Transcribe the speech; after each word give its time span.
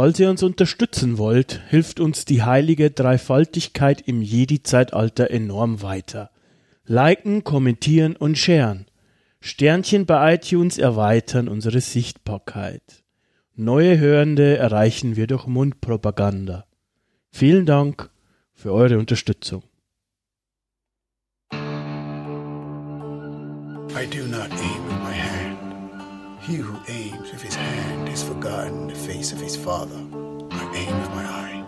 Falls 0.00 0.20
ihr 0.20 0.30
uns 0.30 0.44
unterstützen 0.44 1.18
wollt, 1.18 1.60
hilft 1.70 1.98
uns 1.98 2.24
die 2.24 2.44
heilige 2.44 2.92
Dreifaltigkeit 2.92 4.00
im 4.00 4.22
Jedi-Zeitalter 4.22 5.32
enorm 5.32 5.82
weiter. 5.82 6.30
Liken, 6.84 7.42
kommentieren 7.42 8.14
und 8.14 8.38
sharen. 8.38 8.86
Sternchen 9.40 10.06
bei 10.06 10.36
iTunes 10.36 10.78
erweitern 10.78 11.48
unsere 11.48 11.80
Sichtbarkeit. 11.80 13.02
Neue 13.56 13.98
Hörende 13.98 14.56
erreichen 14.56 15.16
wir 15.16 15.26
durch 15.26 15.48
Mundpropaganda. 15.48 16.66
Vielen 17.32 17.66
Dank 17.66 18.08
für 18.54 18.72
eure 18.72 19.00
Unterstützung. 19.00 19.64
I 21.50 21.56
do 24.08 24.24
not 24.28 24.48
aim 24.52 24.84
with 24.86 24.98
my 25.02 25.12
hand. 25.12 25.58
He 26.46 26.62
who 26.62 26.78
aims 26.86 27.27
has 28.18 28.28
forgotten 28.28 28.88
the 28.88 28.94
face 28.96 29.30
of 29.30 29.38
his 29.38 29.54
father. 29.54 29.94
I 30.50 30.72
aim 30.74 31.00
with 31.00 31.10
my 31.10 31.24
eye. 31.24 31.64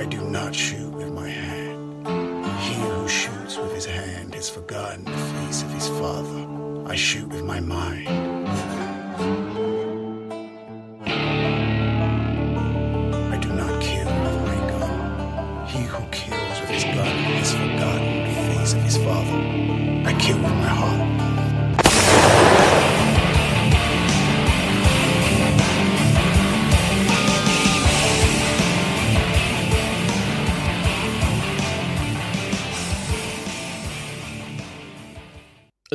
I 0.00 0.04
do 0.04 0.20
not 0.20 0.54
shoot 0.54 0.92
with 0.92 1.12
my 1.12 1.28
hand. 1.28 2.06
He 2.60 2.74
who 2.74 3.08
shoots 3.08 3.56
with 3.56 3.74
his 3.74 3.84
hand 3.84 4.32
has 4.34 4.48
forgotten 4.48 5.04
the 5.04 5.10
face 5.10 5.62
of 5.64 5.72
his 5.72 5.88
father. 5.88 6.46
I 6.86 6.94
shoot 6.94 7.28
with 7.28 7.42
my 7.42 7.58
mind. 7.58 8.44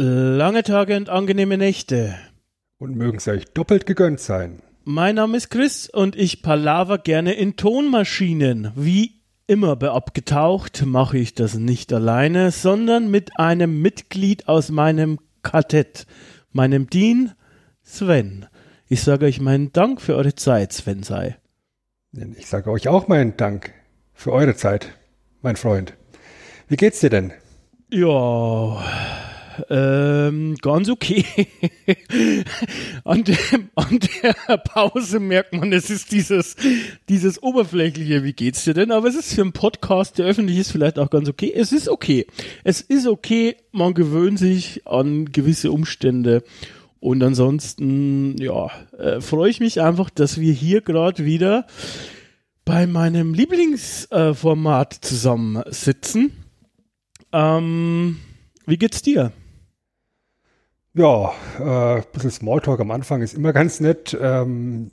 Lange 0.02 0.64
Tage 0.64 0.96
und 0.96 1.10
angenehme 1.10 1.58
Nächte. 1.58 2.16
Und 2.78 2.96
mögen 2.96 3.20
sie 3.20 3.32
euch 3.32 3.44
doppelt 3.54 3.86
gegönnt 3.86 4.22
sein. 4.22 4.62
Mein 4.86 5.16
Name 5.16 5.36
ist 5.36 5.50
Chris 5.50 5.90
und 5.90 6.16
ich 6.16 6.42
palaver 6.42 7.00
gerne 7.00 7.34
in 7.34 7.58
Tonmaschinen. 7.58 8.72
Wie 8.78 9.20
immer 9.46 9.76
bei 9.76 9.90
Abgetaucht 9.90 10.86
mache 10.86 11.18
ich 11.18 11.36
das 11.36 11.56
nicht 11.56 11.92
alleine, 11.92 12.52
sondern 12.52 13.12
mit 13.12 13.38
einem 13.38 13.82
Mitglied 13.82 14.48
aus 14.48 14.70
meinem 14.70 15.20
Quartett, 15.44 16.06
meinem 16.54 16.90
Dean 16.90 17.34
Sven. 17.84 18.46
Ich 18.88 19.04
sage 19.04 19.26
euch 19.26 19.42
meinen 19.42 19.74
Dank 19.74 20.00
für 20.00 20.16
eure 20.16 20.34
Zeit, 20.34 20.72
Sven 20.72 21.04
sei. 21.04 21.36
Ich 22.38 22.48
sage 22.48 22.72
euch 22.72 22.88
auch 22.88 23.10
meinen 23.10 23.36
Dank 23.36 23.74
für 24.14 24.32
eure 24.32 24.56
Zeit, 24.56 24.94
mein 25.42 25.58
Freund. 25.58 25.94
Wie 26.70 26.78
geht's 26.78 27.02
dir 27.02 27.10
denn? 27.10 27.34
Ja, 27.92 28.82
ähm, 29.70 30.56
ganz 30.62 30.90
okay. 30.90 31.26
an, 33.04 33.24
dem, 33.24 33.70
an 33.76 34.00
der 34.00 34.58
Pause 34.58 35.20
merkt 35.20 35.54
man, 35.54 35.72
es 35.74 35.90
ist 35.90 36.12
dieses, 36.12 36.56
dieses 37.08 37.42
oberflächliche, 37.42 38.24
wie 38.24 38.34
geht's 38.34 38.64
dir 38.64 38.74
denn? 38.74 38.92
Aber 38.92 39.08
es 39.08 39.16
ist 39.16 39.34
für 39.34 39.42
einen 39.42 39.54
Podcast, 39.54 40.18
der 40.18 40.26
öffentlich 40.26 40.58
ist, 40.58 40.72
vielleicht 40.72 41.00
auch 41.00 41.10
ganz 41.10 41.30
okay. 41.30 41.52
Es 41.56 41.72
ist 41.72 41.90
okay. 41.90 42.28
Es 42.64 42.82
ist 42.82 43.08
okay, 43.08 43.56
man 43.72 43.94
gewöhnt 43.94 44.40
sich 44.40 44.86
an 44.88 45.32
gewisse 45.32 45.72
Umstände. 45.72 46.44
Und 47.00 47.24
ansonsten, 47.24 48.38
ja, 48.38 48.70
äh, 48.98 49.22
freue 49.22 49.50
ich 49.50 49.60
mich 49.60 49.82
einfach, 49.82 50.10
dass 50.10 50.40
wir 50.40 50.52
hier 50.52 50.82
gerade 50.82 51.26
wieder 51.26 51.66
bei 52.66 52.86
meinem 52.88 53.34
Lieblingsformat 53.34 54.96
äh, 54.96 55.02
zusammensitzen. 55.02 56.32
Ähm, 57.32 58.18
wie 58.66 58.78
geht's 58.78 59.02
dir? 59.02 59.32
Ja, 61.00 61.32
äh, 61.58 62.00
ein 62.00 62.04
bisschen 62.12 62.30
Smalltalk 62.30 62.82
am 62.82 62.92
Anfang 62.92 63.22
ist 63.22 63.34
immer 63.34 63.54
ganz 63.54 63.80
nett. 63.80 64.18
Ähm, 64.20 64.92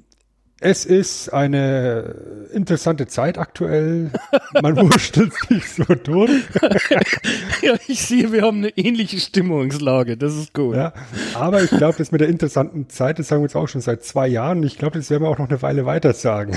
es 0.61 0.85
ist 0.85 1.31
eine 1.31 2.49
interessante 2.53 3.09
Zeit 3.09 3.39
aktuell. 3.39 4.13
Man 4.63 4.77
wurstelt 4.77 5.33
sich 5.49 5.69
so 5.69 5.83
durch. 5.83 6.31
ja, 7.61 7.75
ich 7.89 8.07
sehe, 8.07 8.31
wir 8.31 8.43
haben 8.43 8.59
eine 8.59 8.69
ähnliche 8.79 9.19
Stimmungslage. 9.19 10.17
Das 10.17 10.37
ist 10.37 10.55
gut. 10.55 10.77
Ja, 10.77 10.93
aber 11.35 11.65
ich 11.65 11.71
glaube, 11.71 11.99
das 11.99 12.13
mit 12.13 12.21
der 12.21 12.29
interessanten 12.29 12.89
Zeit, 12.89 13.19
das 13.19 13.27
sagen 13.27 13.43
wir 13.43 13.47
jetzt 13.47 13.57
auch 13.57 13.67
schon 13.67 13.81
seit 13.81 14.05
zwei 14.05 14.29
Jahren. 14.29 14.63
Ich 14.63 14.79
glaube, 14.79 14.99
das 14.99 15.11
werden 15.11 15.25
wir 15.25 15.29
auch 15.29 15.39
noch 15.39 15.49
eine 15.49 15.61
Weile 15.61 15.87
weiter 15.87 16.13
sagen. 16.13 16.57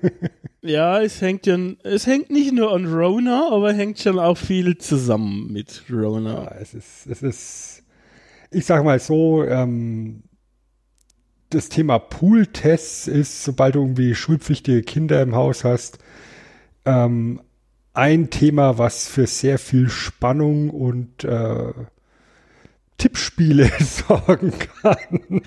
ja, 0.62 1.02
es 1.02 1.20
hängt 1.20 1.44
ja, 1.46 1.58
es 1.82 2.06
hängt 2.06 2.30
nicht 2.30 2.52
nur 2.52 2.72
an 2.72 2.86
Rona, 2.86 3.48
aber 3.50 3.72
hängt 3.72 3.98
schon 3.98 4.20
auch 4.20 4.38
viel 4.38 4.78
zusammen 4.78 5.52
mit 5.52 5.82
Rona. 5.90 6.44
Ja, 6.44 6.54
es 6.60 6.72
ist, 6.72 7.08
es 7.08 7.20
ist 7.20 7.69
ich 8.50 8.66
sage 8.66 8.84
mal 8.84 8.98
so, 8.98 9.44
ähm, 9.44 10.22
das 11.50 11.68
Thema 11.68 11.98
Pool-Tests 11.98 13.08
ist, 13.08 13.44
sobald 13.44 13.74
du 13.74 13.80
irgendwie 13.80 14.14
schulpflichtige 14.14 14.82
Kinder 14.82 15.20
im 15.22 15.34
Haus 15.34 15.64
hast, 15.64 15.98
ähm, 16.84 17.40
ein 17.92 18.30
Thema, 18.30 18.78
was 18.78 19.08
für 19.08 19.26
sehr 19.26 19.58
viel 19.58 19.88
Spannung 19.88 20.70
und 20.70 21.24
äh, 21.24 21.72
Tippspiele 22.98 23.70
sorgen 23.80 24.52
kann. 24.82 25.42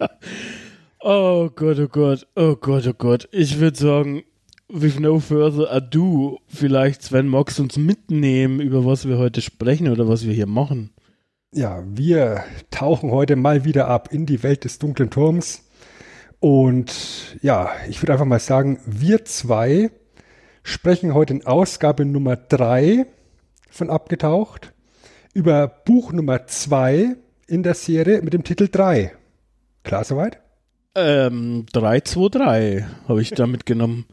oh 1.00 1.50
Gott, 1.50 1.78
oh 1.78 1.88
Gott, 1.88 2.26
oh 2.34 2.56
Gott, 2.56 2.86
oh 2.86 2.94
Gott. 2.94 3.28
Ich 3.30 3.58
würde 3.58 3.78
sagen, 3.78 4.22
with 4.68 4.98
no 4.98 5.20
further 5.20 5.70
ado, 5.70 6.40
vielleicht 6.46 7.02
Sven, 7.02 7.30
du 7.30 7.62
uns 7.62 7.76
mitnehmen, 7.76 8.60
über 8.60 8.84
was 8.84 9.06
wir 9.06 9.18
heute 9.18 9.40
sprechen 9.40 9.88
oder 9.88 10.08
was 10.08 10.24
wir 10.26 10.32
hier 10.32 10.46
machen? 10.46 10.90
Ja, 11.52 11.84
wir 11.86 12.44
tauchen 12.70 13.10
heute 13.10 13.36
mal 13.36 13.64
wieder 13.64 13.88
ab 13.88 14.08
in 14.10 14.26
die 14.26 14.42
Welt 14.42 14.64
des 14.64 14.78
dunklen 14.78 15.10
Turms. 15.10 15.62
Und 16.40 17.38
ja, 17.42 17.70
ich 17.88 18.02
würde 18.02 18.12
einfach 18.12 18.26
mal 18.26 18.40
sagen, 18.40 18.80
wir 18.86 19.24
zwei 19.24 19.90
sprechen 20.62 21.14
heute 21.14 21.34
in 21.34 21.46
Ausgabe 21.46 22.04
Nummer 22.04 22.36
drei 22.36 23.06
von 23.70 23.90
Abgetaucht 23.90 24.72
über 25.32 25.68
Buch 25.68 26.12
Nummer 26.12 26.46
zwei 26.46 27.16
in 27.46 27.62
der 27.62 27.74
Serie 27.74 28.22
mit 28.22 28.32
dem 28.32 28.44
Titel 28.44 28.68
3. 28.68 29.12
Klar 29.82 30.04
soweit? 30.04 30.43
Ähm, 30.96 31.66
323 31.72 32.84
habe 33.08 33.22
ich 33.22 33.30
da 33.30 33.46
mitgenommen. 33.46 34.06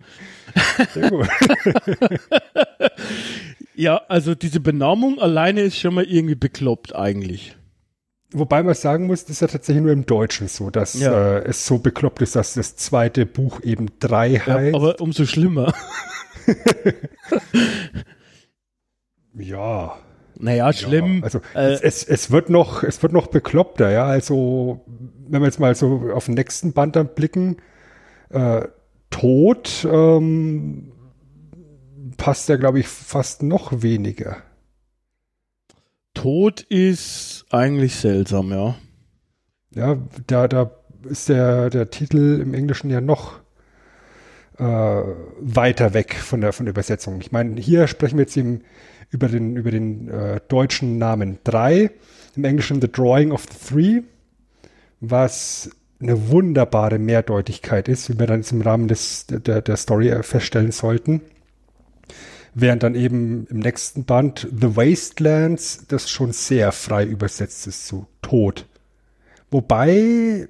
Sehr 0.94 1.10
gut. 1.10 1.28
ja, 3.76 4.02
also 4.08 4.36
diese 4.36 4.60
Benamung 4.60 5.20
alleine 5.20 5.62
ist 5.62 5.78
schon 5.78 5.94
mal 5.94 6.06
irgendwie 6.06 6.36
bekloppt 6.36 6.96
eigentlich. 6.96 7.56
Wobei 8.34 8.64
man 8.64 8.76
sagen 8.76 9.08
muss, 9.08 9.26
das 9.26 9.32
ist 9.32 9.42
ja 9.42 9.48
tatsächlich 9.48 9.84
nur 9.84 9.92
im 9.92 10.06
Deutschen 10.06 10.48
so, 10.48 10.70
dass 10.70 10.98
ja. 10.98 11.38
äh, 11.38 11.44
es 11.44 11.66
so 11.66 11.80
bekloppt 11.80 12.22
ist, 12.22 12.36
dass 12.36 12.54
das 12.54 12.78
zweite 12.78 13.26
Buch 13.26 13.62
eben 13.62 13.88
drei 14.00 14.36
heißt. 14.36 14.74
Ja, 14.74 14.80
aber 14.80 15.02
umso 15.02 15.26
schlimmer. 15.26 15.74
ja. 19.34 19.98
Naja, 20.42 20.74
schlimm. 20.74 21.20
Ja, 21.20 21.24
also 21.24 21.40
äh, 21.54 21.78
es, 21.84 22.04
es, 22.04 22.32
wird 22.32 22.50
noch, 22.50 22.84
es 22.84 23.02
wird 23.04 23.14
noch 23.14 23.28
bekloppter, 23.28 23.92
ja. 23.92 24.06
Also, 24.06 24.82
wenn 25.28 25.42
wir 25.42 25.46
jetzt 25.46 25.60
mal 25.60 25.76
so 25.76 26.10
auf 26.14 26.26
den 26.26 26.34
nächsten 26.34 26.74
Band 26.74 26.96
dann 26.96 27.10
blicken, 27.14 27.58
äh, 28.30 28.64
Tod 29.12 29.88
ähm, 29.90 30.92
passt 32.18 32.50
ja, 32.50 32.56
glaube 32.56 32.80
ich, 32.80 32.88
fast 32.88 33.44
noch 33.44 33.84
weniger. 33.84 34.38
Tod 36.16 36.62
ist 36.62 37.46
eigentlich 37.52 37.96
seltsam, 37.96 38.52
ja. 38.52 38.76
Ja, 39.76 39.98
da, 40.28 40.48
da 40.48 40.72
ist 41.04 41.30
der, 41.30 41.70
der 41.70 41.90
Titel 41.90 42.42
im 42.42 42.54
Englischen 42.54 42.90
ja 42.90 43.00
noch 43.00 43.40
äh, 44.58 44.64
weiter 44.64 45.94
weg 45.94 46.16
von 46.16 46.42
der, 46.42 46.52
von 46.52 46.66
der 46.66 46.72
Übersetzung. 46.72 47.22
Ich 47.22 47.32
meine, 47.32 47.62
hier 47.62 47.88
sprechen 47.88 48.18
wir 48.18 48.24
jetzt 48.24 48.38
eben 48.38 48.62
über 49.12 49.28
den, 49.28 49.56
über 49.56 49.72
den 49.72 50.08
äh, 50.10 50.40
deutschen 50.48 50.98
Namen 50.98 51.38
3, 51.44 51.92
im 52.36 52.44
Englischen 52.44 52.82
The 52.82 52.92
Drawing 52.92 53.32
of 53.32 53.46
the 53.52 53.74
Three, 53.74 54.02
was 55.00 55.70
eine 56.02 56.30
wunderbare 56.30 56.98
Mehrdeutigkeit 56.98 57.88
ist, 57.88 58.10
wie 58.10 58.18
wir 58.18 58.28
dann 58.28 58.44
im 58.50 58.62
Rahmen 58.62 58.88
des, 58.88 59.28
der, 59.28 59.62
der 59.62 59.78
Story 59.78 60.24
feststellen 60.24 60.72
sollten. 60.72 61.22
Während 62.54 62.84
dann 62.84 62.96
eben 62.96 63.48
im 63.48 63.60
nächsten 63.60 64.04
Band 64.04 64.48
The 64.52 64.76
Wastelands 64.76 65.86
das 65.88 66.10
schon 66.10 66.32
sehr 66.34 66.72
frei 66.72 67.06
übersetzt 67.06 67.68
ist 67.68 67.88
zu 67.88 68.08
Tod. 68.22 68.66
Wobei 69.52 70.48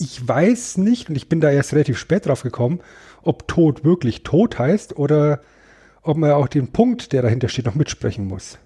ich 0.00 0.26
weiß 0.26 0.78
nicht, 0.78 1.10
und 1.10 1.16
ich 1.16 1.28
bin 1.28 1.40
da 1.40 1.50
erst 1.50 1.74
relativ 1.74 1.98
spät 1.98 2.26
drauf 2.26 2.42
gekommen, 2.42 2.80
ob 3.22 3.46
Tod 3.46 3.84
wirklich 3.84 4.22
Tod 4.22 4.58
heißt 4.58 4.96
oder 4.96 5.40
ob 6.02 6.16
man 6.16 6.30
auch 6.32 6.48
den 6.48 6.68
Punkt, 6.68 7.12
der 7.12 7.22
dahinter 7.22 7.48
steht, 7.48 7.66
noch 7.66 7.74
mitsprechen 7.74 8.26
muss. 8.26 8.58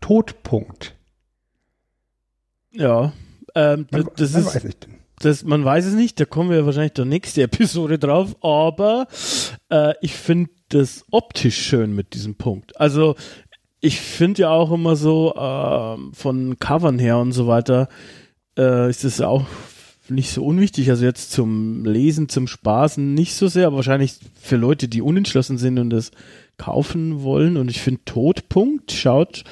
Todpunkt. 0.00 0.94
Ja, 2.72 3.12
Ähm, 3.54 3.86
Man, 3.90 4.08
das 4.16 4.32
man 4.32 4.42
ist, 4.42 4.54
weiß 4.54 4.64
nicht. 4.64 4.88
das, 5.18 5.42
man 5.44 5.64
weiß 5.64 5.84
es 5.86 5.94
nicht, 5.94 6.20
da 6.20 6.24
kommen 6.24 6.50
wir 6.50 6.64
wahrscheinlich 6.66 6.92
der 6.92 7.04
nächste 7.04 7.42
Episode 7.44 7.98
drauf, 7.98 8.36
aber 8.42 9.08
äh, 9.70 9.94
ich 10.00 10.14
finde 10.14 10.50
das 10.68 11.04
optisch 11.10 11.56
schön 11.60 11.92
mit 11.94 12.14
diesem 12.14 12.36
Punkt. 12.36 12.78
Also 12.80 13.16
ich 13.80 14.00
finde 14.00 14.42
ja 14.42 14.50
auch 14.50 14.70
immer 14.70 14.94
so 14.94 15.34
ähm, 15.36 16.12
von 16.14 16.58
Covern 16.60 16.98
her 17.00 17.18
und 17.18 17.32
so 17.32 17.48
weiter 17.48 17.88
äh, 18.56 18.88
ist 18.88 19.02
das 19.04 19.20
auch 19.20 19.46
nicht 20.08 20.30
so 20.30 20.44
unwichtig. 20.44 20.90
Also 20.90 21.04
jetzt 21.04 21.32
zum 21.32 21.84
Lesen, 21.84 22.28
zum 22.28 22.46
Spaßen 22.46 23.14
nicht 23.14 23.34
so 23.34 23.48
sehr, 23.48 23.66
aber 23.66 23.76
wahrscheinlich 23.76 24.14
für 24.40 24.56
Leute, 24.56 24.86
die 24.86 25.02
unentschlossen 25.02 25.58
sind 25.58 25.78
und 25.78 25.90
das 25.90 26.10
kaufen 26.60 27.22
wollen. 27.22 27.56
Und 27.56 27.70
ich 27.70 27.80
finde 27.80 28.02
Todpunkt 28.04 28.92
schaut 28.92 29.44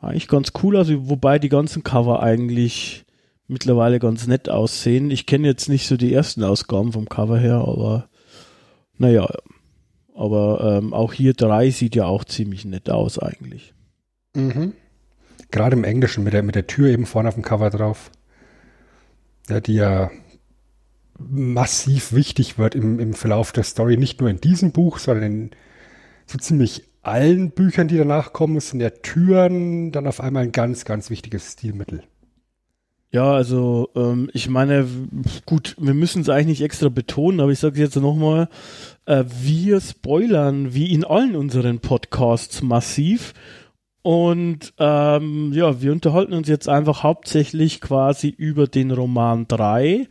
eigentlich 0.00 0.28
ganz 0.28 0.52
cool 0.62 0.76
aus, 0.76 0.88
wobei 0.90 1.38
die 1.38 1.50
ganzen 1.50 1.84
Cover 1.84 2.22
eigentlich 2.22 3.04
mittlerweile 3.48 3.98
ganz 3.98 4.26
nett 4.26 4.48
aussehen. 4.48 5.10
Ich 5.10 5.26
kenne 5.26 5.46
jetzt 5.46 5.68
nicht 5.68 5.86
so 5.86 5.96
die 5.96 6.12
ersten 6.12 6.42
Ausgaben 6.44 6.92
vom 6.92 7.08
Cover 7.08 7.38
her, 7.38 7.56
aber 7.66 8.08
naja, 8.96 9.28
aber 10.14 10.78
ähm, 10.78 10.94
auch 10.94 11.12
hier 11.12 11.34
drei 11.34 11.70
sieht 11.70 11.94
ja 11.94 12.06
auch 12.06 12.24
ziemlich 12.24 12.64
nett 12.64 12.90
aus 12.90 13.18
eigentlich. 13.18 13.74
Mhm. 14.34 14.72
Gerade 15.50 15.76
im 15.76 15.84
Englischen 15.84 16.24
mit 16.24 16.32
der, 16.32 16.42
mit 16.42 16.54
der 16.54 16.66
Tür 16.66 16.88
eben 16.88 17.06
vorne 17.06 17.28
auf 17.28 17.34
dem 17.34 17.44
Cover 17.44 17.70
drauf. 17.70 18.10
Ja, 19.48 19.60
die 19.60 19.74
ja 19.74 20.10
massiv 21.18 22.12
wichtig 22.12 22.58
wird 22.58 22.74
im, 22.74 23.00
im 23.00 23.12
Verlauf 23.12 23.52
der 23.52 23.64
Story, 23.64 23.96
nicht 23.96 24.20
nur 24.20 24.30
in 24.30 24.40
diesem 24.40 24.72
Buch, 24.72 24.98
sondern 24.98 25.24
in 25.24 25.50
so 26.30 26.38
ziemlich 26.38 26.84
allen 27.02 27.50
Büchern, 27.50 27.88
die 27.88 27.96
danach 27.96 28.32
kommen, 28.32 28.60
sind 28.60 28.80
ja 28.80 28.90
Türen 28.90 29.92
dann 29.92 30.06
auf 30.06 30.20
einmal 30.20 30.44
ein 30.44 30.52
ganz, 30.52 30.84
ganz 30.84 31.10
wichtiges 31.10 31.52
Stilmittel. 31.52 32.02
Ja, 33.10 33.32
also 33.32 33.88
ähm, 33.96 34.28
ich 34.34 34.50
meine, 34.50 34.86
gut, 35.46 35.74
wir 35.78 35.94
müssen 35.94 36.20
es 36.20 36.28
eigentlich 36.28 36.58
nicht 36.58 36.62
extra 36.62 36.90
betonen, 36.90 37.40
aber 37.40 37.50
ich 37.50 37.58
sage 37.58 37.80
jetzt 37.80 37.96
nochmal, 37.96 38.48
äh, 39.06 39.24
wir 39.40 39.80
spoilern 39.80 40.74
wie 40.74 40.92
in 40.92 41.04
allen 41.04 41.34
unseren 41.34 41.78
Podcasts 41.78 42.60
massiv. 42.60 43.32
Und 44.02 44.74
ähm, 44.78 45.52
ja, 45.54 45.80
wir 45.80 45.92
unterhalten 45.92 46.34
uns 46.34 46.48
jetzt 46.48 46.68
einfach 46.68 47.02
hauptsächlich 47.02 47.80
quasi 47.80 48.28
über 48.28 48.66
den 48.66 48.90
Roman 48.90 49.48
3. 49.48 50.06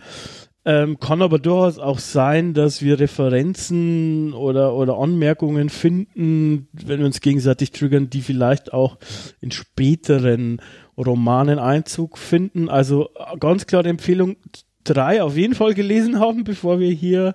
Ähm, 0.68 1.00
kann 1.00 1.22
aber 1.22 1.40
durchaus 1.40 1.80
auch 1.80 1.98
sein, 1.98 2.54
dass 2.54 2.82
wir 2.82 3.00
Referenzen 3.00 4.34
oder, 4.34 4.74
oder 4.74 4.98
Anmerkungen 4.98 5.70
finden, 5.70 6.68
wenn 6.74 7.00
wir 7.00 7.06
uns 7.06 7.22
gegenseitig 7.22 7.72
triggern, 7.72 8.10
die 8.10 8.22
vielleicht 8.22 8.74
auch 8.74 8.98
in 9.40 9.52
späteren 9.52 10.62
Romanen 10.98 11.58
Einzug 11.58 12.18
finden. 12.18 12.68
Also 12.68 13.12
ganz 13.40 13.66
klare 13.66 13.88
Empfehlung, 13.88 14.36
drei 14.84 15.24
auf 15.24 15.38
jeden 15.38 15.56
Fall 15.56 15.74
gelesen 15.74 16.20
haben, 16.20 16.44
bevor 16.44 16.82
wir 16.82 16.92
hier 16.92 17.34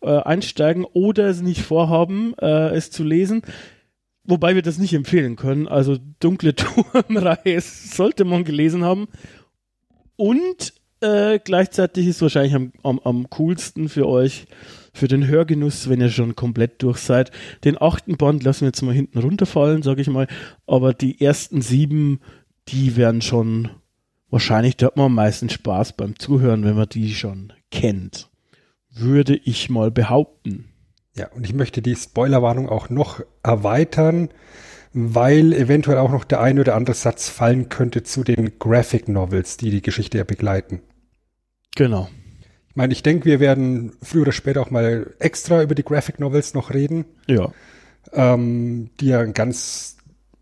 äh, 0.00 0.10
einsteigen 0.10 0.84
oder 0.84 1.26
es 1.26 1.42
nicht 1.42 1.62
vorhaben, 1.62 2.34
äh, 2.40 2.76
es 2.76 2.92
zu 2.92 3.02
lesen. 3.02 3.42
Wobei 4.22 4.54
wir 4.54 4.62
das 4.62 4.78
nicht 4.78 4.94
empfehlen 4.94 5.34
können. 5.34 5.66
Also 5.66 5.96
Dunkle 6.20 6.54
Turmreihe 6.54 7.60
sollte 7.60 8.24
man 8.24 8.44
gelesen 8.44 8.84
haben. 8.84 9.08
Und 10.14 10.77
äh, 11.00 11.38
gleichzeitig 11.38 12.06
ist 12.06 12.22
wahrscheinlich 12.22 12.54
am, 12.54 12.72
am, 12.82 12.98
am 13.00 13.30
coolsten 13.30 13.88
für 13.88 14.06
euch, 14.06 14.46
für 14.92 15.08
den 15.08 15.26
Hörgenuss, 15.26 15.88
wenn 15.88 16.00
ihr 16.00 16.10
schon 16.10 16.36
komplett 16.36 16.82
durch 16.82 16.98
seid. 16.98 17.30
Den 17.64 17.80
achten 17.80 18.16
Band 18.16 18.42
lassen 18.42 18.62
wir 18.62 18.68
jetzt 18.68 18.82
mal 18.82 18.94
hinten 18.94 19.18
runterfallen, 19.18 19.82
sage 19.82 20.02
ich 20.02 20.08
mal. 20.08 20.26
Aber 20.66 20.94
die 20.94 21.20
ersten 21.20 21.62
sieben, 21.62 22.20
die 22.68 22.96
werden 22.96 23.22
schon, 23.22 23.70
wahrscheinlich, 24.30 24.76
da 24.76 24.86
hat 24.86 24.96
man 24.96 25.06
am 25.06 25.14
meisten 25.14 25.48
Spaß 25.48 25.94
beim 25.94 26.18
Zuhören, 26.18 26.64
wenn 26.64 26.76
man 26.76 26.88
die 26.88 27.14
schon 27.14 27.52
kennt. 27.70 28.28
Würde 28.90 29.36
ich 29.36 29.70
mal 29.70 29.90
behaupten. 29.90 30.66
Ja, 31.14 31.28
und 31.32 31.44
ich 31.44 31.54
möchte 31.54 31.82
die 31.82 31.96
Spoilerwarnung 31.96 32.68
auch 32.68 32.90
noch 32.90 33.20
erweitern, 33.42 34.30
weil 34.92 35.52
eventuell 35.52 35.98
auch 35.98 36.10
noch 36.10 36.24
der 36.24 36.40
ein 36.40 36.58
oder 36.58 36.74
andere 36.74 36.94
Satz 36.94 37.28
fallen 37.28 37.68
könnte 37.68 38.02
zu 38.02 38.24
den 38.24 38.58
Graphic 38.58 39.08
Novels, 39.08 39.56
die 39.56 39.70
die 39.70 39.82
Geschichte 39.82 40.18
ja 40.18 40.24
begleiten. 40.24 40.80
Genau. 41.76 42.08
Ich 42.70 42.76
meine, 42.76 42.92
ich 42.92 43.02
denke, 43.02 43.24
wir 43.26 43.40
werden 43.40 43.92
früher 44.02 44.22
oder 44.22 44.32
später 44.32 44.60
auch 44.60 44.70
mal 44.70 45.14
extra 45.18 45.62
über 45.62 45.74
die 45.74 45.84
Graphic 45.84 46.20
Novels 46.20 46.54
noch 46.54 46.72
reden, 46.72 47.04
Ja. 47.26 47.52
ähm, 48.12 48.90
die 49.00 49.06
ja 49.08 49.20
einen 49.20 49.34
ganz 49.34 49.96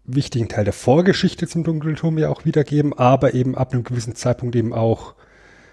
wichtigen 0.04 0.48
Teil 0.48 0.64
der 0.64 0.72
Vorgeschichte 0.72 1.48
zum 1.48 1.64
Dunkelturm 1.64 2.16
ja 2.18 2.28
auch 2.28 2.44
wiedergeben, 2.44 2.92
aber 2.96 3.34
eben 3.34 3.56
ab 3.56 3.72
einem 3.72 3.84
gewissen 3.84 4.14
Zeitpunkt 4.14 4.54
eben 4.54 4.72
auch 4.72 5.14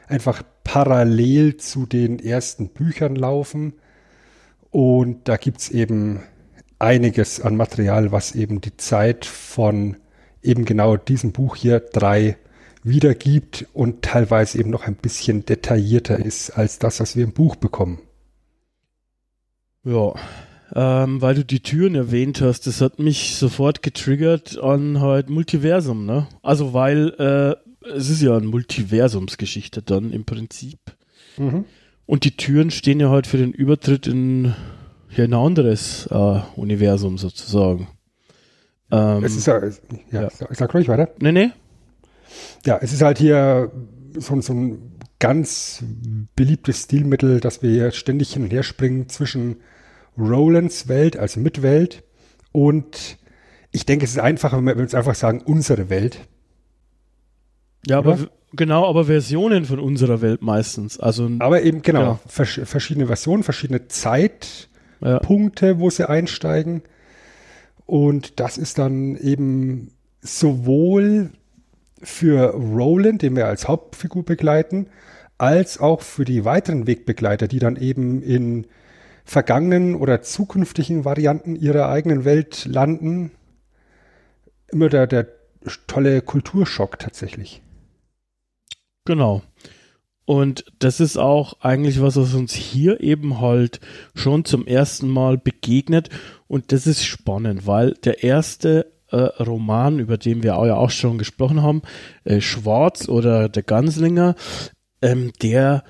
einfach 0.08 0.42
parallel 0.64 1.58
zu 1.58 1.86
den 1.86 2.20
ersten 2.20 2.70
Büchern 2.70 3.16
laufen. 3.16 3.74
Und 4.72 5.28
da 5.28 5.38
gibt's 5.38 5.70
eben 5.70 6.24
einiges 6.84 7.42
an 7.42 7.56
Material, 7.56 8.12
was 8.12 8.36
eben 8.36 8.62
die 8.62 8.78
Zeit 8.78 9.26
von 9.26 9.98
eben 10.42 10.66
genau 10.66 10.98
diesem 10.98 11.32
Buch 11.32 11.56
hier 11.56 11.80
drei 11.80 12.38
wiedergibt 12.84 13.66
und 13.74 14.02
teilweise 14.02 14.60
eben 14.60 14.70
noch 14.70 14.84
ein 14.84 14.96
bisschen 14.96 15.46
detaillierter 15.46 16.20
ist 16.20 16.52
als 16.52 16.80
das, 16.80 17.00
was 17.00 17.16
wir 17.16 17.24
im 17.24 17.32
Buch 17.32 17.56
bekommen. 17.56 18.00
Ja, 19.86 20.14
ähm, 20.76 21.22
weil 21.22 21.36
du 21.36 21.46
die 21.46 21.62
Türen 21.62 21.96
erwähnt 21.96 22.42
hast, 22.42 22.68
das 22.68 22.82
hat 22.82 23.00
mich 23.00 23.36
sofort 23.36 23.82
getriggert 23.84 24.58
an 24.58 25.00
halt 25.00 25.30
Multiversum, 25.30 26.06
ne? 26.06 26.28
Also 26.42 26.74
weil 26.74 27.10
äh, 27.20 27.88
es 27.90 28.10
ist 28.10 28.22
ja 28.22 28.36
eine 28.36 28.48
Multiversumsgeschichte 28.48 29.82
dann 29.82 30.12
im 30.12 30.26
Prinzip. 30.26 30.80
Mhm. 31.38 31.66
Und 32.06 32.26
die 32.26 32.36
Türen 32.36 32.72
stehen 32.72 33.00
ja 33.00 33.10
halt 33.10 33.28
für 33.28 33.38
den 33.38 33.54
Übertritt 33.54 34.08
in 34.08 34.54
hier 35.16 35.26
ein 35.26 35.34
anderes 35.34 36.08
äh, 36.12 36.40
Universum 36.56 37.18
sozusagen. 37.18 37.88
Ähm, 38.92 39.24
Es 39.24 39.36
ist 39.36 39.48
ja, 39.48 39.64
ja, 39.64 39.70
ja. 40.24 40.30
Sag, 40.30 40.56
sag 40.56 40.74
ruhig 40.74 40.88
weiter. 40.88 41.10
nee, 41.20 41.32
nee. 41.32 41.50
Ja, 42.66 42.80
es 42.82 42.94
ist 42.94 43.02
halt 43.02 43.18
hier 43.20 43.72
so, 44.18 44.40
so 44.42 44.54
ein 44.54 44.94
ganz 45.20 45.84
beliebtes 46.36 46.84
Stilmittel, 46.84 47.40
dass 47.40 47.62
wir 47.62 47.70
hier 47.70 47.92
ständig 47.92 48.34
hin 48.34 48.44
und 48.44 48.52
her 48.52 48.64
springen 48.64 49.08
zwischen 49.10 49.58
Rolands 50.18 50.88
Welt, 50.88 51.18
also 51.18 51.40
Mitwelt, 51.40 52.04
und 52.52 53.18
ich 53.72 53.86
denke, 53.86 54.06
es 54.06 54.12
ist 54.12 54.20
einfacher, 54.20 54.58
wenn 54.58 54.66
wir 54.78 54.84
uns 54.84 54.94
einfach 54.96 55.16
sagen, 55.16 55.42
unsere 55.44 55.90
Welt. 55.90 56.28
Ja, 57.88 57.98
aber 57.98 58.14
Oder? 58.14 58.22
w- 58.24 58.28
genau, 58.54 58.88
aber 58.88 59.06
Versionen 59.06 59.66
von 59.66 59.80
unserer 59.80 60.22
Welt 60.22 60.42
meistens. 60.42 61.00
Also 61.00 61.30
Aber 61.40 61.64
eben, 61.64 61.82
genau, 61.82 62.00
Genau. 62.00 62.20
vers 62.28 62.60
verschiedene 62.66 63.08
Versionen, 63.08 63.44
verschiedene 63.44 63.88
Zeitpunkte, 63.88 64.73
ja, 65.04 65.80
wo 65.80 65.90
sie 65.90 66.10
einsteigen. 66.10 66.82
Und 67.86 68.40
das 68.40 68.58
ist 68.58 68.78
dann 68.78 69.16
eben 69.18 69.92
sowohl 70.22 71.32
für 72.02 72.54
Roland, 72.54 73.22
den 73.22 73.36
wir 73.36 73.48
als 73.48 73.68
Hauptfigur 73.68 74.24
begleiten, 74.24 74.88
als 75.38 75.80
auch 75.80 76.02
für 76.02 76.26
die 76.26 76.46
weiteren 76.46 76.88
Wegbegleiter, 76.88 77.48
die 77.48 77.60
dann 77.60 77.76
eben 77.76 78.22
in 78.22 78.68
vergangenen 79.26 79.96
oder 79.96 80.22
zukünftigen 80.22 81.06
Varianten 81.06 81.56
ihrer 81.56 81.90
eigenen 81.90 82.26
Welt 82.26 82.66
landen, 82.66 83.32
immer 84.72 84.90
der, 84.90 85.08
der 85.08 85.28
tolle 85.88 86.22
Kulturschock 86.22 87.00
tatsächlich. 87.00 87.62
Genau. 89.06 89.42
Und 90.26 90.66
das 90.80 91.00
ist 91.00 91.18
auch 91.18 91.60
eigentlich 91.62 92.02
was, 92.02 92.16
was 92.16 92.34
uns 92.34 92.54
hier 92.54 93.02
eben 93.02 93.42
halt 93.42 93.82
schon 94.16 94.46
zum 94.46 94.66
ersten 94.66 95.10
Mal 95.10 95.38
begegnet. 95.38 96.10
Und 96.48 96.72
das 96.72 96.88
ist 96.88 97.04
spannend, 97.04 97.68
weil 97.68 97.94
der 98.04 98.24
erste 98.24 98.94
äh, 99.10 99.18
Roman, 99.18 100.00
über 100.00 100.18
den 100.18 100.42
wir 100.42 100.58
auch 100.58 100.66
ja 100.66 100.76
auch 100.76 100.92
schon 100.92 101.18
gesprochen 101.18 101.62
haben, 101.62 101.82
äh, 102.24 102.40
Schwarz 102.40 103.10
oder 103.10 103.50
der 103.50 103.64
Ganslinger, 103.64 104.36
ähm, 105.02 105.34
der 105.42 105.84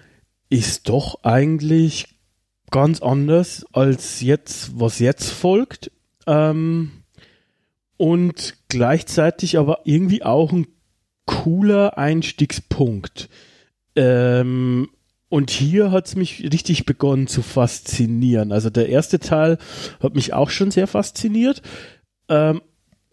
ist 0.49 0.89
doch 0.89 1.23
eigentlich 1.23 2.07
ganz 2.71 3.01
anders 3.01 3.65
als 3.71 4.21
jetzt, 4.21 4.79
was 4.79 4.99
jetzt 4.99 5.29
folgt. 5.29 5.91
Ähm, 6.25 7.03
und 7.97 8.55
gleichzeitig 8.67 9.57
aber 9.57 9.81
irgendwie 9.83 10.23
auch 10.23 10.51
ein 10.51 10.67
cooler 11.25 11.97
Einstiegspunkt. 11.97 13.29
Ähm, 13.95 14.89
und 15.29 15.49
hier 15.49 15.91
hat 15.91 16.07
es 16.07 16.15
mich 16.15 16.43
richtig 16.51 16.85
begonnen 16.85 17.27
zu 17.27 17.41
faszinieren. 17.41 18.51
Also 18.51 18.69
der 18.69 18.89
erste 18.89 19.19
Teil 19.19 19.57
hat 19.99 20.15
mich 20.15 20.33
auch 20.33 20.49
schon 20.49 20.71
sehr 20.71 20.87
fasziniert. 20.87 21.61
Ähm, 22.29 22.61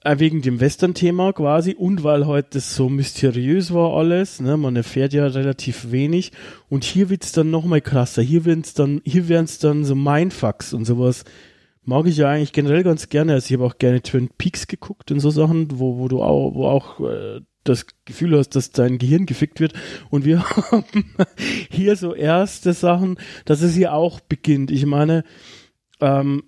äh, 0.02 0.18
wegen 0.18 0.42
dem 0.42 0.60
Western-Thema 0.60 1.32
quasi. 1.32 1.74
Und 1.74 2.04
weil 2.04 2.26
heute 2.26 2.50
das 2.52 2.74
so 2.74 2.88
mysteriös 2.88 3.72
war 3.74 3.96
alles, 3.96 4.40
ne, 4.40 4.56
man 4.56 4.76
erfährt 4.76 5.12
ja 5.12 5.26
relativ 5.26 5.90
wenig. 5.90 6.32
Und 6.68 6.84
hier 6.84 7.10
wird's 7.10 7.32
dann 7.32 7.50
nochmal 7.50 7.80
krasser, 7.80 8.22
hier 8.22 8.44
werden's 8.44 8.74
dann, 8.74 9.00
hier 9.04 9.28
werden's 9.28 9.58
dann 9.58 9.84
so 9.84 9.94
Mindfucks 9.94 10.72
und 10.72 10.84
sowas, 10.84 11.24
mag 11.84 12.06
ich 12.06 12.16
ja 12.16 12.28
eigentlich 12.28 12.52
generell 12.52 12.82
ganz 12.82 13.08
gerne, 13.08 13.34
also 13.34 13.46
ich 13.46 13.52
habe 13.58 13.64
auch 13.64 13.78
gerne 13.78 14.02
Twin 14.02 14.28
Peaks 14.38 14.66
geguckt 14.66 15.10
und 15.10 15.20
so 15.20 15.30
Sachen, 15.30 15.68
wo, 15.78 15.98
wo 15.98 16.08
du 16.08 16.22
auch, 16.22 16.54
wo 16.54 16.66
auch 16.66 17.00
äh, 17.00 17.40
das 17.64 17.86
Gefühl 18.04 18.38
hast, 18.38 18.50
dass 18.50 18.70
dein 18.70 18.98
Gehirn 18.98 19.26
gefickt 19.26 19.60
wird. 19.60 19.74
Und 20.10 20.24
wir 20.24 20.42
haben 20.70 20.84
hier 21.70 21.96
so 21.96 22.14
erste 22.14 22.72
Sachen, 22.72 23.18
dass 23.44 23.62
es 23.62 23.74
hier 23.74 23.92
auch 23.92 24.20
beginnt. 24.20 24.70
Ich 24.70 24.86
meine, 24.86 25.24
ähm, 26.00 26.44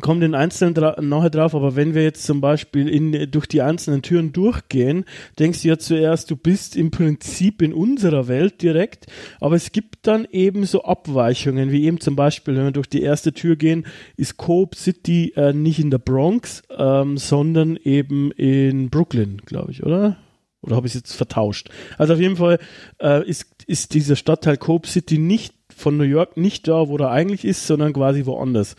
kommen 0.00 0.20
den 0.20 0.34
Einzelnen 0.34 0.74
dra 0.74 1.00
nachher 1.00 1.30
drauf, 1.30 1.54
aber 1.54 1.76
wenn 1.76 1.94
wir 1.94 2.02
jetzt 2.02 2.24
zum 2.24 2.40
Beispiel 2.40 2.88
in, 2.88 3.30
durch 3.30 3.46
die 3.46 3.60
einzelnen 3.60 4.02
Türen 4.02 4.32
durchgehen, 4.32 5.04
denkst 5.38 5.62
du 5.62 5.68
ja 5.68 5.78
zuerst, 5.78 6.30
du 6.30 6.36
bist 6.36 6.76
im 6.76 6.90
Prinzip 6.90 7.60
in 7.60 7.74
unserer 7.74 8.28
Welt 8.28 8.62
direkt, 8.62 9.06
aber 9.40 9.56
es 9.56 9.72
gibt 9.72 10.06
dann 10.06 10.26
eben 10.30 10.64
so 10.64 10.84
Abweichungen, 10.84 11.70
wie 11.72 11.84
eben 11.84 12.00
zum 12.00 12.16
Beispiel, 12.16 12.56
wenn 12.56 12.64
wir 12.64 12.72
durch 12.72 12.88
die 12.88 13.02
erste 13.02 13.32
Tür 13.32 13.56
gehen, 13.56 13.86
ist 14.16 14.38
Cope 14.38 14.76
City 14.76 15.32
äh, 15.36 15.52
nicht 15.52 15.78
in 15.78 15.90
der 15.90 15.98
Bronx, 15.98 16.62
ähm, 16.76 17.18
sondern 17.18 17.76
eben 17.76 18.30
in 18.32 18.88
Brooklyn, 18.88 19.42
glaube 19.44 19.72
ich, 19.72 19.82
oder? 19.82 20.16
Oder 20.62 20.76
habe 20.76 20.86
ich 20.86 20.94
es 20.94 21.00
jetzt 21.00 21.16
vertauscht? 21.16 21.70
Also 21.98 22.14
auf 22.14 22.20
jeden 22.20 22.36
Fall 22.36 22.58
äh, 23.00 23.28
ist, 23.28 23.46
ist 23.66 23.94
dieser 23.94 24.14
Stadtteil 24.14 24.56
Cope 24.56 24.86
City 24.88 25.18
nicht 25.18 25.54
von 25.76 25.96
New 25.96 26.04
York 26.04 26.36
nicht 26.36 26.68
da, 26.68 26.88
wo 26.88 26.96
er 26.98 27.10
eigentlich 27.10 27.44
ist, 27.44 27.66
sondern 27.66 27.92
quasi 27.92 28.26
woanders. 28.26 28.76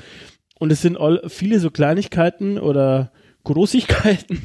Und 0.60 0.72
es 0.72 0.82
sind 0.82 0.98
all, 0.98 1.22
viele 1.28 1.60
so 1.60 1.72
Kleinigkeiten 1.72 2.58
oder 2.58 3.12
Großigkeiten, 3.44 4.42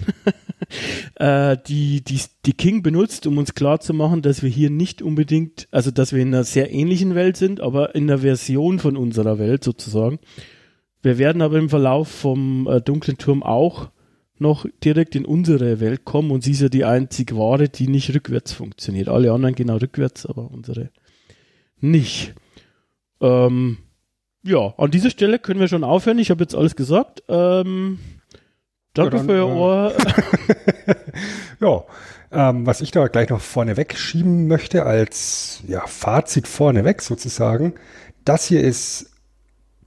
äh, 1.15 1.57
die, 1.69 2.03
die, 2.03 2.21
die 2.47 2.53
King 2.53 2.83
benutzt, 2.83 3.27
um 3.27 3.39
uns 3.39 3.55
klarzumachen, 3.55 4.23
dass 4.23 4.43
wir 4.43 4.51
hier 4.51 4.71
nicht 4.71 5.03
unbedingt, 5.03 5.69
also 5.71 5.91
dass 5.91 6.13
wir 6.13 6.21
in 6.21 6.35
einer 6.35 6.45
sehr 6.45 6.73
ähnlichen 6.73 7.15
Welt 7.15 7.37
sind, 7.37 7.61
aber 7.61 7.95
in 7.95 8.11
einer 8.11 8.19
Version 8.19 8.81
von 8.81 8.97
unserer 8.97 9.39
Welt 9.39 9.63
sozusagen. 9.63 10.19
Wir 11.01 11.19
werden 11.19 11.43
aber 11.43 11.59
im 11.59 11.69
Verlauf 11.69 12.09
vom 12.09 12.67
äh, 12.67 12.81
dunklen 12.81 13.19
Turm 13.19 13.43
auch 13.45 13.91
noch 14.41 14.67
direkt 14.85 15.15
in 15.15 15.25
unsere 15.25 15.81
Welt 15.81 16.05
kommen 16.05 16.31
und 16.31 16.43
sie 16.43 16.53
ist 16.53 16.63
ja 16.63 16.69
die 16.69 16.85
einzige 16.85 17.37
Ware, 17.37 17.69
die 17.69 17.89
nicht 17.89 18.13
rückwärts 18.15 18.53
funktioniert. 18.53 19.09
Alle 19.09 19.33
anderen 19.33 19.55
genau 19.55 19.77
rückwärts, 19.77 20.27
aber 20.27 20.51
unsere 20.51 20.91
nicht. 21.81 22.35
Ähm, 23.21 23.79
ja, 24.43 24.75
an 24.77 24.91
dieser 24.91 25.11
Stelle 25.11 25.39
können 25.39 25.61
wir 25.61 25.69
schon 25.69 25.85
aufhören. 25.85 26.19
Ich 26.19 26.31
habe 26.31 26.43
jetzt 26.43 26.55
alles 26.55 26.77
gesagt. 26.77 27.23
Ähm, 27.29 27.99
danke 28.95 29.17
ja, 29.17 29.23
dann, 29.23 29.27
für 29.27 29.33
Ihr 29.33 29.39
äh, 29.39 29.43
Ohr. 29.43 29.93
ja, 31.61 31.85
ähm, 32.31 32.67
was 32.67 32.81
ich 32.81 32.91
da 32.91 33.07
gleich 33.09 33.31
noch 33.31 33.41
vorneweg 33.41 33.97
schieben 33.97 34.47
möchte, 34.47 34.85
als 34.85 35.63
ja, 35.67 35.87
Fazit 35.87 36.47
vorneweg 36.47 37.03
sozusagen, 37.03 37.75
das 38.25 38.45
hier 38.45 38.63
ist 38.63 39.11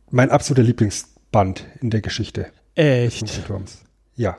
mein 0.10 0.32
absoluter 0.32 0.64
Lieblingsband 0.64 1.66
in 1.80 1.90
der 1.90 2.02
Geschichte. 2.02 2.48
Echt? 2.76 3.42
Ja. 4.16 4.38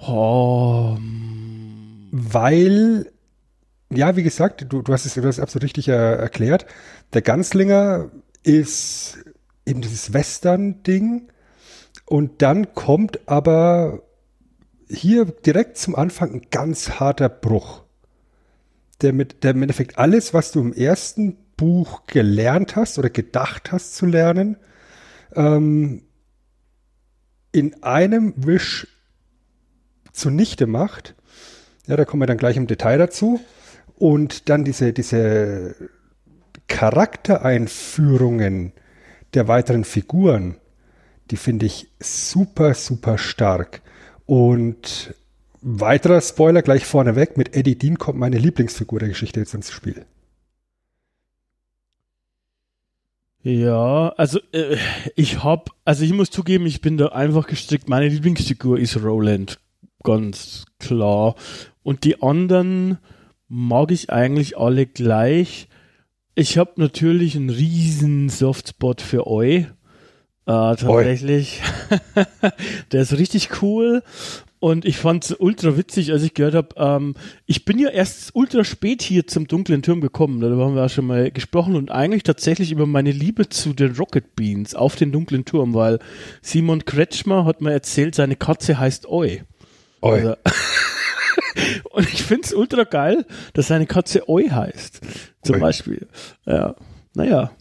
Oh. 0.00 0.96
Weil, 2.12 3.12
ja, 3.92 4.16
wie 4.16 4.22
gesagt, 4.22 4.66
du, 4.68 4.82
du 4.82 4.92
hast 4.92 5.04
es 5.04 5.14
du 5.14 5.22
hast 5.22 5.36
es 5.36 5.40
absolut 5.40 5.64
richtig 5.64 5.88
äh, 5.88 5.92
erklärt. 5.92 6.66
Der 7.12 7.22
Ganzlinger 7.22 8.10
ist 8.42 9.18
eben 9.66 9.80
dieses 9.80 10.12
Western-Ding. 10.12 11.28
Und 12.06 12.42
dann 12.42 12.74
kommt 12.74 13.28
aber 13.28 14.02
hier 14.88 15.24
direkt 15.24 15.78
zum 15.78 15.94
Anfang 15.94 16.32
ein 16.32 16.46
ganz 16.50 16.98
harter 16.98 17.28
Bruch. 17.28 17.84
Der 19.02 19.12
mit, 19.12 19.44
der 19.44 19.52
im 19.52 19.62
Endeffekt 19.62 19.98
alles, 19.98 20.34
was 20.34 20.52
du 20.52 20.60
im 20.60 20.72
ersten 20.72 21.36
Buch 21.56 22.06
gelernt 22.06 22.76
hast 22.76 22.98
oder 22.98 23.10
gedacht 23.10 23.72
hast 23.72 23.94
zu 23.94 24.06
lernen, 24.06 24.56
ähm, 25.34 26.02
in 27.52 27.82
einem 27.82 28.34
Wisch 28.36 28.86
zunichte 30.12 30.66
macht. 30.66 31.14
Ja, 31.86 31.96
da 31.96 32.04
kommen 32.04 32.22
wir 32.22 32.26
dann 32.26 32.38
gleich 32.38 32.56
im 32.56 32.66
Detail 32.66 32.98
dazu. 32.98 33.40
Und 33.96 34.48
dann 34.48 34.64
diese, 34.64 34.92
diese 34.92 35.74
Charaktereinführungen 36.70 38.72
der 39.34 39.48
weiteren 39.48 39.84
Figuren, 39.84 40.56
die 41.30 41.36
finde 41.36 41.66
ich 41.66 41.88
super, 41.98 42.72
super 42.74 43.18
stark. 43.18 43.82
Und 44.24 45.14
weiterer 45.60 46.22
Spoiler 46.22 46.62
gleich 46.62 46.86
vorneweg, 46.86 47.36
mit 47.36 47.54
Eddie 47.54 47.76
Dean 47.76 47.98
kommt 47.98 48.18
meine 48.18 48.38
Lieblingsfigur 48.38 49.00
der 49.00 49.08
Geschichte 49.08 49.40
jetzt 49.40 49.52
ins 49.52 49.70
Spiel. 49.70 50.06
Ja, 53.42 54.10
also 54.16 54.38
äh, 54.52 54.76
ich 55.16 55.42
hab, 55.42 55.70
also 55.84 56.04
ich 56.04 56.12
muss 56.12 56.30
zugeben, 56.30 56.66
ich 56.66 56.80
bin 56.80 56.98
da 56.98 57.06
einfach 57.06 57.46
gestrickt. 57.46 57.88
Meine 57.88 58.08
Lieblingsfigur 58.08 58.78
ist 58.78 59.02
Roland, 59.02 59.58
ganz 60.02 60.66
klar. 60.78 61.34
Und 61.82 62.04
die 62.04 62.22
anderen 62.22 62.98
mag 63.48 63.90
ich 63.90 64.10
eigentlich 64.10 64.56
alle 64.56 64.86
gleich. 64.86 65.68
Ich 66.40 66.56
habe 66.56 66.72
natürlich 66.76 67.36
einen 67.36 67.50
riesen 67.50 68.30
Softspot 68.30 69.02
für 69.02 69.26
euch. 69.26 69.56
Äh, 69.60 69.66
tatsächlich. 70.46 71.60
Der 72.92 73.02
ist 73.02 73.12
richtig 73.12 73.60
cool. 73.60 74.02
Und 74.58 74.86
ich 74.86 74.96
fand 74.96 75.26
es 75.26 75.36
ultra 75.38 75.76
witzig, 75.76 76.12
als 76.12 76.22
ich 76.22 76.32
gehört 76.32 76.54
habe, 76.54 76.68
ähm, 76.78 77.14
ich 77.44 77.66
bin 77.66 77.78
ja 77.78 77.90
erst 77.90 78.30
ultra 78.34 78.64
spät 78.64 79.02
hier 79.02 79.26
zum 79.26 79.48
dunklen 79.48 79.82
Turm 79.82 80.00
gekommen, 80.00 80.40
da 80.40 80.48
haben 80.48 80.76
wir 80.76 80.86
auch 80.86 80.90
schon 80.90 81.06
mal 81.06 81.30
gesprochen 81.30 81.76
und 81.76 81.90
eigentlich 81.90 82.22
tatsächlich 82.22 82.72
über 82.72 82.86
meine 82.86 83.12
Liebe 83.12 83.50
zu 83.50 83.74
den 83.74 83.94
Rocket 83.96 84.34
Beans 84.34 84.74
auf 84.74 84.96
den 84.96 85.12
dunklen 85.12 85.44
Turm, 85.44 85.74
weil 85.74 85.98
Simon 86.40 86.86
Kretschmer 86.86 87.44
hat 87.44 87.60
mir 87.60 87.72
erzählt, 87.72 88.14
seine 88.14 88.36
Katze 88.36 88.78
heißt 88.78 89.06
Oi. 89.06 89.42
Oi. 90.00 90.20
Also, 90.20 90.36
und 91.90 92.12
ich 92.12 92.22
finde 92.22 92.44
es 92.44 92.52
ultra 92.52 92.84
geil, 92.84 93.26
dass 93.54 93.68
seine 93.68 93.86
Katze 93.86 94.28
Oi 94.28 94.48
heißt. 94.48 95.00
Zum 95.42 95.56
Oi. 95.56 95.60
Beispiel. 95.60 96.08
Ja. 96.46 96.74
Naja. 97.14 97.52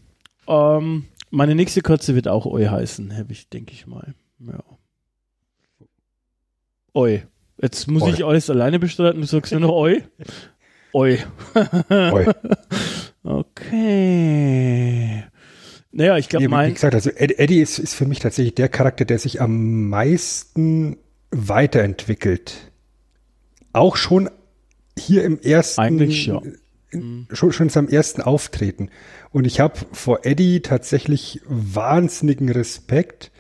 Ähm, 0.48 1.06
meine 1.30 1.56
nächste 1.56 1.82
Katze 1.82 2.16
wird 2.16 2.28
auch 2.28 2.46
Oi 2.46 2.66
heißen, 2.66 3.16
habe 3.18 3.32
ich, 3.32 3.50
denke 3.50 3.74
ich 3.74 3.88
mal. 3.88 4.14
Ja. 4.40 4.64
Oi. 6.94 7.24
Jetzt 7.62 7.88
muss 7.88 8.04
Oi. 8.04 8.12
ich 8.12 8.26
alles 8.26 8.50
alleine 8.50 8.80
bestreiten. 8.80 9.22
Du 9.22 9.28
sagst 9.28 9.52
nur 9.52 9.62
noch 9.62 9.72
Oi. 9.72 10.04
Oi. 10.94 11.20
Oi. 11.90 12.26
okay. 13.24 15.24
Naja, 15.92 16.18
ich 16.18 16.30
glaube, 16.30 16.48
mein. 16.48 16.70
Wie 16.70 16.74
gesagt, 16.74 16.96
also 16.96 17.10
Eddie 17.10 17.62
ist, 17.62 17.80
ist 17.80 17.96
für 17.96 18.06
mich 18.06 18.20
tatsächlich 18.20 18.56
der 18.56 18.70
Charakter, 18.70 19.06
der 19.06 19.20
sich 19.20 19.42
am 19.42 19.90
meisten 19.90 20.98
weiterentwickelt 21.32 22.69
auch 23.74 23.96
schon 23.96 24.30
hier 24.98 25.24
im 25.24 25.40
ersten. 25.40 25.82
Eigentlich 25.82 26.28
ja. 26.28 26.42
In, 26.92 27.28
schon, 27.32 27.52
schon 27.52 27.70
seinem 27.70 27.88
ersten 27.88 28.22
Auftreten. 28.22 28.90
Und 29.32 29.46
ich 29.46 29.60
habe 29.60 29.80
vor 29.92 30.26
Eddie 30.26 30.62
tatsächlich 30.62 31.42
wahnsinnigen 31.46 32.50
Respekt, 32.50 33.32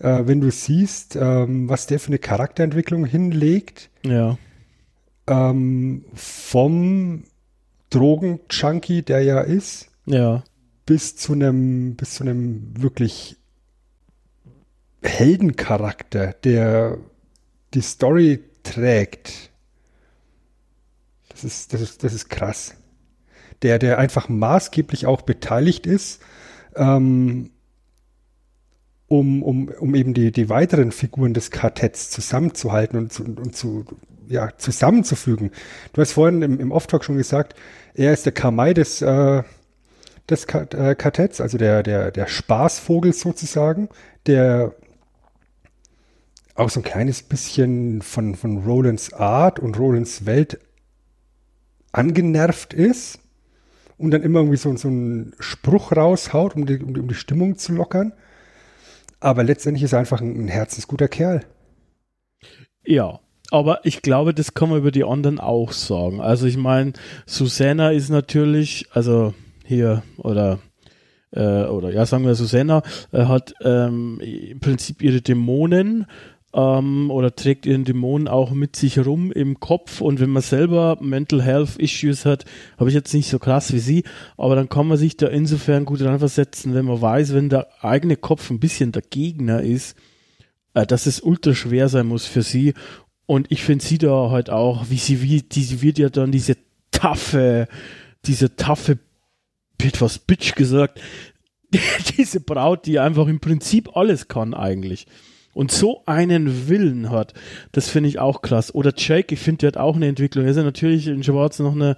äh, 0.00 0.22
wenn 0.26 0.40
du 0.40 0.50
siehst, 0.50 1.16
ähm, 1.16 1.68
was 1.68 1.86
der 1.86 2.00
für 2.00 2.08
eine 2.08 2.18
Charakterentwicklung 2.18 3.04
hinlegt. 3.04 3.90
Ja. 4.04 4.38
Ähm, 5.28 6.04
vom 6.14 7.24
Drogen-Junkie, 7.90 9.02
der 9.02 9.22
ja 9.22 9.40
ist, 9.40 9.88
ja. 10.06 10.42
bis 10.84 11.16
zu 11.16 11.32
einem, 11.32 11.94
bis 11.94 12.14
zu 12.14 12.24
einem 12.24 12.72
wirklich 12.76 13.36
Heldencharakter, 15.02 16.32
der 16.44 16.98
die 17.72 17.82
Story 17.82 18.40
trägt. 18.64 19.50
Das 21.28 21.44
ist, 21.44 21.72
das 21.72 21.80
ist, 21.80 22.02
das 22.02 22.12
ist 22.12 22.28
krass. 22.28 22.74
Der, 23.62 23.78
der 23.78 23.98
einfach 23.98 24.28
maßgeblich 24.28 25.06
auch 25.06 25.22
beteiligt 25.22 25.86
ist, 25.86 26.20
ähm, 26.74 27.50
um, 29.06 29.42
um, 29.42 29.68
um 29.68 29.94
eben 29.94 30.14
die, 30.14 30.32
die 30.32 30.48
weiteren 30.48 30.90
Figuren 30.90 31.34
des 31.34 31.50
Quartetts 31.50 32.10
zusammenzuhalten 32.10 32.98
und, 32.98 33.20
und, 33.20 33.38
und 33.38 33.56
zu, 33.56 33.84
ja, 34.28 34.50
zusammenzufügen. 34.56 35.50
Du 35.92 36.00
hast 36.00 36.12
vorhin 36.12 36.42
im, 36.42 36.58
im 36.58 36.72
Off-Talk 36.72 37.04
schon 37.04 37.16
gesagt, 37.16 37.54
er 37.94 38.12
ist 38.12 38.26
der 38.26 38.32
Kamai 38.32 38.74
des, 38.74 39.02
äh, 39.02 39.42
des 40.28 40.44
äh, 40.46 40.94
Quartetts, 40.94 41.40
also 41.40 41.58
der, 41.58 41.82
der, 41.82 42.10
der 42.10 42.26
Spaßvogel 42.26 43.12
sozusagen, 43.12 43.88
der 44.26 44.74
auch 46.54 46.70
so 46.70 46.80
ein 46.80 46.84
kleines 46.84 47.22
bisschen 47.22 48.02
von, 48.02 48.34
von 48.34 48.64
Rolands 48.64 49.12
Art 49.12 49.58
und 49.58 49.78
Rolands 49.78 50.26
Welt 50.26 50.60
angenervt 51.92 52.74
ist 52.74 53.18
und 53.96 54.10
dann 54.10 54.22
immer 54.22 54.40
irgendwie 54.40 54.56
so, 54.56 54.74
so 54.76 54.88
einen 54.88 55.34
Spruch 55.38 55.92
raushaut, 55.92 56.56
um 56.56 56.66
die, 56.66 56.78
um, 56.78 56.94
die, 56.94 57.00
um 57.00 57.08
die 57.08 57.14
Stimmung 57.14 57.56
zu 57.56 57.72
lockern. 57.72 58.12
Aber 59.20 59.42
letztendlich 59.42 59.84
ist 59.84 59.92
er 59.92 60.00
einfach 60.00 60.20
ein, 60.20 60.44
ein 60.44 60.48
herzensguter 60.48 61.08
Kerl. 61.08 61.44
Ja, 62.84 63.20
aber 63.50 63.80
ich 63.84 64.02
glaube, 64.02 64.34
das 64.34 64.54
kann 64.54 64.68
man 64.68 64.78
über 64.78 64.90
die 64.90 65.04
anderen 65.04 65.40
auch 65.40 65.72
sagen. 65.72 66.20
Also 66.20 66.46
ich 66.46 66.56
meine, 66.56 66.92
Susanna 67.26 67.90
ist 67.90 68.10
natürlich, 68.10 68.86
also 68.92 69.32
hier, 69.64 70.02
oder 70.18 70.58
äh, 71.34 71.64
oder 71.64 71.90
ja, 71.90 72.06
sagen 72.06 72.24
wir 72.24 72.34
Susanna, 72.34 72.82
äh, 73.12 73.24
hat 73.24 73.54
ähm, 73.62 74.20
im 74.20 74.60
Prinzip 74.60 75.02
ihre 75.02 75.20
Dämonen 75.20 76.06
ähm, 76.54 77.10
oder 77.10 77.34
trägt 77.34 77.66
ihren 77.66 77.84
Dämonen 77.84 78.28
auch 78.28 78.52
mit 78.52 78.76
sich 78.76 78.98
rum 78.98 79.32
im 79.32 79.58
Kopf. 79.58 80.00
Und 80.00 80.20
wenn 80.20 80.30
man 80.30 80.42
selber 80.42 80.96
Mental 81.00 81.42
Health 81.42 81.76
Issues 81.76 82.24
hat, 82.24 82.44
habe 82.78 82.88
ich 82.88 82.94
jetzt 82.94 83.12
nicht 83.12 83.28
so 83.28 83.38
krass 83.38 83.72
wie 83.72 83.80
sie, 83.80 84.04
aber 84.36 84.54
dann 84.54 84.68
kann 84.68 84.86
man 84.86 84.96
sich 84.96 85.16
da 85.16 85.26
insofern 85.26 85.84
gut 85.84 86.00
reinversetzen, 86.00 86.74
wenn 86.74 86.86
man 86.86 87.00
weiß, 87.02 87.34
wenn 87.34 87.48
der 87.48 87.68
eigene 87.84 88.16
Kopf 88.16 88.50
ein 88.50 88.60
bisschen 88.60 88.92
der 88.92 89.02
Gegner 89.02 89.62
ist, 89.62 89.96
äh, 90.74 90.86
dass 90.86 91.06
es 91.06 91.20
ultra 91.20 91.54
schwer 91.54 91.88
sein 91.88 92.06
muss 92.06 92.24
für 92.24 92.42
sie. 92.42 92.74
Und 93.26 93.50
ich 93.50 93.64
finde 93.64 93.84
sie 93.84 93.98
da 93.98 94.30
halt 94.30 94.50
auch, 94.50 94.90
wie 94.90 94.98
sie, 94.98 95.22
wie, 95.22 95.42
die, 95.42 95.82
wird 95.82 95.98
ja 95.98 96.08
dann 96.08 96.30
diese 96.30 96.56
taffe, 96.92 97.68
diese 98.26 98.54
taffe, 98.54 98.98
etwas 99.82 100.18
Bitch 100.18 100.54
gesagt, 100.54 101.00
diese 102.16 102.40
Braut, 102.40 102.86
die 102.86 102.98
einfach 102.98 103.26
im 103.26 103.40
Prinzip 103.40 103.96
alles 103.96 104.28
kann 104.28 104.54
eigentlich 104.54 105.06
und 105.54 105.70
so 105.70 106.02
einen 106.06 106.68
Willen 106.68 107.10
hat, 107.10 107.32
das 107.72 107.88
finde 107.88 108.08
ich 108.08 108.18
auch 108.18 108.42
krass. 108.42 108.74
Oder 108.74 108.92
Jake, 108.96 109.34
ich 109.34 109.40
finde, 109.40 109.58
der 109.58 109.68
hat 109.68 109.76
auch 109.76 109.96
eine 109.96 110.08
Entwicklung. 110.08 110.44
Er 110.44 110.50
ist 110.50 110.56
ja 110.56 110.62
natürlich 110.62 111.06
in 111.06 111.22
Schwarz 111.22 111.58
noch 111.58 111.74
eine, 111.74 111.96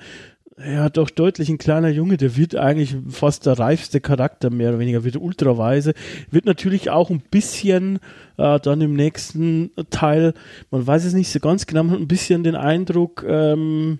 ja, 0.58 0.88
doch 0.88 1.10
deutlich 1.10 1.48
ein 1.50 1.58
kleiner 1.58 1.90
Junge, 1.90 2.16
der 2.16 2.36
wird 2.36 2.56
eigentlich 2.56 2.96
fast 3.08 3.44
der 3.44 3.58
reifste 3.58 4.00
Charakter, 4.00 4.48
mehr 4.50 4.70
oder 4.70 4.78
weniger, 4.78 5.04
wird 5.04 5.16
ultraweise, 5.16 5.92
wird 6.30 6.46
natürlich 6.46 6.88
auch 6.88 7.10
ein 7.10 7.22
bisschen 7.30 7.98
äh, 8.38 8.58
dann 8.60 8.80
im 8.80 8.94
nächsten 8.94 9.70
Teil, 9.90 10.32
man 10.70 10.86
weiß 10.86 11.04
es 11.04 11.12
nicht 11.12 11.30
so 11.30 11.40
ganz 11.40 11.66
genau, 11.66 11.84
man 11.84 11.94
hat 11.94 12.00
ein 12.00 12.08
bisschen 12.08 12.42
den 12.42 12.56
Eindruck, 12.56 13.24
ähm, 13.28 13.98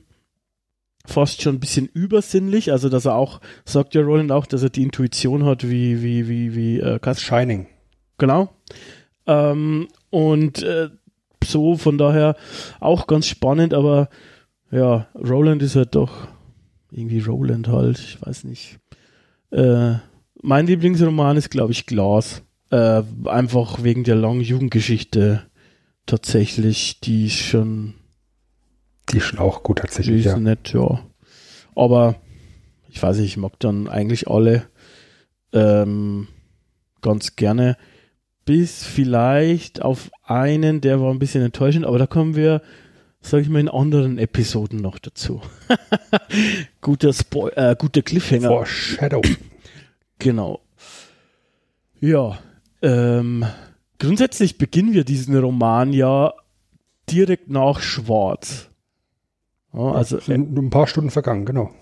fast 1.05 1.43
schon 1.43 1.57
ein 1.57 1.61
bisschen 1.61 1.89
übersinnlich, 1.93 2.73
also 2.73 2.89
dass 2.89 3.05
er 3.05 3.17
auch, 3.17 3.41
sagt 3.65 3.95
ja 3.95 4.01
Roland 4.01 4.33
auch, 4.33 4.47
dass 4.47 4.63
er 4.63 4.71
die 4.71 4.83
Intuition 4.83 5.45
hat 5.45 5.69
wie, 5.69 6.03
wie, 6.03 6.27
wie, 6.27 6.55
wie 6.55 6.81
äh, 6.81 7.15
Shining. 7.15 7.67
Genau. 8.19 8.49
Ähm, 9.27 9.89
und 10.11 10.63
äh, 10.63 10.91
so 11.45 11.77
von 11.77 11.99
daher 11.99 12.37
auch 12.81 13.07
ganz 13.07 13.27
spannend, 13.27 13.75
aber 13.75 14.09
ja, 14.71 15.09
Roland 15.15 15.63
ist 15.63 15.77
halt 15.77 15.95
doch 15.95 16.29
irgendwie 16.91 17.21
Roland 17.21 17.69
halt, 17.69 17.99
ich 17.99 18.19
weiß 18.25 18.45
nicht. 18.45 18.79
Äh, 19.51 19.95
mein 20.43 20.67
Lieblingsroman 20.67 21.37
ist, 21.37 21.51
glaube 21.51 21.73
ich, 21.73 21.87
Glas. 21.87 22.43
Äh, 22.71 23.03
einfach 23.27 23.83
wegen 23.85 24.05
der 24.05 24.17
langen 24.17 24.41
Jugendgeschichte 24.41 25.47
tatsächlich, 26.05 27.01
die 27.01 27.27
ist 27.27 27.39
schon. 27.39 27.95
Die 29.11 29.19
ist 29.19 29.25
schon 29.25 29.39
auch 29.39 29.63
gut 29.63 29.79
tatsächlich. 29.79 30.23
Die 30.23 30.29
ist 30.29 30.35
ja. 30.35 30.39
nett, 30.39 30.73
ja. 30.73 31.01
Aber 31.77 32.17
ich 32.89 33.01
weiß 33.01 33.19
nicht, 33.19 33.29
ich 33.29 33.37
mag 33.37 33.59
dann 33.61 33.89
eigentlich 33.89 34.29
alle 34.29 34.65
ähm, 35.53 36.27
ganz 37.03 37.37
gerne 37.37 37.77
bis 38.47 38.85
vielleicht 38.85 39.83
auf 39.83 40.11
einen, 40.23 40.81
der 40.81 41.01
war 41.01 41.11
ein 41.11 41.19
bisschen 41.19 41.45
enttäuschend, 41.45 41.85
aber 41.85 41.99
da 41.99 42.07
kommen 42.07 42.37
wir, 42.37 42.63
sage 43.21 43.43
ich 43.43 43.51
mal, 43.51 43.59
in 43.59 43.69
anderen 43.69 44.17
Episoden 44.17 44.81
noch 44.81 44.99
dazu. 44.99 45.43
guter 46.81 47.13
Spo 47.13 47.49
äh, 47.49 47.77
guter 47.79 48.01
Cliffhanger. 48.01 48.49
Foreshadow. 48.49 49.21
Genau. 50.19 50.61
Ja, 52.01 52.39
ähm, 52.83 53.45
grundsätzlich 53.99 54.59
beginnen 54.59 54.95
wir 54.95 55.05
diesen 55.05 55.37
Roman 55.37 55.93
ja 55.93 56.33
direkt 57.11 57.51
nach 57.51 57.81
Schwarz. 57.81 58.69
Ja, 59.73 59.93
also 59.93 60.21
sind 60.21 60.57
ein 60.57 60.71
paar 60.71 60.87
Stunden 60.87 61.11
vergangen, 61.11 61.45
genau. 61.45 61.73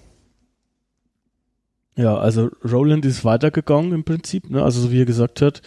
Ja, 1.97 2.17
also 2.17 2.51
Roland 2.65 3.05
ist 3.05 3.25
weitergegangen 3.25 3.93
im 3.93 4.05
Prinzip, 4.05 4.51
ne? 4.51 4.63
also 4.63 4.81
so 4.81 4.91
wie 4.91 5.01
er 5.01 5.05
gesagt 5.05 5.43
hat, 5.43 5.63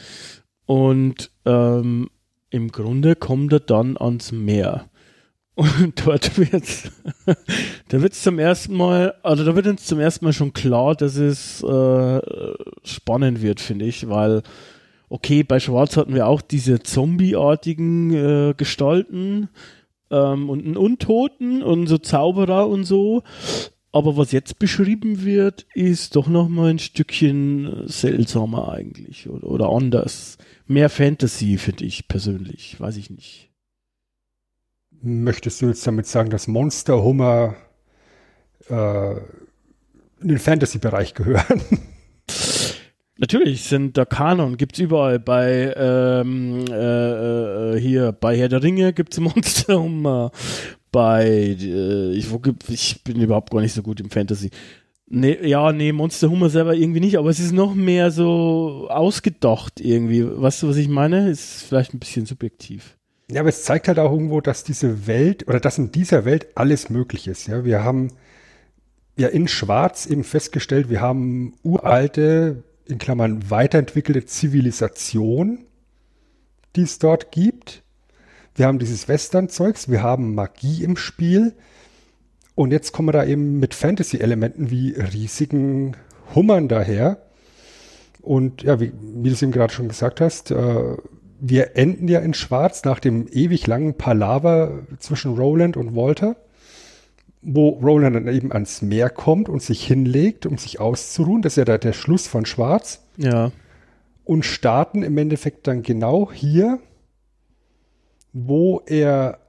und 0.68 1.32
ähm, 1.46 2.10
im 2.52 2.72
Grunde 2.72 3.16
kommt 3.16 3.52
er 3.54 3.60
dann 3.60 3.98
ans 3.98 4.32
Meer. 4.32 4.90
Und 5.56 6.06
dort 6.06 6.38
wird 6.38 6.92
da 7.90 8.02
wird 8.02 8.14
zum 8.14 8.38
ersten 8.38 8.78
Mal, 8.78 9.16
also 9.24 9.44
da 9.44 9.56
wird 9.56 9.66
uns 9.66 9.86
zum 9.86 10.00
ersten 10.00 10.26
Mal 10.26 10.34
schon 10.34 10.54
klar, 10.54 10.94
dass 10.94 11.16
es 11.16 11.64
äh, 11.64 12.22
spannend 12.84 13.42
wird, 13.42 13.60
finde 13.60 13.86
ich, 13.86 14.08
weil 14.08 14.44
okay, 15.10 15.44
bei 15.44 15.60
Schwarz 15.60 15.98
hatten 15.98 16.14
wir 16.14 16.28
auch 16.28 16.42
diese 16.42 16.84
Zombie-artigen 16.84 18.14
äh, 18.14 18.54
Gestalten 18.56 19.50
ähm, 20.12 20.50
und 20.50 20.66
einen 20.66 20.78
Untoten 20.78 21.64
und 21.64 21.88
so 21.88 21.98
Zauberer 21.98 22.68
und 22.68 22.84
so. 22.84 23.24
Aber 23.92 24.18
was 24.18 24.32
jetzt 24.32 24.60
beschrieben 24.60 25.24
wird, 25.24 25.66
ist 25.74 26.16
doch 26.16 26.28
noch 26.28 26.50
mal 26.50 26.70
ein 26.70 26.80
Stückchen 26.80 27.88
seltsamer 27.88 28.70
eigentlich 28.72 29.30
oder, 29.30 29.48
oder 29.48 29.70
anders 29.70 30.38
mehr 30.68 30.90
Fantasy, 30.90 31.58
finde 31.58 31.86
ich 31.86 32.08
persönlich. 32.08 32.80
Weiß 32.80 32.98
ich 32.98 33.10
nicht. 33.10 33.50
Möchtest 35.02 35.62
du 35.62 35.68
jetzt 35.68 35.86
damit 35.88 36.08
sagen, 36.08 36.30
dass 36.30 36.48
Monster 36.48 37.04
Hummer 37.04 37.56
äh, 38.70 39.16
in 40.22 40.28
den 40.28 40.40
Fantasy-Bereich 40.40 41.14
gehören? 41.14 41.62
Natürlich 43.20 43.64
sind 43.64 43.98
da 43.98 44.06
Kanon, 44.06 44.58
gibt's 44.58 44.78
überall. 44.78 45.20
Bei 45.20 45.74
ähm, 45.76 46.66
äh, 46.70 47.76
äh, 47.76 47.80
hier 47.80 48.12
bei 48.12 48.38
Herr 48.38 48.50
der 48.50 48.62
Ringe 48.62 48.94
gibt's 48.94 49.20
Monster 49.20 49.82
Hummer. 49.82 50.32
Bei 50.92 51.26
äh, 51.26 52.14
ich, 52.14 52.28
ich 52.70 53.04
bin 53.04 53.22
überhaupt 53.22 53.52
gar 53.52 53.62
nicht 53.62 53.74
so 53.74 53.82
gut 53.82 54.00
im 54.00 54.10
Fantasy. 54.10 54.52
Nee, 55.10 55.38
ja, 55.48 55.72
nee, 55.72 55.94
Monster 55.94 56.30
Humor 56.30 56.50
selber 56.50 56.76
irgendwie 56.76 57.00
nicht, 57.00 57.18
aber 57.18 57.30
es 57.30 57.40
ist 57.40 57.54
noch 57.54 57.74
mehr 57.74 58.12
so 58.12 58.88
ausgedacht 58.90 59.80
irgendwie. 59.80 60.26
Weißt 60.26 60.64
du, 60.64 60.68
was 60.68 60.76
ich 60.76 60.90
meine? 60.90 61.30
Ist 61.30 61.64
vielleicht 61.64 61.94
ein 61.94 62.00
bisschen 62.00 62.26
subjektiv. 62.26 62.98
Ja, 63.32 63.42
aber 63.42 63.50
es 63.50 63.64
zeigt 63.64 63.88
halt 63.88 64.00
auch 64.00 64.12
irgendwo, 64.12 64.42
dass 64.42 64.64
diese 64.64 65.08
Welt 65.08 65.48
oder 65.48 65.60
dass 65.60 65.78
in 65.78 65.92
dieser 65.92 66.26
Welt 66.26 66.48
alles 66.56 66.90
möglich 66.90 67.28
ist. 67.28 67.48
Ja, 67.48 67.64
wir 67.64 67.84
haben 67.84 68.10
ja 69.18 69.30
in 69.30 69.48
Schwarz 69.48 70.06
eben 70.06 70.24
festgestellt, 70.24 70.90
wir 70.90 71.02
haben 71.02 71.54
uralte, 71.64 72.64
in 72.86 72.98
Klammern 73.00 73.50
weiterentwickelte 73.50 74.26
Zivilisation, 74.26 75.66
die 76.76 76.84
es 76.84 77.00
dort 77.00 77.32
gibt. 77.32 77.84
Wir 78.58 78.66
haben 78.66 78.80
dieses 78.80 79.08
Western-Zeugs, 79.08 79.90
wir 79.90 80.02
haben 80.02 80.34
Magie 80.34 80.84
im 80.84 80.98
Spiel 80.98 81.54
und 82.56 82.72
jetzt 82.72 82.92
kommen 82.92 83.10
wir 83.10 83.14
da 83.14 83.24
eben 83.24 83.60
mit 83.60 83.76
Fantasy-Elementen 83.76 84.72
wie 84.72 84.94
riesigen 84.94 85.96
Hummern 86.34 86.68
daher. 86.68 87.22
Und 88.24 88.64
ja, 88.64 88.80
wie, 88.80 88.92
wie 89.00 89.30
du 89.30 89.36
es 89.36 89.44
eben 89.44 89.52
gerade 89.52 89.72
schon 89.72 89.88
gesagt 89.88 90.22
hast, 90.22 90.50
äh, 90.50 90.98
wir 91.40 91.78
enden 91.78 92.08
ja 92.08 92.20
in 92.20 92.34
Schwarz 92.34 92.84
nach 92.84 93.00
dem 93.00 93.28
ewig 93.28 93.68
langen 93.68 93.94
Palaver 93.94 94.80
zwischen 94.98 95.36
Roland 95.36 95.78
und 95.78 95.96
Walter, 95.96 96.36
wo 97.44 97.70
Roland 97.70 98.16
dann 98.16 98.28
eben 98.28 98.52
ans 98.52 98.82
Meer 98.82 99.12
kommt 99.12 99.50
und 99.50 99.62
sich 99.62 99.86
hinlegt, 99.86 100.48
um 100.48 100.58
sich 100.58 100.80
auszuruhen. 100.80 101.44
Das 101.44 101.54
ist 101.54 101.58
ja 101.58 101.66
da 101.66 101.78
der 101.78 101.94
Schluss 101.94 102.26
von 102.26 102.48
Schwarz. 102.48 103.04
Ja. 103.18 103.52
Und 104.26 104.46
starten 104.46 105.04
im 105.04 105.16
Endeffekt 105.20 105.68
dann 105.68 105.84
genau 105.84 106.32
hier, 106.34 106.80
wo 108.46 108.84
er 108.86 109.40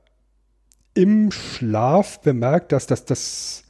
im 0.94 1.30
Schlaf 1.30 2.20
bemerkt, 2.20 2.72
dass, 2.72 2.86
dass, 2.86 3.04
dass 3.04 3.64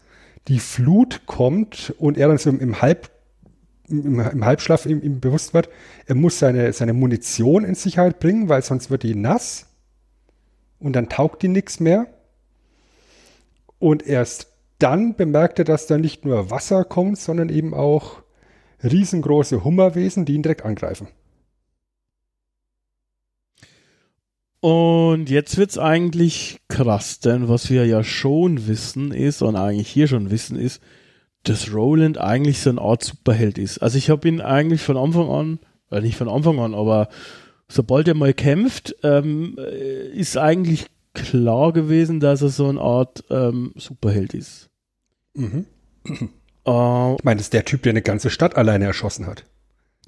die 0.46 0.61
Flut 0.61 1.22
kommt 1.26 1.94
und 1.98 2.16
er 2.16 2.28
dann 2.28 2.38
so 2.38 2.50
im, 2.50 2.81
Halb, 2.81 3.11
im, 3.88 4.20
im 4.20 4.44
Halbschlaf 4.44 4.87
ihm, 4.87 5.02
ihm, 5.02 5.20
bewusst 5.20 5.54
wird, 5.54 5.68
er 6.07 6.14
muss 6.14 6.38
seine, 6.38 6.72
seine 6.72 6.92
Munition 6.92 7.64
in 7.64 7.74
Sicherheit 7.74 8.20
bringen, 8.20 8.48
weil 8.48 8.62
sonst 8.62 8.90
wird 8.90 9.02
die 9.02 9.14
nass 9.14 9.66
und 10.78 10.94
dann 10.94 11.09
taugt 11.09 11.42
die 11.42 11.48
nichts 11.48 11.81
mehr. 11.81 12.07
Und 13.78 14.07
erst 14.07 14.48
dann 14.78 15.16
bemerkt 15.16 15.59
er, 15.59 15.64
dass 15.64 15.87
da 15.87 15.98
nicht 15.98 16.24
nur 16.24 16.50
Wasser 16.50 16.85
kommt, 16.85 17.18
sondern 17.18 17.48
eben 17.48 17.74
auch 17.74 18.22
riesengroße 18.83 19.64
Hummerwesen, 19.64 20.24
die 20.24 20.35
ihn 20.35 20.42
direkt 20.42 20.64
angreifen. 20.64 21.09
Und 24.61 25.31
jetzt 25.31 25.57
wird's 25.57 25.79
eigentlich 25.79 26.59
krass, 26.68 27.21
denn 27.21 27.49
was 27.49 27.71
wir 27.71 27.87
ja 27.87 28.03
schon 28.03 28.66
wissen 28.66 29.12
ist, 29.12 29.42
und 29.42 29.57
eigentlich 29.57 29.88
hier 29.88 30.09
schon 30.09 30.31
wissen 30.31 30.57
ist, 30.59 30.83
dass 31.44 31.73
Roland 31.73 32.18
eigentlich 32.18 32.61
so 32.61 32.71
eine 32.71 32.81
Art 32.81 33.05
Superheld 33.05 33.59
ist. 33.59 33.79
Also 33.79 33.99
ich 33.99 34.11
habe 34.11 34.27
ihn 34.27 34.40
eigentlich 34.40 34.83
von 34.83 34.97
Anfang 34.97 35.31
an, 35.31 35.59
äh 35.90 36.01
nicht 36.01 36.16
von 36.16 36.29
Anfang 36.29 36.59
an, 36.59 36.75
aber 36.75 37.09
sobald 37.68 38.09
er 38.09 38.14
mal 38.14 38.35
kämpft, 38.35 38.97
ähm, 39.05 39.57
äh, 39.59 40.09
ist 40.11 40.37
eigentlich 40.37 40.87
klar 41.14 41.73
gewesen, 41.73 42.21
dass 42.21 42.42
er 42.42 42.49
so 42.49 42.68
eine 42.68 42.81
Art 42.81 43.25
ähm, 43.31 43.73
Superheld 43.77 44.35
ist. 44.35 44.71
Mhm. 45.35 45.66
Äh, 46.66 47.14
ich 47.14 47.25
meine, 47.25 47.37
das 47.37 47.47
ist 47.47 47.53
der 47.53 47.64
Typ, 47.64 47.83
der 47.83 47.90
eine 47.90 48.03
ganze 48.03 48.31
Stadt 48.31 48.57
alleine 48.57 48.85
erschossen 48.85 49.27
hat. 49.27 49.44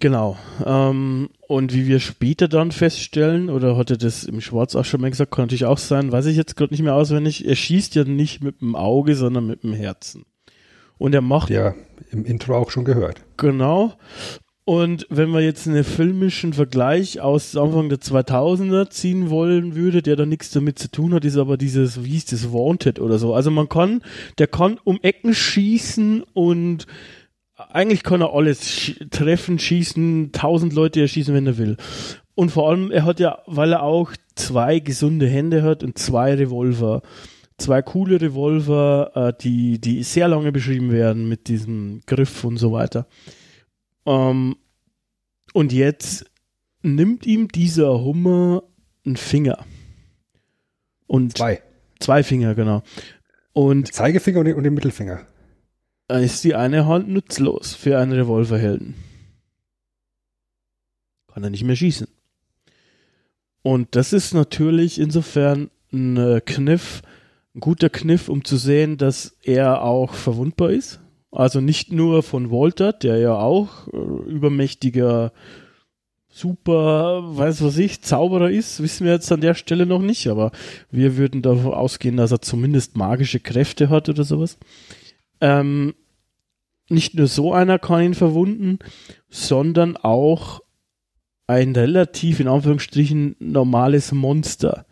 Genau. 0.01 0.39
Ähm, 0.65 1.29
und 1.47 1.75
wie 1.75 1.87
wir 1.87 2.01
später 2.01 2.49
dann 2.49 2.73
feststellen, 2.73 3.51
oder 3.51 3.77
hatte 3.77 3.99
das 3.99 4.25
im 4.25 4.41
Schwarz 4.41 4.75
auch 4.75 4.85
schon 4.85 5.03
mal 5.03 5.11
gesagt, 5.11 5.31
kann 5.31 5.45
natürlich 5.45 5.67
auch 5.67 5.79
sein, 5.79 6.11
weiß 6.11 6.27
ich 6.27 6.37
jetzt 6.37 6.57
gerade 6.57 6.73
nicht 6.73 6.83
mehr 6.83 6.95
auswendig, 6.95 7.47
er 7.47 7.55
schießt 7.55 7.95
ja 7.95 8.05
nicht 8.05 8.43
mit 8.43 8.63
dem 8.63 8.75
Auge, 8.75 9.15
sondern 9.15 9.47
mit 9.47 9.63
dem 9.63 9.75
Herzen. 9.75 10.25
Und 10.97 11.15
er 11.15 11.21
macht. 11.21 11.51
Ja, 11.51 11.75
im 12.11 12.25
Intro 12.25 12.57
auch 12.57 12.71
schon 12.71 12.85
gehört. 12.85 13.23
Genau. 13.37 13.95
Und 14.65 15.07
wenn 15.11 15.31
man 15.31 15.43
jetzt 15.43 15.67
einen 15.67 15.85
filmischen 15.85 16.53
Vergleich 16.53 17.21
aus 17.21 17.57
Anfang 17.57 17.89
der 17.89 17.99
2000er 17.99 18.89
ziehen 18.89 19.29
wollen 19.29 19.75
würde, 19.75 20.01
der 20.01 20.17
da 20.17 20.27
nichts 20.27 20.51
damit 20.51 20.79
zu 20.79 20.91
tun 20.91 21.13
hat, 21.13 21.25
ist 21.25 21.37
aber 21.37 21.57
dieses, 21.57 22.05
wie 22.05 22.11
hieß 22.11 22.27
das, 22.27 22.53
Wanted 22.53 23.01
oder 23.01 23.19
so. 23.19 23.35
Also 23.35 23.51
man 23.51 23.69
kann, 23.69 24.03
der 24.39 24.47
kann 24.47 24.79
um 24.85 25.01
Ecken 25.03 25.35
schießen 25.35 26.23
und 26.35 26.87
eigentlich 27.71 28.03
kann 28.03 28.21
er 28.21 28.35
alles 28.35 28.69
sch 28.69 28.97
treffen, 29.11 29.59
schießen, 29.59 30.33
tausend 30.33 30.73
Leute 30.73 31.01
erschießen, 31.01 31.35
wenn 31.35 31.47
er 31.47 31.59
will. 31.59 31.77
Und 32.35 32.51
vor 32.51 32.71
allem, 32.71 32.91
er 32.91 33.05
hat 33.05 33.21
ja, 33.21 33.43
weil 33.47 33.73
er 33.73 33.83
auch 33.83 34.13
zwei 34.35 34.79
gesunde 34.79 35.27
Hände 35.27 35.63
hat 35.63 35.83
und 35.83 35.99
zwei 35.99 36.35
Revolver. 36.35 37.03
Zwei 37.59 37.83
coole 37.83 38.21
Revolver, 38.21 39.11
äh, 39.15 39.43
die, 39.43 39.79
die 39.79 40.03
sehr 40.03 40.29
lange 40.29 40.51
beschrieben 40.51 40.93
werden 40.93 41.29
mit 41.29 41.49
diesem 41.49 42.01
Griff 42.07 42.43
und 42.45 42.57
so 42.57 42.73
weiter. 42.73 43.07
Ähm, 44.07 44.57
und 45.53 45.73
jetzt 45.73 46.25
nimmt 46.83 47.27
ihm 47.27 47.49
dieser 47.49 48.03
Hummer 48.03 48.63
einen 49.05 49.17
Finger. 49.17 49.59
Und 51.07 51.37
Zwei. 51.37 51.61
Zwei 51.99 52.23
Finger, 52.23 52.55
genau. 52.55 52.83
Und 53.53 53.93
Zeigefinger 53.93 54.41
und 54.41 54.47
den, 54.47 54.55
und 54.57 54.65
den 54.65 54.73
Mittelfinger. 54.73 55.27
Dann 56.11 56.25
ist 56.25 56.43
die 56.43 56.57
eine 56.57 56.87
Hand 56.87 57.09
nutzlos 57.09 57.73
für 57.73 57.97
einen 57.97 58.11
Revolverhelden. 58.11 58.97
Kann 61.33 61.45
er 61.45 61.51
nicht 61.51 61.63
mehr 61.63 61.77
schießen. 61.77 62.09
Und 63.63 63.95
das 63.95 64.13
ist 64.13 64.35
natürlich 64.35 64.99
insofern 64.99 65.71
ein 65.93 66.17
äh, 66.17 66.41
Kniff, 66.45 67.03
ein 67.55 67.61
guter 67.61 67.91
Kniff, 67.91 68.29
um 68.29 68.45
zu 68.45 68.57
sehen, 68.57 68.97
dass 68.97 69.37
er 69.45 69.83
auch 69.83 70.15
verwundbar 70.15 70.71
ist. 70.71 70.99
Also 71.31 71.61
nicht 71.61 71.93
nur 71.93 72.25
von 72.25 72.51
Walter, 72.51 72.93
der 72.93 73.19
ja 73.19 73.39
auch 73.39 73.87
äh, 73.93 73.97
übermächtiger, 73.97 75.33
super, 76.29 77.23
weiß 77.37 77.63
was 77.63 77.79
ich, 77.79 78.03
Zauberer 78.03 78.51
ist, 78.51 78.83
wissen 78.83 79.07
wir 79.07 79.13
jetzt 79.13 79.31
an 79.31 79.43
der 79.43 79.55
Stelle 79.55 79.87
noch 79.87 80.03
nicht, 80.03 80.27
aber 80.27 80.51
wir 80.91 81.17
würden 81.17 81.41
davon 81.41 81.73
ausgehen, 81.73 82.17
dass 82.17 82.33
er 82.33 82.43
zumindest 82.43 82.97
magische 82.97 83.39
Kräfte 83.39 83.91
hat 83.91 84.09
oder 84.09 84.25
sowas. 84.25 84.59
Ähm, 85.41 85.95
nicht 86.91 87.15
nur 87.15 87.27
so 87.27 87.53
einer 87.53 87.79
kann 87.79 88.03
ihn 88.03 88.15
verwunden, 88.15 88.79
sondern 89.29 89.97
auch 89.97 90.61
ein 91.47 91.75
relativ, 91.75 92.41
in 92.41 92.49
Anführungsstrichen, 92.49 93.37
normales 93.39 94.13
Monster 94.13 94.87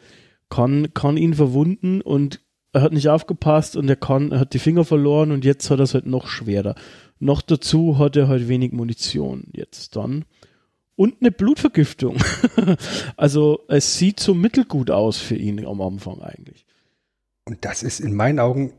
kann, 0.49 0.93
kann 0.95 1.17
ihn 1.17 1.35
verwunden 1.35 2.01
und 2.01 2.41
er 2.73 2.83
hat 2.83 2.93
nicht 2.93 3.09
aufgepasst 3.09 3.77
und 3.77 3.89
er 3.89 3.97
kann, 3.97 4.33
er 4.33 4.41
hat 4.41 4.55
die 4.55 4.59
Finger 4.59 4.85
verloren 4.85 5.31
und 5.31 5.45
jetzt 5.45 5.71
hat 5.71 5.79
er 5.79 5.85
es 5.85 5.95
halt 5.95 6.07
noch 6.07 6.27
schwerer. 6.27 6.75
Noch 7.19 7.43
dazu 7.43 7.99
hat 7.99 8.17
er 8.17 8.29
halt 8.29 8.49
wenig 8.49 8.73
Munition 8.73 9.45
jetzt 9.53 9.97
dann. 9.97 10.25
Und 10.97 11.17
eine 11.21 11.31
Blutvergiftung. 11.31 12.17
also 13.17 13.61
es 13.69 13.97
sieht 13.99 14.21
so 14.21 14.35
mittelgut 14.35 14.91
aus 14.91 15.19
für 15.19 15.37
ihn 15.37 15.65
am 15.65 15.81
Anfang 15.81 16.21
eigentlich. 16.21 16.67
Und 17.45 17.65
das 17.65 17.83
ist 17.83 18.01
in 18.01 18.15
meinen 18.15 18.41
Augen 18.41 18.73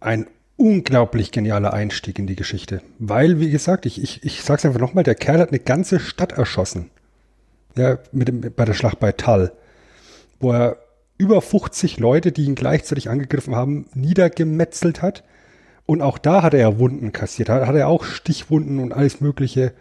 ein 0.00 0.26
unglaublich 0.60 1.32
genialer 1.32 1.72
Einstieg 1.72 2.18
in 2.18 2.26
die 2.26 2.36
Geschichte. 2.36 2.82
Weil, 2.98 3.40
wie 3.40 3.50
gesagt, 3.50 3.86
ich, 3.86 4.02
ich, 4.02 4.22
ich 4.22 4.42
sag's 4.42 4.66
einfach 4.66 4.78
nochmal, 4.78 5.04
der 5.04 5.14
Kerl 5.14 5.40
hat 5.40 5.48
eine 5.48 5.58
ganze 5.58 5.98
Stadt 5.98 6.32
erschossen. 6.32 6.90
Ja, 7.76 7.98
mit 8.12 8.28
dem, 8.28 8.40
bei 8.40 8.64
der 8.66 8.74
Schlacht 8.74 9.00
bei 9.00 9.12
Tal. 9.12 9.52
Wo 10.38 10.52
er 10.52 10.76
über 11.16 11.40
50 11.40 11.98
Leute, 11.98 12.30
die 12.30 12.44
ihn 12.44 12.56
gleichzeitig 12.56 13.08
angegriffen 13.08 13.56
haben, 13.56 13.86
niedergemetzelt 13.94 15.00
hat. 15.00 15.24
Und 15.86 16.02
auch 16.02 16.18
da 16.18 16.42
hat 16.42 16.52
er 16.52 16.60
ja 16.60 16.78
Wunden 16.78 17.12
kassiert. 17.12 17.48
Da 17.48 17.66
hat 17.66 17.74
er 17.74 17.88
auch 17.88 18.04
Stichwunden 18.04 18.80
und 18.80 18.92
alles 18.92 19.22
Mögliche 19.22 19.72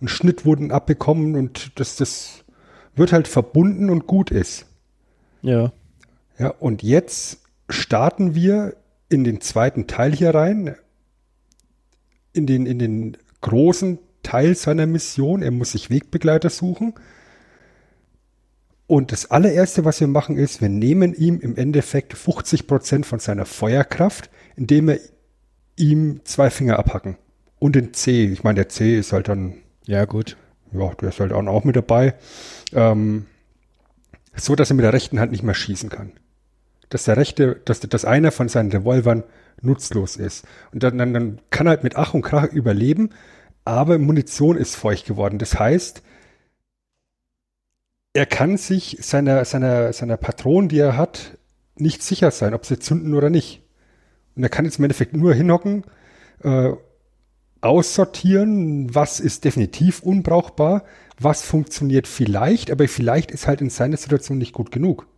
und 0.00 0.08
Schnittwunden 0.08 0.72
abbekommen 0.72 1.36
und 1.36 1.78
das, 1.78 1.94
das 1.94 2.44
wird 2.96 3.12
halt 3.12 3.28
verbunden 3.28 3.88
und 3.88 4.08
gut 4.08 4.32
ist. 4.32 4.66
Ja. 5.42 5.72
Ja, 6.38 6.48
und 6.48 6.82
jetzt 6.82 7.38
starten 7.68 8.34
wir 8.34 8.74
in 9.08 9.24
den 9.24 9.40
zweiten 9.40 9.86
Teil 9.86 10.12
hier 10.12 10.34
rein, 10.34 10.76
in 12.32 12.46
den, 12.46 12.66
in 12.66 12.78
den 12.78 13.16
großen 13.40 13.98
Teil 14.22 14.54
seiner 14.56 14.86
Mission. 14.86 15.42
Er 15.42 15.50
muss 15.50 15.72
sich 15.72 15.90
Wegbegleiter 15.90 16.50
suchen. 16.50 16.94
Und 18.86 19.12
das 19.12 19.30
allererste, 19.30 19.84
was 19.84 20.00
wir 20.00 20.08
machen, 20.08 20.36
ist, 20.36 20.60
wir 20.60 20.68
nehmen 20.68 21.14
ihm 21.14 21.40
im 21.40 21.56
Endeffekt 21.56 22.14
50 22.14 22.66
Prozent 22.66 23.06
von 23.06 23.18
seiner 23.18 23.46
Feuerkraft, 23.46 24.30
indem 24.56 24.88
wir 24.88 25.00
ihm 25.76 26.20
zwei 26.24 26.50
Finger 26.50 26.78
abhacken. 26.78 27.16
Und 27.58 27.76
den 27.76 27.94
C. 27.94 28.26
Ich 28.26 28.44
meine, 28.44 28.56
der 28.56 28.68
C 28.68 28.98
ist 28.98 29.12
halt 29.12 29.28
dann, 29.28 29.54
Ja, 29.86 30.04
gut. 30.04 30.36
ja, 30.72 30.92
der 30.94 31.08
ist 31.08 31.20
halt 31.20 31.32
auch 31.32 31.46
auch 31.46 31.64
mit 31.64 31.76
dabei. 31.76 32.14
Ähm, 32.72 33.26
so, 34.36 34.54
dass 34.54 34.70
er 34.70 34.76
mit 34.76 34.84
der 34.84 34.92
rechten 34.92 35.18
Hand 35.20 35.32
nicht 35.32 35.44
mehr 35.44 35.54
schießen 35.54 35.88
kann. 35.88 36.12
Dass 36.94 37.02
der 37.02 37.16
rechte, 37.16 37.56
dass, 37.64 37.80
dass 37.80 38.04
einer 38.04 38.30
von 38.30 38.48
seinen 38.48 38.70
Revolvern 38.70 39.24
nutzlos 39.60 40.14
ist. 40.14 40.46
Und 40.72 40.84
dann, 40.84 40.96
dann, 40.96 41.12
dann 41.12 41.40
kann 41.50 41.66
er 41.66 41.70
halt 41.70 41.82
mit 41.82 41.96
Ach 41.96 42.14
und 42.14 42.22
Krach 42.22 42.52
überleben, 42.52 43.10
aber 43.64 43.98
Munition 43.98 44.56
ist 44.56 44.76
feucht 44.76 45.04
geworden. 45.04 45.40
Das 45.40 45.58
heißt, 45.58 46.04
er 48.12 48.26
kann 48.26 48.58
sich 48.58 48.98
seiner, 49.00 49.44
seiner, 49.44 49.92
seiner 49.92 50.16
Patronen, 50.16 50.68
die 50.68 50.78
er 50.78 50.96
hat, 50.96 51.36
nicht 51.74 52.00
sicher 52.00 52.30
sein, 52.30 52.54
ob 52.54 52.64
sie 52.64 52.78
zünden 52.78 53.14
oder 53.14 53.28
nicht. 53.28 53.62
Und 54.36 54.44
er 54.44 54.48
kann 54.48 54.64
jetzt 54.64 54.78
im 54.78 54.84
Endeffekt 54.84 55.16
nur 55.16 55.34
hinhocken, 55.34 55.82
äh, 56.44 56.74
aussortieren, 57.60 58.94
was 58.94 59.18
ist 59.18 59.44
definitiv 59.44 60.00
unbrauchbar, 60.04 60.84
was 61.18 61.42
funktioniert 61.42 62.06
vielleicht, 62.06 62.70
aber 62.70 62.86
vielleicht 62.86 63.32
ist 63.32 63.48
halt 63.48 63.60
in 63.60 63.70
seiner 63.70 63.96
Situation 63.96 64.38
nicht 64.38 64.52
gut 64.52 64.70
genug. 64.70 65.08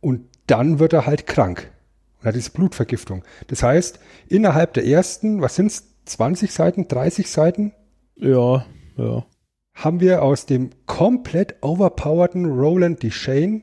Und 0.00 0.26
dann 0.46 0.78
wird 0.78 0.92
er 0.92 1.06
halt 1.06 1.26
krank 1.26 1.70
und 2.20 2.26
hat 2.26 2.34
diese 2.34 2.50
Blutvergiftung. 2.50 3.24
Das 3.48 3.62
heißt, 3.62 4.00
innerhalb 4.28 4.74
der 4.74 4.86
ersten, 4.86 5.40
was 5.42 5.56
sind's, 5.56 5.86
20 6.06 6.52
Seiten, 6.52 6.88
30 6.88 7.30
Seiten, 7.30 7.72
Ja, 8.16 8.66
ja. 8.96 9.24
haben 9.74 10.00
wir 10.00 10.22
aus 10.22 10.46
dem 10.46 10.70
komplett 10.86 11.56
overpowerten 11.62 12.46
Roland 12.46 13.02
Deshane 13.02 13.60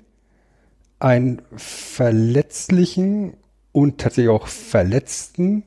einen 1.00 1.42
verletzlichen 1.56 3.36
und 3.72 4.00
tatsächlich 4.00 4.30
auch 4.30 4.48
verletzten 4.48 5.64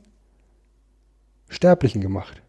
Sterblichen 1.49 2.01
gemacht. 2.01 2.43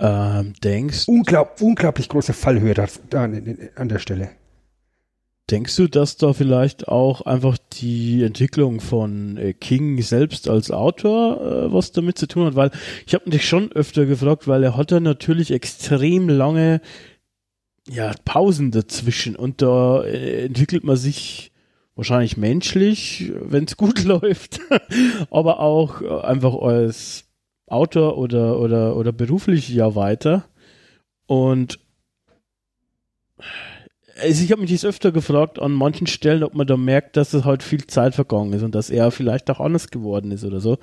Ähm, 0.00 0.52
denkst, 0.62 1.08
Unglaub, 1.08 1.60
unglaublich 1.60 2.08
große 2.08 2.32
Fallhöhe 2.32 2.74
da, 2.74 2.86
da 3.10 3.24
an, 3.24 3.70
an 3.74 3.88
der 3.88 3.98
Stelle. 3.98 4.30
Denkst 5.50 5.76
du, 5.76 5.88
dass 5.88 6.16
da 6.16 6.32
vielleicht 6.32 6.88
auch 6.88 7.22
einfach 7.22 7.58
die 7.58 8.22
Entwicklung 8.22 8.80
von 8.80 9.36
äh, 9.36 9.54
King 9.54 10.00
selbst 10.02 10.48
als 10.48 10.70
Autor 10.70 11.40
äh, 11.40 11.72
was 11.72 11.92
damit 11.92 12.18
zu 12.18 12.26
tun 12.26 12.46
hat? 12.46 12.56
Weil 12.56 12.70
ich 13.06 13.14
habe 13.14 13.30
mich 13.30 13.46
schon 13.46 13.72
öfter 13.72 14.06
gefragt, 14.06 14.46
weil 14.46 14.62
er 14.62 14.76
hat 14.76 14.90
ja 14.90 15.00
natürlich 15.00 15.50
extrem 15.50 16.28
lange 16.28 16.80
ja, 17.88 18.12
Pausen 18.24 18.70
dazwischen 18.70 19.36
und 19.36 19.62
da 19.62 20.02
äh, 20.02 20.44
entwickelt 20.46 20.84
man 20.84 20.96
sich 20.96 21.52
wahrscheinlich 21.94 22.36
menschlich, 22.36 23.32
wenn 23.34 23.64
es 23.64 23.76
gut 23.76 24.04
läuft, 24.04 24.60
aber 25.30 25.60
auch 25.60 26.02
äh, 26.02 26.20
einfach 26.20 26.54
als 26.54 27.24
Autor 27.66 28.18
oder, 28.18 28.60
oder, 28.60 28.96
oder 28.96 29.12
beruflich 29.12 29.68
ja 29.68 29.94
weiter. 29.94 30.44
Und 31.26 31.78
also 34.20 34.44
ich 34.44 34.52
habe 34.52 34.60
mich 34.60 34.70
jetzt 34.70 34.84
öfter 34.84 35.12
gefragt 35.12 35.58
an 35.58 35.72
manchen 35.72 36.06
Stellen, 36.06 36.42
ob 36.42 36.54
man 36.54 36.66
da 36.66 36.76
merkt, 36.76 37.16
dass 37.16 37.34
es 37.34 37.44
halt 37.44 37.62
viel 37.62 37.86
Zeit 37.86 38.14
vergangen 38.14 38.52
ist 38.52 38.62
und 38.62 38.74
dass 38.74 38.90
er 38.90 39.10
vielleicht 39.10 39.50
auch 39.50 39.60
anders 39.60 39.88
geworden 39.88 40.30
ist 40.30 40.44
oder 40.44 40.60
so. 40.60 40.78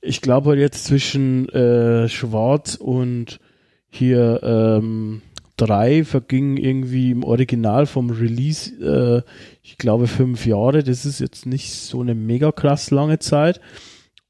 Ich 0.00 0.20
glaube 0.20 0.50
halt 0.50 0.60
jetzt 0.60 0.84
zwischen 0.84 1.48
äh, 1.48 2.08
Schwarz 2.08 2.74
und 2.74 3.40
hier 3.88 4.40
ähm, 4.42 5.22
drei 5.56 6.04
vergingen 6.04 6.56
irgendwie 6.56 7.10
im 7.10 7.24
Original 7.24 7.86
vom 7.86 8.10
Release, 8.10 8.74
äh, 8.80 9.22
ich 9.62 9.78
glaube 9.78 10.06
fünf 10.06 10.46
Jahre. 10.46 10.82
Das 10.82 11.06
ist 11.06 11.20
jetzt 11.20 11.46
nicht 11.46 11.72
so 11.72 12.00
eine 12.00 12.14
mega 12.14 12.52
krass 12.52 12.90
lange 12.90 13.18
Zeit. 13.18 13.60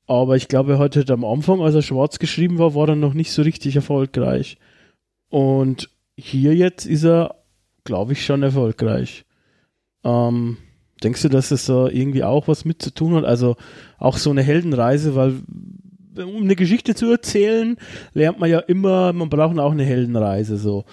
Aber 0.06 0.36
ich 0.36 0.46
glaube, 0.46 0.78
hat 0.78 0.94
halt 0.94 1.10
am 1.10 1.24
Anfang, 1.24 1.60
als 1.60 1.74
er 1.74 1.82
schwarz 1.82 2.20
geschrieben 2.20 2.58
war, 2.58 2.76
war 2.76 2.88
er 2.90 2.96
noch 2.96 3.14
nicht 3.14 3.32
so 3.32 3.42
richtig 3.42 3.74
erfolgreich. 3.74 4.56
Und 5.28 5.90
hier 6.16 6.54
jetzt 6.54 6.86
ist 6.86 7.04
er, 7.04 7.34
glaube 7.86 8.12
ich, 8.12 8.26
schon 8.26 8.42
erfolgreich. 8.42 9.24
Ähm, 10.04 10.58
denkst 11.02 11.22
du, 11.22 11.28
dass 11.30 11.50
es 11.50 11.64
da 11.64 11.88
irgendwie 11.88 12.24
auch 12.24 12.48
was 12.48 12.66
mit 12.66 12.82
zu 12.82 12.92
tun 12.92 13.14
hat? 13.14 13.24
Also 13.24 13.56
auch 13.98 14.18
so 14.18 14.30
eine 14.30 14.42
Heldenreise, 14.42 15.14
weil 15.14 15.40
um 16.16 16.42
eine 16.42 16.56
Geschichte 16.56 16.94
zu 16.94 17.10
erzählen, 17.10 17.76
lernt 18.12 18.38
man 18.38 18.50
ja 18.50 18.58
immer, 18.60 19.12
man 19.12 19.30
braucht 19.30 19.58
auch 19.58 19.72
eine 19.72 19.84
Heldenreise 19.84 20.58
so. 20.58 20.84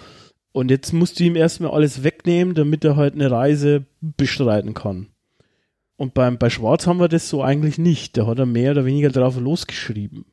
Und 0.52 0.70
jetzt 0.70 0.92
musst 0.92 1.18
du 1.18 1.24
ihm 1.24 1.36
erstmal 1.36 1.72
alles 1.72 2.04
wegnehmen, 2.04 2.54
damit 2.54 2.84
er 2.84 2.96
halt 2.96 3.14
eine 3.14 3.30
Reise 3.30 3.86
bestreiten 4.00 4.72
kann. 4.72 5.08
Und 5.96 6.14
beim, 6.14 6.38
bei 6.38 6.50
Schwarz 6.50 6.86
haben 6.86 7.00
wir 7.00 7.08
das 7.08 7.28
so 7.28 7.42
eigentlich 7.42 7.78
nicht. 7.78 8.16
Da 8.16 8.26
hat 8.26 8.38
er 8.38 8.46
mehr 8.46 8.72
oder 8.72 8.84
weniger 8.84 9.10
drauf 9.10 9.38
losgeschrieben. 9.38 10.24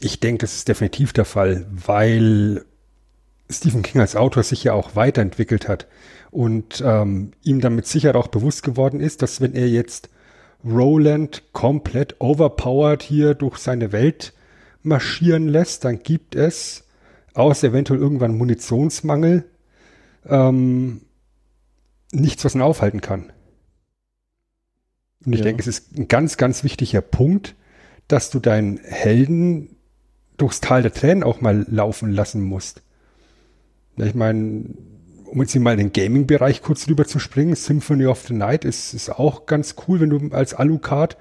ich 0.00 0.20
denke, 0.20 0.38
das 0.42 0.54
ist 0.56 0.68
definitiv 0.68 1.12
der 1.12 1.24
Fall, 1.24 1.66
weil 1.70 2.64
Stephen 3.50 3.82
King 3.82 4.00
als 4.00 4.16
Autor 4.16 4.42
sich 4.42 4.64
ja 4.64 4.72
auch 4.72 4.96
weiterentwickelt 4.96 5.68
hat 5.68 5.86
und 6.30 6.82
ähm, 6.84 7.32
ihm 7.42 7.60
damit 7.60 7.86
sicher 7.86 8.14
auch 8.16 8.28
bewusst 8.28 8.62
geworden 8.62 9.00
ist, 9.00 9.22
dass 9.22 9.40
wenn 9.40 9.54
er 9.54 9.68
jetzt 9.68 10.08
Roland 10.64 11.42
komplett 11.52 12.20
overpowered 12.20 13.02
hier 13.02 13.34
durch 13.34 13.58
seine 13.58 13.92
Welt 13.92 14.32
marschieren 14.82 15.48
lässt, 15.48 15.84
dann 15.84 16.02
gibt 16.02 16.34
es, 16.34 16.84
außer 17.34 17.68
eventuell 17.68 18.00
irgendwann 18.00 18.36
Munitionsmangel, 18.36 19.44
ähm, 20.26 21.02
nichts, 22.12 22.44
was 22.44 22.54
ihn 22.54 22.62
aufhalten 22.62 23.00
kann. 23.00 23.32
Und 25.24 25.32
ich 25.32 25.40
ja. 25.40 25.44
denke, 25.44 25.60
es 25.60 25.66
ist 25.66 25.96
ein 25.96 26.08
ganz, 26.08 26.36
ganz 26.36 26.64
wichtiger 26.64 27.00
Punkt, 27.00 27.54
dass 28.08 28.30
du 28.30 28.40
deinen 28.40 28.78
Helden 28.78 29.76
durchs 30.36 30.60
Tal 30.60 30.82
der 30.82 30.92
Tränen 30.92 31.22
auch 31.22 31.40
mal 31.40 31.64
laufen 31.68 32.12
lassen 32.12 32.42
musst. 32.42 32.82
Ich 33.96 34.14
meine, 34.14 34.64
um 35.26 35.40
jetzt 35.40 35.54
mal 35.56 35.72
in 35.72 35.78
den 35.78 35.92
Gaming-Bereich 35.92 36.62
kurz 36.62 36.88
rüber 36.88 37.06
zu 37.06 37.18
springen, 37.18 37.54
Symphony 37.54 38.06
of 38.06 38.26
the 38.26 38.34
Night 38.34 38.64
ist, 38.64 38.94
ist 38.94 39.10
auch 39.10 39.46
ganz 39.46 39.76
cool, 39.86 40.00
wenn 40.00 40.10
du 40.10 40.34
als 40.34 40.54
Alucard 40.54 41.16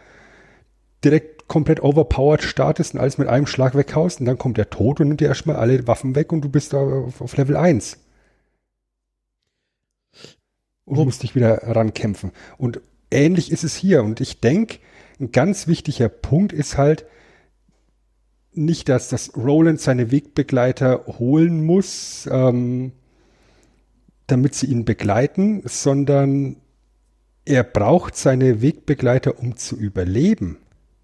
direkt 1.03 1.47
komplett 1.47 1.81
overpowered 1.81 2.43
startest 2.43 2.93
und 2.93 2.99
alles 2.99 3.17
mit 3.17 3.27
einem 3.27 3.47
Schlag 3.47 3.75
weghaust 3.75 4.19
und 4.19 4.25
dann 4.25 4.37
kommt 4.37 4.57
der 4.57 4.69
Tod 4.69 4.99
und 4.99 5.09
nimmt 5.09 5.19
dir 5.19 5.27
erstmal 5.27 5.57
alle 5.57 5.85
Waffen 5.87 6.15
weg 6.15 6.31
und 6.31 6.41
du 6.41 6.49
bist 6.49 6.73
da 6.73 6.77
auf, 6.77 7.21
auf 7.21 7.35
Level 7.35 7.57
1. 7.57 7.97
Und 10.85 10.97
du 10.97 11.05
musst 11.05 11.23
dich 11.23 11.35
wieder 11.35 11.57
rankämpfen. 11.63 12.31
Und 12.57 12.81
ähnlich 13.11 13.51
ist 13.51 13.63
es 13.63 13.75
hier. 13.75 14.03
Und 14.03 14.21
ich 14.21 14.39
denke, 14.39 14.79
ein 15.19 15.31
ganz 15.31 15.67
wichtiger 15.67 16.09
Punkt 16.09 16.53
ist 16.53 16.77
halt, 16.77 17.05
nicht, 18.53 18.89
dass 18.89 19.09
das 19.09 19.35
Roland 19.35 19.79
seine 19.79 20.11
Wegbegleiter 20.11 21.05
holen 21.19 21.63
muss, 21.63 22.27
ähm, 22.31 22.91
damit 24.27 24.55
sie 24.55 24.67
ihn 24.67 24.85
begleiten, 24.85 25.61
sondern 25.65 26.57
er 27.45 27.63
braucht 27.63 28.15
seine 28.15 28.61
Wegbegleiter, 28.61 29.39
um 29.39 29.57
zu 29.57 29.75
überleben. 29.77 30.57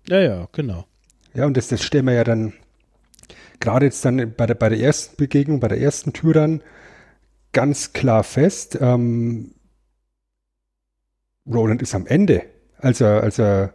Ja, 0.07 0.19
ja, 0.19 0.47
genau. 0.51 0.85
Ja, 1.33 1.45
und 1.45 1.57
das, 1.57 1.67
das 1.67 1.83
stellen 1.83 2.05
wir 2.05 2.13
ja 2.13 2.23
dann 2.23 2.53
gerade 3.59 3.85
jetzt 3.85 4.03
dann 4.05 4.33
bei 4.35 4.45
der, 4.45 4.55
bei 4.55 4.69
der 4.69 4.79
ersten 4.79 5.15
Begegnung, 5.17 5.59
bei 5.59 5.67
der 5.67 5.81
ersten 5.81 6.13
Tür 6.13 6.33
dann 6.33 6.61
ganz 7.53 7.93
klar 7.93 8.23
fest. 8.23 8.77
Ähm, 8.79 9.53
Roland 11.45 11.81
ist 11.81 11.95
am 11.95 12.05
Ende, 12.05 12.43
als 12.77 13.01
er, 13.01 13.23
als 13.23 13.39
er 13.39 13.73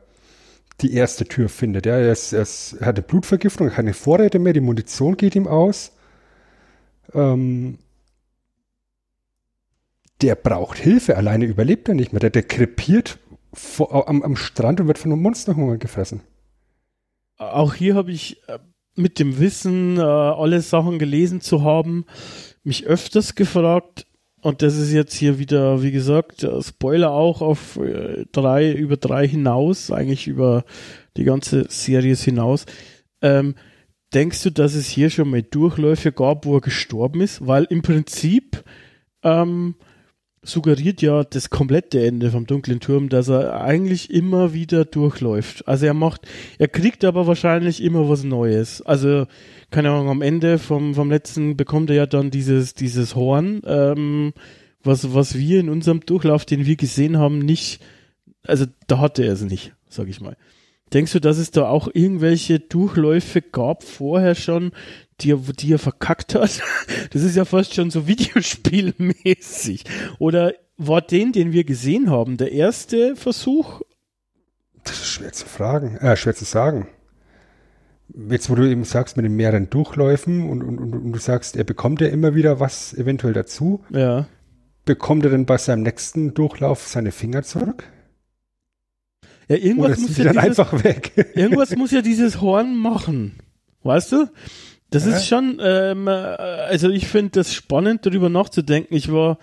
die 0.80 0.94
erste 0.94 1.24
Tür 1.24 1.48
findet. 1.48 1.86
Ja, 1.86 1.96
er, 1.96 2.12
ist, 2.12 2.32
er, 2.32 2.42
ist, 2.42 2.74
er 2.74 2.86
hatte 2.86 3.02
Blutvergiftung, 3.02 3.68
keine 3.70 3.94
Vorräte 3.94 4.38
mehr, 4.38 4.52
die 4.52 4.60
Munition 4.60 5.16
geht 5.16 5.34
ihm 5.34 5.46
aus. 5.46 5.92
Ähm, 7.14 7.78
der 10.22 10.34
braucht 10.34 10.78
Hilfe, 10.78 11.16
alleine 11.16 11.44
überlebt 11.44 11.88
er 11.88 11.94
nicht 11.94 12.12
mehr. 12.12 12.20
Der, 12.20 12.30
der 12.30 12.44
krepiert 12.44 13.18
vor, 13.52 14.08
am, 14.08 14.22
am 14.22 14.36
Strand 14.36 14.80
und 14.80 14.86
wird 14.86 14.98
von 14.98 15.12
einem 15.12 15.22
Monsterhunger 15.22 15.78
gefressen. 15.78 16.20
Auch 17.36 17.74
hier 17.74 17.94
habe 17.94 18.12
ich 18.12 18.48
äh, 18.48 18.58
mit 18.94 19.18
dem 19.18 19.38
Wissen, 19.38 19.96
äh, 19.98 20.02
alle 20.02 20.60
Sachen 20.60 20.98
gelesen 20.98 21.40
zu 21.40 21.62
haben, 21.62 22.04
mich 22.62 22.86
öfters 22.86 23.34
gefragt, 23.34 24.06
und 24.42 24.60
das 24.60 24.76
ist 24.76 24.92
jetzt 24.92 25.14
hier 25.14 25.38
wieder, 25.38 25.82
wie 25.82 25.92
gesagt, 25.92 26.46
Spoiler 26.60 27.12
auch 27.12 27.40
auf 27.42 27.76
äh, 27.76 28.26
drei, 28.32 28.72
über 28.72 28.96
drei 28.96 29.26
hinaus, 29.26 29.92
eigentlich 29.92 30.26
über 30.26 30.64
die 31.16 31.22
ganze 31.22 31.66
Serie 31.68 32.16
hinaus. 32.16 32.66
Ähm, 33.22 33.54
denkst 34.12 34.42
du, 34.42 34.50
dass 34.50 34.74
es 34.74 34.88
hier 34.88 35.10
schon 35.10 35.30
mal 35.30 35.42
Durchläufe 35.42 36.10
gab, 36.10 36.44
wo 36.44 36.56
er 36.56 36.60
gestorben 36.60 37.20
ist? 37.20 37.46
Weil 37.46 37.64
im 37.70 37.82
Prinzip 37.82 38.64
ähm, 39.22 39.76
suggeriert 40.42 41.02
ja 41.02 41.22
das 41.22 41.50
komplette 41.50 42.04
Ende 42.04 42.32
vom 42.32 42.46
dunklen 42.46 42.80
Turm, 42.80 43.08
dass 43.08 43.28
er 43.28 43.60
eigentlich 43.60 44.10
immer 44.10 44.52
wieder 44.52 44.84
durchläuft. 44.84 45.68
Also 45.68 45.86
er 45.86 45.94
macht, 45.94 46.22
er 46.58 46.66
kriegt 46.66 47.04
aber 47.04 47.28
wahrscheinlich 47.28 47.80
immer 47.80 48.08
was 48.08 48.24
Neues. 48.24 48.82
Also 48.82 49.26
keine 49.72 49.90
Ahnung, 49.90 50.08
am 50.08 50.22
Ende 50.22 50.58
vom, 50.58 50.94
vom 50.94 51.10
letzten 51.10 51.56
bekommt 51.56 51.90
er 51.90 51.96
ja 51.96 52.06
dann 52.06 52.30
dieses, 52.30 52.74
dieses 52.74 53.16
Horn, 53.16 53.62
ähm, 53.66 54.32
was, 54.84 55.14
was 55.14 55.36
wir 55.36 55.58
in 55.60 55.68
unserem 55.68 56.00
Durchlauf, 56.00 56.44
den 56.44 56.66
wir 56.66 56.76
gesehen 56.76 57.18
haben, 57.18 57.38
nicht, 57.38 57.82
also 58.46 58.66
da 58.86 58.98
hatte 58.98 59.24
er 59.24 59.32
es 59.32 59.42
nicht, 59.42 59.72
sag 59.88 60.08
ich 60.08 60.20
mal. 60.20 60.36
Denkst 60.92 61.12
du, 61.12 61.20
dass 61.20 61.38
es 61.38 61.50
da 61.50 61.68
auch 61.68 61.88
irgendwelche 61.92 62.60
Durchläufe 62.60 63.40
gab 63.40 63.82
vorher 63.82 64.34
schon, 64.34 64.72
die 65.20 65.32
er, 65.32 65.38
die 65.38 65.72
er 65.72 65.78
verkackt 65.78 66.34
hat? 66.34 66.62
Das 67.10 67.22
ist 67.22 67.36
ja 67.36 67.44
fast 67.44 67.74
schon 67.74 67.90
so 67.90 68.06
Videospielmäßig. 68.06 69.84
Oder 70.18 70.54
war 70.76 71.00
den, 71.00 71.32
den 71.32 71.52
wir 71.52 71.64
gesehen 71.64 72.10
haben, 72.10 72.36
der 72.36 72.52
erste 72.52 73.16
Versuch? 73.16 73.80
Das 74.84 74.96
ist 74.98 75.06
schwer 75.06 75.32
zu 75.32 75.46
fragen, 75.46 75.96
äh, 75.96 76.16
schwer 76.16 76.34
zu 76.34 76.44
sagen 76.44 76.88
jetzt 78.30 78.50
wo 78.50 78.54
du 78.54 78.68
eben 78.68 78.84
sagst 78.84 79.16
mit 79.16 79.24
den 79.24 79.36
mehreren 79.36 79.70
Durchläufen 79.70 80.48
und, 80.48 80.62
und, 80.62 80.78
und, 80.78 80.94
und, 80.94 81.12
du 81.12 81.18
sagst, 81.18 81.56
er 81.56 81.64
bekommt 81.64 82.00
ja 82.00 82.08
immer 82.08 82.34
wieder 82.34 82.60
was 82.60 82.94
eventuell 82.94 83.32
dazu. 83.32 83.82
Ja. 83.90 84.26
Bekommt 84.84 85.24
er 85.24 85.30
denn 85.30 85.46
bei 85.46 85.58
seinem 85.58 85.82
nächsten 85.82 86.34
Durchlauf 86.34 86.86
seine 86.86 87.12
Finger 87.12 87.42
zurück? 87.42 87.84
Ja, 89.48 89.56
irgendwas 89.56 89.98
muss 89.98 90.16
ja 90.16 90.24
dieses, 90.24 90.36
einfach 90.38 90.84
weg. 90.84 91.12
irgendwas 91.34 91.76
muss 91.76 91.90
ja 91.90 92.02
dieses 92.02 92.40
Horn 92.40 92.76
machen. 92.76 93.34
Weißt 93.82 94.12
du? 94.12 94.28
Das 94.90 95.06
ja. 95.06 95.16
ist 95.16 95.26
schon, 95.26 95.58
ähm, 95.62 96.06
also 96.06 96.90
ich 96.90 97.08
finde 97.08 97.30
das 97.32 97.54
spannend, 97.54 98.04
darüber 98.04 98.28
nachzudenken. 98.28 98.94
Ich 98.94 99.10
war, 99.10 99.38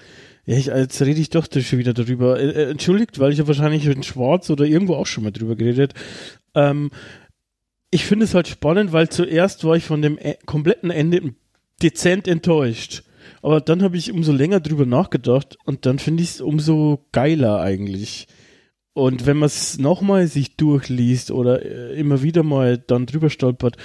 ja, 0.46 0.58
ich, 0.58 0.68
jetzt 0.68 1.02
rede 1.02 1.20
ich 1.20 1.30
doch 1.30 1.48
schon 1.52 1.80
wieder 1.80 1.94
darüber. 1.94 2.40
Äh, 2.40 2.50
äh, 2.50 2.72
entschuldigt, 2.72 3.20
weil 3.20 3.32
ich 3.32 3.40
ja 3.40 3.48
wahrscheinlich 3.48 3.86
in 3.86 4.04
Schwarz 4.04 4.50
oder 4.50 4.66
irgendwo 4.66 4.96
auch 4.96 5.08
schon 5.08 5.24
mal 5.24 5.32
drüber 5.32 5.56
geredet. 5.56 5.94
Ähm, 6.56 6.92
ich 7.91 8.06
finde 8.06 8.25
es 8.25 8.34
halt 8.34 8.47
spannend, 8.47 8.91
weil 8.93 9.10
zuerst 9.10 9.63
war 9.63 9.75
ich 9.75 9.86
von 9.86 10.02
dem 10.02 10.17
e 10.17 10.36
kompletten 10.45 10.91
Ende 10.91 11.34
dezent 11.82 12.28
enttäuscht. 12.28 13.04
Aber 13.41 13.62
dann 13.62 13.84
habe 13.84 13.97
ich 13.97 14.12
umso 14.12 14.32
länger 14.32 14.60
drüber 14.60 14.86
nachgedacht 14.86 15.58
und 15.65 15.86
dann 15.86 15.99
finde 15.99 16.23
ich 16.23 16.30
es 16.30 16.41
umso 16.41 17.06
geiler 17.12 17.62
eigentlich. 17.62 18.28
Und 18.93 19.25
wenn 19.25 19.38
man 19.38 19.47
es 19.47 19.78
nochmal 19.78 20.28
sich 20.28 20.58
durchliest 20.58 21.32
oder 21.32 21.63
äh, 21.63 21.97
immer 21.97 22.21
wieder 22.21 22.43
mal 22.43 22.78
dann 22.78 23.06
drüber 23.06 23.30
stolpert, 23.30 23.78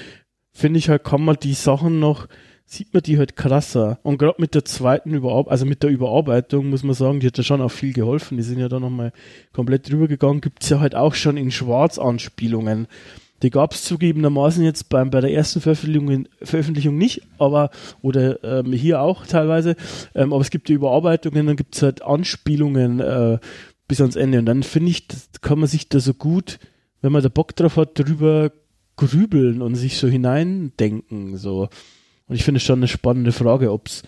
finde 0.52 0.78
ich 0.78 0.88
halt, 0.88 1.04
kann 1.04 1.22
man 1.24 1.36
die 1.40 1.54
Sachen 1.54 2.00
noch, 2.00 2.26
sieht 2.64 2.92
man 2.94 3.02
die 3.02 3.18
halt 3.18 3.36
krasser. 3.36 4.00
Und 4.02 4.18
gerade 4.18 4.40
mit 4.40 4.54
der 4.54 4.64
zweiten 4.64 5.14
Überarbeitung, 5.14 5.52
also 5.52 5.66
mit 5.66 5.82
der 5.82 5.90
Überarbeitung 5.90 6.70
muss 6.70 6.82
man 6.82 6.94
sagen, 6.94 7.20
die 7.20 7.26
hat 7.26 7.38
ja 7.38 7.44
schon 7.44 7.60
auch 7.60 7.70
viel 7.70 7.92
geholfen. 7.92 8.38
Die 8.38 8.42
sind 8.42 8.58
ja 8.58 8.68
da 8.68 8.80
nochmal 8.80 9.12
komplett 9.52 9.88
drüber 9.88 10.08
gegangen. 10.08 10.40
Gibt 10.40 10.62
es 10.62 10.70
ja 10.70 10.80
halt 10.80 10.94
auch 10.94 11.14
schon 11.14 11.36
in 11.36 11.50
Schwarz 11.50 11.98
Anspielungen. 11.98 12.88
Die 13.42 13.50
gab 13.50 13.72
es 13.72 13.84
zugegebenermaßen 13.84 14.64
jetzt 14.64 14.88
beim, 14.88 15.10
bei 15.10 15.20
der 15.20 15.32
ersten 15.32 15.60
Veröffentlichung, 15.60 16.28
Veröffentlichung 16.42 16.96
nicht, 16.96 17.22
aber 17.38 17.70
oder 18.00 18.42
ähm, 18.42 18.72
hier 18.72 19.00
auch 19.00 19.26
teilweise. 19.26 19.76
Ähm, 20.14 20.32
aber 20.32 20.40
es 20.40 20.50
gibt 20.50 20.68
die 20.68 20.74
Überarbeitungen, 20.74 21.46
dann 21.46 21.56
gibt 21.56 21.74
es 21.76 21.82
halt 21.82 22.02
Anspielungen 22.02 23.00
äh, 23.00 23.38
bis 23.88 24.00
ans 24.00 24.16
Ende. 24.16 24.38
Und 24.38 24.46
dann 24.46 24.62
finde 24.62 24.90
ich, 24.90 25.06
kann 25.40 25.58
man 25.58 25.68
sich 25.68 25.88
da 25.88 26.00
so 26.00 26.14
gut, 26.14 26.58
wenn 27.02 27.12
man 27.12 27.22
da 27.22 27.28
Bock 27.28 27.54
drauf 27.54 27.76
hat, 27.76 27.98
drüber 27.98 28.50
grübeln 28.96 29.60
und 29.60 29.74
sich 29.74 29.98
so 29.98 30.08
hineindenken. 30.08 31.36
So. 31.36 31.68
Und 32.26 32.34
ich 32.34 32.44
finde 32.44 32.58
es 32.58 32.64
schon 32.64 32.78
eine 32.78 32.88
spannende 32.88 33.32
Frage, 33.32 33.72
ob 33.72 33.88
es 33.88 34.02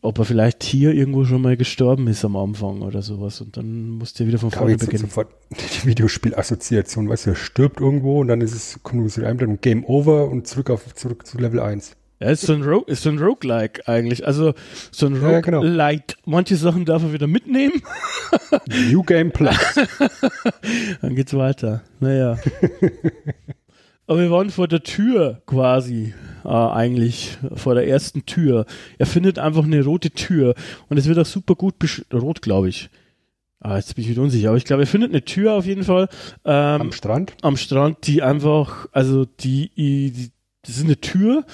ob 0.00 0.18
er 0.18 0.24
vielleicht 0.24 0.62
hier 0.62 0.94
irgendwo 0.94 1.24
schon 1.24 1.42
mal 1.42 1.56
gestorben 1.56 2.06
ist 2.06 2.24
am 2.24 2.36
Anfang 2.36 2.82
oder 2.82 3.02
sowas 3.02 3.40
und 3.40 3.56
dann 3.56 3.90
musste 3.90 4.24
er 4.24 4.28
wieder 4.28 4.38
von 4.38 4.50
vorne 4.50 4.76
beginnen. 4.76 5.02
Sofort 5.02 5.28
die 5.50 5.86
Videospielassoziation, 5.86 7.08
weißt 7.08 7.26
du, 7.26 7.30
er 7.30 7.36
stirbt 7.36 7.80
irgendwo 7.80 8.20
und 8.20 8.28
dann 8.28 8.40
ist 8.40 8.54
es, 8.54 8.80
kommt 8.82 9.04
es 9.06 9.18
wieder 9.18 9.28
ein 9.28 9.60
Game 9.60 9.84
Over 9.84 10.28
und 10.28 10.46
zurück 10.46 10.70
auf, 10.70 10.94
zurück 10.94 11.26
zu 11.26 11.38
Level 11.38 11.60
1. 11.60 11.96
Ja, 12.20 12.30
ist 12.30 12.42
so 12.42 12.52
ein, 12.52 12.62
Ro 12.62 12.82
ist 12.86 13.02
so 13.02 13.10
ein 13.10 13.18
Roguelike 13.18 13.86
eigentlich. 13.86 14.26
Also 14.26 14.54
so 14.90 15.06
ein 15.06 15.14
Roguelike. 15.14 15.52
Ja, 15.52 15.90
genau. 15.90 16.04
Manche 16.24 16.56
Sachen 16.56 16.84
darf 16.84 17.02
er 17.02 17.12
wieder 17.12 17.28
mitnehmen. 17.28 17.80
New 18.90 19.04
Game 19.04 19.30
Plus. 19.30 19.56
Dann 21.00 21.14
geht's 21.14 21.34
weiter. 21.34 21.82
Naja. 22.00 22.36
Aber 24.08 24.18
wir 24.20 24.30
waren 24.30 24.50
vor 24.50 24.66
der 24.66 24.82
Tür 24.82 25.42
quasi 25.46 26.12
äh, 26.44 26.48
eigentlich 26.48 27.38
vor 27.54 27.74
der 27.74 27.88
ersten 27.88 28.26
Tür. 28.26 28.66
Er 28.98 29.06
findet 29.06 29.38
einfach 29.38 29.64
eine 29.64 29.84
rote 29.84 30.10
Tür 30.10 30.54
und 30.88 30.96
es 30.96 31.06
wird 31.06 31.18
auch 31.18 31.26
super 31.26 31.54
gut 31.54 31.74
rot, 32.12 32.42
glaube 32.42 32.68
ich. 32.68 32.90
Ah, 33.60 33.76
jetzt 33.76 33.94
bin 33.96 34.04
ich 34.04 34.10
wieder 34.10 34.22
unsicher, 34.22 34.48
aber 34.48 34.56
ich 34.56 34.64
glaube, 34.64 34.84
er 34.84 34.86
findet 34.86 35.10
eine 35.10 35.24
Tür 35.24 35.54
auf 35.54 35.66
jeden 35.66 35.82
Fall. 35.82 36.08
Ähm, 36.44 36.80
am 36.80 36.92
Strand? 36.92 37.34
Am 37.42 37.56
Strand, 37.56 38.06
die 38.06 38.22
einfach, 38.22 38.86
also 38.92 39.24
die, 39.24 39.70
die 39.76 40.30
das 40.62 40.76
ist 40.76 40.84
eine 40.84 41.00
Tür 41.00 41.44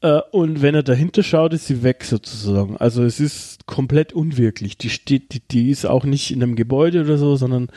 äh, 0.00 0.20
und 0.30 0.62
wenn 0.62 0.74
er 0.74 0.82
dahinter 0.82 1.22
schaut, 1.22 1.52
ist 1.52 1.66
sie 1.66 1.82
weg 1.82 2.04
sozusagen. 2.04 2.76
Also 2.76 3.04
es 3.04 3.20
ist 3.20 3.66
komplett 3.66 4.12
unwirklich. 4.12 4.76
Die 4.76 4.90
steht, 4.90 5.32
die, 5.32 5.40
die 5.40 5.70
ist 5.70 5.86
auch 5.86 6.04
nicht 6.04 6.30
in 6.30 6.42
einem 6.42 6.56
Gebäude 6.56 7.02
oder 7.02 7.18
so, 7.18 7.36
sondern 7.36 7.68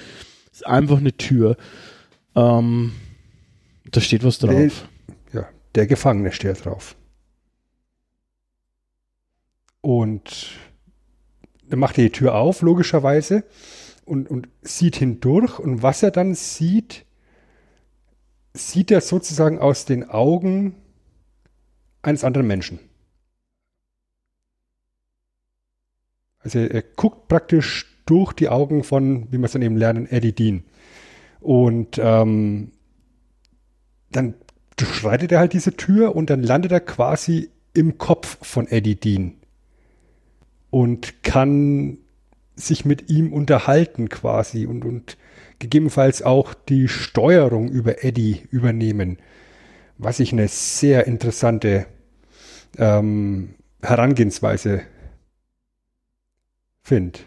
ist 0.51 0.67
einfach 0.67 0.97
eine 0.97 1.15
Tür. 1.15 1.57
Ähm, 2.35 2.91
da 3.89 4.01
steht 4.01 4.23
was 4.23 4.39
drauf. 4.39 4.87
Der 5.75 5.87
Gefangene 5.87 6.31
steht 6.31 6.65
drauf. 6.65 6.95
Und 9.81 10.57
dann 11.67 11.79
macht 11.79 11.97
er 11.97 12.05
die 12.05 12.11
Tür 12.11 12.35
auf, 12.35 12.61
logischerweise, 12.61 13.43
und, 14.05 14.29
und 14.29 14.49
sieht 14.61 14.95
hindurch. 14.95 15.59
Und 15.59 15.83
was 15.83 16.03
er 16.03 16.11
dann 16.11 16.33
sieht, 16.33 17.05
sieht 18.53 18.91
er 18.91 19.01
sozusagen 19.01 19.59
aus 19.59 19.85
den 19.85 20.09
Augen 20.09 20.75
eines 22.01 22.23
anderen 22.23 22.47
Menschen. 22.47 22.79
Also 26.39 26.59
er, 26.59 26.71
er 26.71 26.81
guckt 26.81 27.27
praktisch 27.27 27.95
durch 28.05 28.33
die 28.33 28.49
Augen 28.49 28.83
von, 28.83 29.31
wie 29.31 29.37
wir 29.37 29.45
es 29.45 29.51
dann 29.51 29.61
eben 29.61 29.77
lernen, 29.77 30.07
Eddie 30.07 30.33
Dean. 30.33 30.63
Und 31.39 31.99
ähm, 32.01 32.71
dann 34.11 34.33
durchschreitet 34.81 35.31
er 35.31 35.39
halt 35.39 35.53
diese 35.53 35.75
Tür 35.75 36.15
und 36.15 36.29
dann 36.29 36.43
landet 36.43 36.71
er 36.71 36.79
quasi 36.79 37.49
im 37.73 37.97
Kopf 37.97 38.37
von 38.41 38.67
Eddie 38.67 38.95
Dean 38.95 39.33
und 40.69 41.23
kann 41.23 41.97
sich 42.55 42.85
mit 42.85 43.09
ihm 43.09 43.31
unterhalten 43.31 44.09
quasi 44.09 44.65
und, 44.65 44.85
und 44.85 45.17
gegebenenfalls 45.59 46.21
auch 46.21 46.53
die 46.53 46.87
Steuerung 46.87 47.69
über 47.69 48.03
Eddie 48.03 48.43
übernehmen, 48.51 49.17
was 49.97 50.19
ich 50.19 50.31
eine 50.33 50.47
sehr 50.47 51.07
interessante 51.07 51.85
ähm, 52.77 53.55
Herangehensweise 53.81 54.81
finde. 56.81 57.19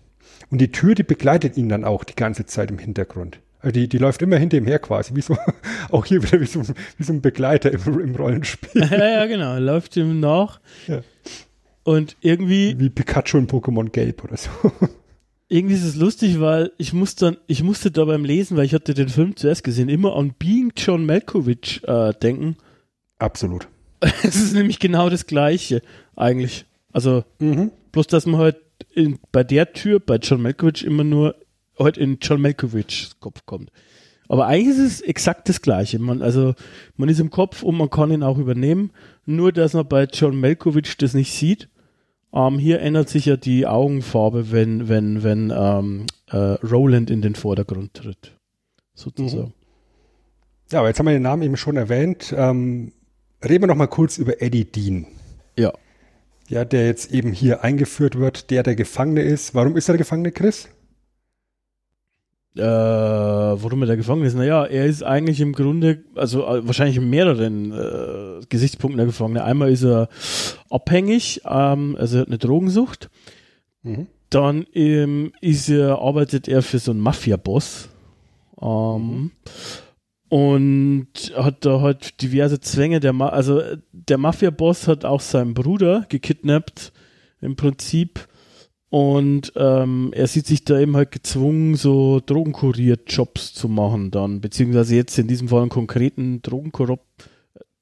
Und 0.50 0.60
die 0.60 0.72
Tür, 0.72 0.94
die 0.94 1.02
begleitet 1.02 1.56
ihn 1.56 1.68
dann 1.68 1.84
auch 1.84 2.04
die 2.04 2.16
ganze 2.16 2.44
Zeit 2.46 2.70
im 2.70 2.78
Hintergrund. 2.78 3.40
Also 3.62 3.72
die, 3.72 3.88
die 3.88 3.98
läuft 3.98 4.20
immer 4.22 4.36
hinter 4.36 4.56
ihm 4.56 4.66
her 4.66 4.80
quasi, 4.80 5.14
wie 5.14 5.22
so, 5.22 5.36
auch 5.90 6.04
hier 6.04 6.22
wieder 6.22 6.40
wie 6.40 6.46
so, 6.46 6.62
wie 6.98 7.04
so 7.04 7.12
ein 7.12 7.22
Begleiter 7.22 7.72
im, 7.72 8.00
im 8.00 8.14
Rollenspiel. 8.14 8.82
Ja, 8.90 9.08
ja, 9.08 9.26
genau, 9.26 9.56
läuft 9.58 9.96
ihm 9.96 10.18
nach. 10.20 10.60
Ja. 10.88 11.02
Und 11.84 12.16
irgendwie. 12.20 12.78
Wie 12.78 12.90
Pikachu 12.90 13.38
in 13.38 13.46
Pokémon 13.46 13.90
Gelb 13.90 14.24
oder 14.24 14.36
so. 14.36 14.50
Irgendwie 15.48 15.74
ist 15.74 15.84
es 15.84 15.96
lustig, 15.96 16.40
weil 16.40 16.72
ich 16.78 16.92
musste, 16.92 17.38
ich 17.46 17.62
musste 17.62 17.90
da 17.90 18.04
beim 18.06 18.24
Lesen, 18.24 18.56
weil 18.56 18.64
ich 18.64 18.72
hatte 18.72 18.94
den 18.94 19.10
Film 19.10 19.36
zuerst 19.36 19.62
gesehen, 19.62 19.90
immer 19.90 20.16
an 20.16 20.34
Being 20.38 20.72
John 20.74 21.04
Malkovich 21.04 21.82
äh, 21.86 22.14
denken. 22.14 22.56
Absolut. 23.18 23.68
es 24.00 24.36
ist 24.36 24.54
nämlich 24.54 24.78
genau 24.78 25.10
das 25.10 25.26
Gleiche, 25.26 25.82
eigentlich. 26.16 26.64
Also, 26.92 27.24
mhm. 27.38 27.70
bloß, 27.92 28.06
dass 28.06 28.24
man 28.24 28.40
halt 28.40 28.56
in, 28.94 29.18
bei 29.30 29.44
der 29.44 29.74
Tür, 29.74 30.00
bei 30.00 30.16
John 30.16 30.40
Malkovich, 30.40 30.84
immer 30.84 31.04
nur 31.04 31.36
heute 31.78 32.00
in 32.00 32.18
John 32.20 32.40
Malkovichs 32.40 33.16
Kopf 33.20 33.46
kommt. 33.46 33.70
Aber 34.28 34.46
eigentlich 34.46 34.78
ist 34.78 34.78
es 34.78 35.00
exakt 35.02 35.48
das 35.48 35.60
Gleiche. 35.60 35.98
Man, 35.98 36.22
also, 36.22 36.54
man 36.96 37.08
ist 37.08 37.20
im 37.20 37.30
Kopf 37.30 37.62
und 37.62 37.76
man 37.76 37.90
kann 37.90 38.10
ihn 38.10 38.22
auch 38.22 38.38
übernehmen. 38.38 38.90
Nur, 39.26 39.52
dass 39.52 39.74
man 39.74 39.86
bei 39.86 40.04
John 40.04 40.40
Malkovich 40.40 40.96
das 40.96 41.12
nicht 41.14 41.34
sieht. 41.34 41.68
Ähm, 42.32 42.58
hier 42.58 42.80
ändert 42.80 43.08
sich 43.08 43.26
ja 43.26 43.36
die 43.36 43.66
Augenfarbe, 43.66 44.50
wenn, 44.50 44.88
wenn, 44.88 45.22
wenn 45.22 45.52
ähm, 45.54 46.06
äh, 46.30 46.36
Roland 46.36 47.10
in 47.10 47.20
den 47.20 47.34
Vordergrund 47.34 47.94
tritt. 47.94 48.32
Sozusagen. 48.94 49.48
Mhm. 49.48 49.52
Ja, 50.70 50.78
aber 50.78 50.88
jetzt 50.88 50.98
haben 50.98 51.06
wir 51.06 51.12
den 51.12 51.22
Namen 51.22 51.42
eben 51.42 51.58
schon 51.58 51.76
erwähnt. 51.76 52.34
Ähm, 52.34 52.92
reden 53.44 53.64
wir 53.64 53.68
noch 53.68 53.76
mal 53.76 53.86
kurz 53.86 54.16
über 54.16 54.40
Eddie 54.40 54.64
Dean. 54.64 55.06
Ja. 55.58 55.72
Ja, 56.48 56.64
der 56.64 56.86
jetzt 56.86 57.12
eben 57.12 57.32
hier 57.32 57.62
eingeführt 57.62 58.18
wird, 58.18 58.50
der 58.50 58.62
der 58.62 58.76
Gefangene 58.76 59.22
ist. 59.22 59.54
Warum 59.54 59.76
ist 59.76 59.88
er 59.88 59.92
der 59.92 59.98
Gefangene, 59.98 60.32
Chris? 60.32 60.68
Äh, 62.56 62.62
worum 62.62 63.82
er 63.82 63.86
da 63.86 63.96
gefangen 63.96 64.24
ist. 64.24 64.34
Naja, 64.34 64.64
er 64.64 64.86
ist 64.86 65.02
eigentlich 65.02 65.40
im 65.40 65.52
Grunde, 65.52 66.04
also 66.14 66.44
äh, 66.46 66.66
wahrscheinlich 66.66 66.96
in 66.96 67.08
mehreren 67.08 67.72
äh, 67.72 68.44
Gesichtspunkten 68.48 68.98
der 68.98 69.06
Gefangene. 69.06 69.44
Einmal 69.44 69.70
ist 69.70 69.84
er 69.84 70.08
abhängig, 70.70 71.40
ähm, 71.44 71.96
also 71.98 72.18
er 72.18 72.20
hat 72.22 72.28
eine 72.28 72.38
Drogensucht. 72.38 73.10
Mhm. 73.82 74.06
Dann 74.30 74.66
ähm, 74.74 75.32
ist 75.40 75.68
er, 75.68 75.98
arbeitet 75.98 76.48
er 76.48 76.62
für 76.62 76.78
so 76.78 76.90
einen 76.90 77.00
Mafia-Boss. 77.00 77.88
Ähm, 78.60 78.68
mhm. 78.68 79.30
Und 80.28 81.34
hat 81.36 81.66
da 81.66 81.82
halt 81.82 82.22
diverse 82.22 82.58
Zwänge. 82.60 83.00
Der 83.00 83.12
Ma 83.12 83.28
also 83.28 83.60
der 83.92 84.16
Mafia-Boss 84.16 84.88
hat 84.88 85.04
auch 85.04 85.20
seinen 85.20 85.52
Bruder 85.52 86.06
gekidnappt, 86.08 86.92
im 87.42 87.56
Prinzip 87.56 88.26
und 88.92 89.54
ähm, 89.56 90.10
er 90.14 90.26
sieht 90.26 90.46
sich 90.46 90.66
da 90.66 90.78
eben 90.78 90.94
halt 90.96 91.12
gezwungen, 91.12 91.76
so 91.76 92.20
Drogenkurier-Jobs 92.20 93.54
zu 93.54 93.70
machen 93.70 94.10
dann, 94.10 94.42
beziehungsweise 94.42 94.96
jetzt 94.96 95.18
in 95.18 95.28
diesem 95.28 95.48
Fall 95.48 95.62
einen 95.62 95.70
konkreten 95.70 96.42
Drogenjob, 96.42 97.00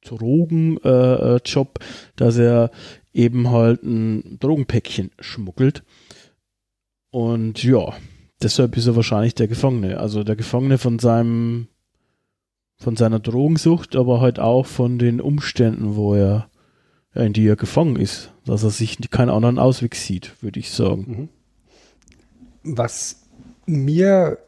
Drogen, 0.04 0.78
äh, 0.84 0.88
äh, 1.34 1.40
Job, 1.44 1.80
dass 2.14 2.38
er 2.38 2.70
eben 3.12 3.50
halt 3.50 3.82
ein 3.82 4.38
Drogenpäckchen 4.38 5.10
schmuggelt. 5.18 5.82
Und 7.10 7.60
ja, 7.64 7.92
deshalb 8.40 8.76
ist 8.76 8.86
er 8.86 8.94
wahrscheinlich 8.94 9.34
der 9.34 9.48
Gefangene. 9.48 9.98
Also 9.98 10.22
der 10.22 10.36
Gefangene 10.36 10.78
von 10.78 11.00
seinem, 11.00 11.66
von 12.76 12.94
seiner 12.94 13.18
Drogensucht, 13.18 13.96
aber 13.96 14.20
halt 14.20 14.38
auch 14.38 14.64
von 14.64 15.00
den 15.00 15.20
Umständen, 15.20 15.96
wo 15.96 16.14
er 16.14 16.48
in 17.14 17.32
die 17.32 17.46
er 17.46 17.56
gefangen 17.56 17.96
ist, 17.96 18.32
dass 18.44 18.62
er 18.62 18.70
sich 18.70 18.98
keinen 19.10 19.30
anderen 19.30 19.58
Ausweg 19.58 19.94
sieht, 19.94 20.42
würde 20.42 20.60
ich 20.60 20.70
sagen. 20.70 21.28
Mhm. 22.62 22.74
Was 22.74 23.22
mir 23.66 24.38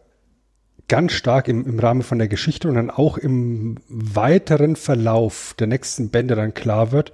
ganz 0.88 1.12
stark 1.12 1.48
im, 1.48 1.64
im 1.64 1.78
Rahmen 1.78 2.02
von 2.02 2.18
der 2.18 2.28
Geschichte 2.28 2.68
und 2.68 2.74
dann 2.74 2.90
auch 2.90 3.18
im 3.18 3.76
weiteren 3.88 4.76
Verlauf 4.76 5.54
der 5.58 5.66
nächsten 5.66 6.10
Bände 6.10 6.36
dann 6.36 6.54
klar 6.54 6.92
wird, 6.92 7.12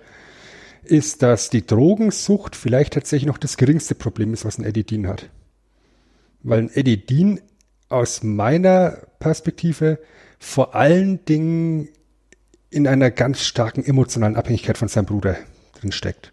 ist, 0.84 1.22
dass 1.22 1.50
die 1.50 1.66
Drogensucht 1.66 2.56
vielleicht 2.56 2.94
tatsächlich 2.94 3.26
noch 3.26 3.38
das 3.38 3.56
geringste 3.56 3.94
Problem 3.94 4.32
ist, 4.32 4.44
was 4.44 4.58
ein 4.58 4.64
Eddie 4.64 4.84
Dean 4.84 5.06
hat. 5.06 5.28
Weil 6.42 6.60
ein 6.60 6.70
Eddie 6.72 6.96
Dean 6.96 7.40
aus 7.88 8.22
meiner 8.22 8.98
Perspektive 9.18 9.98
vor 10.38 10.74
allen 10.74 11.24
Dingen 11.24 11.88
in 12.70 12.86
einer 12.86 13.10
ganz 13.10 13.42
starken 13.42 13.84
emotionalen 13.84 14.36
Abhängigkeit 14.36 14.78
von 14.78 14.88
seinem 14.88 15.06
Bruder 15.06 15.36
drin 15.80 15.92
steckt. 15.92 16.32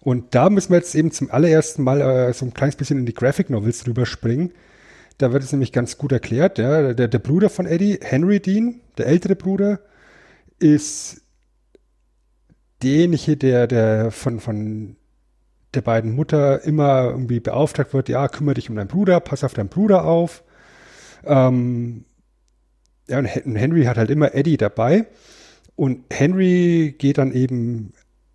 Und 0.00 0.34
da 0.34 0.50
müssen 0.50 0.70
wir 0.70 0.78
jetzt 0.78 0.94
eben 0.94 1.12
zum 1.12 1.30
allerersten 1.30 1.82
Mal 1.84 2.00
äh, 2.00 2.32
so 2.32 2.44
ein 2.44 2.54
kleines 2.54 2.74
bisschen 2.74 2.98
in 2.98 3.06
die 3.06 3.14
Graphic 3.14 3.50
Novels 3.50 3.86
rüberspringen. 3.86 4.50
Da 5.18 5.32
wird 5.32 5.44
es 5.44 5.52
nämlich 5.52 5.70
ganz 5.70 5.96
gut 5.96 6.10
erklärt. 6.10 6.58
Ja? 6.58 6.92
Der, 6.92 7.06
der 7.06 7.18
Bruder 7.20 7.48
von 7.48 7.66
Eddie, 7.66 8.00
Henry 8.02 8.40
Dean, 8.40 8.80
der 8.98 9.06
ältere 9.06 9.36
Bruder, 9.36 9.78
ist 10.58 11.20
derjenige, 12.82 13.36
der, 13.36 13.68
der 13.68 14.10
von, 14.10 14.40
von 14.40 14.96
der 15.74 15.82
beiden 15.82 16.16
Mutter 16.16 16.64
immer 16.64 17.04
irgendwie 17.04 17.38
beauftragt 17.38 17.94
wird, 17.94 18.08
ja, 18.08 18.26
kümmere 18.26 18.54
dich 18.54 18.68
um 18.68 18.76
deinen 18.76 18.88
Bruder, 18.88 19.20
pass 19.20 19.44
auf 19.44 19.54
deinen 19.54 19.68
Bruder 19.68 20.04
auf. 20.04 20.42
Ähm, 21.24 22.04
ja, 23.08 23.18
und 23.18 23.26
Henry 23.26 23.84
hat 23.84 23.96
halt 23.96 24.10
immer 24.10 24.34
Eddie 24.34 24.56
dabei. 24.56 25.06
Und 25.74 26.04
Henry 26.10 26.94
geht 26.96 27.18
dann 27.18 27.32
eben 27.32 27.92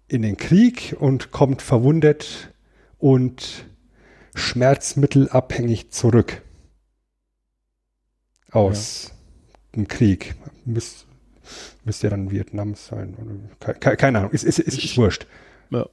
in 0.08 0.22
den 0.22 0.38
Krieg 0.38 0.96
und 1.00 1.32
kommt 1.32 1.62
verwundet 1.62 2.54
und 2.98 3.66
schmerzmittelabhängig 4.36 5.92
zurück 5.92 6.42
aus 8.52 9.10
ja. 9.10 9.16
dem 9.76 9.88
Krieg. 9.88 10.36
Müs, 10.66 11.06
müsste 11.84 12.08
ja 12.08 12.12
dann 12.12 12.32
Vietnam 12.32 12.76
sein. 12.76 13.50
Keine, 13.60 13.98
keine 13.98 14.20
Ahnung, 14.20 14.32
ist, 14.32 14.44
ist, 14.44 14.60
ist, 14.60 14.84
ist 14.84 14.98
wurscht. 14.98 15.28
Ja. 15.70 15.88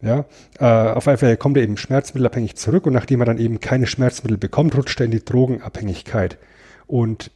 Ja, 0.00 0.24
äh, 0.58 0.92
auf 0.94 1.06
jeden 1.06 1.18
Fall 1.18 1.36
kommt 1.36 1.56
er 1.56 1.62
eben 1.62 1.76
schmerzmittelabhängig 1.76 2.56
zurück 2.56 2.86
und 2.86 2.92
nachdem 2.92 3.20
er 3.20 3.26
dann 3.26 3.38
eben 3.38 3.60
keine 3.60 3.86
Schmerzmittel 3.86 4.36
bekommt, 4.36 4.76
rutscht 4.76 4.98
er 5.00 5.04
in 5.04 5.12
die 5.12 5.24
Drogenabhängigkeit. 5.24 6.38
Und 6.88 7.30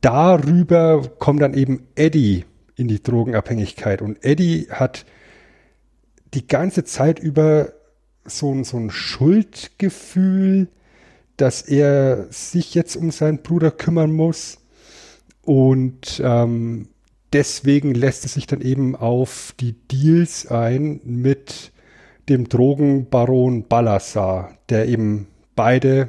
darüber 0.00 1.02
kommt 1.18 1.42
dann 1.42 1.54
eben 1.54 1.86
Eddie 1.94 2.44
in 2.76 2.88
die 2.88 3.02
Drogenabhängigkeit. 3.02 4.02
Und 4.02 4.24
Eddie 4.24 4.68
hat 4.70 5.06
die 6.34 6.46
ganze 6.46 6.84
Zeit 6.84 7.18
über 7.18 7.72
so, 8.24 8.52
ein, 8.52 8.64
so 8.64 8.76
ein 8.76 8.90
Schuldgefühl, 8.90 10.68
dass 11.36 11.62
er 11.62 12.26
sich 12.30 12.74
jetzt 12.74 12.96
um 12.96 13.10
seinen 13.10 13.42
Bruder 13.42 13.70
kümmern 13.70 14.12
muss. 14.12 14.58
Und 15.42 16.20
ähm, 16.24 16.88
deswegen 17.32 17.94
lässt 17.94 18.24
er 18.24 18.28
sich 18.28 18.46
dann 18.46 18.60
eben 18.60 18.96
auf 18.96 19.54
die 19.60 19.72
Deals 19.72 20.46
ein 20.46 21.00
mit 21.04 21.72
dem 22.28 22.48
Drogenbaron 22.48 23.68
Ballasar, 23.68 24.58
der 24.68 24.88
eben 24.88 25.28
beide 25.54 26.08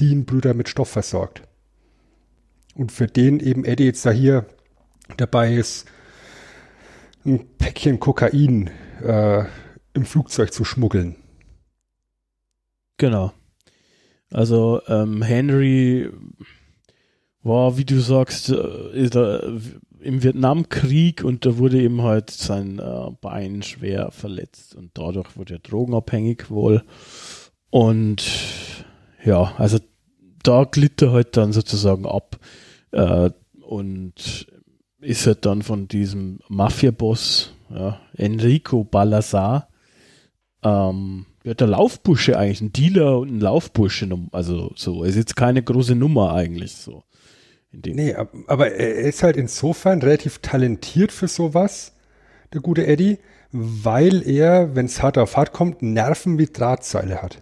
Dean-Brüder 0.00 0.54
mit 0.54 0.68
Stoff 0.68 0.88
versorgt. 0.88 1.42
Und 2.74 2.92
für 2.92 3.06
den 3.06 3.40
eben 3.40 3.64
Eddie 3.64 3.84
jetzt 3.84 4.06
da 4.06 4.10
hier 4.10 4.46
dabei 5.16 5.54
ist, 5.54 5.86
ein 7.24 7.46
Päckchen 7.58 8.00
Kokain 8.00 8.70
äh, 9.02 9.44
im 9.94 10.04
Flugzeug 10.04 10.52
zu 10.52 10.64
schmuggeln. 10.64 11.16
Genau. 12.96 13.32
Also 14.30 14.80
ähm, 14.88 15.22
Henry 15.22 16.10
war, 17.42 17.76
wie 17.76 17.84
du 17.84 18.00
sagst, 18.00 18.50
äh, 18.50 19.58
im 20.00 20.22
Vietnamkrieg 20.22 21.22
und 21.22 21.46
da 21.46 21.58
wurde 21.58 21.80
eben 21.80 22.02
halt 22.02 22.30
sein 22.30 22.78
äh, 22.78 23.10
Bein 23.20 23.62
schwer 23.62 24.10
verletzt 24.10 24.74
und 24.74 24.90
dadurch 24.94 25.36
wurde 25.36 25.54
er 25.54 25.60
drogenabhängig 25.60 26.50
wohl. 26.50 26.82
Und 27.70 28.24
ja, 29.24 29.54
also 29.58 29.78
da 30.42 30.64
glitt 30.64 31.02
er 31.02 31.12
halt 31.12 31.36
dann 31.36 31.52
sozusagen 31.52 32.06
ab 32.06 32.38
äh, 32.92 33.30
und 33.60 34.46
ist 35.00 35.26
halt 35.26 35.44
dann 35.44 35.62
von 35.62 35.88
diesem 35.88 36.40
Mafia-Boss, 36.48 37.52
ja, 37.70 38.00
Enrico 38.16 38.84
Balazar, 38.84 39.68
ähm, 40.62 41.26
ja, 41.44 41.54
der 41.54 41.66
Laufbursche 41.66 42.38
eigentlich, 42.38 42.60
ein 42.60 42.72
Dealer 42.72 43.18
und 43.18 43.36
ein 43.36 43.40
Laufbursche, 43.40 44.08
also 44.30 44.72
so, 44.76 45.02
ist 45.02 45.16
jetzt 45.16 45.36
keine 45.36 45.62
große 45.62 45.96
Nummer 45.96 46.34
eigentlich 46.34 46.72
so. 46.72 47.02
nee, 47.72 48.14
aber 48.46 48.72
er 48.72 48.96
ist 48.96 49.22
halt 49.22 49.36
insofern 49.36 50.02
relativ 50.02 50.38
talentiert 50.38 51.10
für 51.10 51.28
sowas, 51.28 51.94
der 52.52 52.60
gute 52.60 52.86
Eddie, 52.86 53.18
weil 53.50 54.26
er, 54.26 54.76
wenn 54.76 54.86
es 54.86 55.02
hart 55.02 55.18
auf 55.18 55.36
hart 55.36 55.52
kommt, 55.52 55.82
Nerven 55.82 56.38
wie 56.38 56.46
Drahtseile 56.46 57.22
hat. 57.22 57.38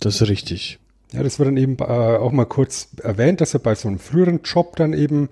Das 0.00 0.20
ist 0.20 0.28
richtig. 0.28 0.78
Ja, 1.12 1.22
das 1.22 1.38
wird 1.38 1.48
dann 1.48 1.56
eben 1.58 1.76
äh, 1.78 1.82
auch 1.82 2.32
mal 2.32 2.46
kurz 2.46 2.88
erwähnt, 3.02 3.40
dass 3.40 3.54
er 3.54 3.60
bei 3.60 3.74
so 3.74 3.88
einem 3.88 3.98
früheren 3.98 4.40
Job 4.42 4.76
dann 4.76 4.94
eben 4.94 5.28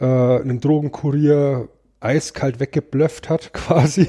äh, 0.00 0.04
einen 0.04 0.60
Drogenkurier 0.60 1.68
eiskalt 2.00 2.60
weggeblufft 2.60 3.28
hat, 3.28 3.52
quasi. 3.52 4.08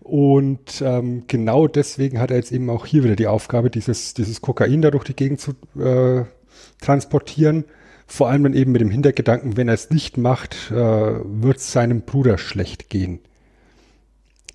Und 0.00 0.82
ähm, 0.84 1.24
genau 1.28 1.68
deswegen 1.68 2.18
hat 2.18 2.30
er 2.30 2.36
jetzt 2.36 2.50
eben 2.50 2.68
auch 2.70 2.86
hier 2.86 3.04
wieder 3.04 3.16
die 3.16 3.28
Aufgabe, 3.28 3.70
dieses, 3.70 4.14
dieses 4.14 4.40
Kokain 4.40 4.82
da 4.82 4.90
durch 4.90 5.04
die 5.04 5.16
Gegend 5.16 5.40
zu 5.40 5.52
äh, 5.80 6.24
transportieren. 6.80 7.64
Vor 8.08 8.28
allem 8.28 8.42
dann 8.42 8.54
eben 8.54 8.72
mit 8.72 8.80
dem 8.80 8.90
Hintergedanken, 8.90 9.56
wenn 9.56 9.68
er 9.68 9.74
es 9.74 9.90
nicht 9.90 10.18
macht, 10.18 10.72
äh, 10.72 10.74
wird 10.74 11.58
es 11.58 11.72
seinem 11.72 12.02
Bruder 12.02 12.36
schlecht 12.36 12.90
gehen, 12.90 13.20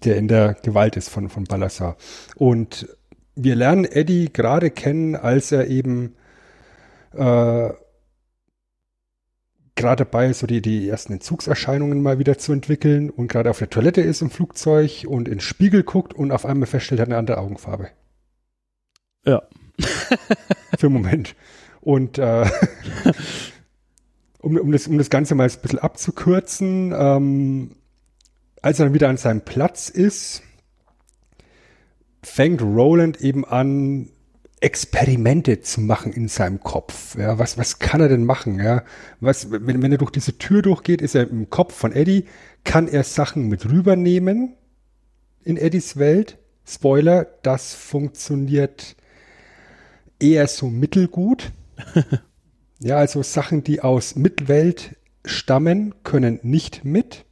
der 0.03 0.17
in 0.17 0.27
der 0.27 0.55
Gewalt 0.61 0.97
ist 0.97 1.09
von, 1.09 1.29
von 1.29 1.45
Ballasar. 1.45 1.95
Und 2.35 2.89
wir 3.37 3.55
lernen 3.55 3.85
Eddie 3.85 4.31
gerade 4.33 4.71
kennen, 4.71 5.15
als 5.15 5.51
er 5.51 5.67
eben 5.67 6.15
äh, 7.13 7.69
gerade 9.75 10.03
dabei 10.03 10.27
ist, 10.27 10.39
so 10.39 10.47
die, 10.47 10.61
die 10.61 10.89
ersten 10.89 11.13
Entzugserscheinungen 11.13 12.01
mal 12.01 12.19
wieder 12.19 12.37
zu 12.37 12.51
entwickeln 12.51 13.09
und 13.09 13.27
gerade 13.27 13.49
auf 13.49 13.59
der 13.59 13.69
Toilette 13.69 14.01
ist 14.01 14.21
im 14.21 14.31
Flugzeug 14.31 15.05
und 15.07 15.27
in 15.27 15.35
den 15.35 15.39
Spiegel 15.39 15.83
guckt 15.83 16.13
und 16.13 16.31
auf 16.31 16.45
einmal 16.45 16.67
feststellt, 16.67 16.99
er 16.99 17.03
hat 17.03 17.09
eine 17.09 17.17
andere 17.17 17.37
Augenfarbe. 17.37 17.89
Ja. 19.23 19.43
Für 20.77 20.87
einen 20.87 20.93
Moment. 20.93 21.35
Und 21.79 22.17
äh, 22.17 22.49
um, 24.39 24.57
um, 24.57 24.71
das, 24.71 24.87
um 24.87 24.97
das 24.97 25.09
Ganze 25.09 25.35
mal 25.35 25.47
ein 25.47 25.61
bisschen 25.61 25.79
abzukürzen, 25.79 26.93
ähm, 26.97 27.75
als 28.61 28.79
er 28.79 28.85
dann 28.85 28.93
wieder 28.95 29.09
an 29.09 29.17
seinem 29.17 29.41
Platz 29.41 29.89
ist, 29.89 30.41
fängt 32.21 32.61
Roland 32.61 33.21
eben 33.21 33.45
an, 33.45 34.09
Experimente 34.59 35.61
zu 35.61 35.81
machen 35.81 36.11
in 36.11 36.27
seinem 36.27 36.59
Kopf. 36.59 37.15
Ja, 37.15 37.37
was, 37.37 37.57
was 37.59 37.77
kann 37.77 38.01
er 38.01 38.09
denn 38.09 38.25
machen? 38.25 38.59
Ja, 38.59 38.83
was, 39.19 39.51
wenn, 39.51 39.81
wenn 39.83 39.91
er 39.91 39.99
durch 39.99 40.11
diese 40.11 40.37
Tür 40.39 40.63
durchgeht, 40.63 41.01
ist 41.01 41.13
er 41.13 41.29
im 41.29 41.49
Kopf 41.49 41.75
von 41.75 41.91
Eddie, 41.91 42.25
kann 42.63 42.87
er 42.87 43.03
Sachen 43.03 43.47
mit 43.49 43.69
rübernehmen 43.69 44.55
in 45.43 45.57
Eddies 45.57 45.97
Welt. 45.97 46.39
Spoiler, 46.65 47.27
das 47.43 47.75
funktioniert 47.75 48.95
eher 50.19 50.47
so 50.47 50.69
mittelgut. 50.69 51.51
ja, 52.79 52.97
also 52.97 53.21
Sachen, 53.21 53.63
die 53.63 53.81
aus 53.81 54.15
Mittelwelt 54.15 54.95
stammen, 55.23 55.93
können 56.03 56.39
nicht 56.41 56.83
mit 56.83 57.25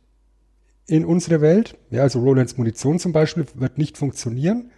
in 0.85 1.05
unsere 1.05 1.41
Welt. 1.41 1.75
Ja, 1.89 2.03
also 2.03 2.19
Rolands 2.19 2.57
Munition 2.57 2.99
zum 2.99 3.13
Beispiel 3.13 3.47
wird 3.55 3.79
nicht 3.79 3.97
funktionieren. 3.97 4.71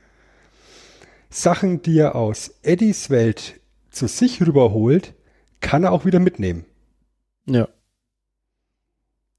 Sachen, 1.29 1.81
die 1.81 1.99
er 1.99 2.15
aus 2.15 2.55
Eddies 2.61 3.09
Welt 3.09 3.59
zu 3.89 4.07
sich 4.07 4.41
rüberholt, 4.41 5.13
kann 5.59 5.83
er 5.83 5.91
auch 5.91 6.05
wieder 6.05 6.19
mitnehmen. 6.19 6.65
Ja. 7.45 7.67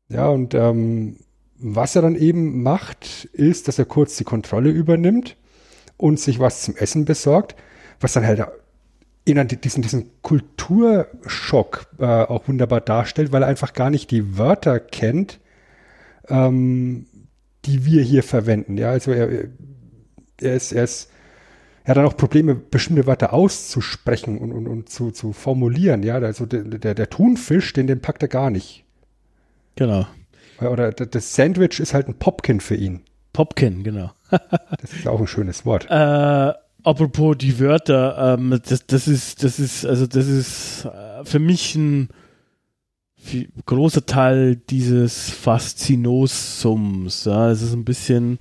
Ja, 0.09 0.28
und 0.28 0.55
ähm, 0.55 1.18
was 1.59 1.97
er 1.97 2.03
dann 2.03 2.16
eben 2.16 2.62
macht, 2.62 3.26
ist, 3.32 3.68
dass 3.68 3.78
er 3.78 3.84
kurz 3.84 4.16
die 4.16 4.24
Kontrolle 4.24 4.70
übernimmt 4.70 5.36
und 5.97 6.18
sich 6.18 6.39
was 6.39 6.62
zum 6.62 6.76
Essen 6.76 7.05
besorgt, 7.05 7.57
was 8.01 8.12
dann 8.14 8.26
halt 8.26 8.47
in 9.24 9.47
diesen, 9.47 9.82
diesen 9.82 10.11
Kulturschock 10.22 11.86
äh, 11.99 12.05
auch 12.05 12.49
wunderbar 12.49 12.80
darstellt, 12.80 13.32
weil 13.32 13.43
er 13.43 13.49
einfach 13.49 13.74
gar 13.74 13.91
nicht 13.91 14.11
die 14.11 14.39
Wörter 14.39 14.80
kennt, 14.80 15.41
ähm, 16.28 17.07
die 17.66 17.84
wir 17.84 18.03
hier 18.03 18.22
verwenden. 18.22 18.78
Ja, 18.78 18.91
also 18.91 19.12
er, 19.12 19.49
er 20.41 20.55
ist, 20.55 20.72
er 20.72 20.84
ist 20.84 21.11
er 21.89 21.93
hat 21.93 21.97
dann 21.97 22.05
auch 22.05 22.18
Probleme, 22.18 22.55
bestimmte 22.55 23.07
Wörter 23.07 23.32
auszusprechen 23.32 24.36
und, 24.36 24.53
und, 24.53 24.66
und 24.66 24.91
zu, 24.91 25.11
zu 25.11 25.32
formulieren. 25.32 26.03
Ja, 26.03 26.16
also 26.16 26.45
der, 26.45 26.62
der, 26.64 26.95
der 26.95 27.09
Thunfisch, 27.09 27.72
den, 27.72 27.86
den 27.86 28.03
packt 28.03 28.20
er 28.20 28.28
gar 28.28 28.51
nicht. 28.51 28.84
Genau. 29.74 30.07
Oder 30.61 30.93
das 30.93 31.34
Sandwich 31.34 31.80
ist 31.80 31.95
halt 31.95 32.07
ein 32.07 32.18
Popkin 32.18 32.61
für 32.61 32.74
ihn. 32.74 33.01
Popkin, 33.32 33.84
genau. 33.84 34.11
das 34.30 34.93
ist 34.93 35.09
auch 35.09 35.18
ein 35.18 35.26
schönes 35.26 35.64
Wort. 35.64 35.86
Äh, 35.89 36.53
apropos 36.82 37.39
die 37.39 37.59
Wörter, 37.59 38.34
ähm, 38.34 38.61
das, 38.68 38.86
das 38.86 39.09
ist, 39.09 39.43
das 39.43 39.59
ist, 39.59 39.86
also 39.86 40.07
das 40.07 40.26
ist 40.26 40.84
äh, 40.84 41.24
für 41.24 41.39
mich 41.39 41.74
ein 41.74 42.11
großer 43.64 44.05
Teil 44.05 44.57
dieses 44.57 45.30
Faszinosums. 45.30 47.24
Ja, 47.24 47.51
es 47.51 47.62
ist 47.62 47.72
ein 47.72 47.86
bisschen 47.86 48.36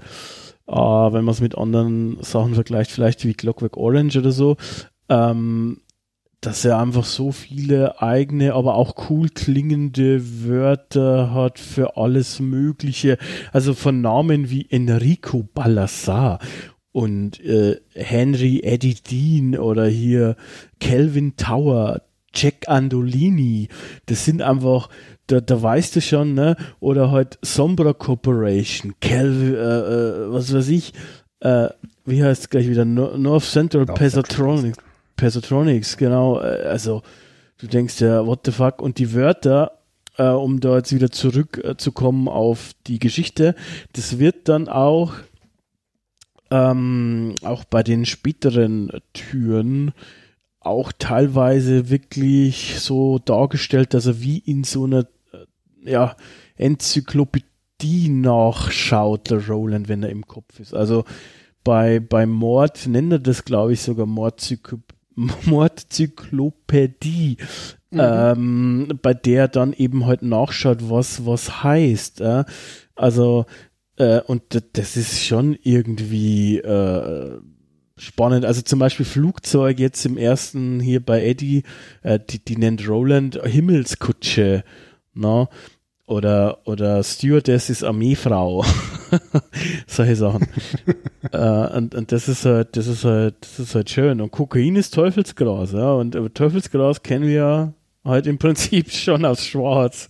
äh, 0.68 0.74
wenn 0.74 1.24
man 1.24 1.34
es 1.34 1.42
mit 1.42 1.58
anderen 1.58 2.18
Sachen 2.22 2.54
vergleicht, 2.54 2.92
vielleicht 2.92 3.26
wie 3.26 3.34
Clockwork 3.34 3.78
Orange 3.78 4.18
oder 4.18 4.32
so, 4.32 4.58
ähm, 5.10 5.82
dass 6.42 6.66
er 6.66 6.78
einfach 6.78 7.06
so 7.06 7.32
viele 7.32 8.02
eigene, 8.02 8.54
aber 8.54 8.76
auch 8.76 9.10
cool 9.10 9.30
klingende 9.30 10.46
Wörter 10.46 11.34
hat 11.34 11.58
für 11.58 11.98
alles 11.98 12.40
Mögliche. 12.40 13.18
Also 13.52 13.74
von 13.74 14.02
Namen 14.02 14.50
wie 14.50 14.68
Enrico 14.70 15.44
Ballasar 15.54 16.40
und 16.92 17.40
äh, 17.44 17.80
Henry 17.94 18.62
Eddie 18.64 18.96
Dean 18.96 19.58
oder 19.58 19.88
hier 19.88 20.36
Kelvin 20.80 21.38
Tower, 21.38 22.02
Jack 22.34 22.68
Andolini. 22.68 23.70
Das 24.06 24.26
sind 24.26 24.42
einfach 24.42 24.90
da, 25.28 25.42
da 25.42 25.62
weißt 25.62 25.96
du 25.96 26.02
schon, 26.02 26.34
ne? 26.34 26.56
Oder 26.80 27.12
halt 27.12 27.38
Sombra 27.42 27.94
Corporation, 27.94 28.96
Cal, 29.02 29.30
äh, 29.30 30.30
äh, 30.30 30.34
was 30.34 30.54
weiß 30.54 30.70
ich, 30.70 30.94
äh, 31.42 31.70
wie 32.06 32.24
heißt 32.24 32.44
es 32.44 32.50
gleich 32.50 32.70
wieder? 32.70 32.86
North 32.86 33.44
Central 33.44 33.86
Pesatronics, 33.86 34.78
Pesatronics, 35.16 35.98
genau. 35.98 36.40
Äh, 36.40 36.64
also 36.64 37.04
du 37.58 37.68
denkst 37.68 38.02
ja, 38.02 38.26
what 38.26 38.42
the 38.46 38.52
fuck? 38.52 38.82
Und 38.82 38.98
die 38.98 39.14
Wörter, 39.14 39.80
äh, 40.18 40.30
um 40.30 40.60
da 40.60 40.78
jetzt 40.78 40.94
wieder 40.94 41.12
zurückzukommen 41.12 42.28
auf 42.28 42.72
die 42.88 43.00
Geschichte, 43.00 43.56
das 43.94 44.20
wird 44.20 44.48
dann 44.50 44.68
auch 44.68 45.14
ähm, 46.50 47.36
auch 47.44 47.66
bei 47.66 47.84
den 47.84 48.06
späteren 48.06 48.92
Türen 49.14 49.94
auch 50.60 50.92
teilweise 50.98 51.90
wirklich 51.90 52.80
so 52.80 53.20
dargestellt, 53.20 53.94
dass 53.94 54.06
er 54.06 54.22
wie 54.22 54.38
in 54.40 54.64
so 54.64 54.86
einer 54.86 55.08
ja, 55.88 56.16
Enzyklopädie 56.56 58.10
nachschaut, 58.10 59.30
der 59.30 59.48
Roland, 59.48 59.88
wenn 59.88 60.04
er 60.04 60.10
im 60.10 60.28
Kopf 60.28 60.60
ist. 60.60 60.74
Also 60.74 61.06
bei, 61.64 62.00
bei 62.00 62.26
Mord 62.26 62.88
nennt 62.88 63.12
er 63.12 63.20
das, 63.20 63.46
glaube 63.46 63.74
ich, 63.74 63.82
sogar 63.82 64.06
Mordzyklop 64.06 64.82
Mordzyklopädie, 65.46 67.38
mhm. 67.90 68.00
ähm, 68.00 69.00
bei 69.02 69.16
der 69.16 69.48
dann 69.48 69.74
eben 69.74 70.06
halt 70.06 70.22
nachschaut, 70.22 70.92
was 70.92 71.26
was 71.26 71.64
heißt. 71.64 72.22
Äh? 72.22 72.44
Also 72.96 73.46
äh, 73.98 74.22
und 74.22 74.44
das 74.74 74.96
ist 74.96 75.26
schon 75.26 75.58
irgendwie 75.64 76.60
äh, 76.60 77.40
spannend. 77.98 78.46
Also 78.46 78.62
zum 78.62 78.80
Beispiel 78.80 79.06
Flugzeug 79.06 79.80
jetzt 79.80 80.06
im 80.06 80.18
ersten 80.18 80.80
hier 80.80 81.04
bei 81.04 81.26
Eddie, 81.26 81.64
äh, 82.04 82.20
die, 82.20 82.38
die 82.40 82.58
nennt 82.58 82.88
Roland 82.88 83.42
Himmelskutsche. 83.44 84.64
No? 85.16 85.50
Oder, 86.08 86.60
oder 86.66 87.04
Stewardess 87.04 87.70
ist 87.70 87.84
Armeefrau. 87.84 88.64
Solche 89.88 90.16
Sachen. 90.16 90.48
äh, 91.32 91.78
und, 91.78 91.94
und 91.94 92.12
das 92.12 92.30
ist 92.30 92.46
halt, 92.46 92.78
das 92.78 92.88
ist 92.88 93.04
halt, 93.04 93.36
das 93.42 93.60
ist 93.60 93.76
halt 93.76 93.90
schön. 93.90 94.22
Und 94.22 94.32
Kokain 94.32 94.78
ist 94.78 94.94
Teufelsgras, 94.94 95.74
ja. 95.74 95.92
Und 95.92 96.16
aber 96.16 96.34
Teufelsgras 96.34 97.04
kennen 97.04 97.28
wir 97.28 97.74
halt 98.06 98.26
im 98.26 98.38
Prinzip 98.38 98.90
schon 98.92 99.26
aus 99.26 99.46
Schwarz. 99.46 100.10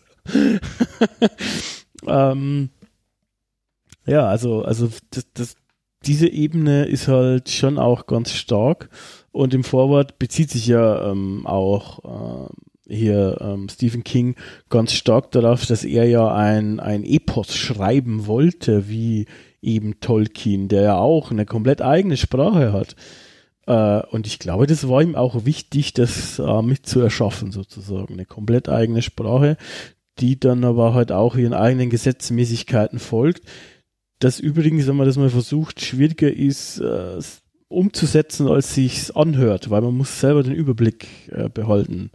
ähm, 2.05 2.69
ja, 4.05 4.27
also, 4.27 4.61
also 4.61 4.89
das, 5.09 5.27
das, 5.33 5.55
diese 6.05 6.27
Ebene 6.27 6.85
ist 6.85 7.07
halt 7.07 7.49
schon 7.49 7.79
auch 7.79 8.05
ganz 8.05 8.33
stark. 8.33 8.89
Und 9.31 9.55
im 9.55 9.63
Vorwort 9.63 10.19
bezieht 10.19 10.51
sich 10.51 10.67
ja 10.67 11.11
ähm, 11.11 11.47
auch 11.47 12.49
äh, 12.49 12.49
hier 12.87 13.37
ähm, 13.41 13.67
Stephen 13.69 14.03
King 14.03 14.35
ganz 14.69 14.93
stark 14.93 15.31
darauf, 15.31 15.65
dass 15.65 15.83
er 15.83 16.05
ja 16.05 16.33
ein, 16.33 16.79
ein 16.79 17.03
Epos 17.03 17.55
schreiben 17.55 18.27
wollte, 18.27 18.89
wie 18.89 19.25
eben 19.61 19.99
Tolkien, 19.99 20.67
der 20.67 20.81
ja 20.81 20.97
auch 20.97 21.31
eine 21.31 21.45
komplett 21.45 21.81
eigene 21.81 22.17
Sprache 22.17 22.73
hat. 22.73 22.95
Äh, 23.65 24.05
und 24.07 24.27
ich 24.27 24.39
glaube, 24.39 24.67
das 24.67 24.87
war 24.87 25.01
ihm 25.01 25.15
auch 25.15 25.45
wichtig, 25.45 25.93
das 25.93 26.39
äh, 26.39 26.61
mit 26.61 26.87
sozusagen. 26.87 28.13
Eine 28.13 28.25
komplett 28.25 28.69
eigene 28.69 29.01
Sprache, 29.01 29.57
die 30.19 30.39
dann 30.39 30.63
aber 30.63 30.93
halt 30.93 31.11
auch 31.11 31.35
ihren 31.35 31.53
eigenen 31.53 31.89
Gesetzmäßigkeiten 31.89 32.99
folgt. 32.99 33.43
Das 34.19 34.39
übrigens, 34.39 34.87
wenn 34.87 34.95
man 34.95 35.05
das 35.05 35.17
mal 35.17 35.29
versucht, 35.29 35.81
schwieriger 35.81 36.31
ist, 36.31 36.79
äh, 36.79 37.19
umzusetzen, 37.67 38.47
als 38.47 38.73
sich's 38.73 39.11
anhört, 39.11 39.69
weil 39.69 39.81
man 39.81 39.95
muss 39.95 40.19
selber 40.19 40.41
den 40.41 40.53
Überblick 40.53 41.07
äh, 41.31 41.49
behalten. 41.49 42.11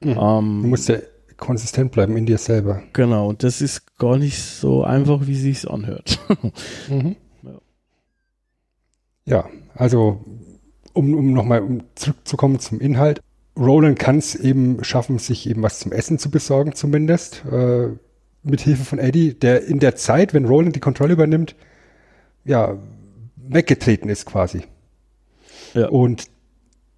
Mhm. 0.00 0.10
Ähm, 0.10 0.62
du 0.62 0.68
musst 0.68 0.88
ja 0.88 0.98
konsistent 1.36 1.92
bleiben 1.92 2.16
in 2.16 2.26
dir 2.26 2.38
selber. 2.38 2.82
Genau, 2.92 3.28
und 3.28 3.42
das 3.42 3.60
ist 3.60 3.96
gar 3.98 4.18
nicht 4.18 4.42
so 4.42 4.82
einfach, 4.82 5.26
wie 5.26 5.36
sich's 5.36 5.66
anhört. 5.66 6.18
mhm. 6.88 7.16
ja. 7.42 7.60
ja, 9.24 9.50
also 9.74 10.24
um, 10.92 11.14
um 11.14 11.32
nochmal 11.32 11.62
um 11.62 11.82
zurückzukommen 11.94 12.58
zum 12.58 12.80
Inhalt. 12.80 13.20
Roland 13.56 13.98
kann 13.98 14.18
es 14.18 14.34
eben 14.34 14.82
schaffen, 14.84 15.18
sich 15.18 15.48
eben 15.48 15.62
was 15.62 15.80
zum 15.80 15.92
Essen 15.92 16.18
zu 16.18 16.30
besorgen, 16.30 16.74
zumindest. 16.74 17.44
Äh, 17.50 17.90
mit 18.44 18.60
Hilfe 18.60 18.84
von 18.84 18.98
Eddie, 18.98 19.34
der 19.34 19.64
in 19.64 19.78
der 19.78 19.96
Zeit, 19.96 20.32
wenn 20.32 20.44
Roland 20.44 20.74
die 20.74 20.80
Kontrolle 20.80 21.12
übernimmt, 21.12 21.56
ja, 22.44 22.78
weggetreten 23.36 24.08
ist 24.08 24.26
quasi. 24.26 24.62
Ja. 25.74 25.88
Und 25.88 26.26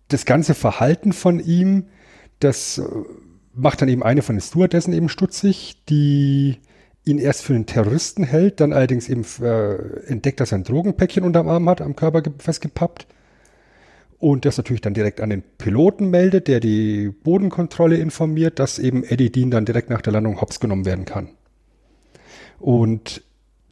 das 0.08 0.24
ganze 0.24 0.54
Verhalten 0.54 1.12
von 1.12 1.40
ihm, 1.40 1.86
das 2.40 2.78
äh, 2.78 2.84
macht 3.54 3.82
dann 3.82 3.88
eben 3.88 4.02
eine 4.02 4.22
von 4.22 4.36
den 4.36 4.42
Stewardessen 4.42 4.92
eben 4.92 5.08
stutzig, 5.08 5.84
die 5.88 6.58
ihn 7.04 7.18
erst 7.18 7.42
für 7.42 7.54
einen 7.54 7.66
Terroristen 7.66 8.24
hält, 8.24 8.60
dann 8.60 8.72
allerdings 8.72 9.08
eben 9.08 9.24
äh, 9.40 9.74
entdeckt, 10.06 10.40
dass 10.40 10.52
er 10.52 10.58
ein 10.58 10.64
Drogenpäckchen 10.64 11.24
unterm 11.24 11.48
Arm 11.48 11.68
hat, 11.68 11.80
am 11.80 11.96
Körper 11.96 12.22
festgepappt. 12.38 13.06
Und 14.18 14.44
das 14.44 14.58
natürlich 14.58 14.82
dann 14.82 14.92
direkt 14.92 15.22
an 15.22 15.30
den 15.30 15.42
Piloten 15.42 16.10
meldet, 16.10 16.46
der 16.46 16.60
die 16.60 17.08
Bodenkontrolle 17.08 17.96
informiert, 17.96 18.58
dass 18.58 18.78
eben 18.78 19.02
Eddie 19.02 19.32
Dean 19.32 19.50
dann 19.50 19.64
direkt 19.64 19.88
nach 19.88 20.02
der 20.02 20.12
Landung 20.12 20.42
hops 20.42 20.60
genommen 20.60 20.84
werden 20.84 21.06
kann. 21.06 21.30
Und 22.58 23.22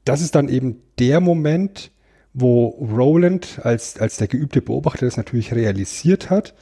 das 0.06 0.22
ist 0.22 0.34
dann 0.34 0.48
eben 0.48 0.80
der 0.98 1.20
Moment, 1.20 1.90
wo 2.32 2.68
Roland 2.68 3.60
als, 3.62 3.98
als 3.98 4.16
der 4.16 4.28
geübte 4.28 4.62
Beobachter 4.62 5.04
das 5.04 5.18
natürlich 5.18 5.54
realisiert 5.54 6.30
hat 6.30 6.54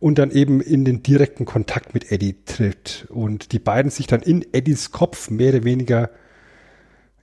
und 0.00 0.18
dann 0.18 0.30
eben 0.30 0.60
in 0.60 0.84
den 0.84 1.02
direkten 1.02 1.44
Kontakt 1.44 1.94
mit 1.94 2.10
Eddie 2.10 2.42
tritt 2.44 3.06
und 3.10 3.52
die 3.52 3.58
beiden 3.58 3.90
sich 3.90 4.06
dann 4.06 4.22
in 4.22 4.44
Eddies 4.52 4.90
Kopf 4.90 5.30
mehr 5.30 5.54
oder 5.54 5.64
weniger 5.64 6.10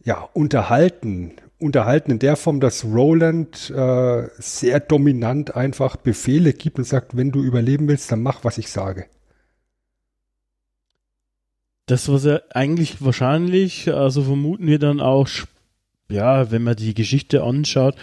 ja, 0.03 0.29
unterhalten. 0.33 1.33
Unterhalten 1.59 2.11
in 2.11 2.19
der 2.19 2.35
Form, 2.35 2.59
dass 2.59 2.85
Roland 2.85 3.71
äh, 3.71 4.27
sehr 4.37 4.79
dominant 4.79 5.55
einfach 5.55 5.97
Befehle 5.97 6.53
gibt 6.53 6.77
und 6.77 6.85
sagt, 6.85 7.17
wenn 7.17 7.31
du 7.31 7.41
überleben 7.41 7.87
willst, 7.87 8.11
dann 8.11 8.21
mach, 8.21 8.43
was 8.43 8.59
ich 8.59 8.69
sage. 8.69 9.07
Das, 11.87 12.09
was 12.09 12.25
er 12.25 12.43
eigentlich 12.51 13.03
wahrscheinlich, 13.03 13.91
also 13.91 14.21
vermuten 14.21 14.67
wir 14.67 14.77
dann 14.77 15.01
auch 15.01 15.27
ja, 16.09 16.51
wenn 16.51 16.63
man 16.63 16.75
die 16.75 16.93
Geschichte 16.93 17.43
anschaut, 17.43 17.95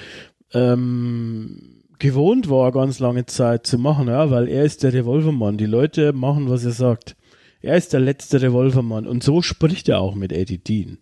ähm, 0.53 1.74
gewohnt 1.99 2.51
war, 2.51 2.72
ganz 2.72 2.99
lange 2.99 3.26
Zeit 3.26 3.66
zu 3.66 3.78
machen, 3.78 4.09
ja, 4.09 4.30
weil 4.30 4.49
er 4.49 4.64
ist 4.64 4.82
der 4.82 4.92
Revolvermann. 4.92 5.57
Die 5.59 5.66
Leute 5.66 6.12
machen, 6.12 6.49
was 6.49 6.64
er 6.64 6.72
sagt. 6.72 7.16
Er 7.61 7.76
ist 7.76 7.92
der 7.92 8.01
letzte 8.01 8.42
Revolvermann. 8.42 9.07
Und 9.07 9.22
so 9.22 9.42
spricht 9.42 9.88
er 9.88 10.01
auch 10.01 10.14
mit 10.14 10.32
Eddie 10.32 10.59
Dean. 10.59 10.99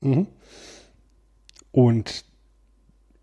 Mhm. 0.00 0.26
Und 1.72 2.24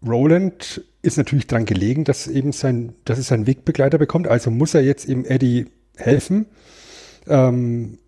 Roland 0.06 0.84
ist 1.02 1.18
natürlich 1.18 1.48
dran 1.48 1.66
gelegen, 1.66 2.04
dass 2.04 2.28
eben 2.28 2.52
sein, 2.52 2.94
dass 3.06 3.20
es 3.20 3.28
seinen 3.28 3.48
Wegbegleiter 3.48 3.98
bekommt. 3.98 4.28
Also 4.28 4.52
muss 4.52 4.74
er 4.74 4.84
jetzt 4.84 5.08
eben 5.08 5.26
Eddie 5.26 5.68
helfen. 5.96 6.48
Ähm, 7.28 8.00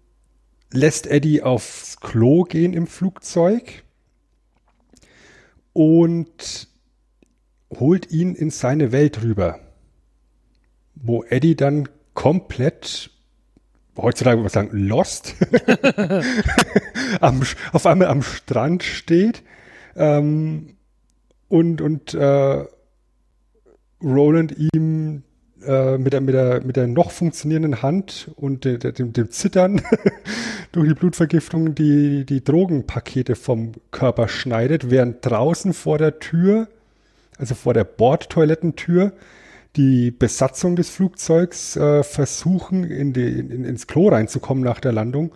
lässt 0.72 1.08
Eddie 1.08 1.42
aufs 1.42 2.00
Klo 2.00 2.44
gehen 2.44 2.74
im 2.74 2.88
Flugzeug 2.88 3.84
und 5.74 6.68
holt 7.72 8.12
ihn 8.12 8.36
in 8.36 8.50
seine 8.50 8.92
Welt 8.92 9.24
rüber, 9.24 9.60
wo 10.96 11.24
Eddie 11.24 11.56
dann 11.56 11.90
komplett 12.14 13.12
heutzutage 13.98 14.38
würde 14.38 14.44
man 14.44 14.50
sagen, 14.50 14.78
lost, 14.78 15.36
am, 17.22 17.42
auf 17.72 17.86
einmal 17.86 18.08
am 18.08 18.22
Strand 18.22 18.84
steht 18.84 19.44
ähm, 19.96 20.76
und, 21.48 21.82
und 21.82 22.14
äh, 22.14 22.66
Roland 24.04 24.56
ihm 24.74 25.24
äh, 25.66 25.98
mit, 25.98 26.14
der, 26.14 26.22
mit, 26.22 26.36
der, 26.36 26.64
mit 26.64 26.76
der 26.76 26.88
noch 26.88 27.12
funktionierenden 27.12 27.82
Hand 27.82 28.30
und 28.36 28.66
de, 28.66 28.78
de, 28.78 28.92
dem, 28.92 29.14
dem 29.14 29.32
Zittern 29.32 29.82
durch 30.72 30.90
die 30.90 30.96
Blutvergiftung 30.96 31.76
die, 31.76 32.26
die 32.26 32.44
Drogenpakete 32.44 33.36
vom 33.36 33.72
Körper 33.92 34.28
schneidet, 34.28 34.90
während 34.90 35.26
draußen 35.26 35.74
vor 35.74 35.98
der 35.98 36.20
Tür, 36.20 36.68
also 37.38 37.56
vor 37.56 37.74
der 37.74 37.84
Bordtoilettentür, 37.84 39.14
die 39.76 40.12
Besatzung 40.12 40.76
des 40.76 40.90
Flugzeugs 40.90 41.76
äh, 41.76 42.04
versuchen, 42.04 42.84
in 42.84 43.14
die, 43.14 43.40
in, 43.40 43.66
ins 43.66 43.88
Klo 43.88 44.10
reinzukommen 44.10 44.64
nach 44.64 44.80
der 44.80 44.94
Landung, 44.94 45.36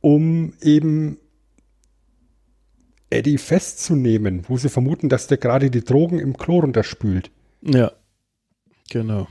um 0.00 0.54
eben 0.60 1.18
Eddie 3.10 3.38
festzunehmen, 3.38 4.44
wo 4.48 4.56
sie 4.56 4.68
vermuten, 4.68 5.08
dass 5.08 5.28
der 5.28 5.38
gerade 5.38 5.70
die 5.70 5.84
Drogen 5.84 6.18
im 6.18 6.36
Klo 6.36 6.60
runterspült. 6.60 7.30
Ja, 7.62 7.92
genau. 8.90 9.28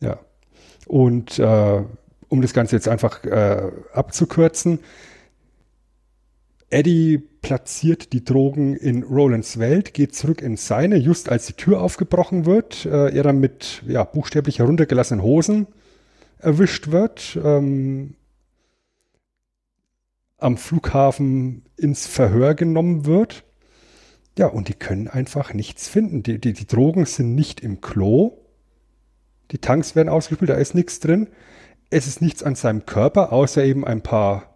Ja. 0.00 0.18
Und 0.86 1.38
äh, 1.38 1.82
um 2.28 2.42
das 2.42 2.54
Ganze 2.54 2.76
jetzt 2.76 2.88
einfach 2.88 3.24
äh, 3.24 3.70
abzukürzen, 3.92 4.80
Eddie 6.70 7.18
platziert 7.18 8.12
die 8.12 8.24
Drogen 8.24 8.74
in 8.76 9.04
Rolands 9.04 9.58
Welt, 9.58 9.94
geht 9.94 10.14
zurück 10.14 10.42
in 10.42 10.56
seine, 10.56 10.96
just 10.96 11.28
als 11.28 11.46
die 11.46 11.52
Tür 11.52 11.80
aufgebrochen 11.80 12.44
wird, 12.44 12.86
äh, 12.86 13.14
er 13.14 13.22
dann 13.22 13.38
mit 13.38 13.82
ja, 13.86 14.02
buchstäblich 14.04 14.58
heruntergelassenen 14.58 15.22
Hosen 15.22 15.68
erwischt 16.38 16.90
wird, 16.90 17.38
ähm, 17.42 18.14
am 20.38 20.56
Flughafen 20.56 21.64
ins 21.76 22.06
Verhör 22.06 22.54
genommen 22.54 23.06
wird. 23.06 23.44
Ja, 24.36 24.48
und 24.48 24.68
die 24.68 24.74
können 24.74 25.08
einfach 25.08 25.54
nichts 25.54 25.88
finden. 25.88 26.22
Die, 26.22 26.38
die, 26.38 26.52
die 26.52 26.66
Drogen 26.66 27.06
sind 27.06 27.34
nicht 27.34 27.60
im 27.60 27.80
Klo. 27.80 28.38
Die 29.50 29.58
Tanks 29.58 29.94
werden 29.96 30.08
ausgespült, 30.08 30.50
da 30.50 30.54
ist 30.54 30.74
nichts 30.74 31.00
drin 31.00 31.28
es 31.90 32.06
ist 32.06 32.20
nichts 32.20 32.42
an 32.42 32.54
seinem 32.54 32.86
Körper, 32.86 33.32
außer 33.32 33.64
eben 33.64 33.84
ein 33.84 34.02
paar 34.02 34.55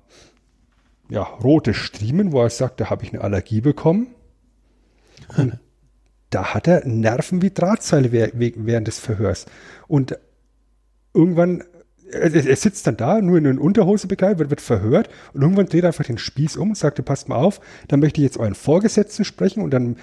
ja, 1.11 1.23
rote 1.23 1.75
Striemen, 1.75 2.33
wo 2.33 2.43
er 2.43 2.51
sagt, 2.51 2.81
da 2.81 2.89
habe 2.89 3.05
ich 3.05 3.13
eine 3.13 3.23
Allergie 3.23 3.61
bekommen. 3.61 4.09
Und 5.37 5.59
da 6.31 6.55
hat 6.55 6.69
er 6.69 6.87
Nerven 6.87 7.43
wie 7.43 7.51
Drahtseile 7.51 8.13
während 8.13 8.87
des 8.87 8.99
Verhörs. 9.01 9.47
Und 9.89 10.17
irgendwann, 11.13 11.65
er, 12.13 12.57
sitzt 12.57 12.87
dann 12.87 12.97
da, 12.97 13.21
nur 13.21 13.39
in 13.39 13.47
einer 13.47 13.61
Unterhose 13.61 14.07
bekleidet, 14.07 14.39
wird, 14.39 14.51
wird 14.51 14.61
verhört 14.61 15.11
und 15.33 15.43
irgendwann 15.43 15.67
dreht 15.67 15.85
er 15.85 15.89
einfach 15.89 16.05
den 16.05 16.19
Spieß 16.19 16.57
um 16.57 16.71
und 16.71 16.79
sagt, 16.79 17.05
passt 17.05 17.29
mal 17.29 17.37
auf, 17.37 17.61
dann 17.89 18.01
möchte 18.01 18.21
ich 18.21 18.25
jetzt 18.25 18.39
euren 18.39 18.55
Vorgesetzten 18.55 19.25
sprechen 19.25 19.63
und 19.63 19.71
dann 19.71 19.97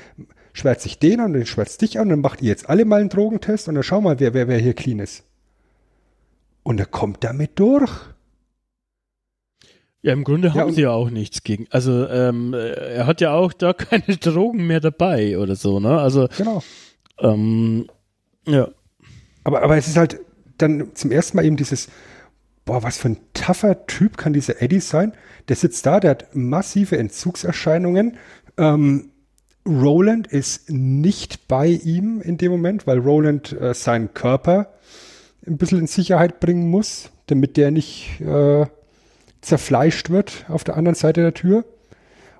schwärzt 0.53 0.83
sich 0.83 0.99
den 0.99 1.19
an 1.19 1.27
und 1.27 1.33
den 1.33 1.45
schwärzt 1.45 1.81
dich 1.81 1.99
an 1.99 2.03
und 2.03 2.09
dann 2.09 2.21
macht 2.21 2.41
ihr 2.41 2.49
jetzt 2.49 2.69
alle 2.69 2.85
mal 2.85 2.99
einen 2.99 3.09
Drogentest 3.09 3.67
und 3.67 3.75
dann 3.75 3.83
schau 3.83 4.01
mal, 4.01 4.19
wer, 4.19 4.33
wer, 4.33 4.47
wer 4.47 4.57
hier 4.57 4.73
clean 4.73 4.99
ist. 4.99 5.23
Und 6.63 6.79
er 6.79 6.85
kommt 6.85 7.23
damit 7.23 7.59
durch. 7.59 7.91
Ja, 10.07 10.13
im 10.13 10.23
Grunde 10.23 10.53
haben 10.53 10.69
ja, 10.69 10.73
sie 10.73 10.81
ja 10.83 10.91
auch 10.91 11.09
nichts 11.09 11.43
gegen. 11.43 11.67
Also 11.69 12.07
ähm, 12.07 12.53
er 12.53 13.05
hat 13.05 13.19
ja 13.19 13.33
auch 13.33 13.51
da 13.51 13.73
keine 13.73 14.15
Drogen 14.15 14.65
mehr 14.65 14.79
dabei 14.79 15.37
oder 15.37 15.57
so, 15.57 15.81
ne? 15.81 15.99
Also 15.99 16.29
genau. 16.37 16.63
Ähm, 17.19 17.89
ja. 18.47 18.69
Aber, 19.43 19.63
aber 19.63 19.75
es 19.75 19.89
ist 19.89 19.97
halt 19.97 20.21
dann 20.57 20.95
zum 20.95 21.11
ersten 21.11 21.35
Mal 21.35 21.43
eben 21.43 21.57
dieses, 21.57 21.89
boah, 22.63 22.83
was 22.83 22.97
für 22.97 23.09
ein 23.09 23.17
tougher 23.33 23.85
Typ 23.85 24.15
kann 24.15 24.31
dieser 24.31 24.61
Eddie 24.61 24.79
sein? 24.79 25.11
Der 25.49 25.57
sitzt 25.57 25.85
da, 25.85 25.99
der 25.99 26.11
hat 26.11 26.33
massive 26.33 26.97
Entzugserscheinungen. 26.97 28.15
Ähm, 28.57 29.11
Roland 29.67 30.27
ist 30.27 30.69
nicht 30.69 31.49
bei 31.49 31.67
ihm 31.67 32.21
in 32.21 32.37
dem 32.37 32.53
Moment, 32.53 32.87
weil 32.87 32.99
Roland 32.99 33.51
äh, 33.59 33.73
seinen 33.73 34.13
Körper 34.13 34.71
ein 35.45 35.57
bisschen 35.57 35.79
in 35.79 35.87
Sicherheit 35.87 36.39
bringen 36.39 36.69
muss, 36.69 37.11
damit 37.25 37.57
der 37.57 37.71
nicht 37.71 38.21
äh, 38.21 38.67
zerfleischt 39.41 40.09
wird 40.09 40.45
auf 40.49 40.63
der 40.63 40.77
anderen 40.77 40.95
Seite 40.95 41.21
der 41.21 41.33
Tür. 41.33 41.65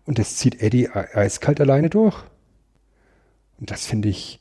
Und 0.06 0.20
das 0.20 0.38
zieht 0.38 0.62
Eddie 0.62 0.90
eiskalt 0.90 1.60
alleine 1.60 1.90
durch. 1.90 2.24
Und 3.60 3.72
das 3.72 3.86
finde 3.86 4.10
ich 4.10 4.40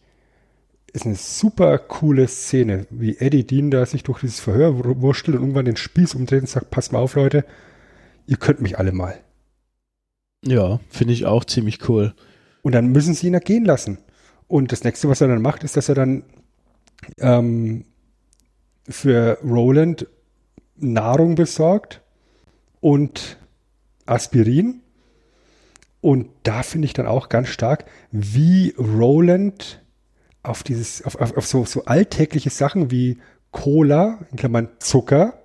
ist 0.97 1.05
eine 1.05 1.15
super 1.15 1.77
coole 1.77 2.27
Szene, 2.27 2.87
wie 2.89 3.19
Eddie 3.19 3.47
Dean 3.47 3.71
da 3.71 3.85
sich 3.85 4.03
durch 4.03 4.21
dieses 4.21 4.41
Verhör 4.41 4.79
wurstelt 5.03 5.37
und 5.37 5.43
irgendwann 5.43 5.67
den 5.67 5.77
Spieß 5.77 6.15
umdreht 6.15 6.41
und 6.41 6.49
sagt, 6.49 6.71
pass 6.71 6.91
mal 6.91 7.01
auf, 7.01 7.17
Leute, 7.17 7.45
ihr 8.27 8.39
könnt 8.39 8.63
mich 8.63 8.79
alle 8.79 8.93
mal. 8.93 9.19
Ja, 10.43 10.81
finde 10.89 11.13
ich 11.13 11.27
auch 11.27 11.45
ziemlich 11.45 11.87
cool. 11.89 12.15
Und 12.63 12.73
dann 12.73 12.93
müssen 12.93 13.13
sie 13.13 13.27
ihn 13.27 13.35
ja 13.35 13.41
gehen 13.41 13.67
lassen. 13.67 13.99
Und 14.49 14.73
das 14.73 14.85
nächste, 14.85 15.11
was 15.11 15.21
er 15.21 15.29
dann 15.29 15.43
macht, 15.43 15.65
ist, 15.65 15.77
dass 15.77 15.91
er 15.91 15.97
dann 15.97 16.23
ähm, 17.19 17.85
für 18.89 19.39
Roland 19.45 20.07
Nahrung 20.77 21.35
besorgt 21.35 22.01
und 22.87 23.37
Aspirin. 24.07 24.81
Und 26.01 26.29
da 26.45 26.63
finde 26.63 26.87
ich 26.87 26.93
dann 26.93 27.09
auch 27.09 27.29
ganz 27.29 27.49
stark, 27.49 27.85
wie 28.13 28.77
Roland 28.79 29.83
auf 30.45 30.63
dieses, 30.63 31.05
auf, 31.05 31.17
auf, 31.17 31.37
auf 31.37 31.47
so, 31.49 31.65
so 31.65 31.87
alltägliche 31.87 32.51
Sachen 32.51 32.93
wie 32.93 33.19
Cola, 33.51 34.21
in 34.31 34.37
Klammern 34.37 34.69
Zucker 34.79 35.43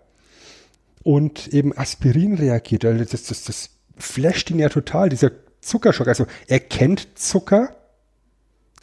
und 1.02 1.48
eben 1.48 1.76
Aspirin 1.76 2.36
reagiert. 2.36 2.86
Also 2.86 3.04
das, 3.06 3.24
das, 3.24 3.44
das 3.44 3.70
flasht 3.98 4.52
ihn 4.52 4.60
ja 4.60 4.70
total, 4.70 5.10
dieser 5.10 5.32
Zuckerschock. 5.62 6.10
Also 6.10 6.28
er 6.46 6.60
kennt 6.60 7.18
Zucker, 7.18 7.76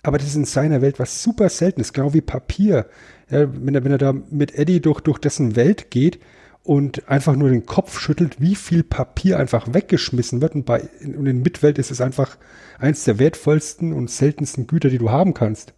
aber 0.02 0.18
das 0.18 0.26
ist 0.26 0.34
in 0.34 0.46
seiner 0.46 0.82
Welt 0.82 0.98
was 0.98 1.22
super 1.22 1.48
Seltenes, 1.48 1.92
genau 1.92 2.12
wie 2.12 2.22
Papier. 2.22 2.86
Ja, 3.30 3.46
wenn, 3.54 3.76
er, 3.76 3.84
wenn 3.84 3.92
er 3.92 3.98
da 3.98 4.12
mit 4.12 4.52
Eddie 4.56 4.80
durch, 4.80 5.00
durch 5.00 5.20
dessen 5.20 5.54
Welt 5.54 5.92
geht 5.92 6.18
und 6.62 7.08
einfach 7.08 7.34
nur 7.34 7.48
den 7.48 7.66
Kopf 7.66 7.98
schüttelt, 7.98 8.40
wie 8.40 8.54
viel 8.54 8.82
Papier 8.82 9.38
einfach 9.38 9.72
weggeschmissen 9.72 10.40
wird. 10.40 10.54
Und, 10.54 10.66
bei, 10.66 10.82
und 11.02 11.26
in 11.26 11.42
Mitwelt 11.42 11.78
ist 11.78 11.90
es 11.90 12.00
einfach 12.00 12.36
eins 12.78 13.04
der 13.04 13.18
wertvollsten 13.18 13.92
und 13.92 14.10
seltensten 14.10 14.66
Güter, 14.66 14.90
die 14.90 14.98
du 14.98 15.10
haben 15.10 15.34
kannst. 15.34 15.72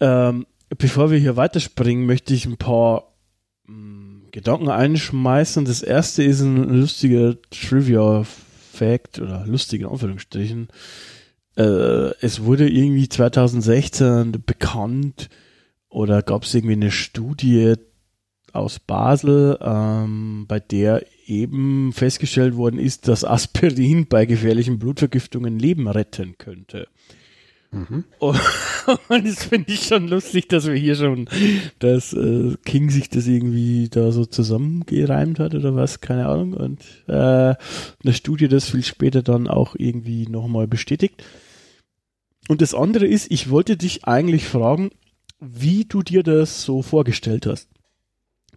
Ähm, 0.00 0.46
bevor 0.78 1.10
wir 1.10 1.18
hier 1.18 1.36
weiterspringen, 1.36 2.06
möchte 2.06 2.34
ich 2.34 2.46
ein 2.46 2.56
paar 2.56 3.12
mh, 3.66 3.74
hm, 3.74 4.10
Gedanken 4.30 4.68
einschmeißen. 4.68 5.64
Das 5.64 5.82
erste 5.82 6.22
ist 6.22 6.40
ein 6.40 6.56
lustiger 6.56 7.36
Trivia-Fact 7.50 9.18
oder 9.18 9.44
lustige 9.46 9.88
Anführungsstrichen. 9.88 10.68
Äh, 11.56 12.14
es 12.20 12.44
wurde 12.44 12.68
irgendwie 12.68 13.08
2016 13.08 14.42
bekannt 14.46 15.28
oder 15.90 16.22
gab 16.22 16.44
es 16.44 16.54
irgendwie 16.54 16.74
eine 16.74 16.90
Studie 16.90 17.74
aus 18.52 18.78
Basel, 18.78 19.58
ähm, 19.60 20.46
bei 20.48 20.58
der 20.58 21.04
eben 21.26 21.92
festgestellt 21.92 22.56
worden 22.56 22.80
ist, 22.80 23.06
dass 23.06 23.24
Aspirin 23.24 24.06
bei 24.06 24.26
gefährlichen 24.26 24.78
Blutvergiftungen 24.78 25.58
Leben 25.58 25.88
retten 25.88 26.36
könnte. 26.38 26.88
Mhm. 27.72 28.04
Und, 28.20 29.26
das 29.26 29.44
finde 29.44 29.72
ich 29.72 29.86
schon 29.86 30.08
lustig, 30.08 30.48
dass 30.48 30.66
wir 30.66 30.74
hier 30.74 30.96
schon, 30.96 31.28
dass 31.78 32.12
äh, 32.12 32.56
King 32.64 32.90
sich 32.90 33.08
das 33.08 33.28
irgendwie 33.28 33.88
da 33.88 34.10
so 34.10 34.24
zusammengereimt 34.24 35.38
hat 35.38 35.54
oder 35.54 35.76
was, 35.76 36.00
keine 36.00 36.26
Ahnung. 36.26 36.54
Und 36.54 36.80
äh, 37.06 37.54
eine 37.54 38.12
Studie 38.12 38.48
das 38.48 38.70
viel 38.70 38.82
später 38.82 39.22
dann 39.22 39.46
auch 39.46 39.76
irgendwie 39.78 40.26
nochmal 40.26 40.66
bestätigt. 40.66 41.22
Und 42.48 42.60
das 42.60 42.74
andere 42.74 43.06
ist, 43.06 43.30
ich 43.30 43.50
wollte 43.50 43.76
dich 43.76 44.04
eigentlich 44.06 44.44
fragen, 44.44 44.90
wie 45.40 45.84
du 45.84 46.02
dir 46.02 46.22
das 46.22 46.62
so 46.62 46.82
vorgestellt 46.82 47.46
hast 47.46 47.68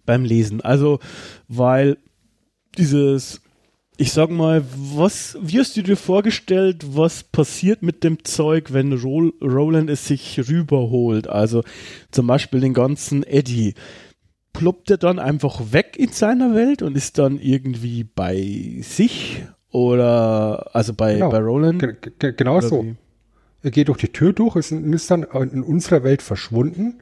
beim 0.06 0.26
Lesen. 0.26 0.62
Also, 0.62 1.00
weil 1.48 1.98
dieses 2.78 3.42
ich 3.98 4.12
sag 4.12 4.30
mal, 4.32 4.64
was, 4.76 5.38
wie 5.42 5.60
hast 5.60 5.78
du 5.78 5.84
dir 5.84 5.98
vorgestellt, 5.98 6.84
was 6.96 7.24
passiert 7.24 7.84
mit 7.84 8.04
dem 8.04 8.24
Zeug, 8.24 8.74
wenn 8.74 8.94
Roland 8.94 9.90
es 9.90 10.08
sich 10.08 10.40
rüberholt? 10.50 11.28
Also 11.28 11.64
zum 12.12 12.28
Beispiel 12.28 12.60
den 12.60 12.74
ganzen 12.74 13.24
Eddie. 13.24 13.76
Ploppt 14.52 14.92
er 14.92 14.98
dann 14.98 15.20
einfach 15.20 15.72
weg 15.72 15.96
in 15.98 16.10
seiner 16.10 16.56
Welt 16.56 16.82
und 16.82 16.96
ist 16.96 17.18
dann 17.18 17.40
irgendwie 17.40 18.04
bei 18.04 18.80
sich? 18.82 19.44
Oder, 19.70 20.76
also 20.76 20.94
bei, 20.94 21.14
genau. 21.14 21.30
bei 21.30 21.40
Roland? 21.40 21.82
G 22.20 22.32
genau 22.34 22.62
so. 22.62 22.84
Wie? 22.84 22.96
Er 23.64 23.72
geht 23.72 23.88
durch 23.88 23.98
die 23.98 24.12
Tür 24.12 24.34
durch, 24.34 24.56
ist, 24.58 24.72
ist 24.72 25.10
dann 25.10 25.24
in 25.24 25.64
unserer 25.64 26.04
Welt 26.04 26.22
verschwunden. 26.22 27.02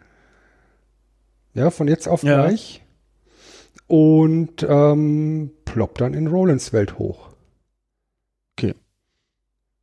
Ja, 1.53 1.69
von 1.69 1.87
jetzt 1.87 2.07
auf 2.07 2.23
ja. 2.23 2.35
gleich 2.35 2.81
und 3.87 4.65
ähm, 4.69 5.51
ploppt 5.65 5.99
dann 5.99 6.13
in 6.13 6.27
Rolands 6.27 6.71
Welt 6.71 6.97
hoch. 6.97 7.29
Okay. 8.57 8.73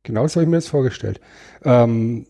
Genau 0.01 0.27
so 0.27 0.35
habe 0.35 0.45
ich 0.45 0.49
mir 0.49 0.57
das 0.57 0.67
vorgestellt. 0.67 1.21
Ähm, 1.63 2.25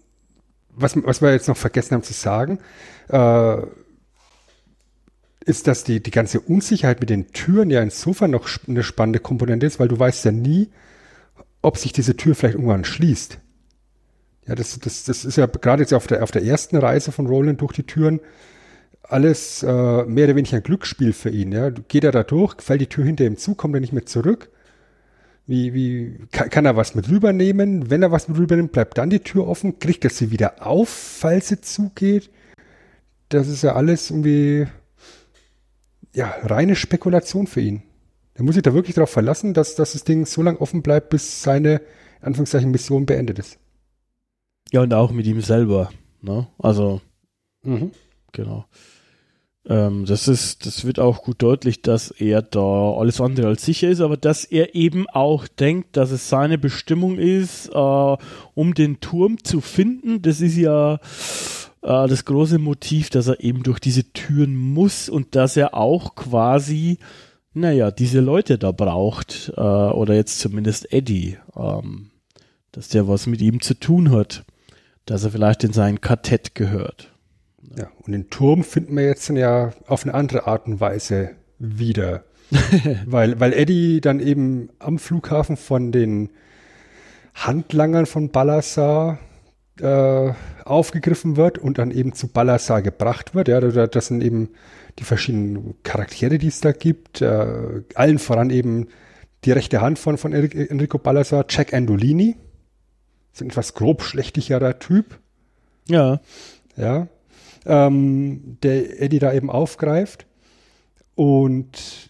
was, 0.72 0.96
was 1.04 1.22
wir 1.22 1.32
jetzt 1.32 1.48
noch 1.48 1.56
vergessen 1.56 1.96
haben 1.96 2.04
zu 2.04 2.14
sagen, 2.14 2.60
äh, 3.08 3.62
ist, 5.46 5.68
dass 5.68 5.84
die, 5.84 6.02
die 6.02 6.12
ganze 6.12 6.42
Unsicherheit 6.42 7.00
mit 7.00 7.10
den 7.10 7.32
Türen 7.32 7.70
ja 7.70 7.82
insofern 7.82 8.32
noch 8.32 8.50
eine 8.68 8.84
spannende 8.84 9.20
Komponente 9.20 9.66
ist, 9.66 9.80
weil 9.80 9.88
du 9.88 9.98
weißt 9.98 10.26
ja 10.26 10.32
nie, 10.32 10.70
ob 11.62 11.78
sich 11.78 11.94
diese 11.94 12.18
Tür 12.18 12.36
vielleicht 12.36 12.56
irgendwann 12.56 12.84
schließt. 12.84 13.40
Ja, 14.50 14.56
das, 14.56 14.80
das, 14.80 15.04
das 15.04 15.26
ist 15.26 15.38
ja 15.38 15.46
gerade 15.46 15.84
jetzt 15.84 15.94
auf 15.94 16.08
der, 16.08 16.24
auf 16.24 16.32
der 16.32 16.44
ersten 16.44 16.78
Reise 16.78 17.12
von 17.12 17.28
Roland 17.28 17.62
durch 17.62 17.74
die 17.74 17.84
Türen, 17.84 18.20
alles 19.04 19.62
äh, 19.62 20.04
mehr 20.06 20.26
oder 20.26 20.36
weniger 20.36 20.58
ein 20.58 20.64
Glücksspiel 20.64 21.14
für 21.14 21.30
ihn. 21.30 21.52
Ja? 21.52 21.70
Geht 21.70 22.04
er 22.04 22.12
da 22.12 22.24
durch, 22.24 22.56
fällt 22.60 22.82
die 22.82 22.88
Tür 22.88 23.06
hinter 23.06 23.26
ihm 23.26 23.38
zu, 23.38 23.54
kommt 23.54 23.76
er 23.76 23.80
nicht 23.80 23.94
mehr 23.94 24.08
zurück? 24.08 24.50
Wie, 25.46 25.76
wie 25.76 26.18
kann, 26.32 26.50
kann, 26.50 26.66
er 26.66 26.76
was 26.76 26.96
mit 26.96 27.10
rübernehmen? 27.10 27.92
Wenn 27.92 28.02
er 28.02 28.12
was 28.12 28.28
mit 28.28 28.40
rübernimmt, 28.40 28.72
bleibt 28.72 28.98
dann 28.98 29.12
die 29.12 29.20
Tür 29.20 29.48
offen? 29.48 29.78
Kriegt 29.78 30.04
er 30.04 30.10
sie 30.10 30.32
wieder 30.32 30.66
auf, 30.66 30.90
falls 30.90 31.50
sie 31.50 31.62
zugeht? 31.62 32.32
Das 33.30 33.48
ist 33.48 33.62
ja 33.62 33.76
alles 33.76 34.10
irgendwie 34.10 34.66
ja, 36.16 36.34
reine 36.42 36.76
Spekulation 36.76 37.46
für 37.46 37.62
ihn. 37.62 37.84
Er 38.34 38.44
muss 38.44 38.56
sich 38.56 38.64
da 38.64 38.74
wirklich 38.74 38.96
darauf 38.96 39.12
verlassen, 39.12 39.54
dass, 39.54 39.76
dass 39.76 39.94
das 39.94 40.06
Ding 40.06 40.26
so 40.26 40.42
lange 40.42 40.60
offen 40.60 40.82
bleibt, 40.82 41.10
bis 41.10 41.44
seine 41.44 41.82
Anführungszeichen 42.22 42.72
Mission 42.72 43.06
beendet 43.06 43.38
ist. 43.38 43.60
Ja, 44.72 44.82
und 44.82 44.94
auch 44.94 45.12
mit 45.12 45.26
ihm 45.26 45.42
selber. 45.42 45.90
Ne? 46.22 46.48
Also, 46.58 47.02
mhm. 47.64 47.92
genau. 48.32 48.66
Ähm, 49.68 50.06
das 50.06 50.28
ist, 50.28 50.66
das 50.66 50.86
wird 50.86 51.00
auch 51.00 51.22
gut 51.22 51.42
deutlich, 51.42 51.82
dass 51.82 52.12
er 52.12 52.42
da 52.42 52.94
alles 52.94 53.20
andere 53.22 53.48
als 53.48 53.66
sicher 53.66 53.90
ist, 53.90 54.02
aber 54.02 54.18
dass 54.18 54.44
er 54.46 54.76
eben 54.76 55.08
auch 55.10 55.48
denkt, 55.48 55.98
dass 55.98 56.12
es 56.12 56.30
seine 56.30 56.58
Bestimmung 56.58 57.18
ist, 57.18 57.70
äh, 57.70 58.18
um 58.56 58.74
den 58.74 59.00
Turm 59.00 59.44
zu 59.44 59.62
finden. 59.62 60.22
Das 60.22 60.42
ist 60.42 60.58
ja 60.58 60.96
äh, 60.96 62.08
das 62.08 62.26
große 62.26 62.58
Motiv, 62.58 63.10
dass 63.10 63.28
er 63.28 63.42
eben 63.42 63.64
durch 63.64 63.80
diese 63.80 64.12
Türen 64.12 64.56
muss 64.56 65.10
und 65.10 65.36
dass 65.36 65.58
er 65.58 65.76
auch 65.76 66.16
quasi, 66.16 66.98
naja, 67.54 67.92
diese 67.92 68.22
Leute 68.22 68.58
da 68.58 68.72
braucht, 68.72 69.52
äh, 69.56 69.62
oder 69.62 70.16
jetzt 70.16 70.40
zumindest 70.40 70.92
Eddie, 70.92 71.38
ähm, 71.56 72.12
dass 72.72 72.90
der 72.90 73.08
was 73.08 73.28
mit 73.28 73.42
ihm 73.42 73.62
zu 73.62 73.74
tun 73.74 74.12
hat, 74.12 74.46
dass 75.10 75.24
er 75.24 75.32
vielleicht 75.32 75.64
in 75.64 75.74
sein 75.74 76.02
Kartett 76.02 76.54
gehört. 76.54 77.12
Ja, 77.76 77.88
und 78.06 78.12
den 78.12 78.30
Turm 78.30 78.64
finden 78.64 78.96
wir 78.96 79.06
jetzt 79.06 79.28
dann 79.28 79.38
ja 79.38 79.72
auf 79.88 80.04
eine 80.04 80.14
andere 80.14 80.46
Art 80.46 80.68
und 80.68 80.80
Weise 80.80 81.32
wieder. 81.58 82.24
weil, 83.06 83.40
weil 83.40 83.54
Eddie 83.54 84.02
dann 84.02 84.20
eben 84.20 84.70
am 84.78 85.00
Flughafen 85.00 85.58
von 85.58 85.92
den 85.92 86.30
Handlangern 87.34 88.06
von 88.06 88.30
Ballasar 88.30 89.18
äh, 89.80 90.32
aufgegriffen 90.64 91.38
wird 91.38 91.58
und 91.58 91.80
dann 91.80 91.90
eben 91.90 92.14
zu 92.14 92.28
Ballasar 92.28 92.84
gebracht 92.84 93.34
wird. 93.34 93.48
Ja, 93.48 93.62
das 93.62 94.08
sind 94.08 94.22
eben 94.22 94.50
die 95.00 95.06
verschiedenen 95.06 95.74
Charaktere, 95.82 96.38
die 96.38 96.48
es 96.48 96.62
da 96.62 96.72
gibt. 96.72 97.22
Äh, 97.22 97.82
allen 97.96 98.20
voran 98.20 98.52
eben 98.52 98.90
die 99.44 99.54
rechte 99.54 99.82
Hand 99.82 99.98
von, 99.98 100.20
von 100.20 100.34
Enrico 100.34 101.00
Ballasar, 101.00 101.46
Jack 101.50 101.74
Andolini. 101.74 102.36
Ein 103.42 103.48
etwas 103.48 103.74
grob 103.74 104.02
schlechtigerer 104.04 104.80
Typ. 104.80 105.20
Ja. 105.88 106.22
Ja 106.76 107.08
ähm, 107.66 108.58
der 108.64 109.02
Eddie 109.02 109.20
da 109.20 109.34
eben 109.34 109.50
aufgreift 109.50 110.26
und 111.16 112.10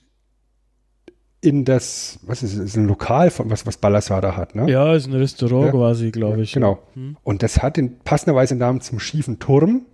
in 1.42 1.64
das, 1.64 2.20
was 2.24 2.44
ist, 2.44 2.56
ist 2.56 2.76
ein 2.76 2.86
Lokal 2.86 3.30
von 3.30 3.50
was, 3.50 3.66
was 3.66 3.78
Ballasar 3.78 4.22
da 4.22 4.36
hat, 4.36 4.56
ne? 4.56 4.70
Ja, 4.70 4.94
ist 4.94 5.08
ein 5.08 5.14
Restaurant 5.14 5.68
ja. 5.68 5.72
quasi, 5.72 6.12
glaube 6.12 6.42
ich. 6.42 6.52
Genau. 6.52 6.80
Hm. 6.96 7.16
Und 7.24 7.44
das 7.44 7.62
hat 7.62 7.78
in 7.78 8.00
passenderweise 8.00 8.56
den 8.56 8.60
Namen 8.60 8.82
zum 8.82 9.00
schiefen 9.00 9.40
Turm. 9.40 9.86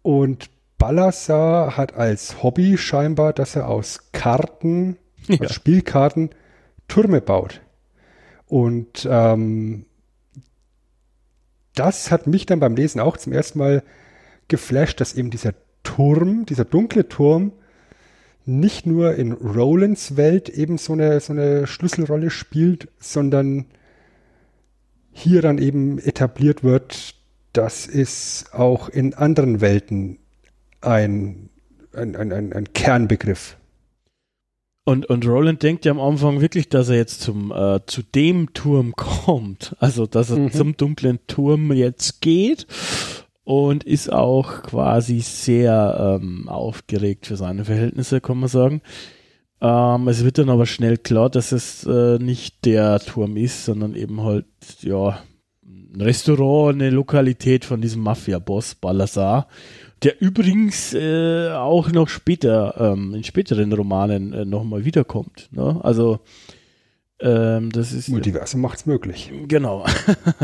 Und 0.00 0.48
Ballasar 0.78 1.76
hat 1.76 1.94
als 1.94 2.42
Hobby 2.42 2.78
scheinbar, 2.78 3.34
dass 3.34 3.54
er 3.54 3.68
aus 3.68 4.12
Karten, 4.12 4.96
ja. 5.28 5.40
aus 5.40 5.52
Spielkarten, 5.52 6.30
Türme 6.88 7.20
baut. 7.20 7.60
Und 8.46 9.06
ähm, 9.10 9.84
das 11.74 12.10
hat 12.10 12.26
mich 12.26 12.46
dann 12.46 12.60
beim 12.60 12.76
Lesen 12.76 13.00
auch 13.00 13.16
zum 13.16 13.32
ersten 13.32 13.58
Mal 13.58 13.82
geflasht, 14.48 15.00
dass 15.00 15.14
eben 15.14 15.30
dieser 15.30 15.54
Turm, 15.82 16.46
dieser 16.46 16.64
dunkle 16.64 17.08
Turm, 17.08 17.52
nicht 18.46 18.86
nur 18.86 19.14
in 19.14 19.32
Rolands 19.32 20.16
Welt 20.16 20.48
eben 20.48 20.78
so 20.78 20.94
eine, 20.94 21.20
so 21.20 21.32
eine 21.32 21.66
Schlüsselrolle 21.66 22.30
spielt, 22.30 22.88
sondern 22.98 23.66
hier 25.12 25.42
dann 25.42 25.58
eben 25.58 25.98
etabliert 25.98 26.64
wird, 26.64 27.14
dass 27.52 27.86
es 27.86 28.46
auch 28.52 28.88
in 28.88 29.14
anderen 29.14 29.60
Welten 29.60 30.18
ein, 30.80 31.50
ein, 31.92 32.16
ein, 32.16 32.32
ein, 32.32 32.52
ein 32.52 32.72
Kernbegriff. 32.72 33.56
Und, 34.90 35.06
und 35.06 35.24
Roland 35.24 35.62
denkt 35.62 35.84
ja 35.84 35.92
am 35.92 36.00
Anfang 36.00 36.40
wirklich, 36.40 36.68
dass 36.68 36.88
er 36.88 36.96
jetzt 36.96 37.20
zum, 37.20 37.52
äh, 37.52 37.78
zu 37.86 38.02
dem 38.02 38.52
Turm 38.54 38.92
kommt. 38.96 39.76
Also, 39.78 40.06
dass 40.06 40.30
er 40.30 40.38
mhm. 40.38 40.50
zum 40.50 40.76
dunklen 40.76 41.20
Turm 41.28 41.70
jetzt 41.72 42.20
geht 42.20 42.66
und 43.44 43.84
ist 43.84 44.12
auch 44.12 44.62
quasi 44.62 45.20
sehr 45.20 46.18
ähm, 46.20 46.48
aufgeregt 46.48 47.26
für 47.26 47.36
seine 47.36 47.64
Verhältnisse, 47.64 48.20
kann 48.20 48.38
man 48.38 48.48
sagen. 48.48 48.82
Ähm, 49.60 50.08
es 50.08 50.24
wird 50.24 50.38
dann 50.38 50.50
aber 50.50 50.66
schnell 50.66 50.98
klar, 50.98 51.30
dass 51.30 51.52
es 51.52 51.84
äh, 51.84 52.18
nicht 52.18 52.64
der 52.64 52.98
Turm 52.98 53.36
ist, 53.36 53.66
sondern 53.66 53.94
eben 53.94 54.24
halt, 54.24 54.46
ja, 54.80 55.22
ein 55.62 56.00
Restaurant, 56.00 56.74
eine 56.74 56.90
Lokalität 56.90 57.64
von 57.64 57.80
diesem 57.80 58.02
Mafia-Boss 58.02 58.74
Balazar, 58.74 59.46
der 60.02 60.20
übrigens 60.20 60.94
äh, 60.94 61.50
auch 61.50 61.90
noch 61.92 62.08
später, 62.08 62.74
ähm, 62.78 63.14
in 63.14 63.24
späteren 63.24 63.72
Romanen 63.72 64.32
äh, 64.32 64.44
nochmal 64.44 64.84
wiederkommt. 64.84 65.48
Ne? 65.52 65.78
Also, 65.82 66.20
ähm, 67.20 67.70
das 67.70 67.92
ist. 67.92 68.08
Multiversum 68.08 68.62
macht's 68.62 68.86
möglich. 68.86 69.30
Genau. 69.46 69.84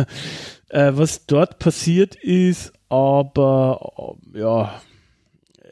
äh, 0.68 0.92
was 0.94 1.26
dort 1.26 1.59
passiert 1.59 2.16
ist, 2.16 2.72
aber, 2.88 4.16
äh, 4.34 4.40
ja, 4.40 4.80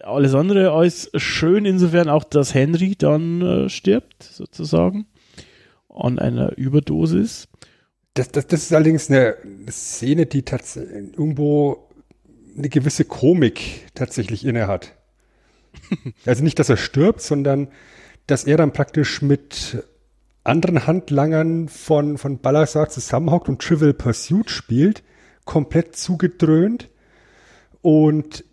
alles 0.01 0.35
andere 0.35 0.73
als 0.73 1.11
schön, 1.17 1.65
insofern 1.65 2.09
auch, 2.09 2.25
dass 2.25 2.55
Henry 2.55 2.95
dann 2.97 3.43
äh, 3.43 3.69
stirbt, 3.69 4.23
sozusagen, 4.23 5.07
an 5.89 6.19
einer 6.19 6.57
Überdosis. 6.57 7.49
Das, 8.15 8.29
das, 8.29 8.47
das 8.47 8.63
ist 8.63 8.73
allerdings 8.73 9.11
eine 9.11 9.37
Szene, 9.71 10.27
die 10.27 10.43
tatsächlich 10.43 11.19
irgendwo 11.19 11.89
eine 12.57 12.69
gewisse 12.69 13.05
Komik 13.05 13.87
tatsächlich 13.95 14.45
inne 14.45 14.67
hat. 14.67 14.97
also 16.27 16.43
nicht, 16.43 16.59
dass 16.59 16.69
er 16.69 16.77
stirbt, 16.77 17.21
sondern 17.21 17.69
dass 18.27 18.45
er 18.45 18.57
dann 18.57 18.73
praktisch 18.73 19.23
mit 19.23 19.85
anderen 20.45 20.87
Handlangern 20.87 21.69
von, 21.69 22.19
von 22.19 22.39
Balazar 22.39 22.89
zusammenhockt 22.89 23.49
und 23.49 23.61
Trivial 23.63 23.95
Pursuit 23.95 24.51
spielt, 24.51 25.03
komplett 25.45 25.97
zugedröhnt 25.97 26.91
und 27.83 28.45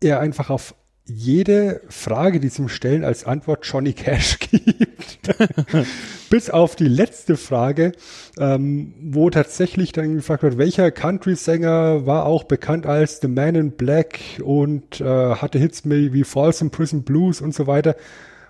er 0.00 0.20
einfach 0.20 0.50
auf 0.50 0.74
jede 1.04 1.80
Frage, 1.88 2.38
die 2.38 2.50
zum 2.50 2.68
Stellen 2.68 3.04
als 3.04 3.24
Antwort 3.24 3.66
Johnny 3.66 3.92
Cash 3.92 4.38
gibt. 4.50 5.36
Bis 6.30 6.48
auf 6.48 6.76
die 6.76 6.88
letzte 6.88 7.36
Frage, 7.36 7.92
ähm, 8.38 8.94
wo 9.02 9.28
tatsächlich 9.28 9.92
dann 9.92 10.16
gefragt 10.16 10.42
wird, 10.42 10.58
welcher 10.58 10.90
Country-Sänger 10.90 12.06
war 12.06 12.24
auch 12.24 12.44
bekannt 12.44 12.86
als 12.86 13.20
The 13.20 13.28
Man 13.28 13.54
in 13.54 13.72
Black 13.72 14.20
und 14.42 15.00
äh, 15.00 15.34
hatte 15.34 15.58
Hits 15.58 15.82
wie 15.84 16.24
Falls 16.24 16.60
in 16.62 16.70
Prison 16.70 17.02
Blues 17.02 17.40
und 17.40 17.54
so 17.54 17.66
weiter. 17.66 17.96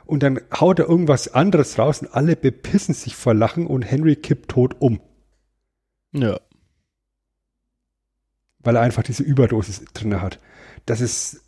Und 0.05 0.23
dann 0.23 0.41
haut 0.55 0.79
er 0.79 0.89
irgendwas 0.89 1.33
anderes 1.33 1.79
raus 1.79 2.03
und 2.03 2.15
alle 2.15 2.37
bepissen 2.37 2.95
sich 2.95 3.17
vor 3.17 3.35
Lachen 3.35 3.67
und 3.67 3.83
Henry 3.83 4.17
kippt 4.17 4.51
tot 4.51 4.77
um. 4.79 5.01
Ja. 6.13 6.39
Weil 8.59 8.77
er 8.77 8.83
einfach 8.83 9.03
diese 9.03 9.23
Überdosis 9.23 9.85
drin 9.95 10.21
hat. 10.21 10.39
Das 10.87 11.01
ist 11.01 11.42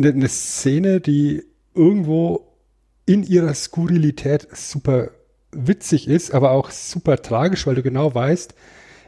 eine, 0.00 0.12
eine 0.12 0.28
Szene, 0.28 1.00
die 1.00 1.44
irgendwo 1.74 2.46
in 3.06 3.22
ihrer 3.22 3.54
Skurrilität 3.54 4.48
super 4.52 5.10
witzig 5.52 6.08
ist, 6.08 6.32
aber 6.32 6.52
auch 6.52 6.70
super 6.70 7.20
tragisch, 7.22 7.66
weil 7.66 7.74
du 7.74 7.82
genau 7.82 8.14
weißt, 8.14 8.54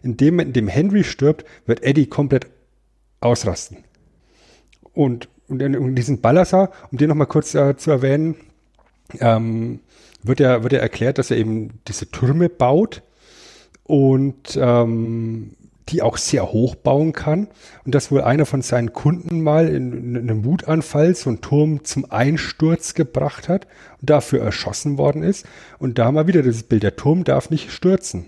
in 0.02 0.16
dem 0.16 0.34
Moment, 0.34 0.48
in 0.48 0.52
dem 0.54 0.68
Henry 0.68 1.04
stirbt, 1.04 1.44
wird 1.66 1.82
Eddie 1.82 2.06
komplett 2.06 2.46
ausrasten. 3.20 3.78
Und, 4.92 5.28
und 5.48 5.62
in, 5.62 5.94
diesen 5.94 6.20
Ballasar, 6.20 6.72
um 6.90 6.98
den 6.98 7.08
nochmal 7.08 7.28
kurz 7.28 7.54
äh, 7.54 7.76
zu 7.76 7.90
erwähnen, 7.90 8.36
ähm, 9.20 9.80
wird 10.22 10.40
ja, 10.40 10.62
wird 10.62 10.72
ja 10.72 10.80
erklärt, 10.80 11.18
dass 11.18 11.30
er 11.30 11.36
eben 11.36 11.80
diese 11.86 12.10
Türme 12.10 12.48
baut 12.48 13.02
und 13.84 14.58
ähm, 14.60 15.54
die 15.88 16.02
auch 16.02 16.16
sehr 16.16 16.52
hoch 16.52 16.74
bauen 16.74 17.12
kann 17.12 17.48
und 17.84 17.94
dass 17.94 18.10
wohl 18.10 18.22
einer 18.22 18.46
von 18.46 18.62
seinen 18.62 18.92
Kunden 18.92 19.42
mal 19.42 19.68
in, 19.68 20.14
in 20.14 20.30
einem 20.30 20.44
Wutanfall 20.44 21.14
so 21.14 21.30
einen 21.30 21.40
Turm 21.40 21.84
zum 21.84 22.10
Einsturz 22.10 22.94
gebracht 22.94 23.48
hat 23.48 23.66
und 24.00 24.10
dafür 24.10 24.42
erschossen 24.42 24.98
worden 24.98 25.22
ist. 25.22 25.46
Und 25.78 25.98
da 25.98 26.12
mal 26.12 26.26
wieder 26.26 26.42
das 26.42 26.62
Bild, 26.62 26.82
der 26.82 26.96
Turm 26.96 27.24
darf 27.24 27.50
nicht 27.50 27.72
stürzen. 27.72 28.26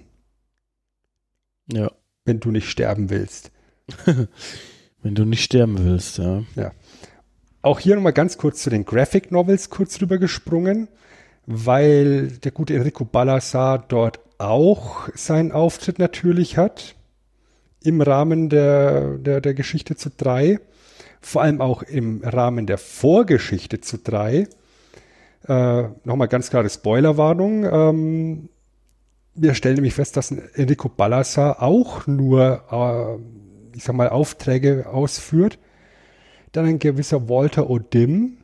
Ja. 1.72 1.90
Wenn 2.24 2.40
du 2.40 2.50
nicht 2.50 2.68
sterben 2.68 3.10
willst. 3.10 3.50
wenn 5.02 5.14
du 5.14 5.24
nicht 5.24 5.44
sterben 5.44 5.84
willst, 5.84 6.18
ja. 6.18 6.42
Ja. 6.56 6.72
Auch 7.62 7.80
hier 7.80 7.94
nochmal 7.94 8.12
ganz 8.12 8.36
kurz 8.36 8.62
zu 8.62 8.70
den 8.70 8.84
Graphic 8.84 9.30
Novels 9.30 9.70
kurz 9.70 10.00
rüber 10.00 10.18
gesprungen, 10.18 10.88
weil 11.46 12.28
der 12.28 12.52
gute 12.52 12.74
Enrico 12.74 13.04
Ballasar 13.04 13.78
dort 13.78 14.20
auch 14.38 15.08
seinen 15.14 15.52
Auftritt 15.52 15.98
natürlich 15.98 16.58
hat 16.58 16.96
im 17.84 18.00
Rahmen 18.00 18.48
der, 18.48 19.18
der, 19.18 19.40
der 19.40 19.54
Geschichte 19.54 19.94
zu 19.96 20.10
drei, 20.10 20.58
vor 21.20 21.42
allem 21.42 21.60
auch 21.60 21.82
im 21.82 22.22
Rahmen 22.24 22.66
der 22.66 22.78
Vorgeschichte 22.78 23.80
zu 23.80 23.98
drei. 23.98 24.48
Äh, 25.46 25.84
Nochmal 26.04 26.28
ganz 26.28 26.50
klare 26.50 26.68
Spoilerwarnung. 26.68 27.64
Ähm, 27.64 28.48
wir 29.34 29.54
stellen 29.54 29.76
nämlich 29.76 29.94
fest, 29.94 30.16
dass 30.16 30.30
Enrico 30.30 30.88
Ballasar 30.88 31.62
auch 31.62 32.06
nur, 32.06 33.20
äh, 33.72 33.76
ich 33.76 33.84
sag 33.84 33.94
mal, 33.94 34.08
Aufträge 34.08 34.86
ausführt. 34.88 35.58
Dann 36.52 36.66
ein 36.66 36.78
gewisser 36.78 37.28
Walter 37.28 37.68
O'Dim 37.68 38.38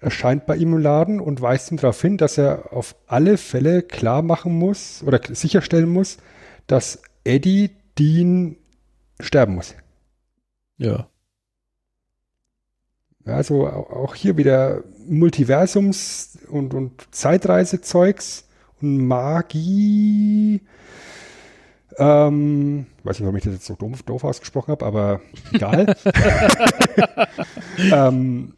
erscheint 0.00 0.46
bei 0.46 0.56
ihm 0.56 0.74
im 0.74 0.78
Laden 0.78 1.20
und 1.20 1.40
weist 1.40 1.70
ihn 1.70 1.78
darauf 1.78 2.00
hin, 2.00 2.16
dass 2.16 2.38
er 2.38 2.72
auf 2.72 2.94
alle 3.06 3.36
Fälle 3.36 3.82
klar 3.82 4.22
machen 4.22 4.58
muss 4.58 5.02
oder 5.06 5.20
sicherstellen 5.32 5.88
muss, 5.88 6.18
dass 6.66 7.02
Eddie 7.24 7.70
Dean 7.98 8.56
sterben 9.20 9.54
muss. 9.54 9.74
Ja. 10.78 11.08
Also 13.24 13.66
auch 13.66 14.14
hier 14.14 14.36
wieder 14.36 14.84
Multiversums- 15.08 16.44
und, 16.46 16.74
und 16.74 17.14
Zeitreisezeugs 17.14 18.46
und 18.82 19.06
Magie. 19.06 20.60
Ähm, 21.96 22.86
weiß 23.04 23.18
nicht, 23.18 23.24
warum 23.24 23.36
ich 23.36 23.44
das 23.44 23.54
jetzt 23.54 23.66
so 23.66 23.76
doof, 23.76 24.02
doof 24.02 24.24
ausgesprochen 24.24 24.72
habe, 24.72 24.84
aber 24.84 25.20
egal. 25.52 25.94
ähm, 27.92 28.54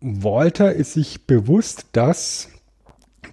Walter 0.00 0.72
ist 0.72 0.92
sich 0.92 1.26
bewusst, 1.26 1.86
dass 1.92 2.50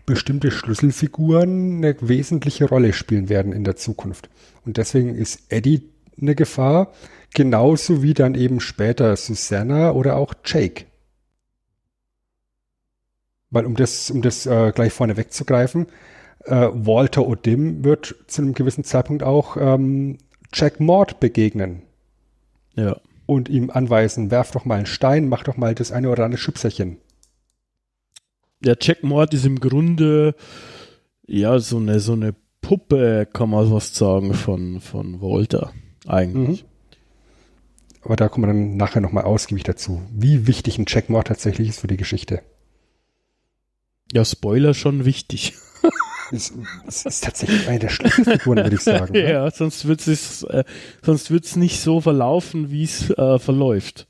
bestimmte 0.06 0.52
Schlüsselfiguren 0.52 1.78
eine 1.78 1.96
wesentliche 2.02 2.66
Rolle 2.66 2.94
spielen 2.94 3.30
werden 3.30 3.54
in 3.54 3.64
der 3.64 3.76
Zukunft. 3.76 4.30
Und 4.66 4.78
deswegen 4.78 5.16
ist 5.16 5.42
Eddie 5.50 5.90
eine 6.20 6.36
Gefahr, 6.36 6.92
genauso 7.34 8.04
wie 8.04 8.14
dann 8.14 8.36
eben 8.36 8.60
später 8.60 9.16
Susanna 9.16 9.92
oder 9.92 10.16
auch 10.16 10.34
Jake. 10.46 10.86
Weil 13.50 13.66
um 13.66 13.76
das, 13.76 14.12
um 14.12 14.22
das 14.22 14.46
äh, 14.46 14.72
gleich 14.74 14.94
vorne 14.94 15.18
wegzugreifen, 15.18 15.88
äh, 16.46 16.68
Walter 16.72 17.22
O'Dim 17.22 17.84
wird 17.84 18.16
zu 18.28 18.42
einem 18.42 18.54
gewissen 18.54 18.84
Zeitpunkt 18.84 19.24
auch 19.24 19.58
ähm, 19.58 20.18
Jack 20.54 20.80
Mord 20.80 21.20
begegnen. 21.20 21.82
Ja. 22.76 22.98
Und 23.26 23.50
ihm 23.50 23.72
anweisen, 23.72 24.30
werf 24.30 24.52
doch 24.52 24.66
mal 24.66 24.76
einen 24.76 24.86
Stein, 24.86 25.28
mach 25.30 25.44
doch 25.44 25.58
mal 25.58 25.74
das 25.74 25.92
eine 25.92 26.10
oder 26.10 26.26
andere 26.26 26.40
Schubserchen 26.40 26.98
der 28.60 28.78
Jack 28.80 29.04
Mord 29.04 29.34
ist 29.34 29.46
im 29.46 29.60
Grunde 29.60 30.36
ja 31.28 31.60
so 31.60 31.78
eine, 31.78 32.00
so 32.00 32.14
eine 32.14 32.36
Puppe, 32.62 33.28
kann 33.32 33.50
man 33.50 33.70
fast 33.70 33.96
sagen, 33.96 34.34
von, 34.34 34.82
von 34.82 35.22
Walter 35.22 35.72
eigentlich. 36.08 36.64
Mhm. 36.64 36.70
Aber 38.02 38.16
da 38.16 38.30
kommen 38.30 38.44
wir 38.44 38.54
dann 38.54 38.78
nachher 38.78 39.02
nochmal 39.02 39.24
ausgiebig 39.24 39.64
dazu, 39.64 40.02
wie 40.12 40.48
wichtig 40.48 40.78
ein 40.78 40.86
Jack 40.88 41.10
Mord 41.10 41.28
tatsächlich 41.28 41.70
ist 41.70 41.80
für 41.80 41.88
die 41.88 41.98
Geschichte. 41.98 42.42
Ja, 44.14 44.24
Spoiler 44.24 44.74
schon 44.74 45.06
wichtig. 45.06 45.54
Es, 46.32 46.54
es 46.88 47.06
ist 47.06 47.24
tatsächlich 47.24 47.68
eine 47.68 47.80
der 47.80 47.90
Schlüsselfiguren, 47.90 48.64
würde 48.64 48.76
ich 48.76 48.82
sagen. 48.84 49.14
Ne? 49.14 49.32
Ja, 49.32 49.52
sonst 49.52 49.88
wird 49.88 50.08
es 50.08 50.44
äh, 50.44 50.64
sonst 51.04 51.30
wird's 51.30 51.56
nicht 51.56 51.80
so 51.80 52.02
verlaufen, 52.02 52.72
wie 52.72 52.84
es 52.84 53.12
äh, 53.12 53.38
verläuft. 53.38 54.08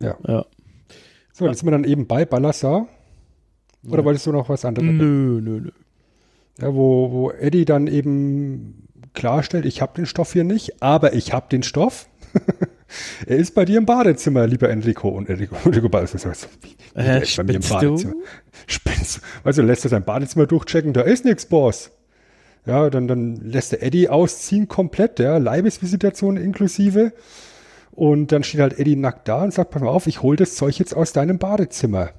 Ja. 0.00 0.18
ja. 0.26 0.44
So, 1.32 1.46
jetzt 1.46 1.60
sind 1.60 1.66
wir 1.66 1.72
dann 1.72 1.84
eben 1.84 2.06
bei 2.06 2.24
Ballasar. 2.26 2.88
Oder 3.88 4.04
wolltest 4.04 4.26
du 4.26 4.32
noch 4.32 4.48
was 4.48 4.64
anderes? 4.64 4.88
Nö, 4.88 5.40
nö, 5.42 5.60
nö. 5.60 5.70
Ja, 6.60 6.74
wo, 6.74 7.10
wo 7.10 7.30
Eddie 7.30 7.64
dann 7.64 7.86
eben 7.86 8.86
klarstellt, 9.14 9.66
ich 9.66 9.82
habe 9.82 9.94
den 9.96 10.06
Stoff 10.06 10.32
hier 10.32 10.44
nicht, 10.44 10.82
aber 10.82 11.14
ich 11.14 11.32
habe 11.32 11.46
den 11.50 11.62
Stoff. 11.62 12.08
er 13.26 13.36
ist 13.36 13.54
bei 13.54 13.64
dir 13.64 13.78
im 13.78 13.86
Badezimmer, 13.86 14.46
lieber 14.46 14.68
Enrico. 14.70 15.08
Und 15.08 15.28
Enrico, 15.28 15.56
Enrico 15.64 15.88
Ballas 15.88 16.12
sagt, 16.12 16.48
wie, 16.62 16.76
äh, 16.98 17.22
ist 17.22 17.36
bei 17.36 17.42
mir 17.42 17.54
im 17.54 17.62
Badezimmer. 17.62 18.14
Du? 18.14 18.22
Spinnst 18.66 19.20
du? 19.44 19.52
Du, 19.52 19.62
lässt 19.62 19.84
er 19.84 19.90
sein 19.90 20.04
Badezimmer 20.04 20.46
durchchecken, 20.46 20.92
da 20.92 21.02
ist 21.02 21.24
nichts, 21.24 21.46
Boss. 21.46 21.90
Ja, 22.64 22.90
dann, 22.90 23.06
dann 23.06 23.36
lässt 23.36 23.72
der 23.72 23.82
Eddie 23.82 24.08
ausziehen 24.08 24.66
komplett, 24.66 25.20
ja, 25.20 25.38
Leibesvisitation 25.38 26.36
inklusive. 26.36 27.12
Und 27.92 28.32
dann 28.32 28.42
steht 28.42 28.60
halt 28.60 28.78
Eddie 28.78 28.96
nackt 28.96 29.28
da 29.28 29.44
und 29.44 29.54
sagt, 29.54 29.70
pass 29.70 29.80
mal 29.80 29.88
auf, 29.88 30.06
ich 30.06 30.20
hol 30.22 30.36
das 30.36 30.54
Zeug 30.56 30.78
jetzt 30.78 30.94
aus 30.94 31.12
deinem 31.12 31.38
Badezimmer. 31.38 32.10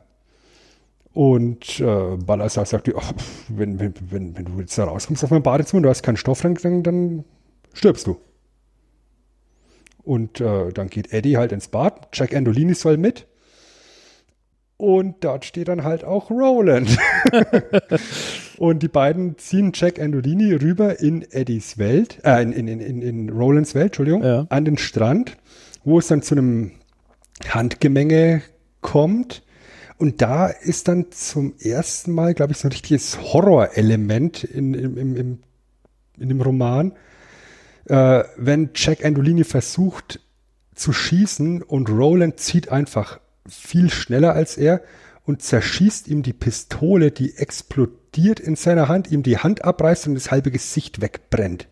Und 1.18 1.80
äh, 1.80 2.16
Ballasar 2.16 2.68
sagt, 2.68 2.94
ach, 2.96 3.12
wenn, 3.50 3.80
wenn, 3.80 3.92
wenn, 4.12 4.38
wenn 4.38 4.46
du 4.46 4.60
jetzt 4.60 4.78
da 4.78 4.84
rauskommst 4.84 5.24
auf 5.24 5.32
mein 5.32 5.42
Badezimmer, 5.42 5.82
du 5.82 5.90
hast 5.90 6.04
keinen 6.04 6.16
Stoff, 6.16 6.44
dann, 6.44 6.84
dann 6.84 7.26
stirbst 7.74 8.06
du. 8.06 8.20
Und 10.04 10.40
äh, 10.42 10.72
dann 10.72 10.92
geht 10.92 11.12
Eddie 11.14 11.38
halt 11.38 11.54
ins 11.54 11.70
Bad. 11.70 12.10
Jack 12.14 12.36
Andolini 12.36 12.76
soll 12.76 12.98
mit. 12.98 13.26
Und 14.78 15.24
dort 15.24 15.46
steht 15.46 15.70
dann 15.70 15.84
halt 15.84 16.04
auch 16.04 16.30
Roland. 16.30 16.96
und 18.60 18.84
die 18.84 18.88
beiden 18.88 19.40
ziehen 19.40 19.72
Jack 19.74 20.00
Andolini 20.00 20.54
rüber 20.54 21.00
in 21.00 21.24
Eddies 21.32 21.80
Welt, 21.80 22.20
äh, 22.26 22.44
in, 22.44 22.52
in, 22.52 22.80
in, 22.80 23.02
in 23.02 23.30
Rolands 23.32 23.74
Welt, 23.74 23.86
Entschuldigung, 23.86 24.24
ja. 24.24 24.46
an 24.50 24.66
den 24.66 24.78
Strand, 24.78 25.36
wo 25.84 25.98
es 25.98 26.06
dann 26.06 26.22
zu 26.22 26.36
einem 26.36 26.74
Handgemenge 27.50 28.44
kommt. 28.82 29.42
Und 29.98 30.22
da 30.22 30.48
ist 30.48 30.88
dann 30.88 31.12
zum 31.12 31.56
ersten 31.60 32.12
Mal, 32.12 32.34
glaube 32.34 32.52
ich, 32.52 32.60
so 32.60 32.68
ein 32.68 32.72
richtiges 32.72 33.20
Horrorelement 33.20 34.44
in, 34.44 34.74
in, 34.74 34.98
in, 35.18 35.44
in 36.20 36.30
dem 36.30 36.42
Roman, 36.42 36.94
äh, 37.86 38.24
wenn 38.38 38.72
Jack 38.76 39.04
Andolini 39.04 39.44
versucht 39.44 40.20
zu 40.76 40.94
schießen 40.94 41.64
und 41.64 41.90
Roland 41.90 42.40
zieht 42.40 42.70
einfach 42.70 43.20
viel 43.48 43.90
schneller 43.90 44.34
als 44.34 44.58
er 44.58 44.82
und 45.26 45.42
zerschießt 45.42 46.08
ihm 46.08 46.22
die 46.22 46.34
Pistole, 46.34 47.12
die 47.12 47.36
explodiert 47.36 48.40
in 48.40 48.56
seiner 48.56 48.88
Hand, 48.88 49.12
ihm 49.12 49.24
die 49.24 49.40
Hand 49.40 49.66
abreißt 49.66 50.08
und 50.08 50.16
das 50.16 50.32
halbe 50.32 50.52
Gesicht 50.52 51.02
wegbrennt. 51.02 51.68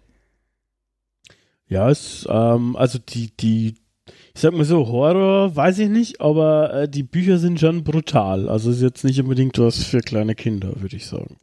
Ja, 1.67 1.89
es, 1.89 2.27
ähm, 2.29 2.75
also 2.75 2.99
die, 2.99 3.35
die, 3.37 3.75
ich 4.35 4.41
sag 4.41 4.53
mal 4.53 4.65
so, 4.65 4.87
Horror 4.89 5.55
weiß 5.55 5.79
ich 5.79 5.89
nicht, 5.89 6.19
aber 6.19 6.73
äh, 6.73 6.89
die 6.89 7.03
Bücher 7.03 7.37
sind 7.37 7.57
schon 7.57 7.85
brutal. 7.85 8.49
Also 8.49 8.69
ist 8.69 8.81
jetzt 8.81 9.05
nicht 9.05 9.21
unbedingt 9.21 9.57
was 9.57 9.81
für 9.85 10.01
kleine 10.01 10.35
Kinder, 10.35 10.73
würde 10.81 10.97
ich 10.97 11.07
sagen. 11.07 11.37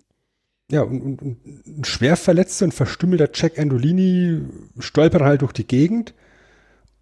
Ja, 0.70 0.82
und, 0.82 1.00
und, 1.00 1.22
und 1.22 1.38
ein 1.66 1.84
schwer 1.84 2.16
verletzter 2.16 2.66
und 2.66 2.74
verstümmelter 2.74 3.30
Jack 3.32 3.58
Andolini 3.58 4.42
stolpert 4.78 5.22
halt 5.22 5.40
durch 5.40 5.52
die 5.52 5.66
Gegend 5.66 6.12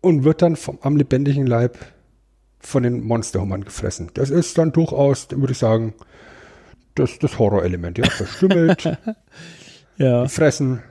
und 0.01 0.23
wird 0.23 0.43
dann 0.43 0.55
vom, 0.55 0.79
am 0.81 0.97
lebendigen 0.97 1.49
Leib 1.49 1.77
von 2.61 2.85
den 2.85 3.03
Monsterhummern 3.03 3.65
gefressen. 3.65 4.11
Das 4.15 4.31
ist 4.31 4.59
dann 4.59 4.71
durchaus, 4.71 5.29
würde 5.33 5.53
ich 5.53 5.59
sagen, 5.59 5.95
das, 6.95 7.19
das 7.19 7.37
Horrorelement. 7.37 7.99
Ja, 7.99 8.09
verstümmelt, 8.09 8.97
ja. 9.97 10.29
fressen. 10.29 10.83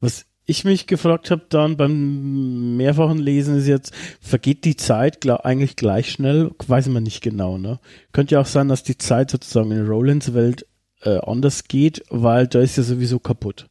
Was 0.00 0.26
ich 0.50 0.64
mich 0.64 0.86
gefragt 0.86 1.30
habe 1.30 1.42
dann 1.48 1.76
beim 1.76 2.76
mehrfachen 2.76 3.18
Lesen 3.18 3.56
ist 3.56 3.66
jetzt, 3.66 3.92
vergeht 4.20 4.64
die 4.64 4.76
Zeit 4.76 5.26
eigentlich 5.28 5.76
gleich 5.76 6.10
schnell? 6.10 6.50
Weiß 6.66 6.88
man 6.88 7.02
nicht 7.02 7.22
genau, 7.22 7.58
ne? 7.58 7.78
Könnte 8.12 8.34
ja 8.34 8.40
auch 8.40 8.46
sein, 8.46 8.68
dass 8.68 8.82
die 8.82 8.98
Zeit 8.98 9.30
sozusagen 9.30 9.70
in 9.70 9.86
Rolands 9.86 10.34
Welt 10.34 10.66
äh, 11.02 11.18
anders 11.18 11.64
geht, 11.64 12.02
weil 12.10 12.46
da 12.46 12.60
ist 12.60 12.76
ja 12.76 12.82
sowieso 12.82 13.18
kaputt. 13.18 13.68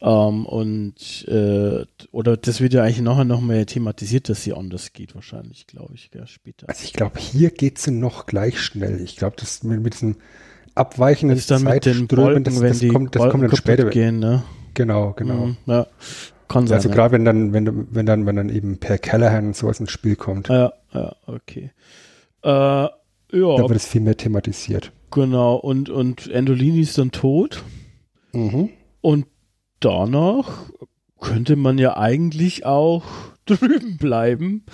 Ähm, 0.00 0.46
und 0.46 1.26
äh, 1.26 1.84
oder 2.12 2.36
das 2.36 2.60
wird 2.60 2.72
ja 2.72 2.84
eigentlich 2.84 3.00
nachher 3.00 3.24
noch 3.24 3.40
mehr 3.40 3.66
thematisiert, 3.66 4.28
dass 4.28 4.44
sie 4.44 4.52
anders 4.52 4.92
geht, 4.92 5.14
wahrscheinlich, 5.14 5.66
glaube 5.66 5.94
ich, 5.94 6.10
ja, 6.14 6.26
später. 6.26 6.68
Also 6.68 6.84
ich 6.84 6.92
glaube, 6.92 7.18
hier 7.18 7.50
geht 7.50 7.78
sie 7.78 7.90
noch 7.90 8.26
gleich 8.26 8.60
schnell. 8.60 9.00
Ich 9.00 9.16
glaube, 9.16 9.36
das 9.40 9.64
mit, 9.64 9.82
mit 9.82 9.94
diesem 9.94 10.16
abweichenden 10.76 11.36
das 11.36 11.46
dann 11.46 11.62
Zeitströmen, 11.62 12.44
das, 12.44 12.60
das, 12.60 12.78
das, 12.78 12.88
kommt, 12.92 13.16
das 13.16 13.30
kommt 13.30 13.44
dann 13.44 13.56
später. 13.56 13.90
Gehen, 13.90 14.20
ne? 14.20 14.44
Genau, 14.78 15.12
genau. 15.14 15.46
Mhm, 15.46 15.56
ja. 15.66 15.88
Kann 16.46 16.68
sein. 16.68 16.76
Also 16.76 16.88
gerade 16.88 17.10
wenn 17.10 17.24
dann, 17.24 17.52
wenn, 17.52 17.92
wenn 17.92 18.06
dann, 18.06 18.26
wenn 18.26 18.36
dann 18.36 18.48
eben 18.48 18.78
Per 18.78 18.96
Callahan 18.98 19.48
und 19.48 19.56
sowas 19.56 19.80
ins 19.80 19.90
Spiel 19.90 20.14
kommt. 20.14 20.46
Ja, 20.46 20.72
ja, 20.94 21.16
okay. 21.26 21.72
Äh, 22.44 22.48
ja. 22.48 22.92
Da 23.32 23.58
wird 23.58 23.72
es 23.72 23.88
viel 23.88 24.02
mehr 24.02 24.16
thematisiert. 24.16 24.92
Genau, 25.10 25.56
und, 25.56 25.90
und 25.90 26.30
Endolini 26.30 26.82
ist 26.82 26.96
dann 26.96 27.10
tot. 27.10 27.64
Mhm. 28.32 28.68
Und 29.00 29.26
danach 29.80 30.70
könnte 31.20 31.56
man 31.56 31.78
ja 31.78 31.96
eigentlich 31.96 32.64
auch 32.64 33.02
drüben 33.46 33.96
bleiben. 33.96 34.64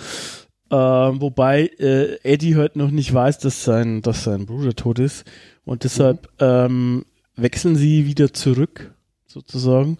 Äh, 0.69 0.75
wobei 0.75 1.71
äh, 1.79 2.19
Eddie 2.21 2.57
heute 2.57 2.77
noch 2.77 2.91
nicht 2.91 3.11
weiß, 3.11 3.39
dass 3.39 3.63
sein, 3.63 4.03
dass 4.03 4.23
sein 4.23 4.45
Bruder 4.45 4.75
tot 4.75 4.99
ist. 4.99 5.25
Und 5.65 5.83
deshalb 5.83 6.29
mhm. 6.39 6.45
ähm, 6.45 7.05
wechseln 7.35 7.75
sie 7.75 8.05
wieder 8.05 8.33
zurück, 8.33 8.94
sozusagen. 9.35 9.97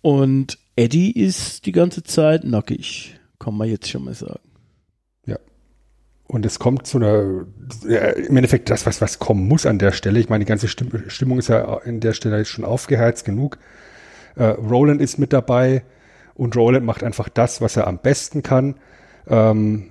Und 0.00 0.58
Eddie 0.76 1.10
ist 1.12 1.66
die 1.66 1.72
ganze 1.72 2.04
Zeit 2.04 2.44
nackig, 2.44 3.18
kann 3.38 3.56
man 3.56 3.68
jetzt 3.68 3.88
schon 3.88 4.04
mal 4.04 4.14
sagen. 4.14 4.48
Ja. 5.26 5.38
Und 6.28 6.46
es 6.46 6.58
kommt 6.58 6.86
zu 6.86 6.98
einer, 6.98 7.46
ja, 7.88 8.10
im 8.10 8.36
Endeffekt 8.36 8.70
das, 8.70 8.86
was, 8.86 9.00
was 9.00 9.18
kommen 9.18 9.48
muss 9.48 9.66
an 9.66 9.78
der 9.78 9.92
Stelle. 9.92 10.20
Ich 10.20 10.28
meine, 10.28 10.44
die 10.44 10.48
ganze 10.48 10.68
Stimmung 10.68 11.38
ist 11.38 11.48
ja 11.48 11.78
an 11.78 12.00
der 12.00 12.12
Stelle 12.12 12.44
schon 12.44 12.64
aufgeheizt 12.64 13.24
genug. 13.24 13.58
Äh, 14.36 14.44
Roland 14.44 15.02
ist 15.02 15.18
mit 15.18 15.32
dabei 15.32 15.82
und 16.34 16.54
Roland 16.56 16.86
macht 16.86 17.02
einfach 17.02 17.28
das, 17.28 17.60
was 17.60 17.76
er 17.76 17.88
am 17.88 17.98
besten 17.98 18.44
kann. 18.44 18.76
Ähm, 19.26 19.90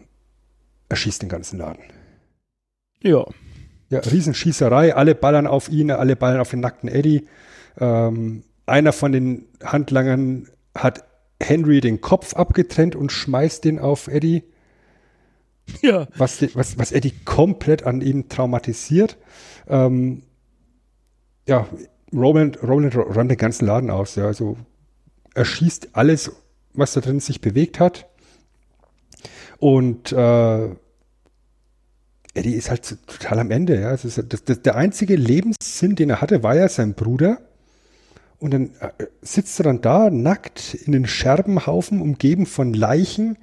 er 0.88 0.96
schießt 0.96 1.22
den 1.22 1.30
ganzen 1.30 1.60
Laden. 1.60 1.84
Ja. 3.02 3.26
Ja, 3.90 4.00
Riesenschießerei, 4.00 4.96
alle 4.96 5.16
ballern 5.16 5.48
auf 5.48 5.70
ihn, 5.70 5.92
alle 5.92 6.16
ballern 6.16 6.40
auf 6.40 6.50
den 6.50 6.62
nackten 6.62 6.90
Eddie. 6.90 7.28
Ähm, 7.80 8.44
einer 8.68 8.94
von 8.94 9.12
den 9.12 9.46
Handlangern 9.64 10.48
hat 10.76 11.04
Henry 11.42 11.82
den 11.82 12.02
Kopf 12.02 12.36
abgetrennt 12.36 12.96
und 12.96 13.12
schmeißt 13.12 13.64
den 13.64 13.80
auf 13.80 14.08
Eddie. 14.08 14.44
Ja. 15.82 16.08
Was, 16.18 16.42
was, 16.56 16.78
was 16.78 16.92
Eddie 16.92 17.14
komplett 17.26 17.84
an 17.84 18.02
ihn 18.02 18.30
traumatisiert. 18.30 19.18
Ähm, 19.68 20.24
ja, 21.48 21.68
Roland, 22.14 22.62
Roland 22.64 22.96
räumt 22.96 23.32
den 23.32 23.38
ganzen 23.38 23.66
Laden 23.66 23.90
aus. 23.90 24.16
Ja, 24.16 24.26
also 24.26 24.58
er 25.34 25.46
schießt 25.46 25.90
alles, 25.94 26.32
was 26.74 26.94
da 26.94 27.02
drin 27.02 27.20
sich 27.20 27.42
bewegt 27.42 27.80
hat. 27.80 28.08
Und 29.60 30.12
äh, 30.12 30.70
Eddie 32.34 32.54
ist 32.54 32.70
halt 32.70 32.98
total 33.08 33.40
am 33.40 33.52
Ende. 33.52 33.80
Ja. 33.80 33.92
Das, 33.92 34.22
das, 34.28 34.44
das, 34.44 34.62
der 34.62 34.76
einzige 34.76 35.16
Lebenssinn, 35.16 35.96
den 35.96 36.10
er 36.10 36.22
hatte, 36.22 36.44
war 36.44 36.56
ja 36.56 36.70
sein 36.70 36.94
Bruder. 36.94 37.42
Und 38.40 38.54
dann 38.54 38.72
äh, 38.80 39.06
sitzt 39.22 39.60
er 39.60 39.64
dann 39.64 39.82
da, 39.82 40.10
nackt, 40.10 40.74
in 40.76 40.92
den 40.92 41.08
Scherbenhaufen, 41.08 42.02
umgeben 42.02 42.46
von 42.46 42.74
Leichen, 42.74 43.38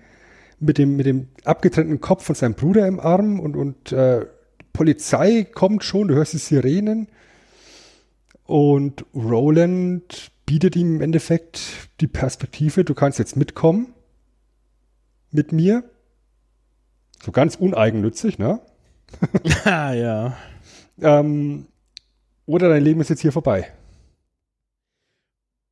mit 0.60 0.78
dem, 0.78 0.96
mit 0.96 1.06
dem 1.06 1.28
abgetrennten 1.44 2.00
Kopf 2.00 2.24
von 2.24 2.34
seinem 2.34 2.54
Bruder 2.54 2.86
im 2.86 3.00
Arm 3.00 3.40
und, 3.40 3.56
und 3.56 3.92
äh, 3.92 4.26
Polizei 4.72 5.44
kommt 5.44 5.84
schon, 5.84 6.08
du 6.08 6.14
hörst 6.14 6.32
die 6.32 6.38
Sirenen. 6.38 7.08
Und 8.44 9.06
Roland 9.14 10.30
bietet 10.46 10.76
ihm 10.76 10.96
im 10.96 11.00
Endeffekt 11.00 11.88
die 12.00 12.06
Perspektive, 12.06 12.84
du 12.84 12.94
kannst 12.94 13.18
jetzt 13.18 13.36
mitkommen 13.36 13.94
mit 15.30 15.52
mir. 15.52 15.84
So 17.22 17.32
ganz 17.32 17.56
uneigennützig, 17.56 18.38
ne? 18.38 18.60
ja, 19.64 19.94
ja. 19.94 20.36
Ähm, 21.00 21.66
oder 22.46 22.68
dein 22.68 22.84
Leben 22.84 23.00
ist 23.00 23.08
jetzt 23.08 23.22
hier 23.22 23.32
vorbei. 23.32 23.72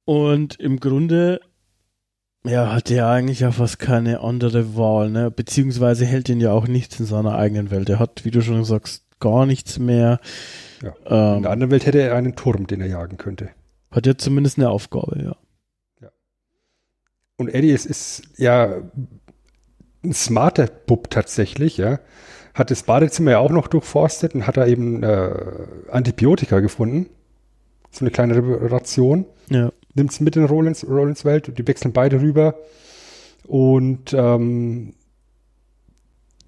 Und 0.05 0.59
im 0.59 0.81
Grunde, 0.81 1.41
ja, 2.45 2.73
hat 2.73 2.91
er 2.91 3.09
eigentlich 3.09 3.41
ja 3.41 3.53
fast 3.53 3.79
keine 3.79 4.21
andere 4.21 4.77
Wahl, 4.77 5.11
ne? 5.11 5.31
Beziehungsweise 5.31 6.05
hält 6.05 6.29
ihn 6.29 6.41
ja 6.41 6.53
auch 6.53 6.67
nichts 6.67 6.99
in 6.99 7.07
seiner 7.07 7.37
eigenen 7.37 7.71
Welt. 7.71 7.89
Er 7.89 7.99
hat, 7.99 8.25
wie 8.25 8.31
du 8.31 8.43
schon 8.43 8.65
sagst, 8.65 9.05
gar 9.21 9.47
nichts 9.47 9.79
mehr. 9.79 10.19
Ja. 10.83 10.95
Ähm, 11.07 11.37
in 11.37 11.43
der 11.43 11.53
anderen 11.53 11.71
Welt 11.71 11.87
hätte 11.87 12.01
er 12.01 12.17
einen 12.17 12.35
Turm, 12.35 12.67
den 12.67 12.81
er 12.81 12.89
jagen 12.89 13.17
könnte. 13.17 13.51
Hat 13.93 14.07
ja 14.07 14.17
zumindest 14.17 14.59
eine 14.59 14.71
Aufgabe, 14.71 15.23
ja. 15.23 15.37
ja. 16.01 16.11
Und 17.37 17.49
Eddie 17.49 17.71
ist, 17.71 17.87
ist 17.87 18.23
ja 18.37 18.83
ein 20.03 20.15
smarter 20.15 20.67
Bub 20.67 21.11
tatsächlich, 21.11 21.77
ja. 21.77 22.01
Hat 22.55 22.71
das 22.71 22.83
Badezimmer 22.83 23.31
ja 23.31 23.39
auch 23.39 23.51
noch 23.51 23.69
durchforstet 23.69 24.35
und 24.35 24.47
hat 24.47 24.57
da 24.57 24.67
eben 24.67 25.03
äh, 25.05 25.33
Antibiotika 25.91 26.61
gefunden. 26.61 27.09
So 27.91 28.05
eine 28.05 28.11
kleine 28.11 28.37
Ration. 28.71 29.27
Ja 29.49 29.73
nimmt 29.95 30.11
es 30.11 30.21
mit 30.21 30.37
in 30.37 30.45
Rollins, 30.45 30.87
Rollins 30.87 31.25
Welt 31.25 31.49
und 31.49 31.59
die 31.59 31.67
wechseln 31.67 31.93
beide 31.93 32.21
rüber. 32.21 32.57
Und 33.47 34.13
ähm, 34.13 34.95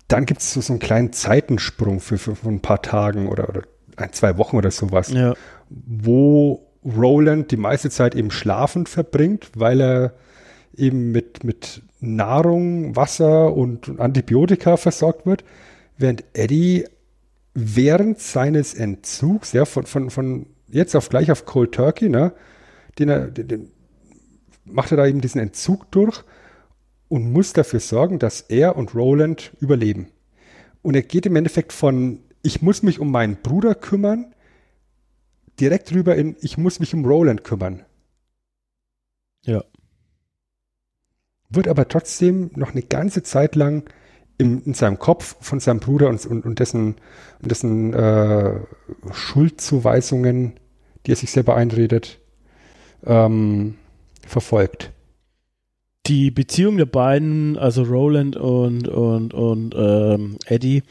dann 0.08 0.26
gibt 0.26 0.40
es 0.40 0.52
so, 0.52 0.60
so 0.60 0.72
einen 0.72 0.80
kleinen 0.80 1.12
Zeitensprung 1.12 2.00
für, 2.00 2.18
für, 2.18 2.36
für, 2.36 2.48
ein 2.48 2.60
paar 2.60 2.82
Tagen 2.82 3.28
oder, 3.28 3.48
oder 3.48 3.62
ein, 3.96 4.12
zwei 4.12 4.36
Wochen 4.38 4.56
oder 4.56 4.70
sowas, 4.70 5.10
ja. 5.10 5.34
wo 5.68 6.66
Roland 6.84 7.50
die 7.50 7.56
meiste 7.56 7.90
Zeit 7.90 8.14
eben 8.14 8.30
schlafend 8.30 8.88
verbringt, 8.88 9.50
weil 9.56 9.80
er 9.80 10.14
eben 10.76 11.12
mit, 11.12 11.44
mit 11.44 11.82
Nahrung, 12.00 12.96
Wasser 12.96 13.54
und 13.54 13.98
Antibiotika 13.98 14.76
versorgt 14.76 15.26
wird, 15.26 15.44
während 15.96 16.24
Eddie 16.34 16.84
während 17.54 18.18
seines 18.18 18.74
Entzugs, 18.74 19.52
ja, 19.52 19.64
von, 19.64 19.86
von, 19.86 20.10
von 20.10 20.46
jetzt 20.68 20.96
auf 20.96 21.08
gleich 21.08 21.30
auf 21.30 21.46
Cold 21.46 21.72
Turkey, 21.72 22.08
ne? 22.08 22.32
Den 22.98 23.08
er, 23.08 23.26
den, 23.28 23.48
den 23.48 23.72
macht 24.64 24.90
er 24.90 24.96
da 24.96 25.06
eben 25.06 25.20
diesen 25.20 25.40
Entzug 25.40 25.90
durch 25.90 26.24
und 27.08 27.32
muss 27.32 27.52
dafür 27.52 27.80
sorgen, 27.80 28.18
dass 28.18 28.40
er 28.40 28.76
und 28.76 28.94
Roland 28.94 29.52
überleben. 29.60 30.08
Und 30.82 30.94
er 30.94 31.02
geht 31.02 31.26
im 31.26 31.36
Endeffekt 31.36 31.72
von, 31.72 32.20
ich 32.42 32.62
muss 32.62 32.82
mich 32.82 32.98
um 33.00 33.10
meinen 33.10 33.36
Bruder 33.36 33.74
kümmern, 33.74 34.34
direkt 35.60 35.92
rüber 35.92 36.16
in, 36.16 36.36
ich 36.40 36.58
muss 36.58 36.80
mich 36.80 36.94
um 36.94 37.04
Roland 37.04 37.44
kümmern. 37.44 37.84
Ja. 39.44 39.64
Wird 41.48 41.68
aber 41.68 41.88
trotzdem 41.88 42.50
noch 42.54 42.72
eine 42.72 42.82
ganze 42.82 43.22
Zeit 43.22 43.54
lang 43.54 43.88
im, 44.38 44.62
in 44.64 44.74
seinem 44.74 44.98
Kopf 44.98 45.36
von 45.40 45.60
seinem 45.60 45.80
Bruder 45.80 46.08
und, 46.08 46.26
und, 46.26 46.44
und 46.44 46.58
dessen, 46.58 46.96
und 47.40 47.50
dessen 47.50 47.92
äh, 47.94 48.60
Schuldzuweisungen, 49.12 50.58
die 51.06 51.12
er 51.12 51.16
sich 51.16 51.30
selber 51.30 51.54
einredet, 51.54 52.20
ähm, 53.06 53.76
verfolgt. 54.26 54.90
Die 56.06 56.30
Beziehung 56.30 56.76
der 56.76 56.86
beiden, 56.86 57.56
also 57.56 57.82
Roland 57.82 58.36
und, 58.36 58.88
und, 58.88 59.32
und 59.32 59.74
ähm, 59.76 60.38
Eddie, 60.46 60.82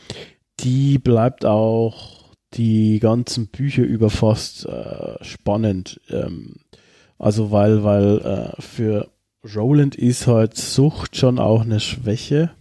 die 0.60 0.98
bleibt 0.98 1.46
auch 1.46 2.24
die 2.56 3.00
ganzen 3.00 3.48
Bücher 3.48 3.84
über 3.84 4.10
fast 4.10 4.66
äh, 4.66 5.24
spannend. 5.24 6.02
Ähm, 6.10 6.56
also 7.20 7.52
weil, 7.52 7.84
weil 7.84 8.20
äh, 8.20 8.62
für 8.62 9.10
Roland 9.56 9.96
ist 9.96 10.26
halt 10.28 10.56
Sucht 10.56 11.16
schon 11.16 11.38
auch 11.38 11.62
eine 11.62 11.80
Schwäche. 11.80 12.52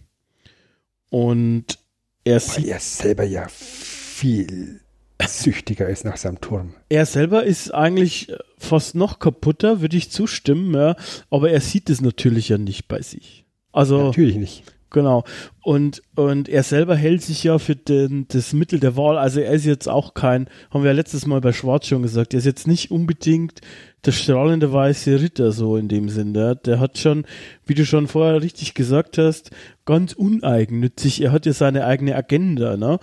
Und 1.09 1.79
er 2.23 2.39
sieht. 2.39 2.67
Er 2.67 2.79
selber 2.79 3.23
ja 3.23 3.47
viel 3.49 4.82
süchtiger 5.21 5.87
ist 5.87 6.05
nach 6.05 6.17
seinem 6.17 6.41
Turm. 6.41 6.73
Er 6.89 7.05
selber 7.05 7.43
ist 7.43 7.73
eigentlich 7.73 8.33
fast 8.57 8.95
noch 8.95 9.19
kaputter, 9.19 9.81
würde 9.81 9.97
ich 9.97 10.11
zustimmen, 10.11 10.73
ja, 10.73 10.95
aber 11.29 11.51
er 11.51 11.61
sieht 11.61 11.89
es 11.89 12.01
natürlich 12.01 12.49
ja 12.49 12.57
nicht 12.57 12.87
bei 12.87 13.01
sich. 13.01 13.45
Also 13.71 14.03
natürlich 14.03 14.37
nicht. 14.37 14.63
Genau. 14.93 15.23
Und, 15.63 16.03
und 16.15 16.47
er 16.47 16.61
selber 16.61 16.95
hält 16.95 17.23
sich 17.23 17.43
ja 17.43 17.57
für 17.57 17.75
den, 17.75 18.27
das 18.27 18.53
Mittel 18.53 18.79
der 18.79 18.95
Wahl. 18.95 19.17
Also 19.17 19.41
er 19.41 19.51
ist 19.51 19.65
jetzt 19.65 19.89
auch 19.89 20.13
kein, 20.13 20.47
haben 20.69 20.83
wir 20.83 20.91
ja 20.91 20.95
letztes 20.95 21.25
Mal 21.25 21.41
bei 21.41 21.51
Schwarz 21.51 21.87
schon 21.87 22.03
gesagt, 22.03 22.33
er 22.33 22.37
ist 22.37 22.45
jetzt 22.45 22.67
nicht 22.67 22.91
unbedingt 22.91 23.61
der 24.05 24.11
strahlende 24.11 24.71
weiße 24.71 25.19
Ritter 25.19 25.51
so 25.51 25.77
in 25.77 25.87
dem 25.87 26.09
Sinn. 26.09 26.35
Der, 26.35 26.53
der 26.53 26.79
hat 26.79 26.99
schon, 26.99 27.25
wie 27.65 27.73
du 27.73 27.85
schon 27.85 28.07
vorher 28.07 28.41
richtig 28.41 28.75
gesagt 28.75 29.17
hast, 29.17 29.49
ganz 29.85 30.13
uneigennützig. 30.13 31.21
Er 31.21 31.31
hat 31.31 31.47
ja 31.47 31.53
seine 31.53 31.85
eigene 31.85 32.15
Agenda, 32.15 32.77
ne? 32.77 32.99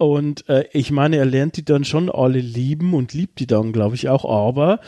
Und 0.00 0.48
äh, 0.48 0.64
ich 0.72 0.90
meine, 0.90 1.18
er 1.18 1.26
lernt 1.26 1.58
die 1.58 1.64
dann 1.64 1.84
schon 1.84 2.08
alle 2.08 2.40
lieben 2.40 2.94
und 2.94 3.12
liebt 3.12 3.38
die 3.38 3.46
dann, 3.46 3.70
glaube 3.70 3.96
ich, 3.96 4.08
auch, 4.08 4.24
aber 4.24 4.80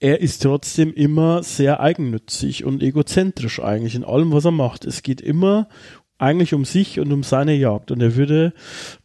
er 0.00 0.20
ist 0.20 0.42
trotzdem 0.42 0.92
immer 0.92 1.44
sehr 1.44 1.78
eigennützig 1.78 2.64
und 2.64 2.82
egozentrisch 2.82 3.60
eigentlich 3.60 3.94
in 3.94 4.02
allem, 4.02 4.32
was 4.32 4.46
er 4.46 4.50
macht. 4.50 4.84
Es 4.84 5.04
geht 5.04 5.20
immer 5.20 5.68
eigentlich 6.18 6.54
um 6.54 6.64
sich 6.64 6.98
und 6.98 7.12
um 7.12 7.22
seine 7.22 7.54
Jagd. 7.54 7.92
Und 7.92 8.00
er 8.00 8.16
würde 8.16 8.52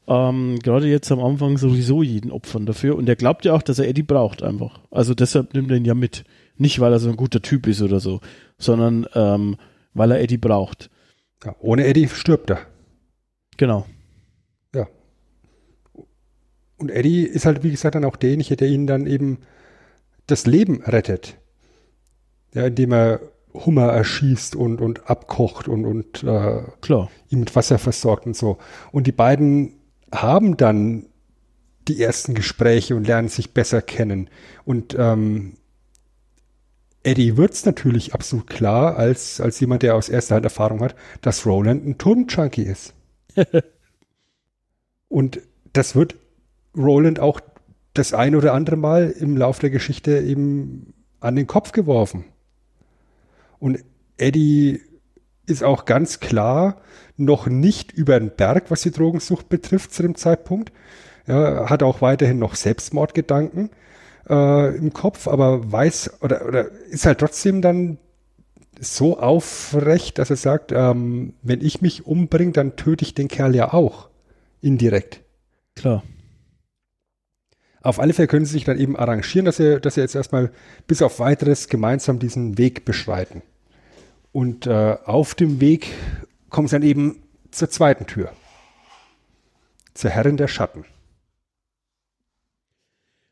ähm, 0.07 0.57
gerade 0.57 0.87
jetzt 0.87 1.11
am 1.11 1.19
Anfang 1.19 1.59
sowieso 1.59 2.01
jeden 2.01 2.31
opfern 2.31 2.65
dafür. 2.65 2.95
Und 2.95 3.07
er 3.07 3.15
glaubt 3.15 3.45
ja 3.45 3.53
auch, 3.53 3.61
dass 3.61 3.77
er 3.77 3.87
Eddie 3.87 4.01
braucht 4.01 4.41
einfach. 4.41 4.79
Also 4.89 5.13
deshalb 5.13 5.53
nimmt 5.53 5.69
er 5.69 5.77
ihn 5.77 5.85
ja 5.85 5.93
mit. 5.93 6.23
Nicht, 6.57 6.79
weil 6.79 6.93
er 6.93 6.99
so 6.99 7.09
ein 7.09 7.15
guter 7.15 7.43
Typ 7.43 7.67
ist 7.67 7.83
oder 7.83 7.99
so, 7.99 8.21
sondern 8.57 9.05
ähm, 9.13 9.57
weil 9.93 10.09
er 10.09 10.19
Eddie 10.19 10.37
braucht. 10.37 10.89
Ja, 11.45 11.55
ohne 11.59 11.85
Eddie 11.85 12.07
stirbt 12.07 12.49
er. 12.49 12.61
Genau. 13.57 13.85
Und 16.83 16.91
Eddie 16.91 17.23
ist 17.23 17.45
halt, 17.45 17.63
wie 17.63 17.71
gesagt, 17.71 17.95
dann 17.95 18.03
auch 18.03 18.17
derjenige, 18.17 18.57
der 18.57 18.67
ihn 18.67 18.87
dann 18.87 19.07
eben 19.07 19.37
das 20.27 20.45
Leben 20.45 20.83
rettet. 20.83 21.37
Ja, 22.53 22.65
indem 22.65 22.91
er 22.91 23.21
Hummer 23.53 23.93
erschießt 23.93 24.57
und, 24.57 24.81
und 24.81 25.09
abkocht 25.09 25.69
und, 25.69 25.85
und 25.85 26.23
äh, 26.23 26.61
Klar. 26.81 27.09
ihn 27.29 27.39
mit 27.39 27.55
Wasser 27.55 27.79
versorgt 27.79 28.25
und 28.25 28.35
so. 28.35 28.57
Und 28.91 29.07
die 29.07 29.13
beiden 29.13 29.75
haben 30.13 30.57
dann 30.57 31.05
die 31.87 32.01
ersten 32.03 32.33
Gespräche 32.33 32.97
und 32.97 33.07
lernen 33.07 33.29
sich 33.29 33.53
besser 33.53 33.81
kennen. 33.81 34.29
Und 34.65 34.93
ähm, 34.99 35.53
Eddie 37.03 37.37
wird 37.37 37.53
es 37.53 37.65
natürlich 37.65 38.13
absolut 38.13 38.47
klar, 38.47 38.97
als, 38.97 39.39
als 39.39 39.57
jemand, 39.61 39.83
der 39.83 39.95
aus 39.95 40.09
erster 40.09 40.35
Hand 40.35 40.43
Erfahrung 40.43 40.81
hat, 40.81 40.95
dass 41.21 41.45
Roland 41.45 41.87
ein 41.87 41.97
Turmjunkie 41.97 42.63
ist. 42.63 42.93
und 45.07 45.39
das 45.71 45.95
wird 45.95 46.15
Roland 46.75 47.19
auch 47.19 47.39
das 47.93 48.13
ein 48.13 48.35
oder 48.35 48.53
andere 48.53 48.75
Mal 48.75 49.11
im 49.11 49.37
Lauf 49.37 49.59
der 49.59 49.69
Geschichte 49.69 50.19
eben 50.19 50.93
an 51.19 51.35
den 51.35 51.47
Kopf 51.47 51.71
geworfen. 51.71 52.25
Und 53.59 53.79
Eddie 54.17 54.81
ist 55.45 55.63
auch 55.63 55.85
ganz 55.85 56.19
klar 56.19 56.81
noch 57.17 57.47
nicht 57.47 57.91
über 57.91 58.19
den 58.19 58.31
Berg, 58.35 58.71
was 58.71 58.81
die 58.81 58.91
Drogensucht 58.91 59.49
betrifft 59.49 59.93
zu 59.93 60.01
dem 60.01 60.15
Zeitpunkt. 60.15 60.71
Er 61.25 61.69
hat 61.69 61.83
auch 61.83 62.01
weiterhin 62.01 62.39
noch 62.39 62.55
Selbstmordgedanken 62.55 63.69
äh, 64.29 64.75
im 64.75 64.93
Kopf, 64.93 65.27
aber 65.27 65.71
weiß 65.71 66.21
oder, 66.21 66.45
oder 66.47 66.71
ist 66.89 67.05
halt 67.05 67.19
trotzdem 67.19 67.61
dann 67.61 67.97
so 68.79 69.19
aufrecht, 69.19 70.17
dass 70.17 70.29
er 70.29 70.35
sagt, 70.35 70.71
ähm, 70.71 71.33
wenn 71.41 71.61
ich 71.61 71.81
mich 71.81 72.05
umbringe, 72.05 72.51
dann 72.51 72.75
töte 72.75 73.05
ich 73.05 73.13
den 73.13 73.27
Kerl 73.27 73.55
ja 73.55 73.73
auch 73.73 74.09
indirekt. 74.61 75.21
Klar. 75.75 76.03
Auf 77.83 77.99
alle 77.99 78.13
Fälle 78.13 78.29
können 78.29 78.45
sie 78.45 78.53
sich 78.53 78.63
dann 78.63 78.79
eben 78.79 78.95
arrangieren, 78.95 79.45
dass 79.45 79.57
sie, 79.57 79.79
dass 79.79 79.95
sie 79.95 80.01
jetzt 80.01 80.15
erstmal 80.15 80.51
bis 80.87 81.01
auf 81.01 81.19
weiteres 81.19 81.67
gemeinsam 81.67 82.17
diesen 82.17 82.57
Weg 82.57 82.85
beschreiten. 82.85 83.41
Und 84.31 84.65
äh, 84.65 84.97
auf 85.03 85.35
dem 85.35 85.59
Weg 85.59 85.89
kommen 86.49 86.69
sie 86.69 86.75
dann 86.75 86.83
eben 86.83 87.21
zur 87.51 87.69
zweiten 87.69 88.07
Tür. 88.07 88.31
Zur 89.93 90.11
Herrin 90.11 90.37
der 90.37 90.47
Schatten. 90.47 90.85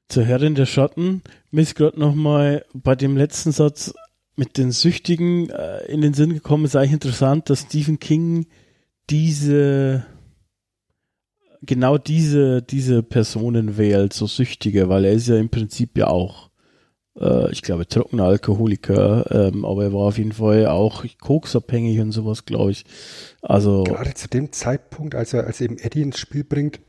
Zur 0.10 0.26
Herrin 0.26 0.54
der 0.54 0.66
Schatten. 0.66 1.24
Mir 1.50 1.62
ist 1.62 1.76
gerade 1.76 1.98
nochmal 1.98 2.66
bei 2.74 2.96
dem 2.96 3.16
letzten 3.16 3.54
Satz 3.54 3.94
mit 4.36 4.58
den 4.58 4.72
Süchtigen 4.72 5.50
äh, 5.50 5.86
in 5.86 6.02
den 6.02 6.14
Sinn 6.14 6.34
gekommen. 6.34 6.66
ist 6.66 6.76
eigentlich 6.76 6.92
interessant, 6.92 7.50
dass 7.50 7.62
Stephen 7.62 8.00
King 8.00 8.48
diese 9.10 10.06
genau 11.62 11.98
diese, 11.98 12.62
diese 12.62 13.04
Personen 13.04 13.78
wählt, 13.78 14.14
so 14.14 14.28
Süchtige, 14.28 14.90
weil 14.90 15.06
er 15.06 15.14
ist 15.14 15.28
ja 15.28 15.38
im 15.38 15.50
Prinzip 15.50 15.98
ja 15.98 16.08
auch, 16.08 16.50
äh, 17.20 17.52
ich 17.52 17.62
glaube, 17.62 17.88
trockener 17.88 18.26
Alkoholiker, 18.26 19.50
ähm, 19.54 19.66
aber 19.66 19.84
er 19.86 19.94
war 19.94 20.02
auf 20.02 20.18
jeden 20.18 20.34
Fall 20.34 20.68
auch 20.68 21.06
koksabhängig 21.20 22.00
und 22.00 22.12
sowas, 22.12 22.46
glaube 22.46 22.72
ich. 22.72 22.86
Also. 23.42 23.84
Gerade 23.84 24.14
zu 24.14 24.28
dem 24.28 24.52
Zeitpunkt, 24.52 25.16
als 25.16 25.34
er, 25.34 25.46
als 25.46 25.62
eben 25.62 25.78
Eddie 25.78 26.02
ins 26.02 26.20
Spiel 26.20 26.44
bringt, 26.44 26.80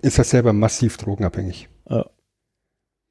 ist 0.00 0.18
er 0.18 0.24
selber 0.24 0.52
massiv 0.52 0.96
drogenabhängig. 0.96 1.68
Ja. 1.88 2.06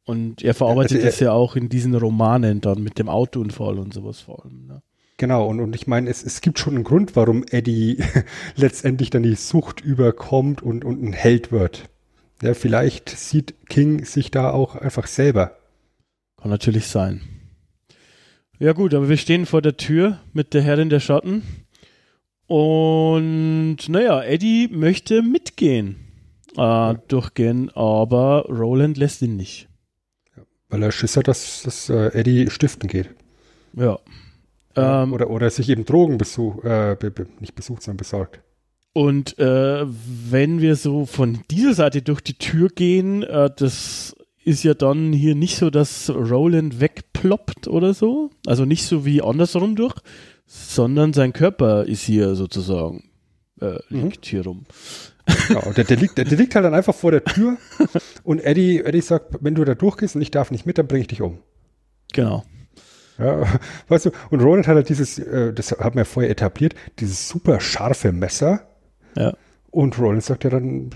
Und 0.06 0.44
er 0.44 0.56
verarbeitet 0.56 0.98
also 0.98 1.06
er, 1.06 1.10
es 1.10 1.20
ja 1.20 1.32
auch 1.32 1.56
in 1.56 1.70
diesen 1.70 1.96
Romanen 1.96 2.60
dann 2.60 2.82
mit 2.82 2.98
dem 2.98 3.08
Autounfall 3.08 3.78
und 3.78 3.94
sowas 3.94 4.20
vor 4.20 4.44
allem. 4.44 4.66
Ne? 4.66 4.82
Genau, 5.22 5.46
und, 5.46 5.60
und 5.60 5.76
ich 5.76 5.86
meine, 5.86 6.10
es, 6.10 6.24
es 6.24 6.42
gibt 6.42 6.58
schon 6.58 6.74
einen 6.74 6.84
Grund, 6.84 7.16
warum 7.16 7.46
Eddie 7.52 8.04
letztendlich 8.56 9.12
dann 9.12 9.22
die 9.22 9.36
Sucht 9.36 9.80
überkommt 9.80 10.64
und, 10.64 10.84
und 10.84 11.04
ein 11.04 11.14
Held 11.14 11.52
wird. 11.52 11.92
Ja, 12.42 12.56
vielleicht 12.56 13.08
sieht 13.08 13.54
King 13.70 14.04
sich 14.04 14.32
da 14.32 14.50
auch 14.50 14.76
einfach 14.76 15.06
selber. 15.06 15.60
Kann 16.42 16.50
natürlich 16.50 16.88
sein. 16.88 17.22
Ja 18.58 18.74
gut, 18.74 18.96
aber 18.96 19.10
wir 19.10 19.18
stehen 19.18 19.46
vor 19.46 19.62
der 19.62 19.78
Tür 19.78 20.20
mit 20.34 20.56
der 20.56 20.64
Herrin 20.64 20.90
der 20.90 21.00
Schatten. 21.00 21.44
Und 22.48 23.78
naja, 23.90 24.24
Eddie 24.24 24.70
möchte 24.72 25.22
mitgehen, 25.22 25.98
äh, 26.58 26.96
durchgehen, 27.10 27.70
aber 27.76 28.48
Roland 28.50 28.98
lässt 28.98 29.22
ihn 29.22 29.36
nicht. 29.36 29.70
Weil 30.70 30.82
er 30.82 30.92
Schiss 30.92 31.16
hat, 31.16 31.28
dass, 31.28 31.62
dass 31.62 31.90
äh, 31.90 32.08
Eddie 32.08 32.50
stiften 32.50 32.90
geht. 32.90 33.12
Ja. 33.74 34.00
Ähm, 34.76 35.14
oder, 35.14 35.30
oder 35.30 35.50
sich 35.50 35.70
eben 35.70 35.86
Drogen 35.86 36.18
besucht, 36.18 36.64
äh, 36.64 36.96
be, 37.00 37.12
be, 37.12 37.28
nicht 37.40 37.56
besucht, 37.56 37.84
sondern 37.84 37.98
besorgt. 37.98 38.42
Und 38.94 39.40
äh, 39.40 39.86
wenn 39.86 40.60
wir 40.60 40.76
so 40.76 41.06
von 41.06 41.40
dieser 41.50 41.74
Seite 41.74 42.02
durch 42.02 42.22
die 42.22 42.38
Tür 42.38 42.70
gehen, 42.70 43.24
äh, 43.24 43.50
das 43.56 44.16
ist 44.44 44.64
ja 44.64 44.74
dann 44.74 45.14
hier 45.14 45.36
nicht 45.36 45.58
so, 45.58 45.70
dass 45.70 46.10
Roland 46.10 46.82
wegploppt 46.82 47.68
oder 47.68 47.94
so. 47.94 48.32
Also 48.46 48.66
nicht 48.66 48.86
so 48.86 49.06
wie 49.06 49.22
andersrum 49.22 49.76
durch, 49.76 49.96
sondern 50.46 51.14
sein 51.14 51.32
Körper 51.32 51.86
ist 51.86 52.04
hier 52.04 52.36
sozusagen, 52.36 53.10
äh, 53.62 53.78
mhm. 53.90 54.04
liegt 54.04 54.26
mhm. 54.26 54.30
hier 54.30 54.44
rum. 54.44 54.66
Genau, 55.48 55.72
der, 55.72 55.84
der, 55.84 55.98
liegt, 55.98 56.18
der, 56.18 56.26
der 56.26 56.38
liegt 56.38 56.56
halt 56.56 56.66
dann 56.66 56.74
einfach 56.74 56.96
vor 56.96 57.12
der 57.12 57.24
Tür 57.24 57.58
und 58.24 58.40
Eddie, 58.40 58.80
Eddie 58.80 59.02
sagt, 59.02 59.38
wenn 59.42 59.56
du 59.56 59.64
da 59.64 59.76
durchgehst 59.76 60.16
und 60.16 60.22
ich 60.22 60.32
darf 60.32 60.52
nicht 60.52 60.66
mit, 60.66 60.78
dann 60.78 60.88
bringe 60.88 61.02
ich 61.02 61.08
dich 61.08 61.22
um. 61.22 61.40
Genau. 62.14 62.44
Ja, 63.22 63.44
weißt 63.88 64.08
du, 64.08 64.12
und 64.32 64.42
Roland 64.42 64.68
hat 64.68 64.76
halt 64.76 64.90
dieses, 64.90 65.20
äh, 65.20 65.54
das 65.54 65.72
haben 65.72 65.96
wir 65.96 66.06
vorher 66.06 66.32
etabliert, 66.32 66.74
dieses 67.00 67.28
super 67.28 67.60
scharfe 67.60 68.12
Messer. 68.12 68.68
Ja. 69.16 69.34
Und 69.70 69.98
Roland 70.00 70.24
sagt 70.24 70.44
ja 70.44 70.50
dann, 70.50 70.90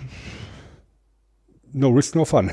no 1.71 1.89
risk, 1.89 2.15
no 2.15 2.25
fun. 2.25 2.51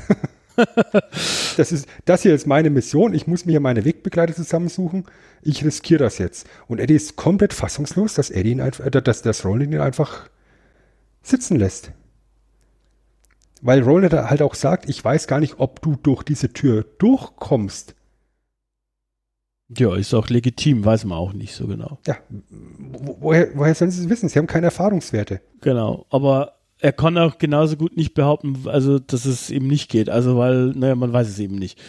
das 1.57 1.71
ist, 1.71 1.87
das 2.05 2.21
hier 2.21 2.35
ist 2.35 2.45
meine 2.45 2.69
Mission. 2.69 3.13
Ich 3.15 3.25
muss 3.25 3.45
mir 3.45 3.59
meine 3.59 3.83
Wegbegleiter 3.83 4.35
zusammensuchen. 4.35 5.05
Ich 5.41 5.65
riskiere 5.65 6.03
das 6.03 6.19
jetzt. 6.19 6.47
Und 6.67 6.79
Eddie 6.79 6.95
ist 6.95 7.15
komplett 7.15 7.53
fassungslos, 7.53 8.13
dass 8.13 8.29
Eddie 8.29 8.51
ihn 8.51 8.61
einfach, 8.61 8.85
äh, 8.85 8.91
dass 8.91 9.23
das 9.23 9.43
Roland 9.43 9.73
ihn 9.73 9.79
einfach 9.79 10.29
sitzen 11.23 11.57
lässt. 11.57 11.91
Weil 13.61 13.81
Roland 13.81 14.13
halt 14.13 14.41
auch 14.41 14.55
sagt, 14.55 14.87
ich 14.89 15.03
weiß 15.03 15.25
gar 15.27 15.39
nicht, 15.39 15.55
ob 15.57 15.81
du 15.81 15.95
durch 15.95 16.21
diese 16.23 16.51
Tür 16.51 16.85
durchkommst. 16.99 17.95
Ja, 19.77 19.95
ist 19.95 20.13
auch 20.13 20.29
legitim, 20.29 20.85
weiß 20.85 21.05
man 21.05 21.17
auch 21.17 21.33
nicht 21.33 21.53
so 21.55 21.67
genau. 21.67 21.99
Ja, 22.07 22.17
woher, 23.19 23.49
woher 23.55 23.75
sollen 23.75 23.91
sie 23.91 24.03
es 24.03 24.09
wissen? 24.09 24.29
Sie 24.29 24.39
haben 24.39 24.47
keine 24.47 24.65
Erfahrungswerte. 24.65 25.41
Genau, 25.61 26.05
aber 26.09 26.53
er 26.79 26.91
kann 26.91 27.17
auch 27.17 27.37
genauso 27.37 27.77
gut 27.77 27.95
nicht 27.95 28.13
behaupten, 28.13 28.57
also 28.65 28.99
dass 28.99 29.25
es 29.25 29.49
eben 29.49 29.67
nicht 29.67 29.89
geht. 29.89 30.09
Also 30.09 30.37
weil, 30.37 30.73
naja, 30.75 30.95
man 30.95 31.13
weiß 31.13 31.29
es 31.29 31.39
eben 31.39 31.55
nicht. 31.55 31.79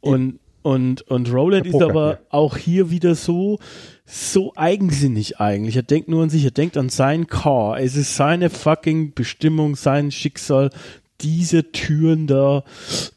Und 0.00 0.40
und 0.62 1.02
und 1.10 1.32
Roland 1.32 1.66
ist 1.66 1.82
aber 1.82 2.10
ja. 2.10 2.18
auch 2.28 2.56
hier 2.56 2.90
wieder 2.90 3.14
so 3.14 3.58
so 4.04 4.52
eigensinnig 4.54 5.40
eigentlich. 5.40 5.74
Er 5.74 5.82
denkt 5.82 6.08
nur 6.08 6.22
an 6.22 6.30
sich, 6.30 6.44
er 6.44 6.50
denkt 6.52 6.76
an 6.76 6.88
sein 6.88 7.26
Car. 7.26 7.80
Es 7.80 7.96
ist 7.96 8.14
seine 8.14 8.50
fucking 8.50 9.14
Bestimmung, 9.14 9.74
sein 9.74 10.10
Schicksal, 10.12 10.70
diese 11.22 11.72
Türen 11.72 12.26
da 12.26 12.64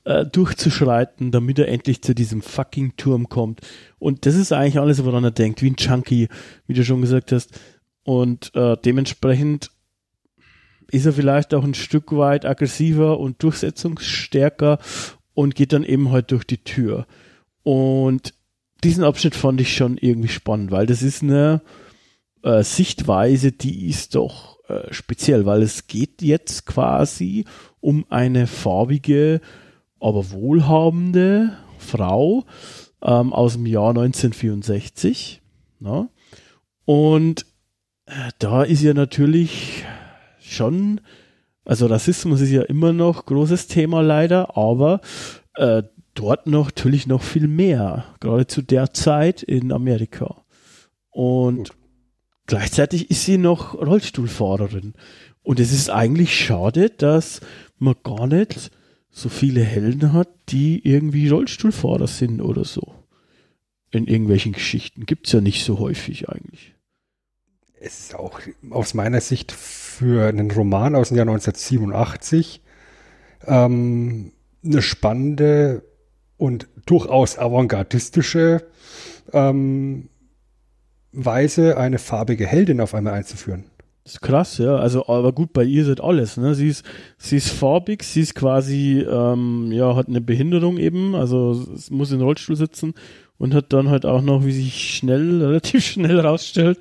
äh, 0.03 0.25
durchzuschreiten, 0.25 1.31
damit 1.31 1.59
er 1.59 1.67
endlich 1.67 2.01
zu 2.01 2.13
diesem 2.13 2.41
fucking 2.41 2.95
Turm 2.97 3.29
kommt. 3.29 3.61
Und 3.99 4.25
das 4.25 4.35
ist 4.35 4.51
eigentlich 4.51 4.79
alles, 4.79 5.03
woran 5.03 5.23
er 5.23 5.31
denkt, 5.31 5.61
wie 5.61 5.69
ein 5.71 5.75
Junkie, 5.77 6.27
wie 6.67 6.73
du 6.73 6.83
schon 6.83 7.01
gesagt 7.01 7.31
hast. 7.31 7.59
Und 8.03 8.53
äh, 8.55 8.77
dementsprechend 8.83 9.71
ist 10.91 11.05
er 11.05 11.13
vielleicht 11.13 11.53
auch 11.53 11.63
ein 11.63 11.73
Stück 11.73 12.15
weit 12.15 12.45
aggressiver 12.45 13.19
und 13.19 13.41
durchsetzungsstärker 13.41 14.79
und 15.33 15.55
geht 15.55 15.73
dann 15.73 15.83
eben 15.83 16.11
halt 16.11 16.31
durch 16.31 16.45
die 16.45 16.63
Tür. 16.63 17.07
Und 17.63 18.33
diesen 18.83 19.03
Abschnitt 19.03 19.35
fand 19.35 19.59
ich 19.59 19.75
schon 19.75 19.97
irgendwie 19.97 20.29
spannend, 20.29 20.71
weil 20.71 20.85
das 20.85 21.01
ist 21.01 21.23
eine 21.23 21.61
äh, 22.43 22.63
Sichtweise, 22.63 23.51
die 23.51 23.87
ist 23.87 24.13
doch 24.15 24.54
äh, 24.67 24.93
speziell, 24.93 25.45
weil 25.45 25.61
es 25.61 25.87
geht 25.87 26.21
jetzt 26.21 26.65
quasi 26.65 27.45
um 27.81 28.05
eine 28.09 28.47
farbige, 28.47 29.41
aber 29.99 30.31
wohlhabende 30.31 31.57
Frau 31.77 32.45
ähm, 33.01 33.33
aus 33.33 33.53
dem 33.53 33.65
Jahr 33.65 33.89
1964. 33.89 35.41
Ne? 35.79 36.09
Und 36.85 37.45
äh, 38.05 38.31
da 38.39 38.63
ist 38.63 38.81
ja 38.81 38.93
natürlich 38.93 39.85
schon, 40.39 41.01
also 41.63 41.87
Rassismus 41.87 42.41
ist 42.41 42.51
ja 42.51 42.63
immer 42.63 42.93
noch 42.93 43.25
großes 43.25 43.67
Thema 43.67 44.01
leider, 44.01 44.57
aber 44.57 45.01
äh, 45.55 45.83
dort 46.13 46.47
noch 46.47 46.67
natürlich 46.67 47.07
noch 47.07 47.21
viel 47.21 47.47
mehr, 47.47 48.05
gerade 48.19 48.47
zu 48.47 48.61
der 48.61 48.93
Zeit 48.93 49.43
in 49.43 49.71
Amerika. 49.71 50.43
Und 51.11 51.69
Gut. 51.69 51.71
Gleichzeitig 52.47 53.11
ist 53.11 53.25
sie 53.25 53.37
noch 53.37 53.75
Rollstuhlfahrerin. 53.75 54.93
Und 55.43 55.59
es 55.59 55.71
ist 55.71 55.89
eigentlich 55.89 56.35
schade, 56.35 56.89
dass 56.89 57.41
man 57.77 57.95
gar 58.03 58.27
nicht 58.27 58.71
so 59.11 59.29
viele 59.29 59.63
Helden 59.63 60.13
hat, 60.13 60.29
die 60.49 60.85
irgendwie 60.87 61.29
Rollstuhlfahrer 61.29 62.07
sind 62.07 62.41
oder 62.41 62.65
so. 62.65 62.95
In 63.91 64.07
irgendwelchen 64.07 64.51
Geschichten. 64.51 65.05
Gibt 65.05 65.27
es 65.27 65.33
ja 65.33 65.41
nicht 65.41 65.63
so 65.63 65.79
häufig 65.79 66.27
eigentlich. 66.27 66.73
Es 67.79 67.99
ist 67.99 68.15
auch 68.15 68.39
aus 68.71 68.93
meiner 68.93 69.21
Sicht 69.21 69.51
für 69.51 70.27
einen 70.27 70.51
Roman 70.51 70.95
aus 70.95 71.09
dem 71.09 71.17
Jahr 71.17 71.27
1987 71.27 72.61
ähm, 73.45 74.31
eine 74.63 74.81
spannende 74.81 75.83
und 76.37 76.67
durchaus 76.85 77.37
avantgardistische 77.37 78.67
ähm, 79.31 80.09
Weise, 81.15 81.77
eine 81.77 81.97
farbige 81.97 82.45
Heldin 82.45 82.81
auf 82.81 82.93
einmal 82.93 83.13
einzuführen. 83.13 83.65
Das 84.03 84.13
ist 84.13 84.21
krass, 84.21 84.57
ja. 84.59 84.75
Also, 84.75 85.07
aber 85.07 85.33
gut, 85.33 85.51
bei 85.51 85.63
ihr 85.63 85.87
ist 85.87 85.99
alles, 85.99 86.37
ne? 86.37 86.53
Sie 86.53 86.67
ist, 86.67 86.85
sie 87.17 87.37
ist 87.37 87.49
farbig, 87.49 88.03
sie 88.03 88.21
ist 88.21 88.35
quasi, 88.35 88.99
ähm, 88.99 89.71
ja, 89.71 89.95
hat 89.95 90.07
eine 90.07 90.21
Behinderung 90.21 90.77
eben, 90.77 91.15
also 91.15 91.65
muss 91.89 92.11
in 92.11 92.21
Rollstuhl 92.21 92.55
sitzen 92.55 92.93
und 93.39 93.55
hat 93.55 93.73
dann 93.73 93.89
halt 93.89 94.05
auch 94.05 94.21
noch, 94.21 94.45
wie 94.45 94.51
sich 94.51 94.95
schnell, 94.95 95.41
relativ 95.43 95.83
schnell 95.83 96.19
rausstellt, 96.19 96.77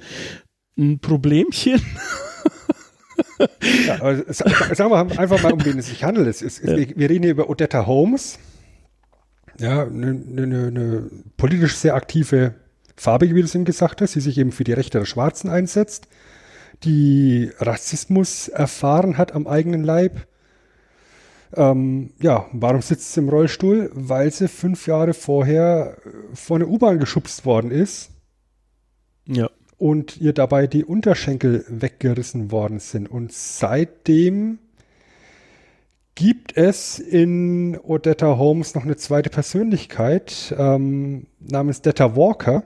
ein 0.77 0.99
Problemchen. 0.99 1.81
ja, 3.87 3.95
aber 4.01 4.17
sagen 4.31 4.91
wir 4.91 5.19
einfach 5.19 5.43
mal, 5.43 5.53
um 5.55 5.65
wen 5.65 5.79
es 5.79 5.87
sich 5.87 6.05
handelt. 6.05 6.29
Es, 6.29 6.43
es, 6.43 6.61
ja. 6.61 6.77
Wir 6.77 7.09
reden 7.09 7.23
hier 7.23 7.33
über 7.33 7.49
Odetta 7.49 7.87
Holmes, 7.87 8.39
ja, 9.59 9.85
eine 9.85 10.13
ne, 10.13 10.47
ne, 10.47 10.71
ne 10.71 11.11
politisch 11.39 11.77
sehr 11.77 11.95
aktive 11.95 12.55
Farbige, 12.97 13.35
wie 13.35 13.41
du 13.41 13.47
es 13.47 13.55
eben 13.55 13.65
gesagt 13.65 14.01
hast, 14.01 14.15
die 14.15 14.21
sich 14.21 14.39
eben 14.39 14.53
für 14.53 14.65
die 14.65 14.73
Rechte 14.73 14.99
der 14.99 15.05
Schwarzen 15.05 15.49
einsetzt, 15.51 16.09
die 16.85 17.51
Rassismus 17.59 18.49
erfahren 18.49 19.19
hat 19.19 19.33
am 19.33 19.47
eigenen 19.47 19.85
Leib. 19.85 20.27
Ähm, 21.55 22.11
ja, 22.21 22.47
warum 22.53 22.83
sitzt 22.83 23.13
sie 23.13 23.21
im 23.21 23.29
Rollstuhl? 23.29 23.91
Weil 23.95 24.33
sie 24.33 24.49
fünf 24.49 24.87
Jahre 24.87 25.15
vorher 25.15 25.97
vor 26.33 26.57
eine 26.57 26.67
U-Bahn 26.67 26.99
geschubst 26.99 27.45
worden 27.45 27.71
ist. 27.71 28.11
Ja 29.27 29.49
und 29.79 30.21
ihr 30.21 30.33
dabei 30.33 30.67
die 30.67 30.85
Unterschenkel 30.85 31.65
weggerissen 31.69 32.51
worden 32.51 32.79
sind. 32.79 33.07
Und 33.11 33.33
seitdem 33.33 34.59
gibt 36.15 36.57
es 36.57 36.99
in 36.99 37.79
Odetta 37.79 38.39
Holmes 38.39 38.75
noch 38.75 38.85
eine 38.85 38.97
zweite 38.97 39.31
Persönlichkeit 39.31 40.55
ähm, 40.57 41.27
namens 41.41 41.83
Detta 41.83 42.17
Walker, 42.17 42.63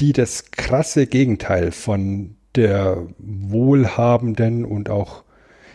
die 0.00 0.12
das 0.12 0.50
krasse 0.50 1.06
Gegenteil 1.06 1.72
von 1.72 2.36
der 2.54 3.06
wohlhabenden 3.18 4.64
und 4.64 4.90
auch 4.90 5.24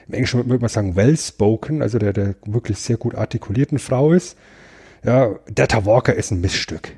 im 0.07 0.15
Englischen 0.15 0.49
würde 0.49 0.61
man 0.61 0.69
sagen 0.69 0.95
well-spoken, 0.95 1.81
also 1.83 1.99
der, 1.99 2.13
der 2.13 2.35
wirklich 2.45 2.79
sehr 2.79 2.97
gut 2.97 3.13
artikulierten 3.13 3.77
Frau 3.77 4.11
ist. 4.11 4.37
Ja, 5.05 5.35
Detta 5.47 5.85
Walker 5.85 6.15
ist 6.15 6.31
ein 6.31 6.41
Missstück. 6.41 6.95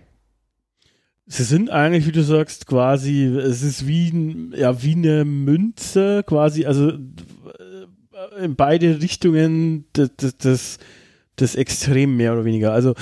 Sie 1.26 1.44
sind 1.44 1.70
eigentlich, 1.70 2.08
wie 2.08 2.14
du 2.14 2.24
sagst, 2.24 2.68
quasi, 2.68 3.26
es 3.26 3.64
ist 3.64 3.86
wie, 3.86 4.52
ja, 4.56 4.82
wie 4.82 4.96
eine 4.96 5.26
Münze, 5.26 6.24
quasi, 6.26 6.66
also 6.66 6.90
äh, 6.90 8.44
in 8.44 8.56
beide 8.56 9.02
Richtungen 9.02 9.86
des, 9.96 10.38
des, 10.38 10.80
des 11.40 11.56
Extrem 11.56 12.16
mehr 12.16 12.34
oder 12.34 12.46
weniger. 12.46 12.72
Also, 12.72 12.96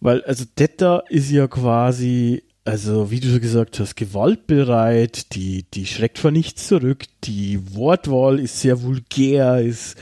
weil, 0.00 0.22
also 0.22 0.44
Detta 0.58 1.02
ist 1.08 1.30
ja 1.30 1.48
quasi, 1.48 2.44
also 2.66 3.10
wie 3.10 3.20
du 3.20 3.28
so 3.28 3.40
gesagt 3.40 3.78
hast, 3.78 3.96
gewaltbereit, 3.96 5.34
die, 5.34 5.64
die 5.72 5.86
schreckt 5.86 6.18
vor 6.18 6.30
nichts 6.30 6.66
zurück, 6.66 7.04
die 7.24 7.74
Wortwahl 7.74 8.40
ist 8.40 8.60
sehr 8.60 8.82
vulgär, 8.82 9.60
ist 9.60 9.96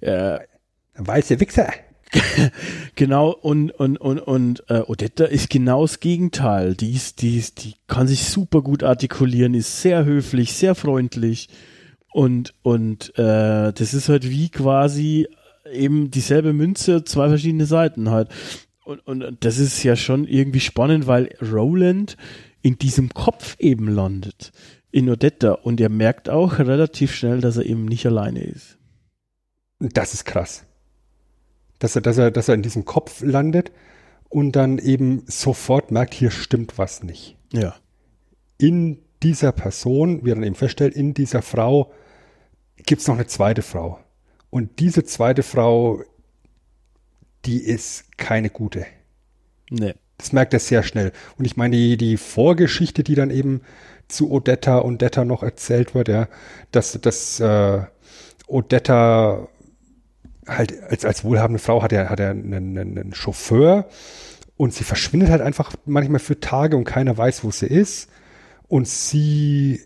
äh, 0.00 0.38
weiße 0.96 1.40
Wichser. 1.40 1.72
genau, 2.96 3.30
und, 3.30 3.70
und, 3.70 3.96
und, 3.98 4.18
und 4.18 4.64
äh, 4.68 4.80
Odetta 4.80 5.24
ist 5.24 5.48
genau 5.48 5.82
das 5.82 6.00
Gegenteil. 6.00 6.74
Die, 6.74 6.92
ist, 6.92 7.22
die, 7.22 7.38
ist, 7.38 7.64
die 7.64 7.74
kann 7.86 8.08
sich 8.08 8.24
super 8.24 8.62
gut 8.62 8.82
artikulieren, 8.82 9.54
ist 9.54 9.80
sehr 9.80 10.04
höflich, 10.04 10.52
sehr 10.52 10.74
freundlich. 10.74 11.48
Und, 12.12 12.54
und 12.62 13.16
äh, 13.16 13.72
das 13.72 13.94
ist 13.94 14.08
halt 14.08 14.28
wie 14.28 14.48
quasi 14.48 15.28
eben 15.72 16.10
dieselbe 16.10 16.52
Münze, 16.52 17.04
zwei 17.04 17.28
verschiedene 17.28 17.66
Seiten 17.66 18.10
halt. 18.10 18.28
Und, 18.90 19.06
und 19.06 19.44
das 19.44 19.58
ist 19.58 19.82
ja 19.82 19.96
schon 19.96 20.26
irgendwie 20.26 20.60
spannend, 20.60 21.06
weil 21.06 21.34
Roland 21.40 22.16
in 22.62 22.78
diesem 22.78 23.10
Kopf 23.10 23.56
eben 23.58 23.88
landet, 23.88 24.52
in 24.90 25.08
Odetta. 25.08 25.52
Und 25.52 25.80
er 25.80 25.88
merkt 25.88 26.28
auch 26.28 26.58
relativ 26.58 27.14
schnell, 27.14 27.40
dass 27.40 27.56
er 27.56 27.66
eben 27.66 27.84
nicht 27.84 28.06
alleine 28.06 28.42
ist. 28.42 28.78
Das 29.78 30.12
ist 30.12 30.24
krass 30.24 30.66
dass 31.80 31.96
er, 31.96 32.02
dass 32.02 32.18
er, 32.18 32.30
dass 32.30 32.48
er 32.48 32.54
in 32.54 32.62
diesem 32.62 32.84
Kopf 32.84 33.22
landet 33.22 33.72
und 34.28 34.52
dann 34.52 34.78
eben 34.78 35.24
sofort 35.26 35.90
merkt, 35.90 36.14
hier 36.14 36.30
stimmt 36.30 36.78
was 36.78 37.02
nicht. 37.02 37.36
Ja. 37.52 37.74
In 38.58 38.98
dieser 39.24 39.50
Person, 39.50 40.24
wie 40.24 40.30
er 40.30 40.36
dann 40.36 40.44
eben 40.44 40.54
feststellt, 40.54 40.94
in 40.94 41.14
dieser 41.14 41.42
Frau 41.42 41.90
gibt 42.76 43.00
es 43.00 43.08
noch 43.08 43.16
eine 43.16 43.26
zweite 43.26 43.62
Frau. 43.62 43.98
Und 44.50 44.78
diese 44.78 45.04
zweite 45.04 45.42
Frau, 45.42 46.02
die 47.44 47.62
ist 47.62 48.16
keine 48.18 48.50
gute. 48.50 48.86
Nee. 49.70 49.94
Das 50.18 50.32
merkt 50.32 50.52
er 50.52 50.60
sehr 50.60 50.82
schnell. 50.82 51.12
Und 51.38 51.46
ich 51.46 51.56
meine, 51.56 51.76
die, 51.76 51.96
die 51.96 52.18
Vorgeschichte, 52.18 53.02
die 53.02 53.14
dann 53.14 53.30
eben 53.30 53.62
zu 54.08 54.30
Odetta 54.30 54.78
und 54.78 55.00
Detta 55.00 55.24
noch 55.24 55.42
erzählt 55.42 55.94
wird, 55.94 56.08
ja, 56.08 56.28
dass, 56.72 56.98
dass 57.00 57.40
äh, 57.40 57.82
Odetta 58.46 59.48
halt 60.46 60.82
als, 60.82 61.04
als 61.04 61.24
wohlhabende 61.24 61.62
Frau 61.62 61.82
hat 61.82 61.92
er, 61.92 62.10
hat 62.10 62.20
er 62.20 62.30
einen, 62.30 62.76
einen, 62.76 63.14
Chauffeur 63.14 63.88
und 64.56 64.74
sie 64.74 64.84
verschwindet 64.84 65.30
halt 65.30 65.40
einfach 65.40 65.74
manchmal 65.86 66.20
für 66.20 66.40
Tage 66.40 66.76
und 66.76 66.84
keiner 66.84 67.16
weiß, 67.16 67.44
wo 67.44 67.50
sie 67.50 67.66
ist. 67.66 68.10
Und 68.68 68.86
sie 68.86 69.80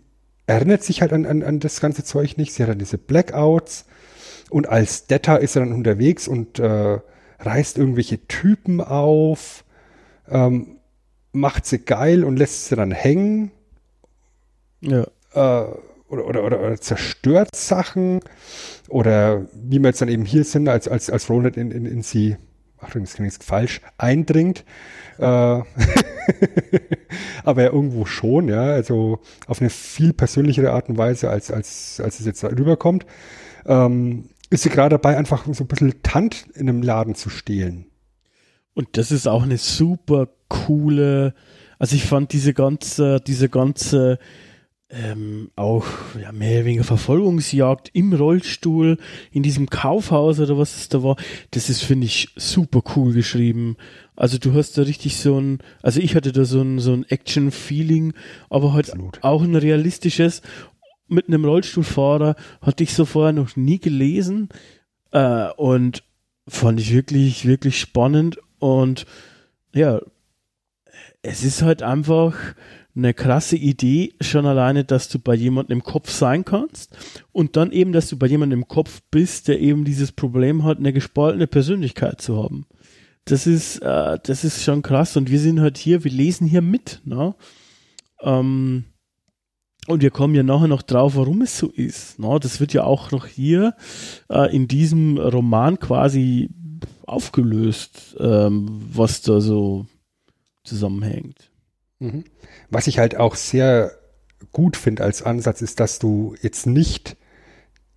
erinnert 0.47 0.83
sich 0.83 1.01
halt 1.01 1.13
an, 1.13 1.27
an, 1.27 1.43
an 1.43 1.61
das 1.61 1.81
ganze 1.81 2.05
Zeug 2.05 2.37
nicht. 2.37 2.53
Sie 2.53 2.63
hat 2.63 2.71
dann 2.71 2.79
diese 2.79 2.99
Blackouts. 2.99 3.87
Und 4.51 4.69
als 4.69 5.07
Detta 5.07 5.37
ist 5.37 5.57
er 5.57 5.61
dann 5.61 5.73
unterwegs 5.73 6.29
und 6.29 6.59
äh, 6.59 6.99
reißt 7.45 7.79
irgendwelche 7.79 8.27
Typen 8.27 8.81
auf, 8.81 9.65
ähm, 10.29 10.79
macht 11.33 11.66
sie 11.66 11.79
geil 11.79 12.25
und 12.25 12.37
lässt 12.37 12.66
sie 12.66 12.77
dann 12.77 12.93
hängen. 12.93 13.51
Ja. 14.81 15.07
Äh, 15.35 15.66
oder, 16.09 16.27
oder, 16.27 16.45
oder, 16.45 16.61
oder, 16.61 16.81
zerstört 16.81 17.57
Sachen. 17.57 18.21
Oder 18.89 19.47
wie 19.53 19.79
wir 19.81 19.89
jetzt 19.89 20.01
dann 20.01 20.09
eben 20.09 20.25
hier 20.25 20.45
sind, 20.45 20.69
als, 20.69 20.87
als, 20.89 21.11
als 21.11 21.29
Roland 21.29 21.57
in, 21.57 21.71
in, 21.71 21.87
in 21.87 22.03
sie, 22.03 22.37
Achtung, 22.79 23.03
das 23.03 23.15
klingt 23.15 23.33
jetzt 23.33 23.45
falsch, 23.45 23.81
eindringt. 23.99 24.65
Äh, 25.19 25.23
aber 27.45 27.62
ja 27.62 27.73
irgendwo 27.73 28.05
schon, 28.05 28.49
ja, 28.49 28.62
also 28.62 29.21
auf 29.47 29.61
eine 29.61 29.71
viel 29.71 30.12
persönlichere 30.12 30.73
Art 30.73 30.89
und 30.89 30.99
Weise, 30.99 31.31
als, 31.31 31.51
als, 31.51 32.01
als 32.03 32.21
es 32.21 32.27
jetzt 32.27 32.45
rüberkommt. 32.45 33.07
Ähm, 33.66 34.29
ist 34.55 34.63
sie 34.63 34.71
gerade 34.71 34.95
dabei, 34.95 35.17
einfach 35.17 35.47
so 35.53 35.65
ein 35.65 35.69
bisschen 35.69 36.03
Tant 36.03 36.47
in 36.55 36.69
einem 36.69 36.83
Laden 36.83 37.15
zu 37.15 37.29
stehlen. 37.29 37.87
Und 38.75 38.97
das 38.97 39.13
ist 39.13 39.27
auch 39.27 39.43
eine 39.43 39.59
super 39.59 40.29
coole, 40.49 41.35
also 41.79 41.95
ich 41.97 42.05
fand 42.05 42.33
diese 42.33 42.55
ganze, 42.55 43.21
diese 43.21 43.49
ganze 43.49 44.19
ähm, 44.91 45.51
auch 45.57 45.87
ja, 46.21 46.31
mehr 46.31 46.59
oder 46.59 46.65
weniger 46.67 46.85
Verfolgungsjagd 46.85 47.91
im 47.95 48.13
Rollstuhl 48.13 48.99
in 49.33 49.43
diesem 49.43 49.69
Kaufhaus 49.69 50.39
oder 50.39 50.57
was 50.57 50.77
es 50.77 50.89
da 50.89 51.03
war, 51.03 51.17
das 51.51 51.69
ist, 51.69 51.83
finde 51.83 52.07
ich, 52.07 52.29
super 52.37 52.83
cool 52.95 53.13
geschrieben. 53.13 53.77
Also 54.15 54.39
du 54.39 54.55
hast 54.55 54.79
da 54.79 54.83
richtig 54.83 55.17
so 55.17 55.41
ein, 55.41 55.59
also 55.83 56.01
ich 56.01 56.15
hatte 56.15 56.33
da 56.33 56.45
so 56.45 56.61
ein, 56.61 56.79
so 56.79 56.93
ein 56.93 57.05
Action-Feeling, 57.09 58.13
aber 58.51 58.73
halt 58.73 58.91
Absolut. 58.91 59.19
auch 59.25 59.43
ein 59.43 59.57
realistisches 59.57 60.43
mit 61.09 61.29
einem 61.29 61.45
Rollstuhlfahrer 61.45 62.37
hatte 62.61 62.83
ich 62.83 62.95
so 62.95 63.05
vorher 63.05 63.33
noch 63.33 63.57
nie 63.57 63.79
gelesen 63.79 64.49
äh, 65.13 65.49
und 65.57 66.03
fand 66.49 66.81
ich 66.81 66.93
wirklich, 66.93 67.47
wirklich 67.47 67.79
spannend 67.79 68.39
und 68.59 69.07
ja, 69.75 70.01
es 71.23 71.43
ist 71.43 71.63
halt 71.63 71.83
einfach 71.83 72.35
eine 72.97 73.13
krasse 73.13 73.57
Idee, 73.57 74.15
schon 74.21 74.47
alleine, 74.47 74.85
dass 74.85 75.09
du 75.09 75.19
bei 75.19 75.35
jemandem 75.35 75.79
im 75.79 75.85
Kopf 75.85 76.11
sein 76.11 76.45
kannst 76.45 76.97
und 77.33 77.57
dann 77.57 77.73
eben, 77.73 77.93
dass 77.93 78.09
du 78.09 78.17
bei 78.17 78.27
jemandem 78.27 78.61
im 78.61 78.69
Kopf 78.69 79.03
bist, 79.11 79.49
der 79.49 79.61
eben 79.61 79.85
dieses 79.85 80.13
Problem 80.13 80.65
hat, 80.65 80.79
eine 80.79 80.93
gespaltene 80.93 81.47
Persönlichkeit 81.47 82.21
zu 82.21 82.43
haben. 82.43 82.67
Das 83.25 83.47
ist, 83.47 83.79
äh, 83.79 84.19
das 84.23 84.45
ist 84.45 84.63
schon 84.63 84.83
krass 84.83 85.17
und 85.17 85.31
wir 85.31 85.41
sind 85.41 85.61
halt 85.61 85.79
hier, 85.79 86.05
wir 86.05 86.13
lesen 86.13 86.47
hier 86.47 86.63
mit, 86.63 87.01
ne? 87.05 87.35
Ähm, 88.21 88.85
und 89.86 90.02
wir 90.02 90.11
kommen 90.11 90.35
ja 90.35 90.43
nachher 90.43 90.69
noch 90.69 90.82
drauf, 90.82 91.16
warum 91.16 91.43
es 91.43 91.59
so 91.59 91.69
ist. 91.69 92.19
Ne? 92.19 92.39
Das 92.40 92.61
wird 92.61 92.73
ja 92.73 92.85
auch 92.85 93.11
noch 93.11 93.27
hier 93.27 93.74
äh, 94.31 94.55
in 94.55 94.69
diesem 94.69 95.19
Roman 95.19 95.78
quasi 95.78 96.51
aufgelöst, 97.06 98.16
ähm, 98.19 98.66
was 98.93 99.23
da 99.23 99.40
so 99.40 99.86
zusammenhängt. 100.65 101.51
Mhm. 101.98 102.24
Was 102.70 102.86
ich 102.86 102.98
halt 102.98 103.16
auch 103.16 103.35
sehr 103.35 103.93
gut 104.52 104.77
finde 104.77 105.05
als 105.05 105.23
Ansatz, 105.23 105.62
ist, 105.62 105.81
dass 105.81 105.98
du 105.98 106.35
jetzt 106.40 106.66
nicht 106.66 107.16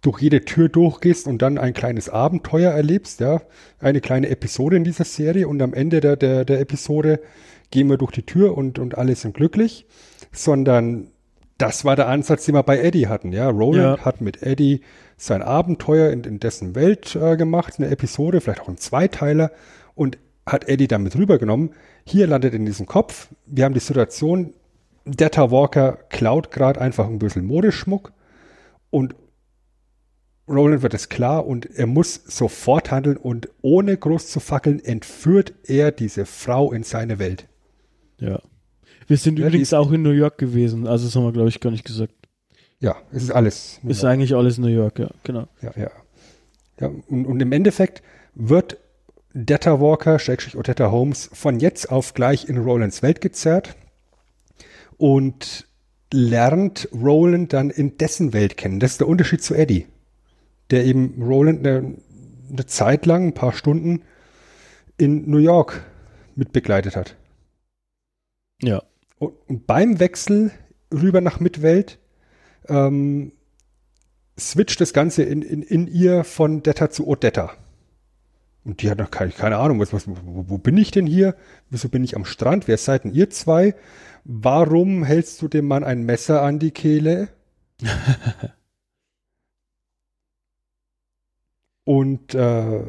durch 0.01 0.21
jede 0.21 0.45
Tür 0.45 0.69
durchgehst 0.69 1.27
und 1.27 1.41
dann 1.41 1.57
ein 1.57 1.73
kleines 1.73 2.09
Abenteuer 2.09 2.71
erlebst, 2.71 3.19
ja, 3.19 3.41
eine 3.79 4.01
kleine 4.01 4.29
Episode 4.29 4.77
in 4.77 4.83
dieser 4.83 5.05
Serie 5.05 5.47
und 5.47 5.61
am 5.61 5.73
Ende 5.73 6.01
der, 6.01 6.15
der, 6.15 6.45
der 6.45 6.59
Episode 6.59 7.19
gehen 7.71 7.89
wir 7.89 7.97
durch 7.97 8.11
die 8.11 8.25
Tür 8.25 8.57
und, 8.57 8.79
und 8.79 8.97
alle 8.97 9.15
sind 9.15 9.33
glücklich, 9.33 9.85
sondern 10.31 11.11
das 11.57 11.85
war 11.85 11.95
der 11.95 12.07
Ansatz, 12.07 12.45
den 12.45 12.55
wir 12.55 12.63
bei 12.63 12.79
Eddie 12.79 13.07
hatten, 13.07 13.31
ja. 13.31 13.49
Roland 13.49 13.99
ja. 13.99 14.05
hat 14.05 14.21
mit 14.21 14.43
Eddie 14.43 14.81
sein 15.17 15.41
Abenteuer 15.41 16.11
in, 16.11 16.23
in 16.23 16.39
dessen 16.39 16.75
Welt 16.75 17.15
äh, 17.15 17.35
gemacht, 17.35 17.75
eine 17.77 17.89
Episode, 17.89 18.41
vielleicht 18.41 18.61
auch 18.61 18.67
ein 18.67 18.77
Zweiteiler 18.77 19.51
und 19.95 20.17
hat 20.45 20.67
Eddie 20.67 20.87
damit 20.87 21.15
rübergenommen. 21.15 21.71
Hier 22.05 22.27
landet 22.27 22.53
in 22.53 22.65
diesem 22.65 22.85
Kopf. 22.85 23.29
Wir 23.45 23.65
haben 23.65 23.73
die 23.73 23.79
Situation, 23.79 24.53
Detta 25.05 25.51
Walker 25.51 25.97
klaut 26.09 26.51
gerade 26.51 26.79
einfach 26.79 27.07
ein 27.07 27.19
bisschen 27.19 27.45
Modeschmuck 27.45 28.11
und 28.89 29.15
Roland 30.47 30.81
wird 30.81 30.93
es 30.93 31.09
klar 31.09 31.45
und 31.45 31.65
er 31.65 31.87
muss 31.87 32.15
sofort 32.25 32.91
handeln 32.91 33.17
und 33.17 33.49
ohne 33.61 33.97
groß 33.97 34.27
zu 34.27 34.39
fackeln 34.39 34.79
entführt 34.79 35.53
er 35.65 35.91
diese 35.91 36.25
Frau 36.25 36.71
in 36.71 36.83
seine 36.83 37.19
Welt. 37.19 37.47
Ja. 38.19 38.39
Wir 39.07 39.17
sind 39.17 39.39
ja, 39.39 39.47
übrigens 39.47 39.73
auch 39.73 39.91
in 39.91 40.01
New 40.01 40.11
York 40.11 40.37
gewesen, 40.37 40.85
also 40.87 41.05
das 41.05 41.15
haben 41.15 41.23
wir 41.23 41.31
glaube 41.31 41.49
ich 41.49 41.59
gar 41.59 41.71
nicht 41.71 41.85
gesagt. 41.85 42.13
Ja, 42.79 42.97
es 43.11 43.23
ist 43.23 43.31
alles. 43.31 43.79
New 43.81 43.91
ist 43.91 44.03
York. 44.03 44.13
eigentlich 44.13 44.35
alles 44.35 44.57
New 44.57 44.67
York, 44.67 44.99
ja, 44.99 45.09
genau. 45.23 45.47
Ja, 45.61 45.71
ja. 45.75 45.91
ja 46.79 46.91
und, 47.07 47.25
und 47.25 47.41
im 47.41 47.51
Endeffekt 47.51 48.03
wird 48.35 48.77
Detta 49.33 49.79
Walker, 49.79 50.19
Schrägstrich 50.19 50.57
Odetta 50.57 50.91
Holmes, 50.91 51.29
von 51.33 51.59
jetzt 51.59 51.91
auf 51.91 52.13
gleich 52.13 52.49
in 52.49 52.57
Rolands 52.57 53.01
Welt 53.01 53.21
gezerrt 53.21 53.75
und 54.97 55.67
lernt 56.11 56.89
Roland 56.93 57.53
dann 57.53 57.69
in 57.69 57.97
dessen 57.97 58.33
Welt 58.33 58.57
kennen. 58.57 58.79
Das 58.79 58.91
ist 58.91 58.99
der 58.99 59.07
Unterschied 59.07 59.43
zu 59.43 59.53
Eddie, 59.53 59.85
der 60.71 60.85
eben 60.85 61.21
Roland 61.21 61.65
eine, 61.65 61.95
eine 62.51 62.65
Zeit 62.65 63.05
lang, 63.05 63.27
ein 63.27 63.33
paar 63.33 63.53
Stunden 63.53 64.01
in 64.97 65.29
New 65.29 65.37
York 65.37 65.85
mitbegleitet 66.35 66.95
hat. 66.95 67.15
Ja. 68.61 68.83
Und, 69.19 69.67
beim 69.67 69.99
Wechsel 69.99 70.51
rüber 70.93 71.21
nach 71.21 71.39
Mitwelt 71.39 71.99
ähm, 72.67 73.31
switcht 74.39 74.79
das 74.81 74.93
Ganze 74.93 75.23
in, 75.23 75.41
in, 75.41 75.63
in 75.63 75.87
ihr 75.87 76.23
von 76.23 76.61
Detta 76.61 76.89
zu 76.91 77.07
Odetta. 77.07 77.53
Und 78.63 78.81
die 78.81 78.89
hat 78.91 78.97
noch 78.99 79.11
keine, 79.11 79.31
keine 79.31 79.57
Ahnung, 79.57 79.79
was, 79.79 79.93
was, 79.93 80.07
wo, 80.07 80.45
wo, 80.47 80.57
bin 80.57 80.77
ich 80.77 80.91
denn 80.91 81.07
hier? 81.07 81.35
Wieso 81.69 81.87
bin 81.89 82.03
ich 82.03 82.15
am 82.17 82.25
Strand? 82.25 82.67
Wer 82.67 82.77
seid 82.77 83.05
denn 83.05 83.13
ihr 83.13 83.29
zwei? 83.29 83.75
Warum 84.25 85.03
hältst 85.05 85.41
du 85.41 85.47
dem 85.47 85.67
Mann 85.67 85.85
ein 85.85 86.03
Messer 86.03 86.41
an 86.41 86.59
die 86.59 86.71
Kehle? 86.71 87.29
Und 91.85 92.35
äh, 92.35 92.81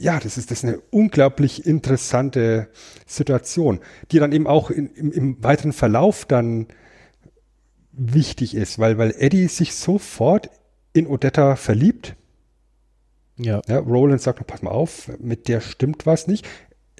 ja, 0.00 0.18
das 0.18 0.38
ist, 0.38 0.50
das 0.50 0.58
ist 0.58 0.64
eine 0.64 0.80
unglaublich 0.90 1.66
interessante 1.66 2.68
Situation, 3.06 3.80
die 4.10 4.18
dann 4.18 4.32
eben 4.32 4.46
auch 4.46 4.70
in, 4.70 4.86
im, 4.94 5.12
im 5.12 5.44
weiteren 5.44 5.72
Verlauf 5.72 6.24
dann 6.24 6.66
wichtig 7.92 8.54
ist, 8.54 8.78
weil, 8.78 8.98
weil 8.98 9.14
Eddie 9.18 9.48
sich 9.48 9.74
sofort 9.74 10.50
in 10.92 11.06
Odetta 11.06 11.56
verliebt 11.56 12.16
ja. 13.44 13.62
ja. 13.68 13.78
Roland 13.78 14.20
sagt, 14.20 14.46
pass 14.46 14.62
mal 14.62 14.70
auf, 14.70 15.10
mit 15.18 15.48
der 15.48 15.60
stimmt 15.60 16.06
was 16.06 16.26
nicht. 16.26 16.46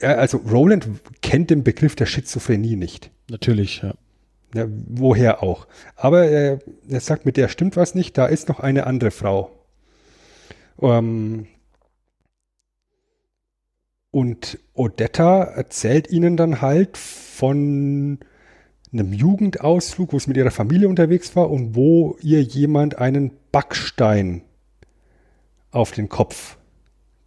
Ja, 0.01 0.15
also 0.15 0.39
Roland 0.39 0.89
kennt 1.21 1.51
den 1.51 1.63
Begriff 1.63 1.95
der 1.95 2.07
Schizophrenie 2.07 2.77
nicht. 2.77 3.11
Natürlich, 3.29 3.83
ja. 3.83 3.95
ja 4.55 4.67
woher 4.89 5.43
auch. 5.43 5.67
Aber 5.97 6.25
er, 6.25 6.61
er, 6.89 7.01
sagt, 7.01 7.27
mit 7.27 7.37
der 7.37 7.49
stimmt 7.49 7.77
was 7.77 7.95
nicht, 7.95 8.17
da 8.17 8.27
ist 8.27 8.49
noch 8.49 8.61
eine 8.61 8.87
andere 8.87 9.11
Frau. 9.11 9.51
Ähm, 10.81 11.47
und 14.11 14.59
Odetta 14.75 15.43
erzählt 15.43 16.11
ihnen 16.11 16.37
dann 16.37 16.61
halt 16.61 16.97
von 16.97 18.19
einem 18.93 19.13
Jugendausflug, 19.13 20.13
wo 20.13 20.17
es 20.17 20.27
mit 20.27 20.37
ihrer 20.37 20.51
Familie 20.51 20.89
unterwegs 20.89 21.37
war 21.37 21.51
und 21.51 21.77
wo 21.77 22.17
ihr 22.21 22.43
jemand 22.43 22.99
einen 22.99 23.31
Backstein 23.53 24.43
auf 25.71 25.93
den 25.93 26.09
Kopf 26.09 26.57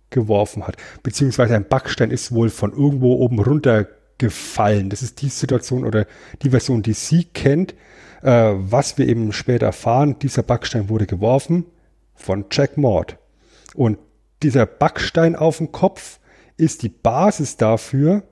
geworfen 0.09 0.67
hat. 0.67 0.75
Beziehungsweise 1.01 1.55
ein 1.55 1.67
Backstein 1.67 2.11
ist 2.11 2.33
wohl 2.33 2.49
von 2.49 2.73
irgendwo 2.73 3.15
oben 3.15 3.39
runtergefallen. 3.39 4.89
Das 4.89 5.01
ist 5.01 5.21
die 5.21 5.29
Situation 5.29 5.85
oder 5.85 6.05
die 6.41 6.49
Version, 6.49 6.83
die 6.83 6.93
sie 6.93 7.23
kennt. 7.23 7.73
Äh, 8.21 8.53
was 8.55 8.97
wir 8.97 9.07
eben 9.07 9.31
später 9.31 9.67
erfahren, 9.67 10.17
dieser 10.19 10.43
Backstein 10.43 10.89
wurde 10.89 11.07
geworfen 11.07 11.65
von 12.13 12.45
Jack 12.51 12.77
Maud. 12.77 13.17
Und 13.73 13.97
dieser 14.43 14.65
Backstein 14.65 15.35
auf 15.37 15.57
dem 15.57 15.71
Kopf 15.71 16.19
ist 16.57 16.83
die 16.83 16.89
Basis 16.89 17.57
dafür, 17.57 18.23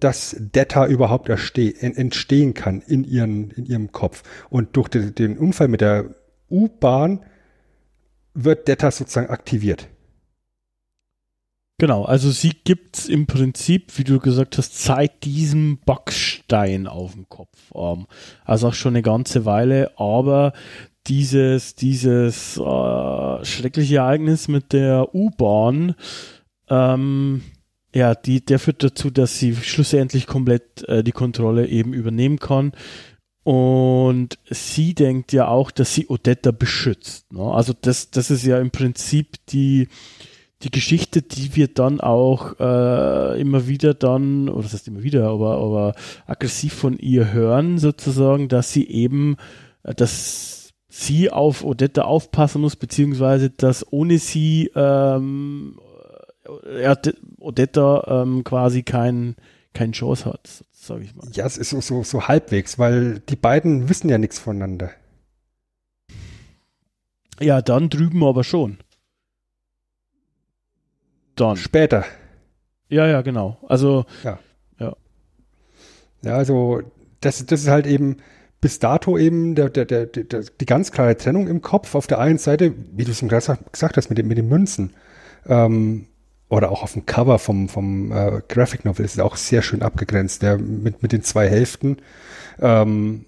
dass 0.00 0.36
Detta 0.38 0.86
überhaupt 0.86 1.28
entstehen 1.28 2.54
kann 2.54 2.82
in, 2.82 3.04
ihren, 3.04 3.50
in 3.50 3.66
ihrem 3.66 3.92
Kopf. 3.92 4.22
Und 4.48 4.76
durch 4.76 4.88
den, 4.88 5.38
Unfall 5.38 5.68
mit 5.68 5.80
der 5.80 6.14
U-Bahn 6.50 7.24
wird 8.34 8.68
Detta 8.68 8.90
sozusagen 8.90 9.30
aktiviert. 9.30 9.88
Genau, 11.80 12.04
also 12.04 12.30
sie 12.30 12.52
gibt 12.64 12.96
es 12.96 13.08
im 13.08 13.26
Prinzip, 13.26 13.96
wie 13.98 14.04
du 14.04 14.18
gesagt 14.18 14.58
hast, 14.58 14.82
seit 14.82 15.24
diesem 15.24 15.78
Backstein 15.84 16.88
auf 16.88 17.12
dem 17.12 17.28
Kopf. 17.28 17.56
Ähm, 17.72 18.06
also 18.44 18.68
auch 18.68 18.74
schon 18.74 18.94
eine 18.94 19.02
ganze 19.02 19.44
Weile, 19.44 19.92
aber 19.96 20.54
dieses, 21.06 21.76
dieses 21.76 22.56
äh, 22.56 23.44
schreckliche 23.44 23.96
Ereignis 23.96 24.48
mit 24.48 24.72
der 24.72 25.14
U-Bahn, 25.14 25.94
ähm, 26.70 27.42
ja, 27.94 28.14
die, 28.14 28.44
der 28.44 28.58
führt 28.58 28.82
dazu, 28.82 29.10
dass 29.10 29.38
sie 29.38 29.54
schlussendlich 29.56 30.26
komplett 30.26 30.86
äh, 30.88 31.02
die 31.02 31.12
Kontrolle 31.12 31.66
eben 31.66 31.92
übernehmen 31.92 32.38
kann 32.38 32.72
und 33.48 34.38
sie 34.50 34.92
denkt 34.92 35.32
ja 35.32 35.48
auch, 35.48 35.70
dass 35.70 35.94
sie 35.94 36.08
Odetta 36.08 36.50
beschützt. 36.50 37.32
Ne? 37.32 37.42
Also 37.42 37.72
das, 37.80 38.10
das 38.10 38.30
ist 38.30 38.44
ja 38.44 38.58
im 38.58 38.70
Prinzip 38.70 39.36
die, 39.48 39.88
die 40.60 40.70
Geschichte, 40.70 41.22
die 41.22 41.56
wir 41.56 41.68
dann 41.68 42.02
auch 42.02 42.60
äh, 42.60 43.40
immer 43.40 43.66
wieder 43.66 43.94
dann, 43.94 44.50
oder 44.50 44.64
das 44.64 44.74
heißt 44.74 44.88
immer 44.88 45.02
wieder, 45.02 45.28
aber, 45.28 45.56
aber 45.56 45.94
aggressiv 46.26 46.74
von 46.74 46.98
ihr 46.98 47.32
hören, 47.32 47.78
sozusagen, 47.78 48.48
dass 48.48 48.70
sie 48.70 48.86
eben, 48.86 49.36
äh, 49.82 49.94
dass 49.94 50.74
sie 50.90 51.30
auf 51.30 51.64
Odetta 51.64 52.02
aufpassen 52.02 52.60
muss, 52.60 52.76
beziehungsweise 52.76 53.48
dass 53.48 53.90
ohne 53.90 54.18
sie 54.18 54.70
ähm, 54.74 55.78
Odetta 57.38 58.22
ähm, 58.22 58.44
quasi 58.44 58.82
kein, 58.82 59.36
kein 59.74 59.92
Chance 59.92 60.26
hat, 60.26 60.64
sage 60.72 61.04
ich 61.04 61.14
mal. 61.14 61.28
Ja, 61.32 61.46
es 61.46 61.56
ist 61.56 61.70
so, 61.70 61.80
so, 61.80 62.02
so 62.02 62.28
halbwegs, 62.28 62.78
weil 62.78 63.20
die 63.20 63.36
beiden 63.36 63.88
wissen 63.88 64.08
ja 64.08 64.18
nichts 64.18 64.38
voneinander. 64.38 64.90
Ja, 67.40 67.62
dann 67.62 67.88
drüben 67.88 68.24
aber 68.24 68.44
schon. 68.44 68.78
Dann. 71.36 71.56
Später. 71.56 72.04
Ja, 72.88 73.06
ja, 73.06 73.22
genau. 73.22 73.58
Also. 73.68 74.06
Ja. 74.24 74.38
Ja, 74.80 74.96
ja 76.22 76.34
also, 76.34 76.82
das, 77.20 77.44
das 77.46 77.60
ist 77.60 77.68
halt 77.68 77.86
eben 77.86 78.16
bis 78.60 78.80
dato 78.80 79.16
eben 79.16 79.54
der, 79.54 79.70
der, 79.70 79.84
der, 79.84 80.06
der, 80.06 80.42
die 80.42 80.66
ganz 80.66 80.90
klare 80.90 81.16
Trennung 81.16 81.46
im 81.46 81.62
Kopf. 81.62 81.94
Auf 81.94 82.08
der 82.08 82.18
einen 82.18 82.38
Seite, 82.38 82.74
wie 82.92 83.04
du 83.04 83.12
es 83.12 83.20
gerade 83.20 83.58
gesagt 83.70 83.96
hast, 83.96 84.08
mit, 84.08 84.18
den, 84.18 84.26
mit 84.26 84.38
den 84.38 84.48
Münzen. 84.48 84.94
Ähm, 85.46 86.07
oder 86.48 86.70
auch 86.70 86.82
auf 86.82 86.94
dem 86.94 87.06
Cover 87.06 87.38
vom, 87.38 87.68
vom 87.68 88.10
äh, 88.12 88.42
Graphic 88.48 88.84
Novel 88.84 89.04
ist 89.04 89.20
auch 89.20 89.36
sehr 89.36 89.62
schön 89.62 89.82
abgegrenzt, 89.82 90.42
der 90.42 90.58
mit, 90.58 91.02
mit 91.02 91.12
den 91.12 91.22
zwei 91.22 91.48
Hälften. 91.48 91.98
Ähm, 92.60 93.26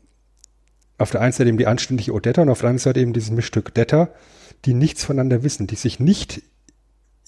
auf 0.99 1.11
der 1.11 1.21
einen 1.21 1.33
Seite 1.33 1.49
eben 1.49 1.59
die 1.59 1.67
anständige 1.67 2.13
Odetta 2.13 2.43
und 2.43 2.51
auf 2.51 2.61
der 2.61 2.69
anderen 2.69 2.83
Seite 2.83 3.01
eben 3.01 3.13
dieses 3.13 3.31
Mischstück 3.31 3.75
Detta, 3.75 4.09
die 4.65 4.75
nichts 4.75 5.05
voneinander 5.05 5.43
wissen, 5.43 5.67
die 5.67 5.77
sich 5.77 6.01
nicht 6.01 6.43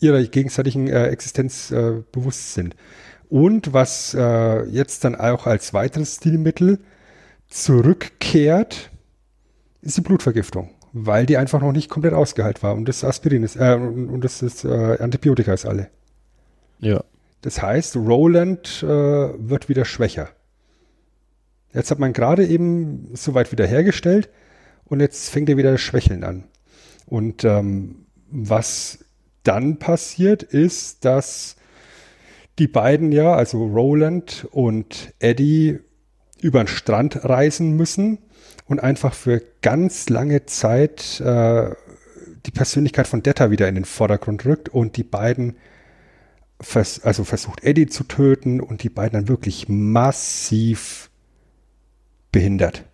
ihrer 0.01 0.23
gegenseitigen 0.23 0.89
äh, 0.89 1.07
Existenz 1.09 1.71
äh, 1.71 2.03
bewusst 2.13 2.55
sind. 2.55 2.75
Und 3.29 3.73
was 3.73 4.15
äh, 4.15 4.65
jetzt 4.65 5.05
dann 5.05 5.15
auch 5.15 5.47
als 5.47 5.73
weiteres 5.73 6.17
Stilmittel 6.17 6.81
zurückkehrt, 7.49 8.91
ist 9.81 9.97
die 9.97 10.03
Blutvergiftung, 10.03 10.71
weil 10.93 11.27
die 11.27 11.37
einfach 11.37 11.61
noch 11.61 11.73
nicht 11.73 11.89
komplett 11.89 12.13
ausgeheilt 12.13 12.63
war 12.63 12.75
und 12.75 12.87
das 12.87 13.05
Aspirin 13.05 13.43
ist, 13.43 13.57
äh, 13.57 13.75
und, 13.75 14.21
das 14.23 14.43
ist 14.43 14.65
äh, 14.65 14.99
Antibiotika 14.99 15.53
ist 15.53 15.67
alle. 15.67 15.89
Ja. 16.79 17.03
Das 17.41 17.61
heißt, 17.61 17.97
Roland 17.97 18.83
äh, 18.83 18.87
wird 18.87 19.69
wieder 19.69 19.85
schwächer. 19.85 20.29
Jetzt 21.73 21.91
hat 21.91 21.99
man 21.99 22.13
gerade 22.13 22.47
eben 22.47 23.09
soweit 23.15 23.51
wiederhergestellt 23.51 24.29
und 24.85 25.01
jetzt 25.01 25.31
fängt 25.31 25.49
er 25.49 25.57
wieder 25.57 25.77
Schwächeln 25.79 26.23
an. 26.23 26.45
Und 27.07 27.45
ähm, 27.45 28.07
was 28.31 29.05
dann 29.43 29.79
passiert, 29.79 30.43
ist, 30.43 31.05
dass 31.05 31.57
die 32.59 32.69
beiden 32.69 33.11
ja, 33.11 33.35
also 33.35 33.65
Roland 33.65 34.47
und 34.51 35.15
Eddie, 35.19 35.81
über 36.41 36.63
den 36.63 36.69
Strand 36.69 37.25
reisen 37.25 37.77
müssen 37.77 38.19
und 38.67 38.81
einfach 38.81 39.15
für 39.15 39.43
ganz 39.61 40.09
lange 40.09 40.47
Zeit 40.47 41.21
äh, 41.21 41.71
die 42.47 42.51
Persönlichkeit 42.51 43.07
von 43.07 43.23
Detta 43.23 43.51
wieder 43.51 43.69
in 43.69 43.75
den 43.75 43.85
Vordergrund 43.85 44.45
rückt 44.45 44.69
und 44.69 44.97
die 44.97 45.05
beiden 45.05 45.57
vers 46.61 47.01
also 47.05 47.25
versucht 47.25 47.65
Eddie 47.65 47.87
zu 47.87 48.05
töten 48.05 48.61
und 48.61 48.83
die 48.83 48.89
beiden 48.89 49.19
dann 49.19 49.29
wirklich 49.29 49.69
massiv 49.69 51.11
behindert 52.31 52.85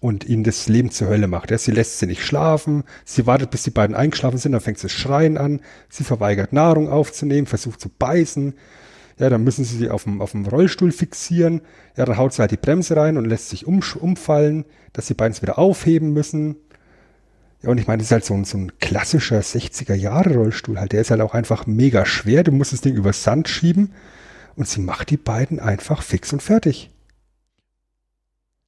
und 0.00 0.24
ihnen 0.24 0.44
das 0.44 0.68
Leben 0.68 0.90
zur 0.90 1.08
Hölle 1.08 1.26
macht. 1.26 1.50
Ja, 1.50 1.58
sie 1.58 1.72
lässt 1.72 1.98
sie 1.98 2.06
nicht 2.06 2.22
schlafen, 2.22 2.84
sie 3.04 3.26
wartet, 3.26 3.50
bis 3.50 3.64
die 3.64 3.70
beiden 3.70 3.96
eingeschlafen 3.96 4.38
sind, 4.38 4.52
dann 4.52 4.60
fängt 4.60 4.78
sie 4.78 4.88
Schreien 4.88 5.36
an, 5.36 5.60
sie 5.88 6.04
verweigert 6.04 6.52
Nahrung 6.52 6.88
aufzunehmen, 6.88 7.46
versucht 7.46 7.80
zu 7.80 7.88
beißen, 7.88 8.54
ja, 9.18 9.28
dann 9.28 9.44
müssen 9.44 9.64
sie 9.64 9.76
sie 9.76 9.90
auf 9.90 10.04
dem, 10.04 10.20
auf 10.20 10.32
dem 10.32 10.46
Rollstuhl 10.46 10.92
fixieren, 10.92 11.62
ja, 11.96 12.04
dann 12.04 12.16
haut 12.16 12.32
sie 12.32 12.40
halt 12.40 12.50
die 12.50 12.56
Bremse 12.56 12.96
rein 12.96 13.16
und 13.16 13.24
lässt 13.24 13.50
sich 13.50 13.66
um, 13.66 13.80
umfallen, 14.00 14.64
dass 14.92 15.06
die 15.06 15.14
beiden 15.14 15.32
es 15.32 15.42
wieder 15.42 15.58
aufheben 15.58 16.12
müssen. 16.12 16.56
Ja, 17.62 17.70
und 17.70 17.78
ich 17.78 17.88
meine, 17.88 17.98
das 17.98 18.08
ist 18.08 18.12
halt 18.12 18.24
so 18.24 18.34
ein, 18.34 18.44
so 18.44 18.58
ein 18.58 18.78
klassischer 18.78 19.40
60er-Jahre-Rollstuhl 19.40 20.78
halt, 20.78 20.92
der 20.92 21.00
ist 21.00 21.10
halt 21.10 21.20
auch 21.20 21.34
einfach 21.34 21.66
mega 21.66 22.06
schwer, 22.06 22.44
du 22.44 22.52
musst 22.52 22.72
das 22.72 22.80
Ding 22.80 22.94
über 22.94 23.12
Sand 23.12 23.48
schieben 23.48 23.92
und 24.54 24.68
sie 24.68 24.80
macht 24.80 25.10
die 25.10 25.16
beiden 25.16 25.58
einfach 25.58 26.02
fix 26.02 26.32
und 26.32 26.42
fertig. 26.42 26.90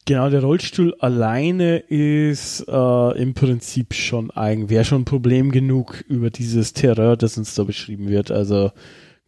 Genau, 0.07 0.29
der 0.29 0.41
Rollstuhl 0.41 0.95
alleine 0.99 1.79
ist 1.79 2.65
äh, 2.67 3.23
im 3.23 3.35
Prinzip 3.35 3.95
schon 3.95 4.33
eigen, 4.33 4.69
wäre 4.69 4.85
schon 4.85 5.03
ein 5.03 5.05
Problem 5.05 5.53
genug 5.53 6.03
über 6.09 6.31
dieses 6.31 6.73
Terror, 6.73 7.17
das 7.17 7.39
uns 7.39 7.55
da 7.55 7.63
beschrieben 7.63 8.09
wird. 8.09 8.33
Also 8.33 8.73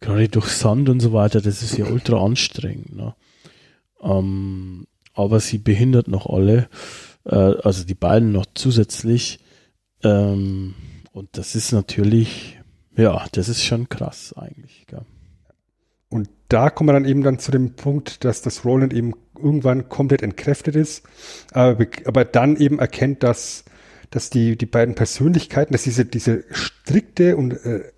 gerade 0.03 0.27
durch 0.27 0.47
Sand 0.47 0.89
und 0.89 0.99
so 0.99 1.13
weiter, 1.13 1.41
das 1.41 1.63
ist 1.63 1.77
ja 1.77 1.85
ultra 1.85 2.23
anstrengend. 2.23 2.95
Ne? 2.95 3.15
Ähm, 4.01 4.85
aber 5.13 5.39
sie 5.39 5.57
behindert 5.57 6.07
noch 6.07 6.27
alle, 6.27 6.67
äh, 7.25 7.35
also 7.35 7.85
die 7.85 7.95
beiden 7.95 8.31
noch 8.31 8.45
zusätzlich. 8.53 9.39
Ähm, 10.03 10.75
und 11.13 11.29
das 11.37 11.55
ist 11.55 11.71
natürlich, 11.71 12.59
ja, 12.97 13.25
das 13.31 13.47
ist 13.47 13.63
schon 13.63 13.87
krass 13.87 14.33
eigentlich. 14.35 14.85
Gell? 14.87 15.05
Und 16.09 16.29
da 16.49 16.69
kommen 16.69 16.89
wir 16.89 16.93
dann 16.93 17.05
eben 17.05 17.23
dann 17.23 17.39
zu 17.39 17.51
dem 17.51 17.75
Punkt, 17.75 18.25
dass 18.25 18.41
das 18.41 18.65
Roland 18.65 18.93
eben 18.93 19.13
irgendwann 19.37 19.89
komplett 19.89 20.21
entkräftet 20.21 20.75
ist, 20.75 21.03
aber, 21.51 21.87
aber 22.05 22.25
dann 22.25 22.57
eben 22.57 22.79
erkennt, 22.79 23.23
dass, 23.23 23.65
dass 24.11 24.29
die, 24.29 24.57
die 24.57 24.65
beiden 24.65 24.95
Persönlichkeiten, 24.95 25.73
dass 25.73 25.83
diese, 25.83 26.05
diese 26.05 26.43
strikte 26.51 27.35
und 27.35 27.53
äh, 27.65 27.91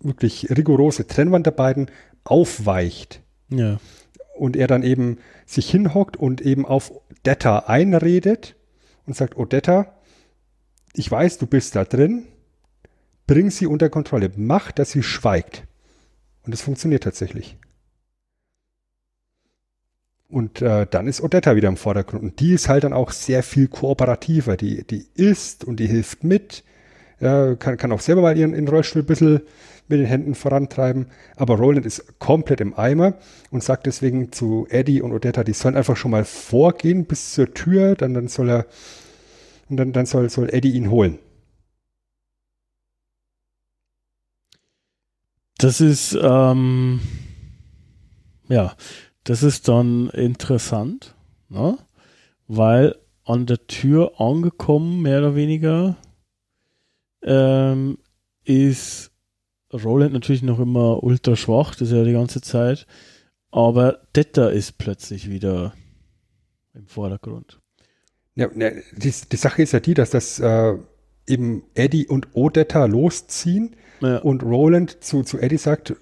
wirklich 0.00 0.48
rigorose 0.50 1.06
Trennwand 1.06 1.46
der 1.46 1.52
beiden 1.52 1.90
aufweicht. 2.24 3.22
Ja. 3.48 3.78
Und 4.36 4.56
er 4.56 4.66
dann 4.66 4.82
eben 4.82 5.18
sich 5.46 5.70
hinhockt 5.70 6.16
und 6.16 6.40
eben 6.40 6.66
auf 6.66 6.92
Detta 7.24 7.60
einredet 7.60 8.56
und 9.06 9.16
sagt, 9.16 9.36
Odetta, 9.36 9.94
ich 10.94 11.10
weiß, 11.10 11.38
du 11.38 11.46
bist 11.46 11.76
da 11.76 11.84
drin, 11.84 12.26
bring 13.26 13.50
sie 13.50 13.66
unter 13.66 13.88
Kontrolle, 13.90 14.30
mach, 14.36 14.72
dass 14.72 14.92
sie 14.92 15.02
schweigt. 15.02 15.64
Und 16.44 16.52
es 16.52 16.62
funktioniert 16.62 17.04
tatsächlich. 17.04 17.56
Und 20.28 20.62
äh, 20.62 20.86
dann 20.90 21.06
ist 21.06 21.20
Odetta 21.20 21.54
wieder 21.54 21.68
im 21.68 21.76
Vordergrund. 21.76 22.22
Und 22.22 22.40
die 22.40 22.54
ist 22.54 22.68
halt 22.68 22.84
dann 22.84 22.92
auch 22.92 23.12
sehr 23.12 23.42
viel 23.42 23.68
kooperativer. 23.68 24.56
Die, 24.56 24.84
die 24.84 25.06
isst 25.14 25.64
und 25.64 25.78
die 25.78 25.86
hilft 25.86 26.24
mit. 26.24 26.64
Ja, 27.20 27.54
kann, 27.54 27.76
kann 27.76 27.92
auch 27.92 28.00
selber 28.00 28.22
mal 28.22 28.36
ihren, 28.36 28.52
ihren 28.52 28.66
Rollstuhl 28.66 29.02
ein 29.02 29.06
bisschen 29.06 29.42
mit 29.88 30.00
den 30.00 30.06
Händen 30.06 30.34
vorantreiben. 30.34 31.06
Aber 31.36 31.56
Roland 31.56 31.86
ist 31.86 32.18
komplett 32.18 32.60
im 32.60 32.74
Eimer 32.74 33.14
und 33.50 33.62
sagt 33.62 33.86
deswegen 33.86 34.32
zu 34.32 34.66
Eddie 34.70 35.02
und 35.02 35.12
Odetta, 35.12 35.44
die 35.44 35.52
sollen 35.52 35.76
einfach 35.76 35.96
schon 35.96 36.10
mal 36.10 36.24
vorgehen 36.24 37.04
bis 37.04 37.34
zur 37.34 37.52
Tür. 37.52 37.94
Dann, 37.94 38.14
dann 38.14 38.28
soll 38.28 38.50
er, 38.50 38.66
und 39.68 39.76
dann, 39.76 39.92
dann 39.92 40.06
soll, 40.06 40.28
soll 40.30 40.48
Eddie 40.52 40.72
ihn 40.72 40.90
holen. 40.90 41.18
Das 45.58 45.80
ist, 45.80 46.18
ähm, 46.20 47.00
ja, 48.48 48.74
das 49.22 49.42
ist 49.42 49.68
dann 49.68 50.10
interessant, 50.10 51.14
ne? 51.48 51.78
weil 52.48 52.96
an 53.24 53.46
der 53.46 53.66
Tür 53.66 54.20
angekommen, 54.20 55.00
mehr 55.00 55.20
oder 55.20 55.34
weniger, 55.34 55.96
ähm, 57.22 57.98
ist 58.44 59.13
Roland 59.82 60.12
natürlich 60.12 60.42
noch 60.42 60.60
immer 60.60 61.02
ultra 61.02 61.34
schwach, 61.34 61.74
das 61.74 61.88
ist 61.88 61.94
ja 61.94 62.04
die 62.04 62.12
ganze 62.12 62.40
Zeit, 62.40 62.86
aber 63.50 64.00
Detta 64.14 64.48
ist 64.48 64.78
plötzlich 64.78 65.28
wieder 65.28 65.74
im 66.74 66.86
Vordergrund. 66.86 67.60
Ja, 68.36 68.48
die, 68.48 69.12
die 69.32 69.36
Sache 69.36 69.62
ist 69.62 69.72
ja 69.72 69.80
die, 69.80 69.94
dass 69.94 70.10
das 70.10 70.38
äh, 70.40 70.76
eben 71.26 71.64
Eddie 71.74 72.06
und 72.06 72.28
Odetta 72.34 72.84
losziehen 72.86 73.76
ja. 74.00 74.18
und 74.18 74.42
Roland 74.42 75.02
zu, 75.02 75.22
zu 75.22 75.38
Eddie 75.38 75.56
sagt, 75.56 75.94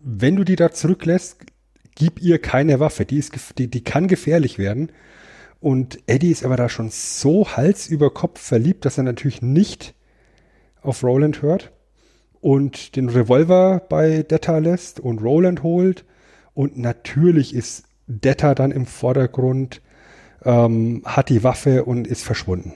wenn 0.00 0.36
du 0.36 0.44
die 0.44 0.56
da 0.56 0.72
zurücklässt, 0.72 1.44
gib 1.94 2.22
ihr 2.22 2.40
keine 2.40 2.80
Waffe, 2.80 3.04
die, 3.04 3.18
ist, 3.18 3.58
die, 3.58 3.68
die 3.68 3.84
kann 3.84 4.08
gefährlich 4.08 4.58
werden. 4.58 4.92
Und 5.58 5.98
Eddie 6.06 6.30
ist 6.30 6.44
aber 6.44 6.56
da 6.56 6.68
schon 6.68 6.90
so 6.90 7.48
Hals 7.56 7.88
über 7.88 8.14
Kopf 8.14 8.40
verliebt, 8.40 8.84
dass 8.84 8.96
er 8.96 9.04
natürlich 9.04 9.42
nicht 9.42 9.94
auf 10.80 11.02
Roland 11.02 11.42
hört 11.42 11.72
und 12.40 12.96
den 12.96 13.08
Revolver 13.08 13.82
bei 13.88 14.22
Detta 14.22 14.58
lässt 14.58 15.00
und 15.00 15.22
Roland 15.22 15.62
holt. 15.62 16.04
Und 16.54 16.78
natürlich 16.78 17.54
ist 17.54 17.84
Detta 18.06 18.54
dann 18.54 18.72
im 18.72 18.86
Vordergrund, 18.86 19.82
ähm, 20.44 21.02
hat 21.04 21.28
die 21.28 21.44
Waffe 21.44 21.84
und 21.84 22.06
ist 22.06 22.24
verschwunden. 22.24 22.74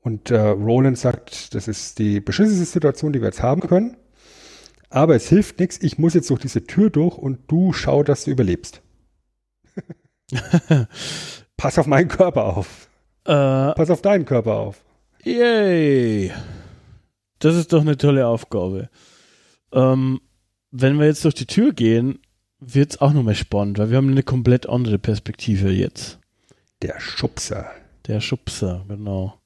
Und 0.00 0.30
äh, 0.30 0.38
Roland 0.38 0.98
sagt, 0.98 1.54
das 1.54 1.68
ist 1.68 1.98
die 2.00 2.20
beschissenste 2.20 2.64
Situation, 2.64 3.12
die 3.12 3.20
wir 3.20 3.28
jetzt 3.28 3.42
haben 3.42 3.60
können. 3.60 3.96
Aber 4.90 5.14
es 5.14 5.28
hilft 5.28 5.60
nichts, 5.60 5.78
ich 5.80 5.98
muss 5.98 6.14
jetzt 6.14 6.28
durch 6.28 6.40
diese 6.40 6.64
Tür 6.64 6.90
durch 6.90 7.16
und 7.16 7.38
du 7.50 7.72
schau, 7.72 8.02
dass 8.02 8.24
du 8.24 8.30
überlebst. 8.30 8.82
Pass 11.56 11.78
auf 11.78 11.86
meinen 11.86 12.08
Körper 12.08 12.44
auf. 12.44 12.88
Äh, 13.24 13.30
Pass 13.72 13.90
auf 13.90 14.02
deinen 14.02 14.24
Körper 14.24 14.54
auf. 14.54 14.84
Yay. 15.22 16.32
Das 17.44 17.56
ist 17.56 17.72
doch 17.72 17.80
eine 17.80 17.96
tolle 17.96 18.26
Aufgabe. 18.26 18.88
Ähm, 19.72 20.20
wenn 20.70 20.98
wir 20.98 21.06
jetzt 21.06 21.24
durch 21.24 21.34
die 21.34 21.46
Tür 21.46 21.72
gehen, 21.72 22.20
wird 22.60 22.92
es 22.92 23.00
auch 23.00 23.12
nochmal 23.12 23.34
spannend, 23.34 23.78
weil 23.78 23.90
wir 23.90 23.96
haben 23.96 24.10
eine 24.10 24.22
komplett 24.22 24.68
andere 24.68 24.98
Perspektive 24.98 25.70
jetzt. 25.70 26.18
Der 26.82 27.00
Schubser. 27.00 27.70
Der 28.06 28.20
Schubser, 28.20 28.84
genau. 28.88 29.38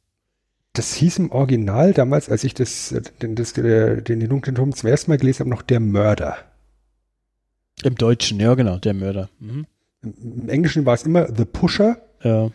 Das 0.74 0.94
hieß 0.94 1.18
im 1.18 1.32
Original 1.32 1.94
damals, 1.94 2.28
als 2.28 2.44
ich 2.44 2.52
das, 2.52 2.94
den, 3.22 3.34
das, 3.34 3.54
den, 3.54 4.04
den 4.04 4.28
dunklen 4.28 4.56
Turm 4.56 4.74
zum 4.74 4.90
ersten 4.90 5.10
Mal 5.10 5.16
gelesen 5.16 5.40
habe, 5.40 5.50
noch 5.50 5.62
der 5.62 5.80
Mörder. 5.80 6.36
Im 7.82 7.94
Deutschen, 7.94 8.40
ja 8.40 8.54
genau, 8.54 8.78
der 8.78 8.92
Mörder. 8.92 9.30
Mhm. 9.38 9.66
Im, 10.02 10.14
Im, 10.42 10.48
Englischen 10.50 10.84
war 10.84 10.94
es 10.94 11.04
immer 11.04 11.34
The 11.34 11.46
Pusher. 11.46 12.02
Ja. 12.22 12.50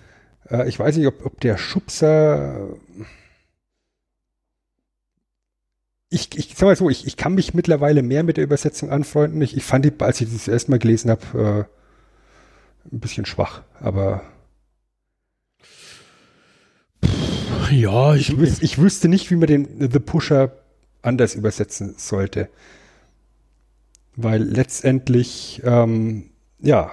Äh, 0.50 0.70
ich 0.70 0.78
weiß 0.78 0.98
nicht, 0.98 1.08
ob, 1.08 1.26
ob 1.26 1.40
der 1.42 1.58
Schubser 1.58 2.70
ich, 6.12 6.38
ich 6.38 6.54
sag 6.56 6.68
mal 6.68 6.76
so, 6.76 6.90
ich, 6.90 7.08
ich 7.08 7.16
kann 7.16 7.34
mich 7.34 7.54
mittlerweile 7.54 8.04
mehr 8.04 8.24
mit 8.24 8.38
der 8.38 8.44
Übersetzung 8.44 8.92
anfreunden. 8.92 9.42
Ich, 9.42 9.56
ich 9.56 9.64
fand 9.64 9.86
die, 9.86 9.94
als 10.00 10.20
ich 10.20 10.32
das 10.32 10.48
erste 10.48 10.70
Mal 10.70 10.80
gelesen 10.80 11.10
habe, 11.10 11.68
äh, 12.90 12.94
ein 12.94 13.00
bisschen 13.00 13.26
schwach, 13.26 13.64
aber 13.80 14.22
ja, 17.72 18.16
ich, 18.16 18.30
ich, 18.30 18.38
wüs 18.38 18.62
ich 18.62 18.78
wüsste 18.78 19.08
nicht, 19.08 19.32
wie 19.32 19.38
man 19.38 19.48
den 19.48 19.90
The 19.92 20.00
Pusher 20.00 20.52
anders 21.02 21.36
übersetzen 21.36 21.96
sollte. 21.98 22.50
Weil 24.18 24.44
letztendlich, 24.44 25.62
ähm, 25.64 26.32
ja, 26.60 26.92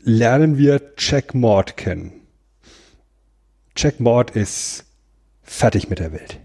lernen 0.00 0.58
wir 0.58 0.92
Jack 0.98 1.34
Maud 1.34 1.78
kennen. 1.78 2.12
Jack 3.74 3.98
Maud 3.98 4.32
ist 4.32 4.84
fertig 5.42 5.88
mit 5.88 6.00
der 6.00 6.12
Welt. 6.12 6.38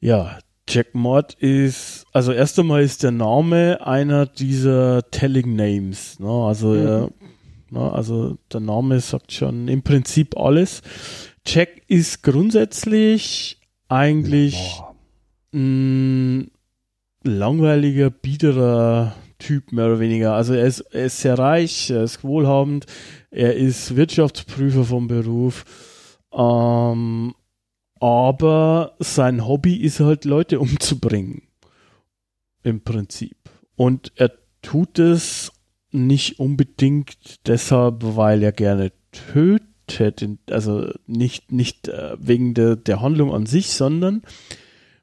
Ja, 0.00 0.38
Jack 0.68 0.94
Mod 0.94 1.34
ist, 1.34 2.04
also 2.12 2.32
erst 2.32 2.58
einmal 2.58 2.82
ist 2.82 3.02
der 3.02 3.10
Name 3.10 3.86
einer 3.86 4.26
dieser 4.26 5.02
Telling 5.10 5.56
Names. 5.56 6.20
Ne? 6.20 6.28
Also, 6.28 6.68
mhm. 6.68 6.86
ja, 6.86 7.08
ne? 7.70 7.92
also 7.92 8.36
der 8.52 8.60
Name 8.60 9.00
sagt 9.00 9.32
schon 9.32 9.66
im 9.68 9.82
Prinzip 9.82 10.36
alles. 10.36 10.82
Jack 11.46 11.82
ist 11.88 12.22
grundsätzlich 12.22 13.60
eigentlich 13.88 14.82
ein 15.54 16.50
langweiliger, 17.24 18.10
biederer 18.10 19.14
Typ, 19.38 19.72
mehr 19.72 19.86
oder 19.86 20.00
weniger. 20.00 20.34
Also 20.34 20.52
er 20.54 20.66
ist, 20.66 20.80
er 20.80 21.06
ist 21.06 21.20
sehr 21.20 21.38
reich, 21.38 21.90
er 21.90 22.02
ist 22.02 22.24
wohlhabend, 22.24 22.86
er 23.30 23.54
ist 23.54 23.94
Wirtschaftsprüfer 23.94 24.84
vom 24.84 25.06
Beruf. 25.06 25.64
Ähm, 26.32 27.34
aber 28.00 28.94
sein 28.98 29.46
Hobby 29.46 29.76
ist 29.76 30.00
halt 30.00 30.24
Leute 30.24 30.60
umzubringen. 30.60 31.42
Im 32.62 32.82
Prinzip. 32.82 33.36
Und 33.76 34.12
er 34.16 34.32
tut 34.62 34.98
es 34.98 35.52
nicht 35.90 36.38
unbedingt 36.38 37.46
deshalb, 37.46 37.96
weil 38.00 38.42
er 38.42 38.52
gerne 38.52 38.92
tötet, 39.12 40.22
also 40.50 40.90
nicht, 41.06 41.52
nicht 41.52 41.88
äh, 41.88 42.16
wegen 42.18 42.54
der, 42.54 42.76
der 42.76 43.00
Handlung 43.00 43.32
an 43.32 43.46
sich, 43.46 43.70
sondern 43.70 44.22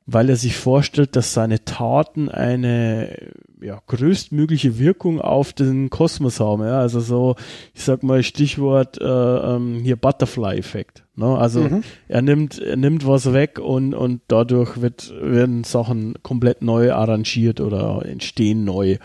weil 0.05 0.29
er 0.29 0.35
sich 0.35 0.55
vorstellt, 0.55 1.15
dass 1.15 1.33
seine 1.33 1.65
Taten 1.65 2.29
eine 2.29 3.31
ja, 3.61 3.81
größtmögliche 3.87 4.79
Wirkung 4.79 5.21
auf 5.21 5.53
den 5.53 5.89
Kosmos 5.89 6.39
haben. 6.39 6.63
Ja? 6.63 6.79
Also 6.79 6.99
so, 6.99 7.35
ich 7.73 7.83
sag 7.83 8.03
mal 8.03 8.23
Stichwort 8.23 8.99
äh, 9.01 9.05
ähm, 9.05 9.79
hier 9.83 9.95
Butterfly-Effekt. 9.95 11.03
Ne? 11.15 11.37
Also 11.37 11.61
mhm. 11.61 11.83
er 12.07 12.21
nimmt, 12.21 12.59
er 12.59 12.75
nimmt 12.75 13.07
was 13.07 13.33
weg 13.33 13.59
und, 13.59 13.93
und 13.93 14.21
dadurch 14.27 14.81
wird, 14.81 15.13
werden 15.21 15.63
Sachen 15.63 16.15
komplett 16.23 16.61
neu 16.61 16.93
arrangiert 16.93 17.61
oder 17.61 18.05
entstehen 18.05 18.65
neu. 18.65 18.97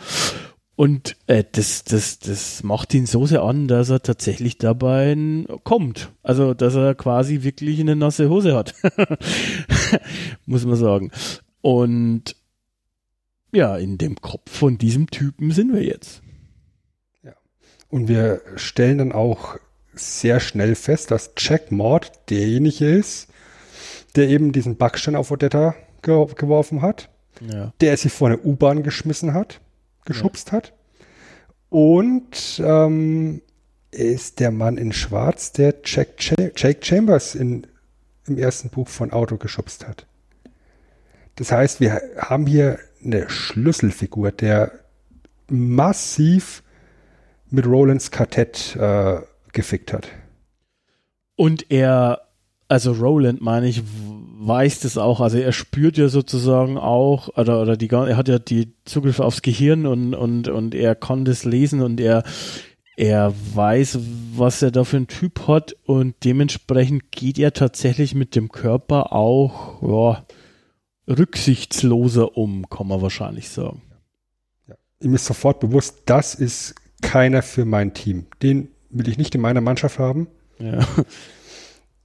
Und 0.80 1.16
äh, 1.26 1.44
das, 1.52 1.84
das, 1.84 2.20
das 2.20 2.62
macht 2.62 2.94
ihn 2.94 3.04
so 3.04 3.26
sehr 3.26 3.42
an, 3.42 3.68
dass 3.68 3.90
er 3.90 4.00
tatsächlich 4.00 4.56
dabei 4.56 5.14
kommt. 5.62 6.10
Also, 6.22 6.54
dass 6.54 6.74
er 6.74 6.94
quasi 6.94 7.42
wirklich 7.42 7.80
eine 7.80 7.96
nasse 7.96 8.30
Hose 8.30 8.56
hat. 8.56 8.74
Muss 10.46 10.64
man 10.64 10.76
sagen. 10.76 11.10
Und 11.60 12.34
ja, 13.52 13.76
in 13.76 13.98
dem 13.98 14.20
Kopf 14.20 14.50
von 14.50 14.78
diesem 14.78 15.10
Typen 15.10 15.50
sind 15.52 15.72
wir 15.72 15.82
jetzt. 15.82 16.22
Ja. 17.22 17.32
Und 17.88 18.08
wir 18.08 18.42
stellen 18.56 18.98
dann 18.98 19.12
auch 19.12 19.56
sehr 19.94 20.40
schnell 20.40 20.74
fest, 20.74 21.10
dass 21.10 21.32
Jack 21.36 21.72
Maud 21.72 22.10
derjenige 22.30 22.88
ist, 22.88 23.28
der 24.16 24.28
eben 24.28 24.52
diesen 24.52 24.76
Backstein 24.76 25.16
auf 25.16 25.30
Odetta 25.30 25.74
ge 26.02 26.26
geworfen 26.34 26.82
hat, 26.82 27.10
ja. 27.40 27.72
der 27.80 27.96
sie 27.96 28.08
vor 28.08 28.28
eine 28.28 28.38
U-Bahn 28.38 28.82
geschmissen 28.82 29.34
hat 29.34 29.60
geschubst 30.04 30.48
ja. 30.48 30.52
hat. 30.54 30.72
Und 31.68 32.60
ähm, 32.64 33.42
ist 33.90 34.40
der 34.40 34.50
Mann 34.50 34.76
in 34.76 34.92
Schwarz, 34.92 35.52
der 35.52 35.74
Jack, 35.84 36.16
Ch 36.18 36.34
Jake 36.56 36.84
Chambers 36.84 37.34
in, 37.34 37.66
im 38.26 38.38
ersten 38.38 38.70
Buch 38.70 38.88
von 38.88 39.12
Auto 39.12 39.36
geschubst 39.36 39.86
hat. 39.86 40.06
Das 41.36 41.52
heißt, 41.52 41.80
wir 41.80 42.00
haben 42.18 42.46
hier 42.46 42.78
eine 43.04 43.28
Schlüsselfigur, 43.28 44.32
der 44.32 44.72
massiv 45.48 46.62
mit 47.50 47.66
Rolands 47.66 48.10
Kartett 48.10 48.76
äh, 48.76 49.20
gefickt 49.52 49.92
hat. 49.92 50.08
Und 51.36 51.70
er 51.70 52.30
also 52.70 52.92
Roland, 52.92 53.40
meine 53.40 53.68
ich, 53.68 53.82
weiß 53.84 54.80
das 54.80 54.96
auch. 54.96 55.20
Also 55.20 55.38
er 55.38 55.50
spürt 55.50 55.98
ja 55.98 56.08
sozusagen 56.08 56.78
auch, 56.78 57.36
oder, 57.36 57.60
oder 57.60 57.76
die, 57.76 57.90
er 57.90 58.16
hat 58.16 58.28
ja 58.28 58.38
die 58.38 58.74
Zugriff 58.84 59.18
aufs 59.18 59.42
Gehirn 59.42 59.86
und, 59.86 60.14
und, 60.14 60.46
und 60.46 60.74
er 60.76 60.94
kann 60.94 61.24
das 61.24 61.44
lesen 61.44 61.82
und 61.82 62.00
er, 62.00 62.22
er 62.96 63.34
weiß, 63.54 63.98
was 64.36 64.62
er 64.62 64.70
da 64.70 64.84
für 64.84 64.98
einen 64.98 65.08
Typ 65.08 65.48
hat 65.48 65.74
und 65.84 66.14
dementsprechend 66.22 67.10
geht 67.10 67.40
er 67.40 67.52
tatsächlich 67.52 68.14
mit 68.14 68.36
dem 68.36 68.50
Körper 68.50 69.12
auch, 69.12 69.82
ja, 69.82 70.24
rücksichtsloser 71.10 72.36
um, 72.36 72.68
kann 72.70 72.86
man 72.86 73.02
wahrscheinlich 73.02 73.50
sagen. 73.50 73.82
Ja. 74.68 74.76
Ihm 75.00 75.14
ist 75.14 75.26
sofort 75.26 75.60
bewusst, 75.60 76.02
das 76.06 76.34
ist 76.34 76.74
keiner 77.02 77.42
für 77.42 77.64
mein 77.64 77.94
Team. 77.94 78.26
Den 78.42 78.68
will 78.90 79.08
ich 79.08 79.18
nicht 79.18 79.34
in 79.34 79.40
meiner 79.40 79.60
Mannschaft 79.60 79.98
haben. 79.98 80.28
Ja. 80.58 80.86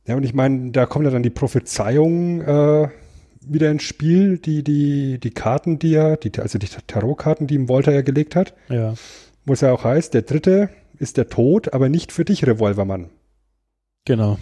Ja, 0.08 0.16
und 0.16 0.24
ich 0.24 0.34
meine, 0.34 0.72
da 0.72 0.86
kommt 0.86 1.06
ja 1.06 1.12
dann 1.12 1.24
die 1.24 1.32
Prophezeiung 1.32 2.42
äh, 2.42 2.90
wieder 3.42 3.72
ins 3.72 3.84
Spiel, 3.84 4.38
die, 4.38 4.64
die, 4.64 5.20
die 5.20 5.32
Karten, 5.32 5.80
die 5.80 5.96
er, 5.96 6.18
die, 6.18 6.32
also 6.40 6.60
die 6.60 6.68
Tarotkarten, 6.68 7.48
die 7.48 7.56
ihm 7.56 7.68
Volta 7.68 7.92
ja 7.92 8.02
gelegt 8.02 8.36
hat. 8.36 8.54
Ja. 8.70 8.94
Wo 9.46 9.54
es 9.54 9.62
ja 9.62 9.72
auch 9.72 9.84
heißt, 9.84 10.14
der 10.14 10.24
dritte 10.24 10.70
ist 11.00 11.18
der 11.18 11.30
Tod, 11.30 11.74
aber 11.74 11.90
nicht 11.90 12.12
für 12.12 12.26
dich, 12.26 12.46
Revolvermann. 12.46 13.10
Genau. 14.06 14.38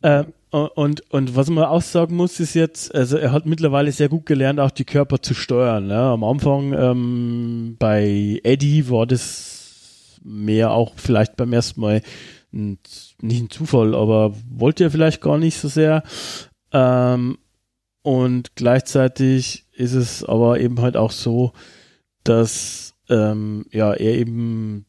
Äh, 0.00 0.24
und, 0.50 1.02
und 1.12 1.36
was 1.36 1.50
man 1.50 1.64
auch 1.64 1.82
sagen 1.82 2.16
muss, 2.16 2.40
ist 2.40 2.54
jetzt, 2.54 2.94
also 2.94 3.16
er 3.18 3.32
hat 3.32 3.46
mittlerweile 3.46 3.92
sehr 3.92 4.08
gut 4.08 4.26
gelernt, 4.26 4.60
auch 4.60 4.70
die 4.70 4.84
Körper 4.84 5.20
zu 5.20 5.34
steuern. 5.34 5.86
Ne? 5.86 5.98
Am 5.98 6.24
Anfang 6.24 6.72
ähm, 6.72 7.76
bei 7.78 8.40
Eddie 8.44 8.88
war 8.88 9.06
das 9.06 10.20
mehr 10.22 10.70
auch 10.72 10.94
vielleicht 10.96 11.36
beim 11.36 11.52
ersten 11.52 11.80
Mal 11.80 12.02
ein, 12.52 12.78
nicht 13.20 13.42
ein 13.42 13.50
Zufall, 13.50 13.94
aber 13.94 14.34
wollte 14.50 14.84
er 14.84 14.90
vielleicht 14.90 15.20
gar 15.20 15.38
nicht 15.38 15.58
so 15.58 15.68
sehr. 15.68 16.02
Ähm, 16.72 17.38
und 18.02 18.56
gleichzeitig 18.56 19.66
ist 19.72 19.92
es 19.92 20.24
aber 20.24 20.60
eben 20.60 20.80
halt 20.80 20.96
auch 20.96 21.10
so, 21.10 21.52
dass 22.24 22.94
ähm, 23.08 23.66
ja 23.70 23.92
er 23.92 24.14
eben 24.14 24.86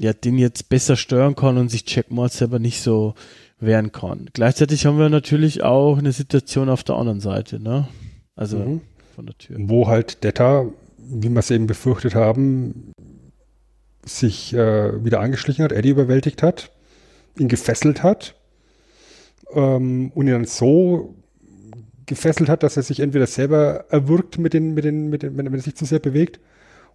ja 0.00 0.12
den 0.12 0.38
jetzt 0.38 0.68
besser 0.68 0.96
steuern 0.96 1.34
kann 1.34 1.58
und 1.58 1.68
sich 1.68 1.84
Checkmate 1.84 2.34
selber 2.34 2.58
nicht 2.58 2.80
so 2.80 3.14
wehren 3.62 3.92
kann. 3.92 4.28
Gleichzeitig 4.32 4.86
haben 4.86 4.98
wir 4.98 5.08
natürlich 5.08 5.62
auch 5.62 5.98
eine 5.98 6.12
Situation 6.12 6.68
auf 6.68 6.84
der 6.84 6.96
anderen 6.96 7.20
Seite, 7.20 7.60
ne? 7.60 7.88
Also 8.34 8.58
mhm. 8.58 8.80
von 9.14 9.26
der 9.26 9.38
Tür. 9.38 9.56
Wo 9.60 9.88
halt 9.88 10.24
Detta, 10.24 10.66
wie 10.98 11.28
wir 11.28 11.38
es 11.38 11.50
eben 11.50 11.66
befürchtet 11.66 12.14
haben, 12.14 12.92
sich 14.04 14.52
äh, 14.54 15.04
wieder 15.04 15.20
angeschlichen 15.20 15.64
hat, 15.64 15.72
Eddie 15.72 15.90
überwältigt 15.90 16.42
hat, 16.42 16.72
ihn 17.38 17.48
gefesselt 17.48 18.02
hat 18.02 18.34
ähm, 19.52 20.10
und 20.14 20.26
ihn 20.26 20.32
dann 20.32 20.44
so 20.44 21.14
gefesselt 22.06 22.48
hat, 22.48 22.62
dass 22.62 22.76
er 22.76 22.82
sich 22.82 23.00
entweder 23.00 23.26
selber 23.26 23.86
erwürgt 23.90 24.38
mit 24.38 24.54
den, 24.54 24.74
mit 24.74 24.84
den, 24.84 25.08
mit 25.08 25.22
den, 25.22 25.36
wenn 25.36 25.46
er 25.46 25.58
sich 25.60 25.76
zu 25.76 25.84
sehr 25.84 26.00
bewegt, 26.00 26.40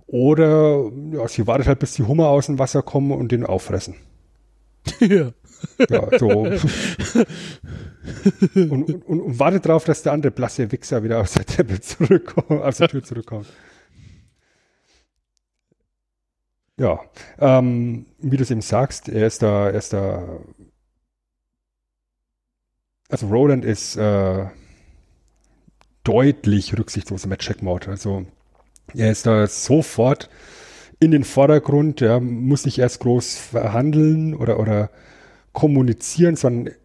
oder 0.07 0.89
ja, 1.11 1.27
sie 1.27 1.47
wartet 1.47 1.67
halt, 1.67 1.79
bis 1.79 1.93
die 1.93 2.03
Hummer 2.03 2.29
aus 2.29 2.45
dem 2.45 2.59
Wasser 2.59 2.81
kommen 2.81 3.11
und 3.11 3.31
den 3.31 3.45
auffressen. 3.45 3.95
Ja. 5.01 5.31
Ja, 5.89 6.17
so. 6.17 6.29
und, 8.53 8.53
und, 8.53 9.03
und, 9.03 9.39
wartet 9.39 9.65
darauf, 9.65 9.83
dass 9.85 10.03
der 10.03 10.13
andere 10.13 10.31
blasse 10.31 10.71
Wichser 10.71 11.03
wieder 11.03 11.19
aus 11.19 11.33
der 11.33 11.45
Treppe 11.45 11.81
zurückkommt, 11.81 12.61
aus 12.61 12.77
der 12.77 12.89
Tür 12.89 13.03
zurückkommt. 13.03 13.47
Ja, 16.79 16.99
ähm, 17.39 18.05
wie 18.19 18.37
du 18.37 18.43
es 18.43 18.51
eben 18.51 18.61
sagst, 18.61 19.09
er 19.09 19.25
ist 19.25 19.41
da, 19.41 19.69
er 19.69 19.79
ist 19.79 19.93
da, 19.93 20.39
also 23.09 23.27
Roland 23.27 23.65
ist 23.65 23.95
äh, 23.95 24.45
deutlich 26.03 26.77
rücksichtsloser 26.77 27.27
mit 27.27 27.63
Maud. 27.63 27.87
Also 27.87 28.27
er 28.93 29.11
ist 29.11 29.25
da 29.25 29.47
sofort 29.47 30.29
in 30.99 31.11
den 31.11 31.23
Vordergrund, 31.23 32.01
ja, 32.01 32.19
muss 32.19 32.65
nicht 32.65 32.79
erst 32.79 33.01
groß 33.01 33.37
verhandeln 33.37 34.33
oder, 34.33 34.59
oder 34.59 34.89
kommunizieren, 35.57 36.35
sondern 36.35 36.75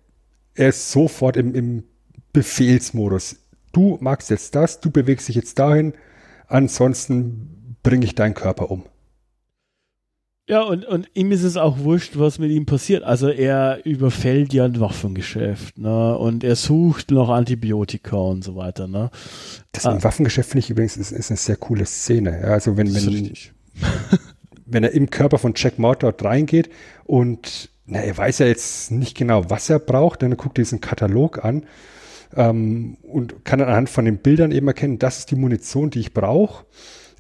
er 0.55 0.71
ist 0.71 0.93
sofort 0.93 1.37
im, 1.37 1.55
im 1.55 1.85
Befehlsmodus. 2.33 3.37
Du 3.73 3.99
magst 4.01 4.31
jetzt 4.31 4.55
das, 4.55 4.81
du 4.81 4.91
bewegst 4.91 5.29
dich 5.29 5.37
jetzt 5.37 5.59
dahin, 5.59 5.93
ansonsten 6.49 7.77
bringe 7.83 8.07
ich 8.07 8.15
deinen 8.15 8.33
Körper 8.33 8.71
um. 8.71 8.85
Ja, 10.49 10.63
und, 10.63 10.87
und 10.87 11.07
ihm 11.13 11.33
ist 11.33 11.43
es 11.43 11.59
auch 11.59 11.81
wurscht, 11.81 12.19
was 12.19 12.39
mit 12.39 12.51
ihm 12.51 12.65
passiert. 12.65 13.03
Also 13.03 13.29
er 13.29 13.85
überfällt 13.85 14.55
ja 14.55 14.65
ein 14.65 14.81
Waffengeschäft, 14.81 15.77
ne? 15.77 16.17
Und 16.17 16.43
er 16.43 16.57
sucht 16.57 17.11
noch 17.11 17.29
Antibiotika 17.29 18.17
und 18.17 18.43
so 18.43 18.57
weiter, 18.57 18.89
ne? 18.89 19.11
Das 19.73 19.85
ah. 19.85 20.03
Waffengeschäft 20.03 20.49
finde 20.49 20.61
ich 20.61 20.71
übrigens 20.71 20.97
ist, 20.97 21.13
ist 21.13 21.31
eine 21.31 21.37
sehr 21.37 21.57
coole 21.57 21.85
Szene. 21.85 22.41
Ja, 22.41 22.49
also 22.49 22.79
wenn, 22.79 22.95
wenn, 22.95 23.33
wenn 24.65 24.83
er 24.83 24.93
im 24.93 25.11
Körper 25.11 25.37
von 25.37 25.53
Jack 25.55 25.79
Mort 25.79 26.03
dort 26.03 26.25
reingeht 26.25 26.71
und 27.05 27.71
na, 27.93 28.01
er 28.01 28.17
weiß 28.17 28.39
ja 28.39 28.47
jetzt 28.47 28.91
nicht 28.91 29.17
genau, 29.17 29.49
was 29.49 29.71
er 29.71 29.79
braucht, 29.79 30.23
dann 30.23 30.37
guckt 30.37 30.59
er 30.59 30.65
diesen 30.65 30.81
Katalog 30.81 31.45
an 31.45 31.65
ähm, 32.37 32.97
und 33.03 33.45
kann 33.45 33.59
dann 33.59 33.69
anhand 33.69 33.91
von 33.91 34.05
den 34.05 34.19
Bildern 34.19 34.53
eben 34.53 34.67
erkennen, 34.67 34.99
das 34.99 35.19
ist 35.19 35.31
die 35.31 35.37
Munition, 35.37 35.91
die 35.91 36.01
ich 36.01 36.13
brauche 36.13 36.65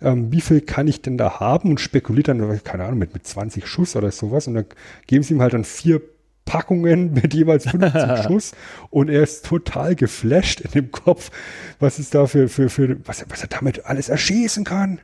ähm, 0.03 0.33
wie 0.33 0.41
viel 0.41 0.61
kann 0.61 0.89
ich 0.89 1.03
denn 1.03 1.17
da 1.17 1.41
haben? 1.41 1.71
Und 1.71 1.81
spekuliert 1.81 2.29
dann, 2.29 2.63
keine 2.65 2.85
Ahnung, 2.85 2.99
mit, 2.99 3.15
mit 3.15 3.27
20 3.27 3.67
Schuss 3.67 3.97
oder 3.97 4.11
sowas. 4.11 4.49
Und 4.49 4.55
dann 4.55 4.67
geben 5.07 5.23
sie 5.23 5.35
ihm 5.35 5.43
halt 5.43 5.55
dann 5.55 5.65
vier 5.65 6.03
Packungen 6.45 7.13
mit 7.23 7.35
jeweils 7.35 7.69
50 7.69 8.25
Schuss. 8.25 8.53
Und 8.91 9.09
er 9.09 9.23
ist 9.23 9.47
total 9.47 9.95
geflasht 9.95 10.61
in 10.61 10.71
dem 10.73 10.91
Kopf, 10.91 11.31
was 11.79 11.99
es 11.99 12.11
da 12.11 12.27
für, 12.27 12.49
für, 12.49 12.69
für 12.69 12.97
was, 13.07 13.25
was 13.29 13.43
er 13.43 13.49
damit 13.49 13.87
alles 13.87 14.09
erschießen 14.09 14.65
kann. 14.65 15.01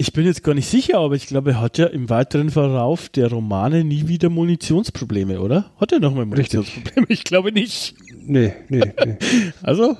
Ich 0.00 0.14
bin 0.14 0.24
jetzt 0.24 0.42
gar 0.42 0.54
nicht 0.54 0.66
sicher, 0.66 0.96
aber 0.96 1.14
ich 1.14 1.26
glaube, 1.26 1.50
er 1.50 1.60
hat 1.60 1.76
ja 1.76 1.84
im 1.84 2.08
weiteren 2.08 2.48
Verlauf 2.48 3.10
der 3.10 3.28
Romane 3.28 3.84
nie 3.84 4.08
wieder 4.08 4.30
Munitionsprobleme, 4.30 5.42
oder? 5.42 5.72
Hat 5.76 5.92
er 5.92 6.00
nochmal 6.00 6.24
Munitionsprobleme? 6.24 7.06
Ich 7.10 7.22
glaube 7.22 7.52
nicht. 7.52 7.96
Nee, 8.16 8.54
nee, 8.70 8.94
nee. 9.04 9.18
also, 9.62 9.98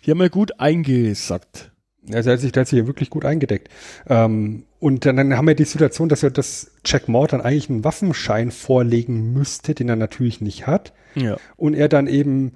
hier 0.00 0.12
haben 0.12 0.20
wir 0.20 0.30
gut 0.30 0.58
eingesackt. 0.58 1.70
Also 2.10 2.30
er 2.30 2.32
hat 2.32 2.40
sich, 2.40 2.52
der 2.52 2.62
hat 2.62 2.68
sich 2.68 2.78
hier 2.78 2.86
wirklich 2.86 3.10
gut 3.10 3.26
eingedeckt. 3.26 3.68
Ähm, 4.08 4.64
und 4.78 5.04
dann, 5.04 5.18
dann 5.18 5.36
haben 5.36 5.46
wir 5.46 5.54
die 5.54 5.64
Situation, 5.64 6.08
dass 6.08 6.22
er 6.22 6.30
das 6.30 6.70
Jack 6.86 7.08
Moore 7.08 7.28
dann 7.28 7.42
eigentlich 7.42 7.68
einen 7.68 7.84
Waffenschein 7.84 8.52
vorlegen 8.52 9.34
müsste, 9.34 9.74
den 9.74 9.90
er 9.90 9.96
natürlich 9.96 10.40
nicht 10.40 10.66
hat. 10.66 10.94
Ja. 11.14 11.36
Und 11.56 11.74
er 11.74 11.90
dann 11.90 12.06
eben 12.06 12.52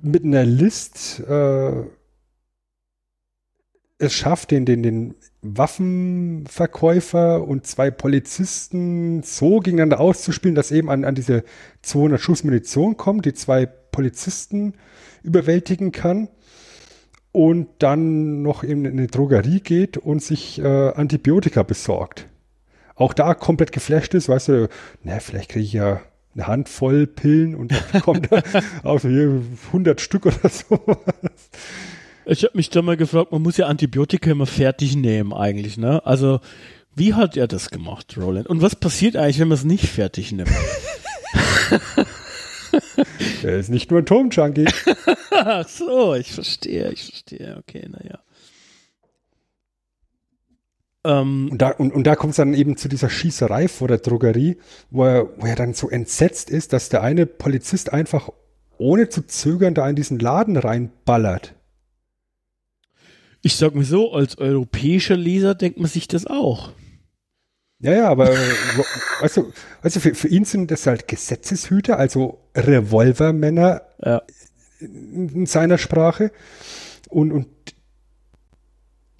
mit 0.00 0.24
einer 0.24 0.44
List 0.44 1.20
äh, 1.20 1.84
es 4.00 4.14
schafft, 4.14 4.50
den, 4.50 4.64
den, 4.64 4.82
den 4.82 5.14
Waffenverkäufer 5.42 7.46
und 7.46 7.66
zwei 7.66 7.90
Polizisten 7.90 9.22
so 9.22 9.60
gegeneinander 9.60 10.00
auszuspielen, 10.00 10.54
dass 10.54 10.70
eben 10.70 10.90
an, 10.90 11.04
an 11.04 11.14
diese 11.14 11.44
200 11.82 12.20
Schuss 12.20 12.42
Munition 12.42 12.96
kommt, 12.96 13.26
die 13.26 13.34
zwei 13.34 13.66
Polizisten 13.66 14.74
überwältigen 15.22 15.92
kann 15.92 16.28
und 17.32 17.68
dann 17.78 18.42
noch 18.42 18.62
in 18.62 18.86
eine 18.86 19.06
Drogerie 19.06 19.60
geht 19.60 19.98
und 19.98 20.22
sich 20.22 20.60
äh, 20.60 20.64
Antibiotika 20.64 21.62
besorgt. 21.62 22.26
Auch 22.94 23.12
da 23.12 23.34
komplett 23.34 23.72
geflasht 23.72 24.14
ist, 24.14 24.28
weißt 24.28 24.48
du, 24.48 24.68
na, 25.02 25.20
vielleicht 25.20 25.50
kriege 25.50 25.64
ich 25.64 25.72
ja 25.74 26.00
eine 26.34 26.46
Handvoll 26.46 27.06
Pillen 27.06 27.54
und 27.54 27.72
dann 27.72 28.02
kommt 28.02 28.30
da 28.30 28.42
hier 29.00 29.42
100 29.68 30.00
Stück 30.00 30.26
oder 30.26 30.48
so. 30.48 30.78
Ich 32.26 32.44
habe 32.44 32.56
mich 32.56 32.70
da 32.70 32.82
mal 32.82 32.96
gefragt, 32.96 33.32
man 33.32 33.42
muss 33.42 33.56
ja 33.56 33.66
Antibiotika 33.66 34.30
immer 34.30 34.46
fertig 34.46 34.96
nehmen 34.96 35.32
eigentlich, 35.32 35.78
ne? 35.78 36.04
Also, 36.04 36.40
wie 36.94 37.14
hat 37.14 37.36
er 37.36 37.46
das 37.46 37.70
gemacht, 37.70 38.16
Roland? 38.16 38.48
Und 38.48 38.62
was 38.62 38.76
passiert 38.76 39.16
eigentlich, 39.16 39.38
wenn 39.38 39.48
man 39.48 39.58
es 39.58 39.64
nicht 39.64 39.86
fertig 39.86 40.32
nimmt? 40.32 40.50
er 43.42 43.58
ist 43.58 43.70
nicht 43.70 43.90
nur 43.90 44.00
ein 44.00 44.06
Turmjunkie. 44.06 44.66
Ach 45.30 45.68
so, 45.68 46.14
ich 46.14 46.32
verstehe, 46.32 46.92
ich 46.92 47.04
verstehe. 47.04 47.56
Okay, 47.58 47.88
naja. 47.88 48.20
Ähm, 51.04 51.48
und 51.50 51.62
da, 51.62 51.70
und, 51.70 51.92
und 51.92 52.04
da 52.04 52.16
kommt 52.16 52.32
es 52.32 52.36
dann 52.36 52.54
eben 52.54 52.76
zu 52.76 52.88
dieser 52.88 53.08
Schießerei 53.08 53.68
vor 53.68 53.88
der 53.88 53.98
Drogerie, 53.98 54.58
wo 54.90 55.04
er, 55.04 55.28
wo 55.38 55.46
er 55.46 55.56
dann 55.56 55.74
so 55.74 55.88
entsetzt 55.88 56.50
ist, 56.50 56.72
dass 56.72 56.88
der 56.88 57.02
eine 57.02 57.26
Polizist 57.26 57.92
einfach 57.92 58.28
ohne 58.76 59.08
zu 59.08 59.26
zögern 59.26 59.74
da 59.74 59.88
in 59.88 59.96
diesen 59.96 60.18
Laden 60.18 60.56
reinballert. 60.56 61.54
Ich 63.42 63.56
sag 63.56 63.74
mir 63.74 63.84
so, 63.84 64.12
als 64.12 64.38
europäischer 64.38 65.16
Leser 65.16 65.54
denkt 65.54 65.78
man 65.78 65.88
sich 65.88 66.08
das 66.08 66.26
auch. 66.26 66.72
Ja, 67.82 67.92
ja, 67.92 68.08
aber 68.10 68.28
weißt 68.28 69.38
du, 69.38 69.52
weißt 69.82 69.96
du 69.96 70.00
für, 70.00 70.14
für 70.14 70.28
ihn 70.28 70.44
sind 70.44 70.70
das 70.70 70.86
halt 70.86 71.08
Gesetzeshüter, 71.08 71.98
also 71.98 72.38
Revolvermänner 72.54 73.82
ja. 74.04 74.22
in 74.80 75.46
seiner 75.46 75.78
Sprache. 75.78 76.30
Und, 77.08 77.32
und 77.32 77.46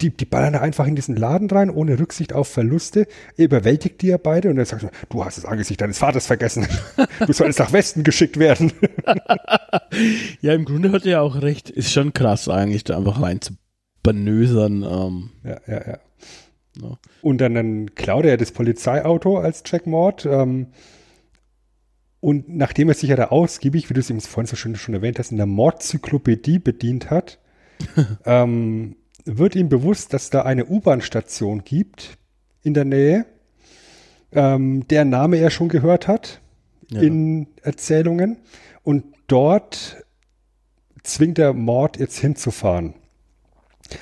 die, 0.01 0.15
die 0.15 0.25
ballern 0.25 0.55
einfach 0.55 0.85
in 0.85 0.95
diesen 0.95 1.15
Laden 1.15 1.49
rein, 1.49 1.71
ohne 1.71 1.99
Rücksicht 1.99 2.33
auf 2.33 2.47
Verluste. 2.47 3.07
Er 3.37 3.45
überwältigt 3.45 4.01
die 4.03 4.07
ja 4.07 4.17
beide 4.17 4.49
und 4.49 4.57
er 4.59 4.65
sagt, 4.65 4.85
du 5.09 5.25
hast 5.25 5.37
das 5.37 5.45
Angesicht 5.45 5.81
deines 5.81 5.97
Vaters 5.97 6.27
vergessen. 6.27 6.67
Du 7.25 7.33
solltest 7.33 7.59
nach 7.59 7.71
Westen 7.71 8.03
geschickt 8.03 8.37
werden. 8.37 8.73
ja, 10.41 10.53
im 10.53 10.65
Grunde 10.65 10.91
hat 10.91 11.05
er 11.05 11.11
ja 11.11 11.21
auch 11.21 11.41
recht. 11.41 11.69
Ist 11.69 11.91
schon 11.91 12.13
krass 12.13 12.49
eigentlich, 12.49 12.83
da 12.83 12.97
einfach 12.97 13.21
rein 13.21 13.41
zu 13.41 13.53
banösern. 14.03 14.83
Ähm. 14.83 15.29
Ja, 15.43 15.61
ja, 15.67 15.87
ja. 15.87 15.99
No. 16.79 16.97
Und 17.21 17.39
dann, 17.39 17.53
dann 17.53 17.95
klaut 17.95 18.25
er 18.25 18.37
das 18.37 18.51
Polizeiauto 18.51 19.37
als 19.37 19.63
Jack 19.65 19.87
Mord. 19.87 20.25
Ähm, 20.25 20.67
und 22.21 22.49
nachdem 22.49 22.87
er 22.87 22.93
sich 22.93 23.09
ja 23.09 23.15
da 23.15 23.25
ausgiebig, 23.25 23.89
wie 23.89 23.93
du 23.93 23.99
es 23.99 24.09
ihm 24.09 24.21
vorhin 24.21 24.47
so 24.47 24.55
schön 24.55 24.75
schon 24.75 24.93
erwähnt 24.93 25.19
hast, 25.19 25.31
in 25.31 25.37
der 25.37 25.47
Mordzyklopädie 25.47 26.59
bedient 26.59 27.09
hat, 27.09 27.39
ähm, 28.25 28.95
wird 29.25 29.55
ihm 29.55 29.69
bewusst, 29.69 30.13
dass 30.13 30.29
da 30.29 30.43
eine 30.43 30.65
U-Bahn-Station 30.65 31.63
gibt 31.63 32.17
in 32.63 32.73
der 32.73 32.85
Nähe, 32.85 33.25
ähm, 34.31 34.87
deren 34.87 35.09
Name 35.09 35.37
er 35.37 35.49
schon 35.49 35.67
gehört 35.67 36.07
hat 36.07 36.41
ja. 36.89 37.01
in 37.01 37.47
Erzählungen. 37.63 38.37
Und 38.83 39.03
dort 39.27 40.05
zwingt 41.03 41.39
er 41.39 41.53
Mord 41.53 41.97
jetzt 41.97 42.19
hinzufahren. 42.19 42.93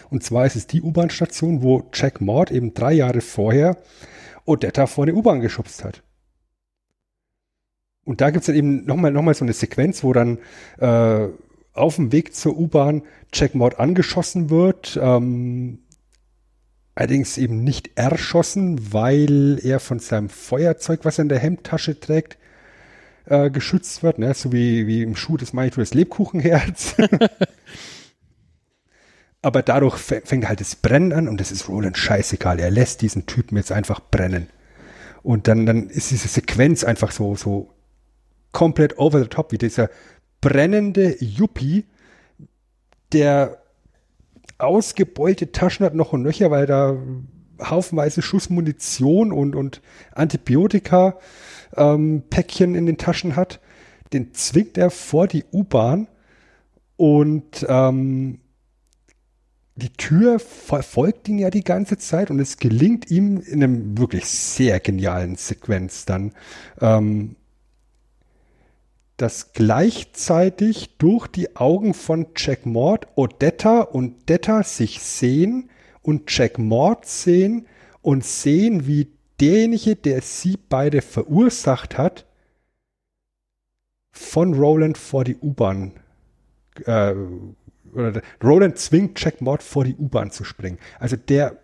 Und 0.09 0.23
zwar 0.23 0.45
ist 0.45 0.55
es 0.55 0.67
die 0.67 0.81
U-Bahn-Station, 0.81 1.61
wo 1.61 1.89
Jack 1.93 2.21
Maud 2.21 2.51
eben 2.51 2.73
drei 2.73 2.93
Jahre 2.93 3.21
vorher 3.21 3.77
Odetta 4.45 4.87
vor 4.87 5.05
eine 5.05 5.13
U-Bahn 5.13 5.41
geschubst 5.41 5.83
hat. 5.83 6.01
Und 8.05 8.21
da 8.21 8.31
gibt 8.31 8.41
es 8.41 8.47
dann 8.47 8.55
eben 8.55 8.85
nochmal 8.85 9.11
noch 9.11 9.21
mal 9.21 9.35
so 9.35 9.45
eine 9.45 9.53
Sequenz, 9.53 10.03
wo 10.03 10.13
dann 10.13 10.39
äh, 10.79 11.27
auf 11.73 11.95
dem 11.95 12.11
Weg 12.11 12.35
zur 12.35 12.57
U-Bahn 12.57 13.03
Jack 13.33 13.53
Maud 13.53 13.79
angeschossen 13.79 14.49
wird. 14.49 14.99
Ähm, 15.01 15.79
allerdings 16.95 17.37
eben 17.37 17.63
nicht 17.63 17.91
erschossen, 17.95 18.93
weil 18.93 19.59
er 19.63 19.79
von 19.79 19.99
seinem 19.99 20.29
Feuerzeug, 20.29 21.01
was 21.03 21.19
er 21.19 21.23
in 21.23 21.29
der 21.29 21.39
Hemdtasche 21.39 21.99
trägt, 21.99 22.37
äh, 23.25 23.49
geschützt 23.51 24.01
wird. 24.01 24.19
Ne? 24.19 24.33
So 24.33 24.51
wie, 24.51 24.87
wie 24.87 25.03
im 25.03 25.15
Schuh 25.15 25.37
des 25.37 25.53
Manitou 25.53 25.79
das 25.79 25.93
Lebkuchenherz. 25.93 26.95
aber 29.41 29.61
dadurch 29.61 29.97
fängt 29.97 30.47
halt 30.47 30.59
das 30.59 30.75
Brennen 30.75 31.13
an 31.13 31.29
und 31.29 31.39
das 31.39 31.51
ist 31.51 31.69
Roland 31.69 31.97
scheißegal. 31.97 32.59
Er 32.59 32.71
lässt 32.71 33.01
diesen 33.01 33.25
Typen 33.25 33.57
jetzt 33.57 33.71
einfach 33.71 34.01
brennen. 34.01 34.47
Und 35.23 35.47
dann, 35.47 35.65
dann 35.65 35.89
ist 35.89 36.11
diese 36.11 36.27
Sequenz 36.27 36.83
einfach 36.83 37.11
so, 37.11 37.35
so 37.35 37.73
komplett 38.51 38.97
over 38.97 39.21
the 39.21 39.27
top, 39.27 39.51
wie 39.51 39.57
dieser 39.57 39.89
brennende 40.41 41.15
Yuppie, 41.19 41.85
der 43.13 43.61
ausgebeulte 44.57 45.51
Taschen 45.51 45.85
hat 45.85 45.95
noch 45.95 46.13
und 46.13 46.23
nöcher, 46.23 46.51
weil 46.51 46.65
da 46.65 46.97
haufenweise 47.61 48.21
Schussmunition 48.21 49.31
und, 49.31 49.55
und 49.55 49.81
Antibiotika-Päckchen 50.13 52.69
ähm, 52.69 52.75
in 52.75 52.85
den 52.85 52.97
Taschen 52.97 53.35
hat. 53.35 53.59
Den 54.13 54.33
zwingt 54.33 54.77
er 54.77 54.89
vor 54.89 55.27
die 55.27 55.43
U-Bahn 55.51 56.07
und 56.97 57.65
ähm, 57.69 58.39
die 59.79 59.93
Tür 59.93 60.39
verfolgt 60.39 61.27
ihn 61.27 61.39
ja 61.39 61.49
die 61.49 61.63
ganze 61.63 61.97
Zeit 61.97 62.29
und 62.29 62.39
es 62.39 62.57
gelingt 62.57 63.09
ihm 63.09 63.41
in 63.41 63.63
einem 63.63 63.97
wirklich 63.97 64.25
sehr 64.25 64.79
genialen 64.79 65.35
Sequenz 65.35 66.05
dann, 66.05 66.33
ähm, 66.81 67.35
dass 69.17 69.53
gleichzeitig 69.53 70.97
durch 70.97 71.27
die 71.27 71.55
Augen 71.55 71.93
von 71.93 72.27
Jack 72.37 72.65
Mord 72.65 73.07
Odetta 73.15 73.81
und 73.81 74.29
Detta 74.29 74.63
sich 74.63 75.01
sehen 75.01 75.69
und 76.01 76.31
Jack 76.35 76.57
Mord 76.57 77.05
sehen 77.05 77.65
und 78.01 78.23
sehen, 78.23 78.87
wie 78.87 79.07
derjenige, 79.39 79.95
der 79.95 80.21
sie 80.21 80.57
beide 80.57 81.01
verursacht 81.01 81.97
hat, 81.97 82.25
von 84.11 84.53
Roland 84.53 84.97
vor 84.97 85.23
die 85.23 85.37
U-Bahn 85.37 85.93
äh, 86.85 87.13
oder 87.93 88.21
Roland 88.43 88.77
zwingt 88.77 89.19
Jack 89.23 89.41
Mord 89.41 89.63
vor 89.63 89.83
die 89.83 89.95
U-Bahn 89.95 90.31
zu 90.31 90.43
springen. 90.43 90.79
Also 90.99 91.15
der 91.15 91.57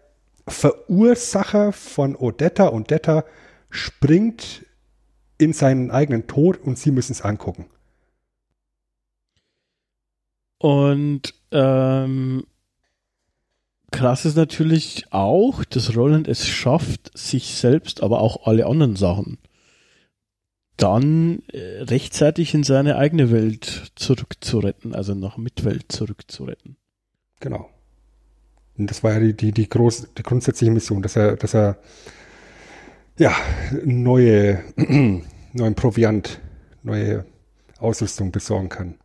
Verursacher 0.47 1.71
von 1.71 2.15
Odetta 2.15 2.67
und 2.67 2.91
Detta 2.91 3.25
springt 3.69 4.65
in 5.37 5.53
seinen 5.53 5.91
eigenen 5.91 6.27
Tod 6.27 6.57
und 6.57 6.77
sie 6.77 6.91
müssen 6.91 7.13
es 7.13 7.21
angucken. 7.21 7.65
Und 10.57 11.33
ähm, 11.51 12.45
krass 13.91 14.25
ist 14.25 14.37
natürlich 14.37 15.07
auch, 15.11 15.63
dass 15.65 15.95
Roland 15.95 16.27
es 16.27 16.47
schafft, 16.47 17.17
sich 17.17 17.55
selbst, 17.55 18.01
aber 18.01 18.21
auch 18.21 18.47
alle 18.47 18.65
anderen 18.65 18.95
Sachen 18.95 19.37
dann 20.77 21.43
äh, 21.51 21.83
rechtzeitig 21.83 22.53
in 22.53 22.63
seine 22.63 22.97
eigene 22.97 23.31
Welt 23.31 23.91
zurückzuretten, 23.95 24.93
also 24.93 25.13
nach 25.13 25.37
Mitwelt 25.37 25.91
zurückzuretten. 25.91 26.77
Genau. 27.39 27.69
Und 28.77 28.89
das 28.89 29.03
war 29.03 29.13
ja 29.13 29.19
die, 29.19 29.33
die, 29.33 29.51
die, 29.51 29.69
groß, 29.69 30.13
die 30.17 30.23
grundsätzliche 30.23 30.71
Mission, 30.71 31.01
dass 31.01 31.15
er, 31.15 31.37
dass 31.37 31.53
er 31.53 31.77
ja, 33.17 33.33
neue, 33.85 34.63
neuen 35.53 35.75
Proviant, 35.75 36.41
neue 36.83 37.25
Ausrüstung 37.79 38.31
besorgen 38.31 38.69
kann. 38.69 38.95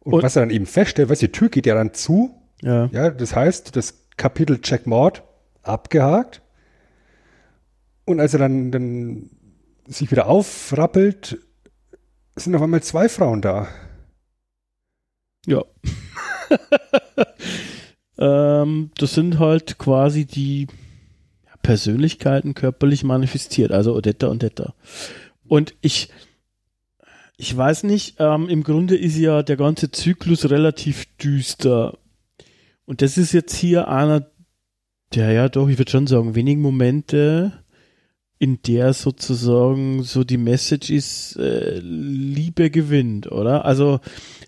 Und, 0.00 0.14
Und 0.14 0.22
was 0.22 0.36
er 0.36 0.42
dann 0.42 0.50
eben 0.50 0.66
feststellt, 0.66 1.10
was 1.10 1.18
die 1.18 1.32
Tür 1.32 1.50
geht 1.50 1.66
ja 1.66 1.74
dann 1.74 1.92
zu. 1.92 2.34
Ja. 2.62 2.86
ja. 2.92 3.10
Das 3.10 3.36
heißt, 3.36 3.76
das 3.76 4.06
Kapitel 4.16 4.60
Check 4.60 4.86
Mord 4.86 5.22
abgehakt. 5.62 6.42
Und 8.06 8.20
als 8.20 8.32
er 8.32 8.38
dann, 8.38 8.70
dann 8.72 9.30
sich 9.88 10.10
wieder 10.10 10.26
aufrappelt, 10.26 11.38
sind 12.36 12.54
auf 12.54 12.62
einmal 12.62 12.82
zwei 12.82 13.08
Frauen 13.08 13.42
da. 13.42 13.68
Ja. 15.46 15.64
ähm, 18.18 18.90
das 18.96 19.14
sind 19.14 19.38
halt 19.38 19.78
quasi 19.78 20.26
die 20.26 20.66
Persönlichkeiten 21.62 22.54
körperlich 22.54 23.04
manifestiert, 23.04 23.72
also 23.72 23.94
Odetta 23.94 24.28
und 24.28 24.42
Detta. 24.42 24.74
Und 25.46 25.74
ich, 25.80 26.10
ich 27.36 27.56
weiß 27.56 27.84
nicht, 27.84 28.16
ähm, 28.18 28.48
im 28.48 28.62
Grunde 28.62 28.96
ist 28.96 29.16
ja 29.16 29.42
der 29.42 29.56
ganze 29.56 29.90
Zyklus 29.90 30.50
relativ 30.50 31.06
düster. 31.16 31.98
Und 32.84 33.02
das 33.02 33.18
ist 33.18 33.32
jetzt 33.32 33.54
hier 33.54 33.88
einer 33.88 34.30
der 35.14 35.32
ja 35.32 35.48
doch, 35.48 35.68
ich 35.68 35.78
würde 35.78 35.90
schon 35.90 36.06
sagen, 36.06 36.34
wenigen 36.34 36.60
Momente, 36.60 37.64
in 38.38 38.60
der 38.62 38.92
sozusagen 38.92 40.02
so 40.02 40.22
die 40.22 40.36
Message 40.36 40.90
ist, 40.90 41.36
äh, 41.36 41.80
Liebe 41.80 42.70
gewinnt, 42.70 43.30
oder? 43.30 43.64
Also 43.64 44.00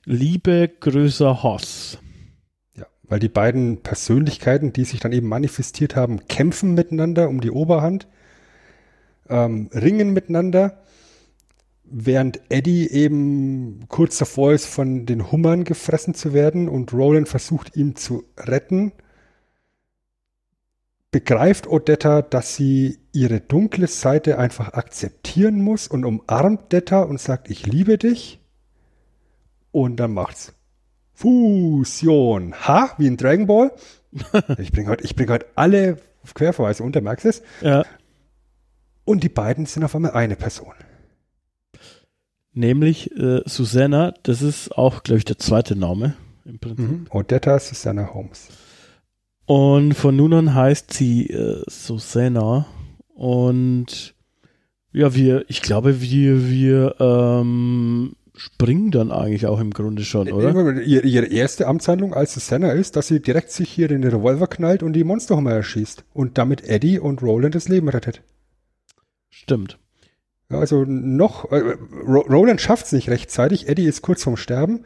Liebe 0.05 0.71
größer 0.81 1.43
Hass. 1.43 1.99
Ja, 2.77 2.87
weil 3.03 3.19
die 3.19 3.29
beiden 3.29 3.83
Persönlichkeiten, 3.83 4.73
die 4.73 4.85
sich 4.85 5.01
dann 5.01 5.13
eben 5.13 5.29
manifestiert 5.29 5.97
haben, 5.97 6.27
kämpfen 6.29 6.75
miteinander 6.75 7.29
um 7.29 7.41
die 7.41 7.51
Oberhand, 7.51 8.07
ähm, 9.29 9.71
ringen 9.73 10.13
miteinander, 10.13 10.83
während 11.85 12.41
Eddie 12.49 12.89
eben 12.89 13.87
kurz 13.89 14.19
davor 14.19 14.53
ist, 14.53 14.67
von 14.67 15.07
den 15.07 15.33
Hummern 15.33 15.65
gefressen 15.65 16.15
zu 16.15 16.33
werden 16.33 16.69
und 16.69 16.93
Roland 16.93 17.29
versucht, 17.29 17.77
ihn 17.77 17.97
zu 17.97 18.23
retten 18.39 18.93
begreift 21.11 21.67
Odetta, 21.67 22.23
dass 22.23 22.55
sie 22.55 22.99
ihre 23.13 23.41
dunkle 23.41 23.87
Seite 23.87 24.39
einfach 24.39 24.75
akzeptieren 24.75 25.61
muss 25.61 25.89
und 25.89 26.05
umarmt 26.05 26.73
Detta 26.73 27.03
und 27.03 27.21
sagt, 27.21 27.51
ich 27.51 27.67
liebe 27.67 27.99
dich. 27.99 28.41
Und 29.73 29.97
dann 29.97 30.13
macht's 30.13 30.53
Fusion. 31.15 32.55
Ha, 32.67 32.95
wie 32.99 33.07
in 33.07 33.17
Dragon 33.17 33.47
Ball. 33.47 33.73
ich 34.59 34.73
bringe 34.73 34.89
heute, 34.89 35.15
bring 35.15 35.31
heute 35.31 35.47
alle 35.55 35.99
Querverweise 36.35 36.83
unter, 36.83 37.01
merkst 37.01 37.25
du 37.25 37.29
es? 37.29 37.43
Ja. 37.61 37.85
Und 39.05 39.25
die 39.25 39.29
beiden 39.29 39.67
sind 39.67 39.85
auf 39.85 39.95
einmal 39.95 40.13
eine 40.13 40.37
Person. 40.37 40.75
Nämlich 42.53 43.11
äh, 43.17 43.43
Susanna, 43.47 44.13
das 44.23 44.43
ist 44.43 44.77
auch, 44.77 45.03
glaube 45.03 45.19
ich, 45.19 45.25
der 45.25 45.39
zweite 45.39 45.77
Name 45.77 46.15
im 46.45 46.59
Prinzip. 46.59 46.89
Mhm. 46.89 47.07
Odetta 47.11 47.59
Susanna 47.59 48.13
Holmes. 48.13 48.49
Und 49.51 49.95
von 49.95 50.15
nun 50.15 50.33
an 50.33 50.55
heißt 50.55 50.93
sie 50.93 51.27
äh, 51.27 51.65
Susanna. 51.67 52.67
Und 53.17 54.15
ja, 54.93 55.13
wir, 55.13 55.45
ich 55.49 55.61
glaube, 55.61 56.01
wir, 56.01 56.49
wir 56.49 56.95
ähm, 57.01 58.13
springen 58.37 58.93
dann 58.93 59.11
eigentlich 59.11 59.47
auch 59.47 59.59
im 59.59 59.73
Grunde 59.73 60.05
schon, 60.05 60.31
oder? 60.31 60.81
Ihre, 60.81 61.27
erste 61.27 61.67
Amtshandlung 61.67 62.15
als 62.15 62.35
Susanna 62.35 62.71
ist, 62.71 62.95
dass 62.95 63.09
sie 63.09 63.19
direkt 63.19 63.51
sich 63.51 63.69
hier 63.69 63.89
den 63.89 64.05
Revolver 64.05 64.47
knallt 64.47 64.85
und 64.85 64.93
die 64.93 65.03
Monsterhummer 65.03 65.51
erschießt 65.51 66.05
und 66.13 66.39
damit 66.39 66.63
Eddie 66.63 67.01
und 67.01 67.21
Roland 67.21 67.57
das 67.57 67.67
Leben 67.67 67.89
rettet. 67.89 68.23
Stimmt. 69.31 69.81
Ja, 70.49 70.61
also 70.61 70.85
noch, 70.85 71.51
äh, 71.51 71.75
Roland 72.07 72.61
schafft 72.61 72.87
es 72.87 72.93
nicht 72.93 73.09
rechtzeitig, 73.09 73.69
Eddie 73.69 73.87
ist 73.87 74.03
kurz 74.03 74.23
vorm 74.23 74.37
Sterben 74.37 74.85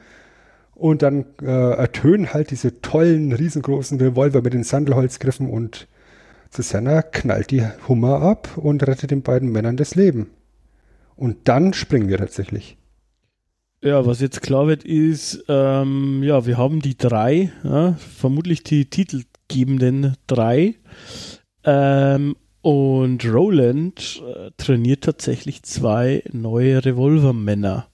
und 0.74 1.02
dann 1.02 1.26
äh, 1.42 1.46
ertönen 1.46 2.32
halt 2.32 2.51
diese 2.51 2.80
tollen, 2.80 3.32
riesengroßen 3.32 4.01
Revolver 4.01 4.42
mit 4.42 4.55
den 4.55 4.64
Sandelholzgriffen 4.64 5.48
und 5.48 5.88
Susanna 6.51 7.02
knallt 7.02 7.51
die 7.51 7.66
Hummer 7.88 8.22
ab 8.22 8.56
und 8.56 8.86
rettet 8.86 9.10
den 9.10 9.22
beiden 9.22 9.51
Männern 9.51 9.76
das 9.76 9.94
Leben. 9.94 10.30
Und 11.16 11.48
dann 11.48 11.72
springen 11.72 12.09
wir 12.09 12.18
tatsächlich. 12.18 12.76
Ja, 13.82 14.06
was 14.06 14.20
jetzt 14.20 14.40
klar 14.40 14.66
wird, 14.66 14.84
ist, 14.84 15.44
ähm, 15.48 16.22
ja, 16.22 16.46
wir 16.46 16.56
haben 16.56 16.80
die 16.80 16.96
drei, 16.96 17.52
ja, 17.62 17.92
vermutlich 17.94 18.62
die 18.62 18.86
titelgebenden 18.86 20.16
drei. 20.26 20.76
Ähm, 21.64 22.36
und 22.62 23.24
Roland 23.26 24.22
äh, 24.26 24.51
trainiert 24.56 25.05
tatsächlich 25.05 25.64
zwei 25.64 26.22
neue 26.32 26.82
Revolvermänner 26.84 27.88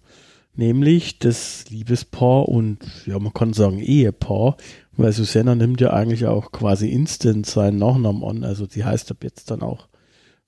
nämlich 0.60 1.18
das 1.18 1.64
Liebespaar 1.70 2.46
und 2.48 2.78
ja, 3.06 3.18
man 3.18 3.32
kann 3.32 3.54
sagen 3.54 3.80
Ehepaar, 3.80 4.58
weil 4.92 5.12
Susanna 5.12 5.54
nimmt 5.54 5.80
ja 5.80 5.92
eigentlich 5.92 6.26
auch 6.26 6.52
quasi 6.52 6.90
instant 6.90 7.46
seinen 7.46 7.78
Nachnamen 7.78 8.22
an, 8.22 8.44
also 8.44 8.66
die 8.66 8.84
heißt 8.84 9.10
ab 9.10 9.24
jetzt 9.24 9.50
dann 9.50 9.62
auch 9.62 9.88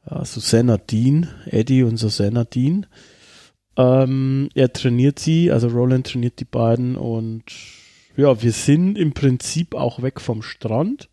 äh, 0.06 0.24
Susanna 0.24 0.76
Dean, 0.76 1.28
Eddie 1.46 1.82
und 1.82 1.96
Susanna 1.96 2.44
Dean. 2.44 2.86
Ähm, 3.78 4.50
er 4.54 4.72
trainiert 4.74 5.18
sie, 5.18 5.50
also 5.50 5.68
Roland 5.68 6.06
trainiert 6.06 6.38
die 6.40 6.44
beiden 6.44 6.96
und 6.96 7.44
ja, 8.14 8.42
wir 8.42 8.52
sind 8.52 8.98
im 8.98 9.14
Prinzip 9.14 9.74
auch 9.74 10.02
weg 10.02 10.20
vom 10.20 10.42
Strand. 10.42 11.08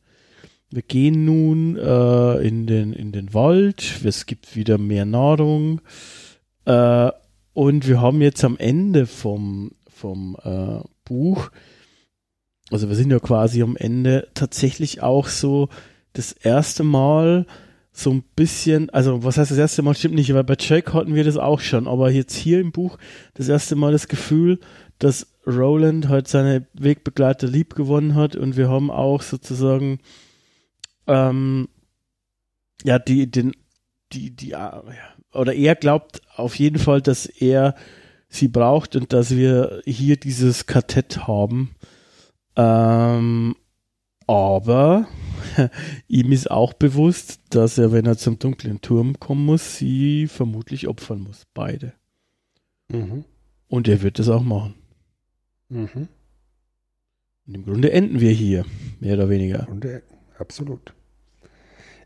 Wir 0.70 0.82
gehen 0.82 1.24
nun 1.24 1.78
äh, 1.78 2.46
in, 2.46 2.68
den, 2.68 2.92
in 2.92 3.14
den 3.14 3.34
Wald, 3.34 4.02
es 4.04 4.26
gibt 4.26 4.58
wieder 4.58 4.78
mehr 4.78 5.06
Nahrung. 5.06 5.80
Äh, 6.66 7.12
und 7.60 7.90
wir 7.90 8.00
haben 8.00 8.22
jetzt 8.22 8.46
am 8.46 8.56
Ende 8.56 9.06
vom, 9.06 9.72
vom 9.90 10.38
äh, 10.46 10.80
Buch, 11.04 11.52
also 12.72 12.88
wir 12.88 12.96
sind 12.96 13.12
ja 13.12 13.20
quasi 13.20 13.62
am 13.62 13.76
Ende 13.76 14.30
tatsächlich 14.34 15.02
auch 15.02 15.28
so 15.28 15.68
das 16.14 16.32
erste 16.32 16.86
Mal 16.86 17.46
so 17.92 18.12
ein 18.12 18.24
bisschen, 18.38 18.90
also 18.92 19.26
was 19.26 19.38
heißt 19.38 19.52
das 19.52 19.58
erste 19.58 19.82
Mal 19.82 19.94
stimmt 19.94 20.16
nicht, 20.16 20.34
weil 20.34 20.46
bei 20.46 20.56
Jake 20.58 20.94
hatten 20.94 21.16
wir 21.16 21.26
das 21.26 21.36
auch 21.36 21.60
schon, 21.60 21.86
aber 21.90 22.12
jetzt 22.12 22.34
hier 22.34 22.62
im 22.62 22.72
Buch 22.72 22.98
das 23.34 23.50
erste 23.50 23.76
Mal 23.76 23.92
das 23.92 24.08
Gefühl, 24.08 24.62
dass 24.98 25.28
Roland 25.46 26.08
halt 26.08 26.30
seine 26.30 26.66
Wegbegleiter 26.76 27.48
lieb 27.48 27.76
gewonnen 27.76 28.16
hat 28.16 28.38
und 28.38 28.56
wir 28.56 28.70
haben 28.70 28.90
auch 28.90 29.22
sozusagen 29.22 30.00
ähm, 31.08 31.68
ja 32.86 33.00
die 33.00 33.30
den 33.30 33.52
die 34.14 34.34
die 34.34 34.52
ja, 34.52 34.82
oder 35.34 35.54
er 35.54 35.76
glaubt 35.76 36.22
auf 36.36 36.56
jeden 36.56 36.80
Fall, 36.80 37.02
dass 37.02 37.26
er 37.26 37.76
sie 38.30 38.48
braucht 38.48 38.96
und 38.96 39.14
dass 39.14 39.32
wir 39.32 39.82
hier 39.86 40.18
dieses 40.18 40.66
Kartett 40.66 41.28
haben. 41.28 41.76
Ähm, 42.56 43.56
aber 44.28 45.08
ihm 46.08 46.32
ist 46.32 46.52
auch 46.52 46.74
bewusst, 46.74 47.42
dass 47.50 47.78
er, 47.78 47.92
wenn 47.92 48.06
er 48.06 48.18
zum 48.18 48.38
dunklen 48.38 48.82
Turm 48.82 49.20
kommen 49.20 49.46
muss, 49.46 49.78
sie 49.78 50.28
vermutlich 50.28 50.88
opfern 50.88 51.22
muss. 51.22 51.48
Beide. 51.54 51.94
Mhm. 52.90 53.26
Und 53.68 53.88
er 53.88 54.02
wird 54.02 54.20
das 54.20 54.30
auch 54.30 54.44
machen. 54.44 54.76
Mhm. 55.70 56.08
Und 57.48 57.56
im 57.56 57.66
Grunde 57.66 57.92
enden 57.92 58.20
wir 58.20 58.32
hier, 58.32 58.66
mehr 59.00 59.16
oder 59.16 59.30
weniger. 59.30 59.66
Grunde, 59.66 60.04
absolut. 60.38 60.94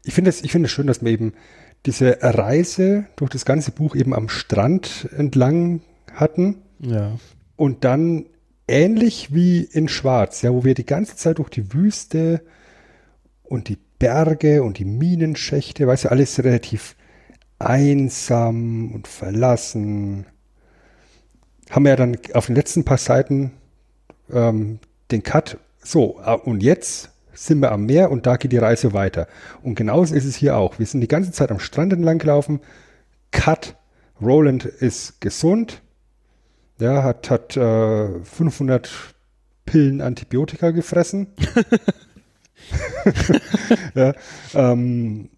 Ich 0.05 0.13
finde 0.13 0.29
es 0.29 0.39
find 0.39 0.69
schön, 0.69 0.87
dass 0.87 1.01
man 1.01 1.11
eben 1.11 1.33
diese 1.85 2.17
Reise 2.21 3.05
durch 3.15 3.29
das 3.29 3.45
ganze 3.45 3.71
Buch 3.71 3.95
eben 3.95 4.13
am 4.13 4.29
Strand 4.29 5.09
entlang 5.15 5.81
hatten. 6.13 6.61
Ja. 6.79 7.17
Und 7.55 7.83
dann 7.83 8.25
ähnlich 8.67 9.33
wie 9.33 9.61
in 9.61 9.87
Schwarz, 9.87 10.41
ja, 10.41 10.53
wo 10.53 10.63
wir 10.63 10.73
die 10.73 10.85
ganze 10.85 11.15
Zeit 11.15 11.37
durch 11.39 11.49
die 11.49 11.73
Wüste 11.73 12.41
und 13.43 13.67
die 13.69 13.77
Berge 13.99 14.63
und 14.63 14.79
die 14.79 14.85
Minenschächte, 14.85 15.87
weißt 15.87 16.05
du, 16.05 16.11
alles 16.11 16.43
relativ 16.43 16.95
einsam 17.59 18.91
und 18.93 19.07
verlassen. 19.07 20.25
Haben 21.69 21.85
wir 21.85 21.91
ja 21.91 21.95
dann 21.95 22.17
auf 22.33 22.47
den 22.47 22.55
letzten 22.55 22.83
paar 22.83 22.97
Seiten 22.97 23.51
ähm, 24.31 24.79
den 25.11 25.23
Cut, 25.23 25.57
so, 25.81 26.19
äh, 26.25 26.35
und 26.35 26.63
jetzt 26.63 27.12
sind 27.33 27.59
wir 27.61 27.71
am 27.71 27.85
Meer 27.85 28.11
und 28.11 28.25
da 28.25 28.37
geht 28.37 28.51
die 28.51 28.57
Reise 28.57 28.93
weiter. 28.93 29.27
Und 29.61 29.75
genauso 29.75 30.15
ist 30.15 30.25
es 30.25 30.35
hier 30.35 30.57
auch. 30.57 30.79
Wir 30.79 30.85
sind 30.85 31.01
die 31.01 31.07
ganze 31.07 31.31
Zeit 31.31 31.51
am 31.51 31.59
Strand 31.59 31.93
entlang 31.93 32.17
gelaufen. 32.19 32.59
Cut. 33.31 33.75
Roland 34.21 34.65
ist 34.65 35.19
gesund. 35.21 35.81
Ja, 36.79 37.03
hat, 37.03 37.29
hat 37.29 37.57
äh, 37.57 38.23
500 38.23 38.89
Pillen 39.65 40.01
Antibiotika 40.01 40.71
gefressen. 40.71 41.27
ja, 43.95 44.13
ähm, 44.53 45.29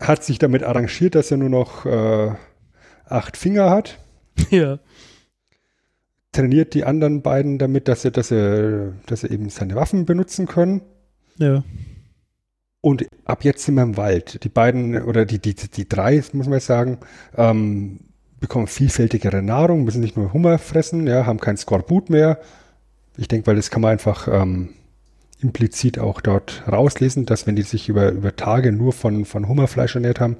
hat 0.00 0.24
sich 0.24 0.38
damit 0.38 0.62
arrangiert, 0.62 1.14
dass 1.14 1.30
er 1.30 1.36
nur 1.36 1.48
noch 1.48 1.86
äh, 1.86 2.32
acht 3.04 3.36
Finger 3.36 3.70
hat. 3.70 3.98
Ja. 4.50 4.78
Trainiert 6.32 6.74
die 6.74 6.84
anderen 6.84 7.22
beiden 7.22 7.58
damit, 7.58 7.88
dass 7.88 8.04
er, 8.04 8.10
dass 8.10 8.30
er, 8.30 8.94
dass 9.06 9.22
er 9.22 9.30
eben 9.30 9.50
seine 9.50 9.74
Waffen 9.74 10.06
benutzen 10.06 10.46
können. 10.46 10.82
Ja. 11.38 11.62
Und 12.80 13.06
ab 13.24 13.44
jetzt 13.44 13.64
sind 13.64 13.76
wir 13.76 13.82
im 13.82 13.96
Wald. 13.96 14.42
Die 14.44 14.48
beiden 14.48 15.00
oder 15.02 15.24
die, 15.24 15.38
die, 15.38 15.54
die 15.54 15.88
drei, 15.88 16.22
muss 16.32 16.48
man 16.48 16.60
sagen, 16.60 16.98
ähm, 17.36 18.00
bekommen 18.40 18.66
vielfältigere 18.66 19.40
Nahrung, 19.40 19.84
müssen 19.84 20.00
nicht 20.00 20.16
nur 20.16 20.32
Hummer 20.32 20.58
fressen, 20.58 21.06
ja, 21.06 21.24
haben 21.24 21.38
kein 21.38 21.56
Skorbut 21.56 22.10
mehr. 22.10 22.40
Ich 23.16 23.28
denke, 23.28 23.46
weil 23.46 23.56
das 23.56 23.70
kann 23.70 23.82
man 23.82 23.92
einfach 23.92 24.26
ähm, 24.26 24.70
implizit 25.40 25.98
auch 25.98 26.20
dort 26.20 26.64
rauslesen, 26.70 27.24
dass 27.24 27.46
wenn 27.46 27.56
die 27.56 27.62
sich 27.62 27.88
über, 27.88 28.10
über 28.10 28.34
Tage 28.34 28.72
nur 28.72 28.92
von, 28.92 29.24
von 29.24 29.48
Hummerfleisch 29.48 29.94
ernährt 29.94 30.20
haben, 30.20 30.36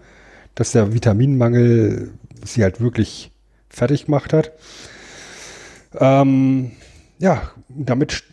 dass 0.55 0.73
der 0.73 0.95
Vitaminmangel 0.95 2.13
sie 2.45 2.63
halt 2.63 2.81
wirklich 2.81 3.31
fertig 3.69 4.07
gemacht 4.07 4.33
hat. 4.33 4.53
Ähm, 5.95 6.73
ja, 7.19 7.53
damit 7.69 8.25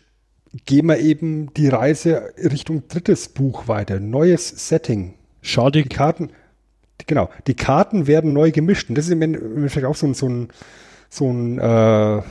gehen 0.66 0.88
wir 0.88 1.00
eben 1.00 1.54
die 1.54 1.68
Reise 1.68 2.34
Richtung 2.38 2.88
drittes 2.88 3.30
Buch 3.30 3.68
weiter. 3.68 4.00
Neues 4.00 4.68
Setting. 4.68 5.16
Schade. 5.42 5.84
Die 5.84 5.90
Karten, 5.90 6.32
genau, 7.08 7.30
die 7.48 7.56
Karten 7.56 8.08
werden 8.08 8.34
neu 8.34 8.52
gemischt. 8.52 8.90
Und 8.90 8.98
das 8.98 9.06
ist 9.06 9.12
im 9.12 9.22
Endeffekt 9.22 9.86
auch 9.86 9.96
so 9.96 10.08
ein, 10.08 10.14
so 10.14 10.28
ein, 10.28 10.50
so 11.10 11.32
ein, 11.32 11.60
äh, 11.60 12.22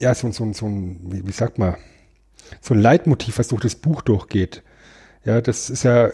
ja, 0.00 0.14
so, 0.14 0.30
so, 0.30 0.52
so 0.52 0.66
ein, 0.66 1.00
wie, 1.12 1.26
wie 1.26 1.32
sagt 1.32 1.58
man, 1.58 1.76
so 2.60 2.74
ein 2.74 2.80
Leitmotiv, 2.80 3.38
was 3.38 3.48
durch 3.48 3.62
das 3.62 3.74
Buch 3.74 4.02
durchgeht. 4.02 4.62
Ja, 5.24 5.40
das 5.40 5.70
ist 5.70 5.82
ja 5.82 6.10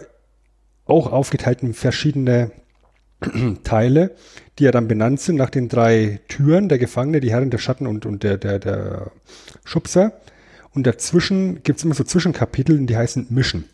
auch 0.87 1.13
aufgeteilt 1.13 1.63
in 1.63 1.75
verschiedene 1.75 2.51
Teile, 3.65 4.15
die 4.59 4.65
ja 4.65 4.71
dann 4.71 4.89
benannt 4.89 5.21
sind 5.21 5.37
nach 5.37 5.51
den 5.51 5.69
drei 5.69 6.21
Türen, 6.29 6.69
der 6.69 6.79
Gefangene, 6.79 7.21
die 7.21 7.31
Herren 7.31 7.51
der 7.51 7.59
Schatten 7.59 7.87
und, 7.87 8.07
und 8.07 8.23
der, 8.23 8.39
der, 8.39 8.59
der 8.59 9.13
Schubser. 9.65 10.13
Und 10.73 10.87
dazwischen 10.87 11.63
gibt 11.63 11.79
es 11.79 11.85
immer 11.85 11.95
so 11.95 12.05
Zwischenkapitel, 12.05 12.85
die 12.87 12.97
heißen 12.97 13.29
Mischen. 13.31 13.65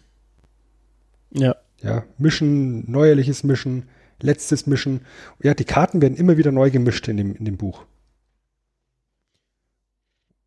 Ja. 1.31 1.56
Ja, 1.82 2.05
Mischen, 2.18 2.90
neuerliches 2.90 3.43
Mischen, 3.43 3.89
letztes 4.20 4.66
Mischen. 4.66 5.01
Ja, 5.43 5.55
die 5.55 5.64
Karten 5.64 6.02
werden 6.02 6.16
immer 6.16 6.36
wieder 6.36 6.52
neu 6.52 6.70
gemischt 6.70 7.09
in 7.09 7.16
dem, 7.16 7.35
in 7.35 7.47
dem 7.47 7.56
Buch. 7.56 7.85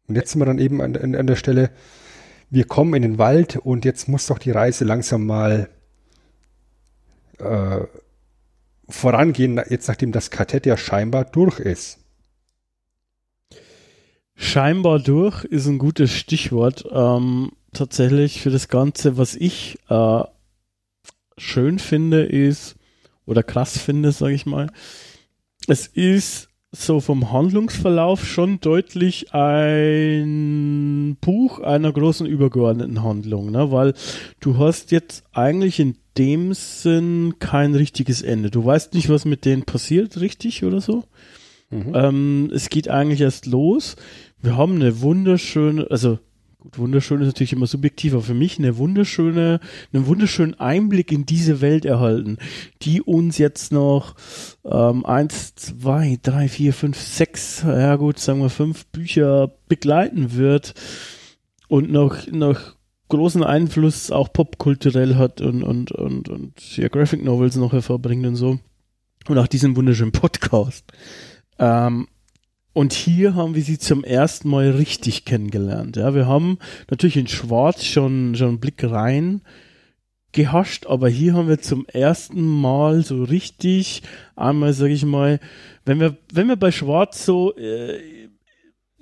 Und 0.07 0.15
jetzt 0.15 0.31
sind 0.31 0.41
wir 0.41 0.45
dann 0.45 0.59
eben 0.59 0.81
an, 0.81 0.95
an, 0.95 1.15
an 1.15 1.27
der 1.27 1.35
Stelle, 1.35 1.71
wir 2.49 2.65
kommen 2.65 2.93
in 2.93 3.01
den 3.01 3.17
Wald 3.17 3.55
und 3.55 3.83
jetzt 3.83 4.07
muss 4.07 4.27
doch 4.27 4.37
die 4.37 4.51
Reise 4.51 4.85
langsam 4.85 5.25
mal 5.25 5.69
äh, 7.39 7.79
vorangehen, 8.93 9.59
jetzt 9.69 9.87
nachdem 9.87 10.11
das 10.11 10.31
Quartett 10.31 10.65
ja 10.65 10.77
scheinbar 10.77 11.25
durch 11.25 11.59
ist. 11.59 11.99
Scheinbar 14.35 14.99
durch 14.99 15.43
ist 15.43 15.67
ein 15.67 15.77
gutes 15.77 16.11
Stichwort. 16.11 16.85
Ähm, 16.91 17.51
tatsächlich 17.73 18.41
für 18.41 18.51
das 18.51 18.67
Ganze, 18.67 19.17
was 19.17 19.35
ich 19.35 19.79
äh, 19.89 20.23
schön 21.37 21.79
finde, 21.79 22.23
ist, 22.23 22.75
oder 23.25 23.41
krass 23.41 23.77
finde, 23.77 24.11
sage 24.11 24.33
ich 24.33 24.45
mal, 24.45 24.69
es 25.67 25.87
ist 25.87 26.49
so 26.71 26.99
vom 26.99 27.31
Handlungsverlauf 27.31 28.25
schon 28.25 28.59
deutlich 28.59 29.33
ein 29.33 31.17
Buch 31.21 31.59
einer 31.59 31.93
großen 31.93 32.25
übergeordneten 32.25 33.03
Handlung, 33.03 33.51
ne? 33.51 33.71
weil 33.71 33.93
du 34.39 34.57
hast 34.57 34.91
jetzt 34.91 35.23
eigentlich 35.31 35.79
in 35.79 35.95
dem 36.17 36.53
Sinn 36.53 37.35
kein 37.39 37.75
richtiges 37.75 38.21
Ende. 38.21 38.51
Du 38.51 38.63
weißt 38.63 38.93
nicht, 38.93 39.09
was 39.09 39.25
mit 39.25 39.45
denen 39.45 39.63
passiert, 39.63 40.19
richtig 40.19 40.63
oder 40.63 40.81
so. 40.81 41.03
Mhm. 41.69 41.91
Ähm, 41.95 42.51
es 42.53 42.69
geht 42.69 42.87
eigentlich 42.87 43.21
erst 43.21 43.45
los. 43.45 43.95
Wir 44.41 44.57
haben 44.57 44.75
eine 44.75 45.01
wunderschöne, 45.01 45.87
also 45.89 46.19
gut, 46.59 46.77
wunderschön 46.77 47.21
ist 47.21 47.27
natürlich 47.27 47.53
immer 47.53 47.67
subjektiv, 47.67 48.13
aber 48.13 48.21
für 48.21 48.33
mich 48.33 48.59
eine 48.59 48.77
wunderschöne, 48.77 49.59
einen 49.91 50.05
wunderschönen 50.05 50.53
Einblick 50.59 51.11
in 51.11 51.25
diese 51.25 51.61
Welt 51.61 51.85
erhalten, 51.85 52.37
die 52.81 53.01
uns 53.01 53.37
jetzt 53.37 53.71
noch 53.71 54.15
ähm, 54.65 55.05
eins, 55.05 55.55
zwei, 55.55 56.19
drei, 56.21 56.47
vier, 56.47 56.73
fünf, 56.73 56.99
sechs, 56.99 57.63
ja 57.63 57.95
gut, 57.95 58.19
sagen 58.19 58.41
wir 58.41 58.49
fünf 58.49 58.85
Bücher 58.87 59.51
begleiten 59.67 60.35
wird 60.35 60.73
und 61.67 61.91
noch, 61.91 62.27
noch 62.27 62.75
großen 63.17 63.43
Einfluss 63.43 64.11
auch 64.11 64.31
popkulturell 64.33 65.15
hat 65.15 65.41
und, 65.41 65.63
und, 65.63 65.91
und, 65.91 66.29
und 66.29 66.77
ja, 66.77 66.87
Graphic 66.87 67.23
Novels 67.23 67.55
noch 67.55 67.73
hervorbringt 67.73 68.25
und 68.25 68.35
so. 68.35 68.59
Und 69.27 69.37
auch 69.37 69.47
diesen 69.47 69.75
wunderschönen 69.75 70.11
Podcast. 70.11 70.85
Ähm, 71.59 72.07
und 72.73 72.93
hier 72.93 73.35
haben 73.35 73.55
wir 73.55 73.61
sie 73.61 73.77
zum 73.77 74.03
ersten 74.03 74.49
Mal 74.49 74.71
richtig 74.71 75.25
kennengelernt. 75.25 75.95
Ja, 75.95 76.15
wir 76.15 76.27
haben 76.27 76.57
natürlich 76.89 77.17
in 77.17 77.27
Schwarz 77.27 77.85
schon, 77.85 78.35
schon 78.35 78.49
einen 78.49 78.59
Blick 78.59 78.83
rein 78.83 79.41
gehascht, 80.31 80.87
aber 80.87 81.07
hier 81.07 81.35
haben 81.35 81.47
wir 81.47 81.61
zum 81.61 81.85
ersten 81.85 82.43
Mal 82.43 83.03
so 83.03 83.23
richtig 83.23 84.01
einmal, 84.35 84.73
sag 84.73 84.89
ich 84.89 85.05
mal, 85.05 85.39
wenn 85.85 85.99
wir, 85.99 86.17
wenn 86.33 86.47
wir 86.47 86.55
bei 86.55 86.71
Schwarz 86.71 87.23
so 87.23 87.55
äh, 87.55 87.99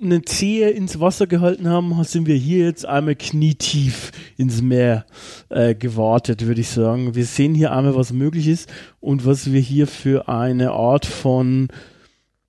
eine 0.02 0.22
Zehe 0.22 0.70
ins 0.70 1.00
Wasser 1.00 1.26
gehalten 1.26 1.68
haben, 1.68 2.02
sind 2.04 2.26
wir 2.26 2.34
hier 2.34 2.66
jetzt 2.66 2.86
einmal 2.86 3.16
knietief 3.16 4.12
ins 4.36 4.62
Meer 4.62 5.06
äh, 5.48 5.74
gewartet, 5.74 6.46
würde 6.46 6.60
ich 6.60 6.68
sagen. 6.68 7.14
Wir 7.14 7.24
sehen 7.24 7.54
hier 7.54 7.72
einmal, 7.72 7.94
was 7.94 8.12
möglich 8.12 8.48
ist 8.48 8.72
und 9.00 9.24
was 9.24 9.52
wir 9.52 9.60
hier 9.60 9.86
für 9.86 10.28
eine 10.28 10.72
Art 10.72 11.06
von 11.06 11.68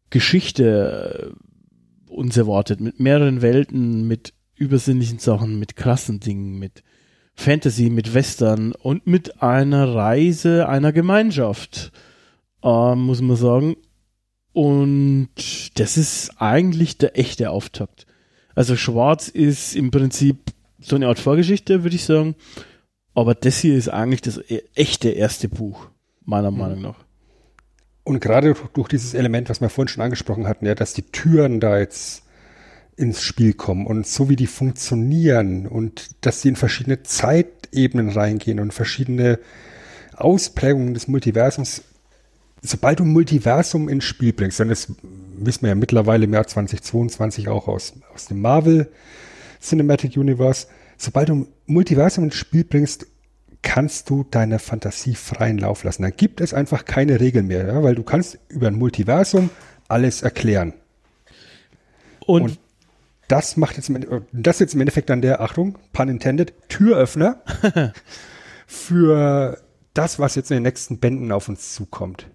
Geschichte 0.10 1.34
äh, 2.10 2.12
uns 2.12 2.38
erwartet, 2.38 2.80
mit 2.80 3.00
mehreren 3.00 3.42
Welten, 3.42 4.08
mit 4.08 4.34
übersinnlichen 4.56 5.20
Sachen, 5.20 5.60
mit 5.60 5.76
krassen 5.76 6.20
Dingen, 6.20 6.60
mit 6.60 6.84
Fantasy, 7.36 7.90
mit 7.90 8.14
Western 8.14 8.74
und 8.74 9.08
mit 9.08 9.42
einer 9.42 9.94
Reise 9.96 10.70
einer 10.70 10.92
Gemeinschaft, 10.92 11.92
äh, 12.64 12.96
muss 12.96 13.22
man 13.22 13.36
sagen. 13.38 13.76
Und 14.54 15.30
das 15.76 15.98
ist 15.98 16.32
eigentlich 16.38 16.98
der 16.98 17.18
echte 17.18 17.50
Auftakt. 17.50 18.06
Also 18.56 18.76
Schwarz 18.76 19.28
ist 19.28 19.76
im 19.76 19.90
Prinzip 19.90 20.38
so 20.80 20.96
eine 20.96 21.08
Art 21.08 21.20
Vorgeschichte, 21.20 21.84
würde 21.84 21.96
ich 21.96 22.06
sagen. 22.06 22.36
Aber 23.16 23.36
das 23.36 23.60
hier 23.60 23.76
ist 23.76 23.90
eigentlich 23.90 24.22
das 24.22 24.38
e-, 24.38 24.64
echte 24.76 25.10
erste 25.10 25.50
Buch, 25.50 25.88
meiner 26.24 26.52
mhm. 26.52 26.58
Meinung 26.58 26.82
nach. 26.82 27.04
Und 28.04 28.20
gerade 28.20 28.56
durch 28.74 28.90
dieses 28.90 29.14
Element, 29.14 29.50
was 29.50 29.62
wir 29.62 29.70
vorhin 29.70 29.88
schon 29.88 30.04
angesprochen 30.04 30.48
hatten, 30.48 30.66
ja, 30.66 30.76
dass 30.76 30.94
die 30.94 31.04
Türen 31.04 31.60
da 31.60 31.80
jetzt 31.80 32.24
ins 32.96 33.24
Spiel 33.24 33.54
kommen 33.54 33.88
und 33.88 34.06
so 34.06 34.30
wie 34.30 34.36
die 34.36 34.48
funktionieren 34.48 35.68
und 35.68 36.26
dass 36.26 36.42
sie 36.42 36.50
in 36.50 36.56
verschiedene 36.56 37.02
Zeitebenen 37.02 38.10
reingehen 38.10 38.60
und 38.60 38.74
verschiedene 38.74 39.40
Ausprägungen 40.16 40.94
des 40.94 41.08
Multiversums. 41.08 41.84
Sobald 42.66 43.00
du 43.00 43.06
Multiversum 43.06 43.90
ins 43.90 44.06
Spiel 44.06 44.34
bringst, 44.34 44.60
dann 44.60 44.70
das 44.70 44.88
wissen 45.38 45.64
wir 45.64 45.70
ja 45.70 45.76
mittlerweile 45.76 46.24
im 46.24 46.34
Jahr 46.34 46.48
2022 46.48 47.50
auch 47.50 47.68
aus, 47.68 47.94
aus 48.14 48.28
dem 48.28 48.42
Marvel 48.42 48.90
Cinematic 49.62 50.18
Universe, 50.18 50.68
sobald 50.98 51.30
du 51.30 51.48
Multiversum 51.66 52.26
ins 52.26 52.36
Spiel 52.36 52.64
bringst 52.64 53.08
kannst 53.64 54.10
du 54.10 54.26
deine 54.30 54.60
Fantasie 54.60 55.16
freien 55.16 55.58
Lauf 55.58 55.84
lassen. 55.84 56.04
Da 56.04 56.12
gibt 56.12 56.42
es 56.42 56.54
einfach 56.54 56.86
keine 56.86 57.20
Regeln 57.20 57.48
mehr, 57.48 57.66
ja? 57.66 57.82
weil 57.82 57.96
du 57.96 58.04
kannst 58.04 58.38
über 58.50 58.68
ein 58.68 58.76
Multiversum 58.76 59.50
alles 59.88 60.22
erklären. 60.22 60.74
Und, 62.26 62.42
Und 62.44 62.60
das 63.28 63.58
macht 63.58 63.78
jetzt, 63.78 63.92
das 64.32 64.60
jetzt 64.60 64.76
im 64.76 64.82
Endeffekt 64.82 65.10
dann 65.10 65.22
der, 65.22 65.42
Achtung, 65.42 65.80
pun 65.94 66.10
intended, 66.10 66.54
Türöffner 66.68 67.42
für 68.68 69.58
das, 69.94 70.20
was 70.20 70.36
jetzt 70.36 70.52
in 70.52 70.58
den 70.58 70.64
nächsten 70.64 71.00
Bänden 71.00 71.32
auf 71.32 71.50
uns 71.50 71.74
zukommt. 71.74 72.28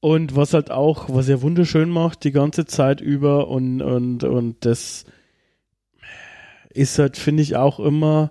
Und 0.00 0.34
was 0.34 0.54
halt 0.54 0.70
auch, 0.70 1.08
was 1.08 1.28
er 1.28 1.42
wunderschön 1.42 1.90
macht, 1.90 2.24
die 2.24 2.32
ganze 2.32 2.64
Zeit 2.64 3.00
über 3.00 3.48
und, 3.48 3.82
und, 3.82 4.24
und 4.24 4.64
das 4.64 5.04
ist 6.70 6.98
halt, 6.98 7.16
finde 7.16 7.42
ich, 7.42 7.56
auch 7.56 7.80
immer, 7.80 8.30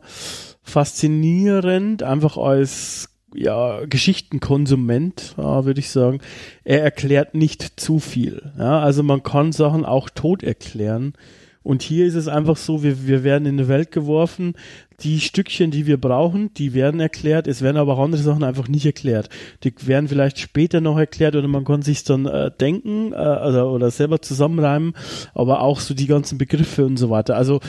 faszinierend, 0.63 2.03
einfach 2.03 2.37
als 2.37 3.09
ja, 3.33 3.85
Geschichtenkonsument, 3.85 5.35
ja, 5.37 5.65
würde 5.65 5.79
ich 5.79 5.91
sagen. 5.91 6.19
Er 6.63 6.81
erklärt 6.81 7.35
nicht 7.35 7.79
zu 7.79 7.99
viel. 7.99 8.51
Ja, 8.57 8.79
also 8.79 9.03
man 9.03 9.21
kann 9.21 9.51
Sachen 9.51 9.85
auch 9.85 10.09
tot 10.09 10.41
erklären. 10.41 11.13
Und 11.61 11.81
hier 11.81 12.05
ist 12.05 12.15
es 12.15 12.27
einfach 12.27 12.57
so, 12.57 12.83
wir, 12.83 13.05
wir 13.07 13.23
werden 13.23 13.45
in 13.45 13.59
eine 13.59 13.67
Welt 13.67 13.91
geworfen, 13.91 14.53
die 15.01 15.19
Stückchen, 15.19 15.71
die 15.71 15.85
wir 15.87 15.99
brauchen, 15.99 16.53
die 16.53 16.73
werden 16.73 16.99
erklärt, 16.99 17.47
es 17.47 17.61
werden 17.61 17.77
aber 17.77 17.93
auch 17.93 18.03
andere 18.03 18.21
Sachen 18.21 18.43
einfach 18.43 18.67
nicht 18.67 18.85
erklärt. 18.85 19.29
Die 19.63 19.73
werden 19.85 20.07
vielleicht 20.07 20.39
später 20.39 20.81
noch 20.81 20.97
erklärt 20.97 21.35
oder 21.35 21.47
man 21.47 21.65
kann 21.65 21.81
sich 21.81 22.03
dann 22.03 22.25
äh, 22.25 22.51
denken 22.51 23.13
äh, 23.13 23.15
oder, 23.15 23.71
oder 23.71 23.91
selber 23.91 24.21
zusammenreimen, 24.21 24.93
aber 25.33 25.61
auch 25.61 25.79
so 25.79 25.93
die 25.93 26.07
ganzen 26.07 26.37
Begriffe 26.37 26.85
und 26.85 26.97
so 26.97 27.09
weiter. 27.09 27.35
Also 27.35 27.59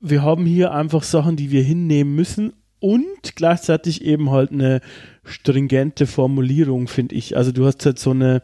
wir 0.00 0.22
haben 0.22 0.46
hier 0.46 0.72
einfach 0.72 1.02
Sachen, 1.02 1.36
die 1.36 1.50
wir 1.50 1.62
hinnehmen 1.62 2.14
müssen 2.14 2.52
und 2.80 3.34
gleichzeitig 3.34 4.04
eben 4.04 4.30
halt 4.30 4.52
eine 4.52 4.80
stringente 5.24 6.06
Formulierung, 6.06 6.88
finde 6.88 7.14
ich. 7.14 7.36
Also 7.36 7.52
du 7.52 7.66
hast 7.66 7.84
halt 7.86 7.98
so 7.98 8.10
eine, 8.10 8.42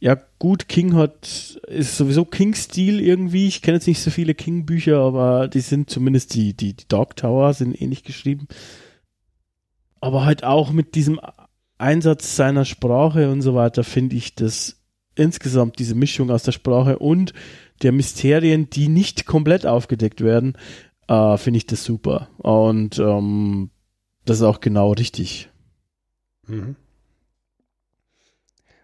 ja 0.00 0.16
gut, 0.38 0.68
King 0.68 0.94
hat, 0.94 1.60
ist 1.66 1.96
sowieso 1.96 2.24
King-Stil 2.24 3.00
irgendwie. 3.00 3.48
Ich 3.48 3.62
kenne 3.62 3.76
jetzt 3.76 3.88
nicht 3.88 4.00
so 4.00 4.10
viele 4.10 4.34
King-Bücher, 4.34 4.98
aber 4.98 5.48
die 5.48 5.60
sind 5.60 5.90
zumindest 5.90 6.34
die, 6.34 6.54
die, 6.54 6.74
die 6.74 6.88
Dark 6.88 7.16
Tower 7.16 7.52
sind 7.52 7.80
ähnlich 7.80 8.04
geschrieben. 8.04 8.46
Aber 10.00 10.24
halt 10.24 10.44
auch 10.44 10.70
mit 10.70 10.94
diesem 10.94 11.20
Einsatz 11.78 12.36
seiner 12.36 12.64
Sprache 12.64 13.30
und 13.30 13.42
so 13.42 13.54
weiter 13.54 13.82
finde 13.82 14.16
ich 14.16 14.36
das 14.36 14.76
insgesamt 15.16 15.80
diese 15.80 15.96
Mischung 15.96 16.30
aus 16.30 16.44
der 16.44 16.52
Sprache 16.52 16.98
und 17.00 17.32
der 17.82 17.90
Mysterien, 17.90 18.70
die 18.70 18.88
nicht 18.88 19.26
komplett 19.26 19.66
aufgedeckt 19.66 20.20
werden, 20.20 20.56
äh, 21.08 21.36
finde 21.36 21.58
ich 21.58 21.66
das 21.66 21.82
super. 21.82 22.28
Und 22.38 23.00
ähm, 23.00 23.70
das 24.24 24.38
ist 24.38 24.42
auch 24.44 24.60
genau 24.60 24.92
richtig. 24.92 25.50
Mhm. 26.46 26.76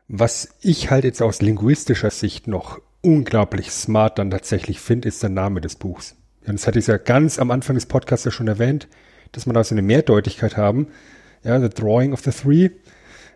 Was 0.08 0.48
ich 0.60 0.90
halt 0.90 1.04
jetzt 1.04 1.22
aus 1.22 1.40
linguistischer 1.40 2.10
Sicht 2.10 2.46
noch 2.46 2.80
unglaublich 3.00 3.70
smart 3.70 4.18
dann 4.18 4.30
tatsächlich 4.30 4.80
finde, 4.80 5.08
ist 5.08 5.22
der 5.22 5.30
Name 5.30 5.60
des 5.60 5.76
Buchs. 5.76 6.16
Ja, 6.46 6.52
das 6.52 6.66
hatte 6.66 6.78
ich 6.78 6.86
ja 6.86 6.96
ganz 6.96 7.38
am 7.38 7.50
Anfang 7.50 7.74
des 7.74 7.86
Podcasts 7.86 8.24
ja 8.24 8.30
schon 8.30 8.48
erwähnt, 8.48 8.88
dass 9.32 9.46
man 9.46 9.54
da 9.54 9.64
so 9.64 9.74
eine 9.74 9.82
Mehrdeutigkeit 9.82 10.56
haben. 10.56 10.88
Ja, 11.42 11.60
The 11.60 11.68
Drawing 11.68 12.12
of 12.12 12.20
the 12.20 12.30
Three. 12.30 12.70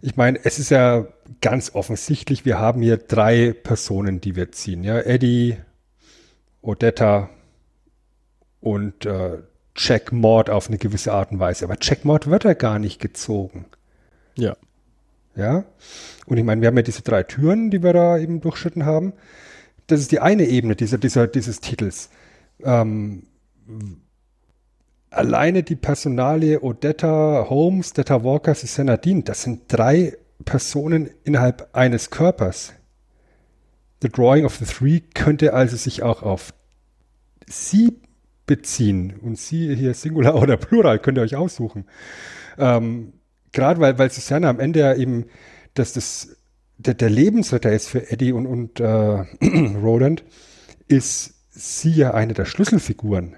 Ich 0.01 0.16
meine, 0.16 0.39
es 0.45 0.59
ist 0.59 0.70
ja 0.70 1.07
ganz 1.40 1.74
offensichtlich, 1.74 2.45
wir 2.45 2.59
haben 2.59 2.82
hier 2.82 2.97
drei 2.97 3.53
Personen, 3.53 4.20
die 4.20 4.36
wir 4.36 4.53
ziehen. 4.53 4.85
Ja, 4.85 5.01
Eddie, 5.01 5.57
Odetta 6.62 7.31
und 8.61 9.07
äh, 9.07 9.39
Jack 9.77 10.12
Mord 10.12 10.51
auf 10.51 10.69
eine 10.69 10.78
gewisse 10.78 11.12
Art 11.12 11.32
und 11.32 11.40
Weise. 11.40 11.65
Aber 11.65 11.77
Jack 11.81 12.05
Mord 12.05 12.28
wird 12.28 12.45
er 12.45 12.55
gar 12.55 12.78
nicht 12.78 13.01
gezogen. 13.01 13.66
Ja. 14.36 14.57
Ja. 15.36 15.65
Und 16.28 16.36
ich 16.36 16.44
meine, 16.44 16.60
wir 16.60 16.68
haben 16.68 16.76
ja 16.76 16.82
diese 16.82 17.02
drei 17.02 17.22
Türen, 17.22 17.70
die 17.70 17.82
wir 17.82 17.94
da 17.94 18.18
eben 18.18 18.42
durchschritten 18.42 18.84
haben. 18.84 19.14
Das 19.86 20.00
ist 20.00 20.12
die 20.12 20.20
eine 20.20 20.44
Ebene 20.44 20.76
dieser, 20.76 20.98
dieser, 20.98 21.26
dieses 21.26 21.60
Titels. 21.60 22.10
Ähm, 22.62 23.22
alleine 25.09 25.62
die 25.62 25.76
Personalie 25.76 26.60
Odetta 26.60 27.46
Holmes, 27.48 27.94
Detta 27.94 28.24
Walker, 28.24 28.55
Susanna 28.55 28.98
Dean, 28.98 29.24
das 29.24 29.42
sind 29.42 29.62
drei 29.68 30.18
Personen 30.44 31.09
innerhalb 31.24 31.70
eines 31.72 32.10
Körpers. 32.10 32.74
The 34.02 34.10
Drawing 34.10 34.44
of 34.44 34.56
the 34.56 34.66
Three 34.66 35.00
könnte 35.00 35.55
also 35.55 35.78
sich 35.78 36.02
auch 36.02 36.22
auf 36.22 36.52
sie 37.46 37.96
beziehen. 38.44 39.14
Und 39.22 39.38
sie 39.38 39.74
hier 39.74 39.94
Singular 39.94 40.34
oder 40.34 40.59
Plural 40.59 40.98
könnt 40.98 41.16
ihr 41.16 41.22
euch 41.22 41.36
aussuchen. 41.36 41.86
Ähm, 42.59 43.14
Gerade 43.52 43.80
weil, 43.80 43.98
weil 43.98 44.10
Susanna 44.10 44.50
am 44.50 44.60
Ende 44.60 44.80
ja 44.80 44.94
eben, 44.94 45.24
dass 45.78 45.92
das 45.92 46.36
der, 46.78 46.94
der 46.94 47.10
Lebensretter 47.10 47.72
ist 47.72 47.88
für 47.88 48.10
Eddie 48.10 48.32
und, 48.32 48.46
und 48.46 48.80
äh, 48.80 48.84
Roland, 49.82 50.24
ist 50.86 51.34
sie 51.50 51.90
ja 51.90 52.14
eine 52.14 52.34
der 52.34 52.44
Schlüsselfiguren. 52.44 53.36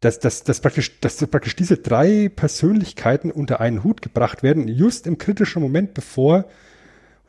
Dass, 0.00 0.18
dass, 0.18 0.44
dass, 0.44 0.60
praktisch, 0.60 1.00
dass 1.00 1.16
praktisch 1.26 1.56
diese 1.56 1.76
drei 1.76 2.28
Persönlichkeiten 2.28 3.30
unter 3.30 3.60
einen 3.60 3.84
Hut 3.84 4.00
gebracht 4.00 4.42
werden, 4.42 4.68
just 4.68 5.06
im 5.06 5.18
kritischen 5.18 5.60
Moment, 5.60 5.92
bevor 5.94 6.46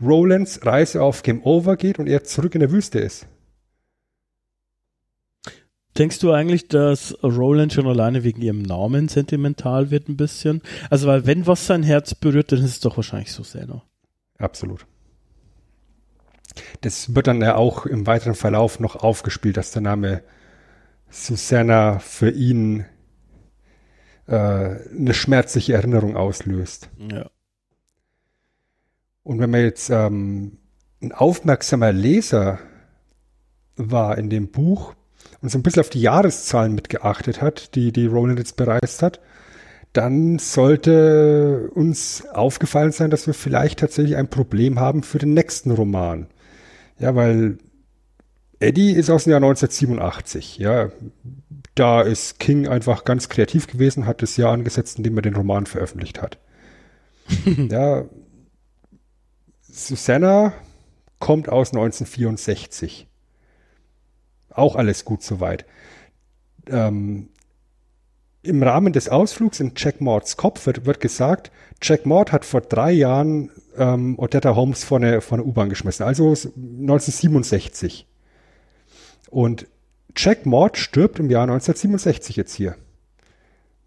Rolands 0.02 0.66
Reise 0.66 1.02
auf 1.02 1.24
Game 1.24 1.44
Over 1.44 1.76
geht 1.76 2.00
und 2.00 2.08
er 2.08 2.24
zurück 2.24 2.56
in 2.56 2.62
der 2.62 2.72
Wüste 2.72 3.00
ist. 3.00 3.28
Denkst 5.98 6.20
du 6.20 6.32
eigentlich, 6.32 6.68
dass 6.70 7.18
Roland 7.22 7.74
schon 7.74 7.88
alleine 7.88 8.24
wegen 8.24 8.42
ihrem 8.42 8.62
Namen 8.62 9.10
sentimental 9.10 9.92
wird 9.92 10.08
ein 10.08 10.16
bisschen? 10.16 10.62
Also, 10.90 11.08
weil 11.08 11.26
wenn 11.26 11.48
was 11.48 11.68
sein 11.68 11.84
Herz 11.84 12.16
berührt, 12.16 12.52
dann 12.52 12.60
ist 12.60 12.66
es 12.66 12.80
doch 12.80 12.96
wahrscheinlich 12.96 13.32
Susanna. 13.32 13.84
Absolut. 14.38 14.86
Das 16.82 17.14
wird 17.14 17.28
dann 17.28 17.42
ja 17.42 17.56
auch 17.56 17.86
im 17.86 18.08
weiteren 18.08 18.36
Verlauf 18.36 18.80
noch 18.80 18.96
aufgespielt, 18.96 19.58
dass 19.58 19.72
der 19.72 19.82
Name 19.82 20.24
Susanna 21.10 22.00
für 22.00 22.30
ihn 22.30 22.86
äh, 24.28 24.34
eine 24.34 25.14
schmerzliche 25.14 25.74
Erinnerung 25.74 26.16
auslöst. 26.16 26.90
Ja. 27.12 27.30
Und 29.24 29.40
wenn 29.40 29.50
man 29.50 29.62
jetzt 29.62 29.90
ähm, 29.90 30.58
ein 31.02 31.12
aufmerksamer 31.12 31.92
Leser 31.92 32.60
war 33.76 34.18
in 34.18 34.30
dem 34.30 34.50
Buch, 34.50 34.96
und 35.42 35.50
so 35.50 35.58
ein 35.58 35.64
bisschen 35.64 35.82
auf 35.82 35.90
die 35.90 36.02
Jahreszahlen 36.02 36.76
mitgeachtet 36.76 37.42
hat, 37.42 37.76
die, 37.76 37.92
die 37.92 38.08
Roland 38.08 38.40
jetzt 38.40 38.58
bereist 38.58 39.02
hat, 39.02 39.20
dann 39.94 40.40
sollte 40.40 41.70
uns 41.74 42.26
aufgefallen 42.32 42.92
sein, 42.92 43.10
dass 43.10 43.28
wir 43.28 43.34
vielleicht 43.34 43.80
tatsächlich 43.80 44.16
ein 44.16 44.30
Problem 44.30 44.80
haben 44.80 45.04
für 45.04 45.18
den 45.18 45.34
nächsten 45.34 45.72
Roman. 45.72 46.28
Ja, 47.00 47.16
weil 47.16 47.58
Eddie 48.60 48.92
ist 48.92 49.10
aus 49.10 49.24
dem 49.24 49.32
Jahr 49.32 49.42
1987. 49.42 50.60
Ja, 50.60 50.92
da 51.76 52.02
ist 52.02 52.40
King 52.40 52.68
einfach 52.68 53.04
ganz 53.04 53.28
kreativ 53.28 53.68
gewesen, 53.68 54.06
hat 54.06 54.22
das 54.22 54.38
Jahr 54.38 54.54
angesetzt, 54.54 54.98
in 54.98 55.04
dem 55.04 55.18
er 55.18 55.24
den 55.24 55.36
Roman 55.36 55.66
veröffentlicht 55.66 56.22
hat. 56.22 56.38
ja, 57.46 58.06
Susanna 59.62 60.54
kommt 61.20 61.50
aus 61.50 61.70
1964. 61.70 63.08
Auch 64.54 64.76
alles 64.76 65.06
gut 65.06 65.24
soweit. 65.24 65.66
Ähm, 66.68 67.30
Im 68.44 68.64
Rahmen 68.64 68.94
des 68.94 69.10
Ausflugs 69.10 69.60
in 69.60 69.74
Jack 69.76 70.02
Mords 70.02 70.38
Kopf 70.38 70.66
wird, 70.66 70.86
wird 70.86 71.00
gesagt, 71.00 71.52
Jack 71.82 72.06
Mord 72.06 72.32
hat 72.32 72.46
vor 72.46 72.62
drei 72.62 72.92
Jahren 72.92 73.50
ähm, 73.78 74.20
Odetta 74.20 74.56
Holmes 74.56 74.84
vor 74.84 74.98
eine, 74.98 75.22
vor 75.22 75.40
U-Bahn 75.40 75.70
geschmissen, 75.70 76.06
also 76.06 76.30
1967. 76.30 78.06
Und 79.30 79.68
Jack 80.16 80.46
Mord 80.46 80.78
stirbt 80.78 81.20
im 81.20 81.30
Jahr 81.30 81.44
1967 81.44 82.36
jetzt 82.36 82.54
hier. 82.54 82.76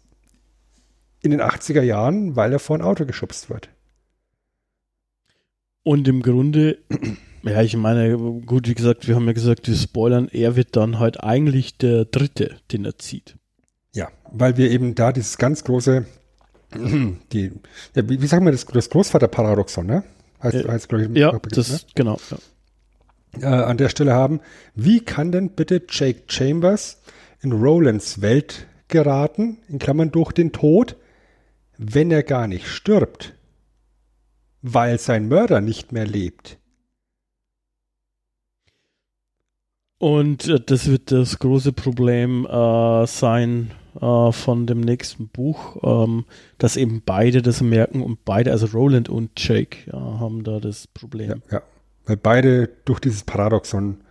in 1.21 1.31
den 1.31 1.41
80er 1.41 1.81
Jahren, 1.81 2.35
weil 2.35 2.53
er 2.53 2.59
vor 2.59 2.77
ein 2.77 2.81
Auto 2.81 3.05
geschubst 3.05 3.49
wird. 3.49 3.69
Und 5.83 6.07
im 6.07 6.21
Grunde, 6.21 6.77
ja, 7.43 7.61
ich 7.61 7.75
meine, 7.75 8.17
gut, 8.17 8.67
wie 8.67 8.75
gesagt, 8.75 9.07
wir 9.07 9.15
haben 9.15 9.27
ja 9.27 9.33
gesagt, 9.33 9.67
wir 9.67 9.75
spoilern, 9.75 10.29
er 10.31 10.55
wird 10.55 10.75
dann 10.75 10.99
halt 10.99 11.23
eigentlich 11.23 11.77
der 11.77 12.05
Dritte, 12.05 12.55
den 12.71 12.85
er 12.85 12.97
zieht. 12.97 13.35
Ja, 13.93 14.09
weil 14.31 14.57
wir 14.57 14.71
eben 14.71 14.95
da 14.95 15.11
dieses 15.11 15.37
ganz 15.37 15.63
große 15.63 16.05
die, 17.31 17.51
ja, 17.95 18.09
wie, 18.09 18.21
wie 18.21 18.27
sagen 18.27 18.45
wir 18.45 18.51
das, 18.51 18.65
das 18.65 18.89
Großvaterparadoxon, 18.89 19.85
ne? 19.85 20.03
Heißt, 20.41 20.55
äh, 20.55 20.67
heißt, 20.67 20.91
ich, 20.93 21.17
ja, 21.17 21.37
das, 21.49 21.71
ne? 21.71 21.79
genau. 21.95 22.19
Ja. 22.29 23.61
Äh, 23.61 23.63
an 23.65 23.77
der 23.77 23.89
Stelle 23.89 24.13
haben, 24.13 24.39
wie 24.75 24.99
kann 24.99 25.31
denn 25.31 25.51
bitte 25.51 25.81
Jake 25.89 26.23
Chambers 26.27 27.01
in 27.41 27.51
Rolands 27.51 28.21
Welt 28.21 28.67
geraten, 28.87 29.57
in 29.67 29.79
Klammern 29.79 30.11
durch 30.11 30.31
den 30.31 30.51
Tod, 30.51 30.95
wenn 31.77 32.11
er 32.11 32.23
gar 32.23 32.47
nicht 32.47 32.67
stirbt? 32.67 33.33
Weil 34.61 34.99
sein 34.99 35.27
Mörder 35.27 35.61
nicht 35.61 35.91
mehr 35.91 36.07
lebt. 36.07 36.57
Und 39.97 40.47
äh, 40.47 40.59
das 40.59 40.87
wird 40.87 41.11
das 41.11 41.39
große 41.39 41.73
Problem 41.73 42.45
äh, 42.45 43.07
sein, 43.07 43.71
äh, 43.99 44.31
von 44.31 44.67
dem 44.67 44.81
nächsten 44.81 45.27
Buch, 45.27 45.77
ähm, 45.83 46.25
dass 46.57 46.77
eben 46.77 47.01
beide 47.05 47.41
das 47.41 47.61
merken 47.61 48.01
und 48.01 48.25
beide, 48.25 48.51
also 48.51 48.67
Roland 48.67 49.09
und 49.09 49.31
Jake, 49.37 49.89
ja, 49.91 49.99
haben 49.99 50.43
da 50.43 50.59
das 50.59 50.87
Problem. 50.87 51.41
Ja, 51.49 51.57
ja, 51.57 51.61
weil 52.05 52.17
beide 52.17 52.69
durch 52.85 52.99
dieses 52.99 53.23
Paradoxon 53.23 54.01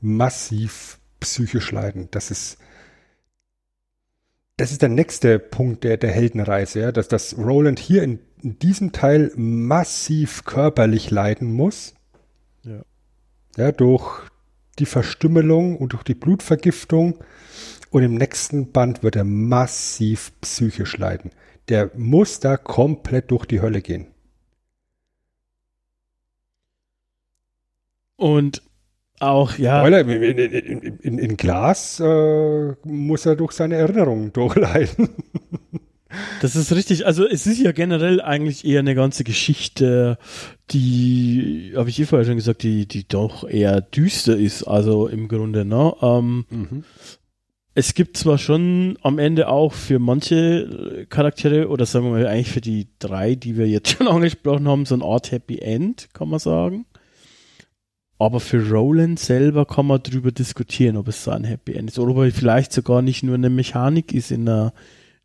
massiv 0.00 0.98
psychisch 1.20 1.72
leiden. 1.72 2.08
Das 2.10 2.30
ist 2.30 2.58
das 4.56 4.70
ist 4.70 4.82
der 4.82 4.88
nächste 4.88 5.38
Punkt 5.38 5.82
der, 5.82 5.96
der 5.96 6.12
Heldenreise, 6.12 6.80
ja, 6.80 6.92
dass, 6.92 7.08
dass 7.08 7.36
Roland 7.36 7.80
hier 7.80 8.02
in, 8.02 8.20
in 8.40 8.58
diesem 8.58 8.92
Teil 8.92 9.32
massiv 9.34 10.44
körperlich 10.44 11.10
leiden 11.10 11.52
muss. 11.52 11.94
Ja. 12.62 12.82
Ja, 13.56 13.72
durch 13.72 14.22
die 14.78 14.86
Verstümmelung 14.86 15.76
und 15.76 15.92
durch 15.92 16.02
die 16.02 16.14
Blutvergiftung. 16.14 17.18
Und 17.94 18.02
im 18.02 18.16
nächsten 18.16 18.72
Band 18.72 19.04
wird 19.04 19.14
er 19.14 19.22
massiv 19.22 20.32
psychisch 20.40 20.98
leiden. 20.98 21.30
Der 21.68 21.92
muss 21.94 22.40
da 22.40 22.56
komplett 22.56 23.30
durch 23.30 23.46
die 23.46 23.60
Hölle 23.60 23.82
gehen. 23.82 24.08
Und 28.16 28.62
auch, 29.20 29.58
ja. 29.58 29.86
In, 29.86 30.10
in, 30.10 30.98
in, 31.02 31.18
in 31.20 31.36
Glas 31.36 32.00
äh, 32.00 32.72
muss 32.82 33.26
er 33.26 33.36
durch 33.36 33.52
seine 33.52 33.76
Erinnerungen 33.76 34.32
durchleiden. 34.32 35.10
Das 36.40 36.56
ist 36.56 36.72
richtig. 36.72 37.06
Also 37.06 37.24
es 37.24 37.46
ist 37.46 37.60
ja 37.60 37.70
generell 37.70 38.20
eigentlich 38.20 38.64
eher 38.64 38.80
eine 38.80 38.96
ganze 38.96 39.22
Geschichte, 39.22 40.18
die, 40.70 41.74
habe 41.76 41.90
ich 41.90 42.00
eh 42.00 42.06
vorher 42.06 42.26
schon 42.26 42.38
gesagt, 42.38 42.64
die, 42.64 42.88
die 42.88 43.06
doch 43.06 43.48
eher 43.48 43.80
düster 43.80 44.36
ist. 44.36 44.64
Also 44.64 45.06
im 45.06 45.28
Grunde, 45.28 45.64
ne? 45.64 45.94
Ähm, 46.02 46.44
Mhm. 46.50 46.84
Es 47.74 47.94
gibt 47.94 48.16
zwar 48.16 48.38
schon 48.38 48.96
am 49.02 49.18
Ende 49.18 49.48
auch 49.48 49.72
für 49.72 49.98
manche 49.98 51.06
Charaktere, 51.08 51.68
oder 51.68 51.86
sagen 51.86 52.06
wir 52.06 52.12
mal 52.12 52.26
eigentlich 52.26 52.50
für 52.50 52.60
die 52.60 52.86
drei, 53.00 53.34
die 53.34 53.56
wir 53.56 53.68
jetzt 53.68 53.90
schon 53.98 54.06
angesprochen 54.06 54.68
haben, 54.68 54.86
so 54.86 54.94
eine 54.94 55.04
Art 55.04 55.32
Happy 55.32 55.58
End, 55.58 56.08
kann 56.12 56.28
man 56.28 56.38
sagen. 56.38 56.86
Aber 58.16 58.38
für 58.38 58.70
Roland 58.70 59.18
selber 59.18 59.66
kann 59.66 59.86
man 59.86 60.00
darüber 60.02 60.30
diskutieren, 60.30 60.96
ob 60.96 61.08
es 61.08 61.24
so 61.24 61.32
ein 61.32 61.42
Happy 61.42 61.72
End 61.72 61.90
ist. 61.90 61.98
Oder 61.98 62.12
ob 62.12 62.18
er 62.18 62.30
vielleicht 62.30 62.72
sogar 62.72 63.02
nicht 63.02 63.24
nur 63.24 63.34
eine 63.34 63.50
Mechanik 63.50 64.14
ist 64.14 64.30
in 64.30 64.48
einer, 64.48 64.72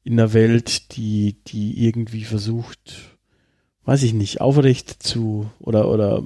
in 0.04 0.14
einer 0.14 0.34
Welt, 0.34 0.98
die, 0.98 1.38
die 1.46 1.86
irgendwie 1.86 2.24
versucht, 2.24 3.18
weiß 3.86 4.02
ich 4.02 4.14
nicht, 4.14 4.42
aufrecht 4.42 5.04
zu 5.04 5.52
oder, 5.60 5.88
oder 5.88 6.24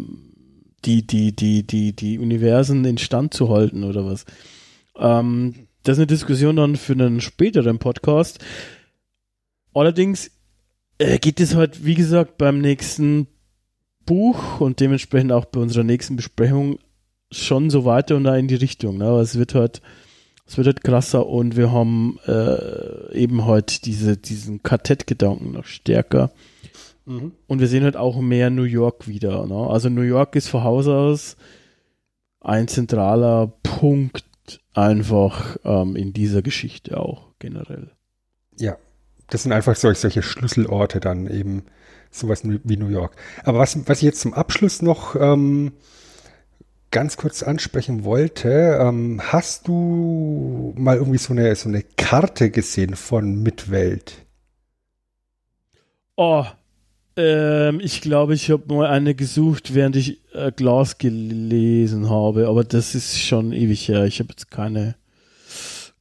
die, 0.85 1.05
die, 1.05 1.35
die, 1.35 1.67
die, 1.67 1.93
die 1.93 2.17
Universen 2.17 2.85
instand 2.85 3.33
zu 3.33 3.49
halten 3.49 3.83
oder 3.83 4.05
was. 4.05 4.25
Ähm, 4.97 5.67
das 5.83 5.97
ist 5.97 5.99
eine 5.99 6.07
Diskussion 6.07 6.55
dann 6.55 6.75
für 6.75 6.93
einen 6.93 7.21
späteren 7.21 7.79
Podcast. 7.79 8.39
Allerdings 9.73 10.31
äh, 10.97 11.19
geht 11.19 11.39
es 11.39 11.55
halt, 11.55 11.85
wie 11.85 11.95
gesagt, 11.95 12.37
beim 12.37 12.59
nächsten 12.59 13.27
Buch 14.05 14.59
und 14.59 14.79
dementsprechend 14.79 15.31
auch 15.31 15.45
bei 15.45 15.59
unserer 15.59 15.83
nächsten 15.83 16.15
Besprechung 16.15 16.79
schon 17.31 17.69
so 17.69 17.85
weiter 17.85 18.15
und 18.15 18.25
da 18.25 18.35
in 18.35 18.47
die 18.47 18.55
Richtung. 18.55 18.97
Ne? 18.97 19.05
Aber 19.05 19.21
es 19.21 19.37
wird 19.37 19.55
halt, 19.55 19.81
es 20.45 20.57
wird 20.57 20.67
halt 20.67 20.83
krasser 20.83 21.25
und 21.27 21.57
wir 21.57 21.71
haben 21.71 22.19
äh, 22.27 23.13
eben 23.15 23.45
halt 23.45 23.85
diese, 23.85 24.17
diesen 24.17 24.61
Kartettgedanken 24.63 25.51
noch 25.53 25.65
stärker. 25.65 26.31
Mhm. 27.05 27.33
Und 27.47 27.59
wir 27.59 27.67
sehen 27.67 27.83
halt 27.83 27.97
auch 27.97 28.19
mehr 28.21 28.49
New 28.49 28.63
York 28.63 29.07
wieder. 29.07 29.45
Ne? 29.47 29.55
Also 29.55 29.89
New 29.89 30.01
York 30.01 30.35
ist 30.35 30.47
von 30.47 30.63
Haus 30.63 30.87
aus 30.87 31.37
ein 32.39 32.67
zentraler 32.67 33.53
Punkt 33.63 34.25
einfach 34.73 35.57
ähm, 35.63 35.95
in 35.95 36.13
dieser 36.13 36.41
Geschichte 36.41 36.99
auch 36.99 37.33
generell. 37.39 37.91
Ja, 38.57 38.77
das 39.29 39.43
sind 39.43 39.51
einfach 39.51 39.75
solch, 39.75 39.99
solche 39.99 40.21
Schlüsselorte 40.21 40.99
dann 40.99 41.27
eben, 41.27 41.65
sowas 42.11 42.43
wie 42.43 42.77
New 42.77 42.89
York. 42.89 43.15
Aber 43.43 43.59
was, 43.59 43.87
was 43.87 43.97
ich 43.97 44.03
jetzt 44.03 44.21
zum 44.21 44.33
Abschluss 44.33 44.81
noch 44.81 45.15
ähm, 45.15 45.73
ganz 46.91 47.17
kurz 47.17 47.41
ansprechen 47.41 48.03
wollte, 48.03 48.77
ähm, 48.79 49.19
hast 49.23 49.67
du 49.67 50.73
mal 50.77 50.97
irgendwie 50.97 51.17
so 51.17 51.33
eine, 51.33 51.55
so 51.55 51.67
eine 51.67 51.81
Karte 51.81 52.51
gesehen 52.51 52.95
von 52.95 53.41
Mitwelt? 53.41 54.25
Oh, 56.15 56.45
ähm, 57.15 57.79
ich 57.81 58.01
glaube, 58.01 58.33
ich 58.33 58.49
habe 58.49 58.73
mal 58.73 58.87
eine 58.87 59.15
gesucht, 59.15 59.73
während 59.73 59.95
ich 59.95 60.21
äh, 60.33 60.51
Glas 60.51 60.97
gelesen 60.97 62.09
habe, 62.09 62.47
aber 62.47 62.63
das 62.63 62.95
ist 62.95 63.19
schon 63.19 63.51
ewig 63.53 63.87
her. 63.87 64.05
Ich 64.05 64.19
habe 64.19 64.29
jetzt 64.29 64.49
keine, 64.49 64.95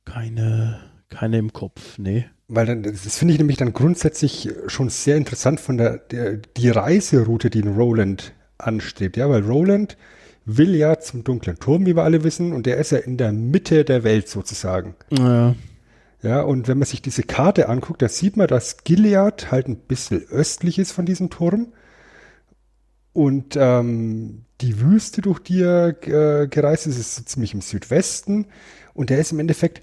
keine, 0.05 0.81
keine 1.09 1.39
im 1.39 1.53
Kopf, 1.53 1.99
nee. 1.99 2.27
Weil 2.49 2.67
dann, 2.67 2.83
das 2.83 3.19
finde 3.19 3.33
ich 3.33 3.39
nämlich 3.39 3.57
dann 3.57 3.73
grundsätzlich 3.73 4.51
schon 4.67 4.91
sehr 4.91 5.17
interessant 5.17 5.61
von 5.61 5.79
der, 5.79 5.99
der 5.99 6.37
die 6.37 6.69
Reiseroute, 6.69 7.49
die 7.51 7.61
Roland 7.61 8.33
anstrebt. 8.59 9.17
Ja, 9.17 9.29
weil 9.31 9.43
Roland 9.43 9.97
will 10.45 10.75
ja 10.75 10.99
zum 10.99 11.25
dunklen 11.25 11.59
Turm, 11.59 11.87
wie 11.87 11.97
wir 11.97 12.03
alle 12.03 12.25
wissen, 12.25 12.53
und 12.53 12.67
der 12.67 12.77
ist 12.79 12.93
ja 12.93 12.99
in 12.99 13.17
der 13.17 13.33
Mitte 13.33 13.85
der 13.85 14.05
Welt 14.05 14.29
sozusagen. 14.29 14.97
Ja, 15.11 15.55
Ja, 16.23 16.43
und 16.43 16.69
wenn 16.69 16.79
man 16.79 16.87
sich 16.87 17.03
diese 17.03 17.25
Karte 17.25 17.69
anguckt, 17.69 18.01
da 18.01 18.09
sieht 18.09 18.37
man, 18.37 18.47
dass 18.47 18.85
Gilead 18.85 19.51
halt 19.51 19.67
ein 19.67 19.77
bisschen 19.77 20.23
östlich 20.31 20.79
ist 20.79 20.93
von 20.93 21.05
diesem 21.05 21.31
Turm. 21.31 21.73
Und 23.13 23.57
ähm, 23.57 24.45
die 24.61 24.81
Wüste, 24.81 25.21
durch 25.21 25.41
die 25.41 25.63
er 25.63 25.89
äh, 26.07 26.47
gereist 26.47 26.87
ist, 26.87 26.99
ist 26.99 27.29
ziemlich 27.29 27.55
im 27.55 27.61
Südwesten. 27.61 28.47
Und 28.95 29.11
der 29.11 29.19
ist 29.19 29.33
im 29.33 29.41
Endeffekt, 29.41 29.83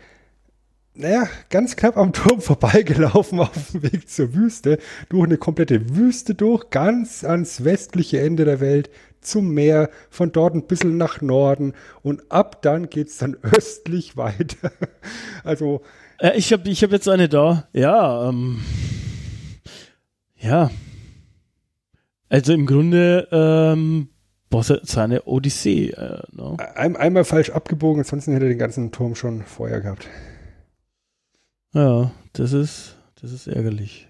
naja, 0.93 1.27
ganz 1.49 1.75
knapp 1.75 1.97
am 1.97 2.13
Turm 2.13 2.39
vorbeigelaufen 2.39 3.39
auf 3.41 3.71
dem 3.71 3.83
Weg 3.83 4.09
zur 4.09 4.33
Wüste, 4.33 4.79
durch 5.09 5.25
eine 5.25 5.37
komplette 5.37 5.95
Wüste 5.95 6.35
durch, 6.35 6.69
ganz 6.69 7.25
ans 7.25 7.65
westliche 7.65 8.21
Ende 8.21 8.45
der 8.45 8.61
Welt, 8.61 8.89
zum 9.21 9.53
Meer, 9.53 9.89
von 10.09 10.31
dort 10.31 10.55
ein 10.55 10.67
bisschen 10.67 10.95
nach 10.95 11.19
Norden 11.21 11.73
und 12.01 12.31
ab 12.31 12.61
dann 12.61 12.89
geht's 12.89 13.17
dann 13.17 13.35
östlich 13.41 14.15
weiter. 14.15 14.71
Also, 15.43 15.81
Äh, 16.19 16.37
ich 16.37 16.51
habe 16.53 16.69
ich 16.69 16.83
hab 16.83 16.91
jetzt 16.91 17.07
eine 17.07 17.29
da. 17.29 17.67
Ja, 17.73 18.29
ähm, 18.29 18.59
ja. 20.37 20.69
Also 22.29 22.53
im 22.53 22.65
Grunde 22.65 23.27
ähm, 23.31 24.09
er- 24.69 24.81
seine 24.83 25.23
Odyssee. 25.23 25.91
Äh, 25.91 26.21
ne? 26.31 26.57
ein, 26.75 26.95
einmal 26.95 27.23
falsch 27.23 27.49
abgebogen, 27.51 28.01
ansonsten 28.01 28.33
hätte 28.33 28.45
er 28.45 28.49
den 28.49 28.59
ganzen 28.59 28.91
Turm 28.91 29.15
schon 29.15 29.43
vorher 29.43 29.81
gehabt. 29.81 30.07
Ja, 31.73 32.11
das 32.33 32.53
ist, 32.53 32.97
das 33.21 33.31
ist 33.31 33.47
ärgerlich. 33.47 34.08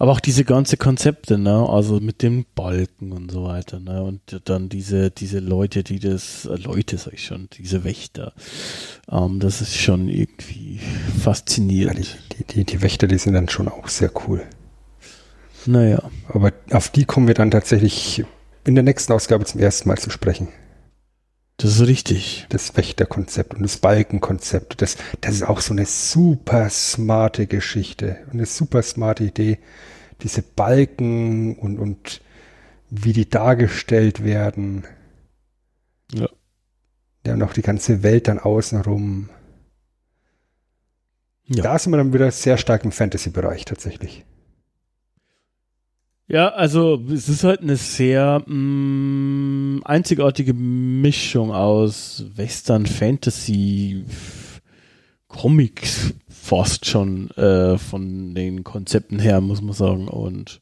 Aber 0.00 0.12
auch 0.12 0.20
diese 0.20 0.44
ganze 0.44 0.76
Konzepte, 0.76 1.38
ne, 1.38 1.68
also 1.68 1.98
mit 1.98 2.22
dem 2.22 2.46
Balken 2.54 3.10
und 3.12 3.32
so 3.32 3.44
weiter, 3.44 3.80
ne, 3.80 4.02
und 4.02 4.20
dann 4.44 4.68
diese, 4.68 5.10
diese 5.10 5.40
Leute, 5.40 5.82
die 5.82 5.98
das, 5.98 6.44
äh, 6.46 6.54
Leute 6.54 6.98
sag 6.98 7.14
ich 7.14 7.24
schon, 7.24 7.48
diese 7.58 7.82
Wächter, 7.82 8.32
ähm, 9.10 9.40
das 9.40 9.60
ist 9.60 9.76
schon 9.76 10.08
irgendwie 10.08 10.76
Ja, 10.76 11.20
faszinierend. 11.20 12.16
die, 12.38 12.44
die, 12.44 12.64
die 12.64 12.82
Wächter, 12.82 13.08
die 13.08 13.18
sind 13.18 13.32
dann 13.32 13.48
schon 13.48 13.66
auch 13.68 13.88
sehr 13.88 14.10
cool. 14.28 14.42
Naja, 15.66 16.02
Aber 16.28 16.52
auf 16.70 16.88
die 16.90 17.04
kommen 17.04 17.26
wir 17.26 17.34
dann 17.34 17.50
tatsächlich 17.50 18.24
in 18.64 18.74
der 18.74 18.84
nächsten 18.84 19.12
Ausgabe 19.12 19.44
zum 19.44 19.60
ersten 19.60 19.88
Mal 19.88 19.98
zu 19.98 20.10
sprechen. 20.10 20.48
Das 21.58 21.72
ist 21.72 21.86
richtig. 21.86 22.46
Das 22.50 22.76
Wächterkonzept 22.76 23.54
und 23.54 23.62
das 23.62 23.78
Balkenkonzept. 23.78 24.80
Das, 24.80 24.96
das 25.20 25.34
ist 25.34 25.42
auch 25.42 25.60
so 25.60 25.74
eine 25.74 25.86
super 25.86 26.70
smarte 26.70 27.48
Geschichte 27.48 28.18
und 28.26 28.34
eine 28.34 28.46
super 28.46 28.80
smarte 28.82 29.24
Idee. 29.24 29.58
Diese 30.22 30.42
Balken 30.42 31.56
und, 31.56 31.78
und 31.78 32.22
wie 32.90 33.12
die 33.12 33.28
dargestellt 33.28 34.24
werden. 34.24 34.84
Ja. 36.12 36.28
Ja, 37.26 37.34
und 37.34 37.42
auch 37.42 37.52
die 37.52 37.62
ganze 37.62 38.04
Welt 38.04 38.28
dann 38.28 38.38
außenrum. 38.38 39.28
Ja. 41.44 41.64
Da 41.64 41.78
sind 41.78 41.92
wir 41.92 41.96
dann 41.96 42.12
wieder 42.12 42.30
sehr 42.30 42.56
stark 42.56 42.84
im 42.84 42.92
Fantasy-Bereich 42.92 43.64
tatsächlich. 43.64 44.24
Ja, 46.30 46.48
also 46.50 47.02
es 47.10 47.30
ist 47.30 47.42
halt 47.42 47.62
eine 47.62 47.76
sehr 47.76 48.42
mh, 48.46 49.80
einzigartige 49.86 50.52
Mischung 50.52 51.52
aus 51.52 52.26
Western, 52.36 52.84
Fantasy, 52.84 54.04
Comics 55.26 56.12
fast 56.28 56.84
schon 56.84 57.30
äh, 57.32 57.78
von 57.78 58.34
den 58.34 58.62
Konzepten 58.62 59.18
her, 59.18 59.40
muss 59.40 59.62
man 59.62 59.72
sagen. 59.72 60.06
Und 60.06 60.60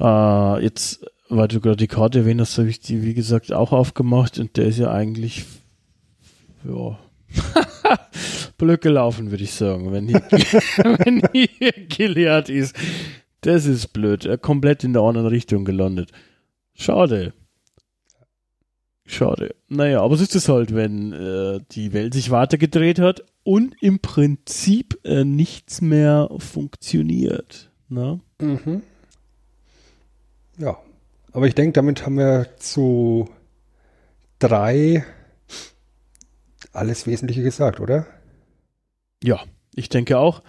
äh, 0.00 0.62
jetzt, 0.62 1.04
weil 1.28 1.48
du 1.48 1.60
gerade 1.60 1.76
die 1.76 1.86
Karte 1.86 2.20
erwähnt 2.20 2.40
hast, 2.40 2.56
habe 2.56 2.70
ich 2.70 2.80
die, 2.80 3.02
wie 3.02 3.14
gesagt, 3.14 3.52
auch 3.52 3.72
aufgemacht 3.72 4.38
und 4.38 4.56
der 4.56 4.64
ist 4.64 4.78
ja 4.78 4.90
eigentlich 4.90 5.44
ja 6.66 6.98
blöd 8.58 8.80
gelaufen, 8.80 9.30
würde 9.30 9.44
ich 9.44 9.52
sagen, 9.52 9.92
wenn 9.92 10.08
hier, 10.08 10.22
wenn 11.04 11.22
hier 11.32 11.72
Gilead 11.88 12.48
ist. 12.48 12.74
Das 13.44 13.66
ist 13.66 13.88
blöd. 13.88 14.24
Er 14.24 14.38
komplett 14.38 14.84
in 14.84 14.94
der 14.94 15.02
anderen 15.02 15.26
Richtung 15.26 15.66
gelandet. 15.66 16.12
Schade. 16.74 17.34
Schade. 19.04 19.54
Naja, 19.68 20.00
aber 20.00 20.16
so 20.16 20.22
ist 20.22 20.34
es 20.34 20.48
halt, 20.48 20.74
wenn 20.74 21.12
äh, 21.12 21.60
die 21.72 21.92
Welt 21.92 22.14
sich 22.14 22.30
weitergedreht 22.30 22.98
hat 22.98 23.22
und 23.42 23.76
im 23.82 23.98
Prinzip 23.98 24.98
äh, 25.04 25.24
nichts 25.24 25.82
mehr 25.82 26.30
funktioniert. 26.38 27.70
Ne? 27.90 28.18
Mhm. 28.40 28.80
Ja, 30.56 30.78
aber 31.32 31.46
ich 31.46 31.54
denke, 31.54 31.74
damit 31.74 32.06
haben 32.06 32.16
wir 32.16 32.46
zu 32.56 33.28
drei 34.38 35.04
alles 36.72 37.06
Wesentliche 37.06 37.42
gesagt, 37.42 37.78
oder? 37.78 38.06
Ja, 39.22 39.42
ich 39.74 39.90
denke 39.90 40.16
auch. 40.16 40.42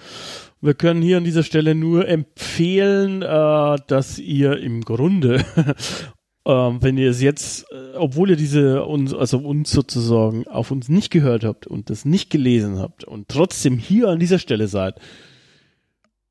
Wir 0.66 0.74
können 0.74 1.04
hier 1.04 1.18
an 1.18 1.24
dieser 1.24 1.44
Stelle 1.44 1.76
nur 1.76 2.08
empfehlen, 2.08 3.22
äh, 3.22 3.76
dass 3.86 4.18
ihr 4.18 4.58
im 4.58 4.82
Grunde, 4.82 5.46
äh, 6.44 6.50
wenn 6.50 6.98
ihr 6.98 7.12
es 7.12 7.22
jetzt, 7.22 7.68
äh, 7.72 7.96
obwohl 7.98 8.32
ihr 8.32 8.36
diese 8.36 8.84
uns, 8.84 9.14
also 9.14 9.38
uns 9.38 9.70
sozusagen 9.70 10.48
auf 10.48 10.72
uns 10.72 10.90
nicht 10.90 11.12
gehört 11.12 11.44
habt 11.44 11.68
und 11.68 11.92
das 11.92 12.04
nicht 12.04 12.32
gelesen 12.32 12.80
habt 12.80 13.04
und 13.04 13.28
trotzdem 13.28 13.78
hier 13.78 14.08
an 14.08 14.18
dieser 14.18 14.40
Stelle 14.40 14.68
seid, 14.68 14.96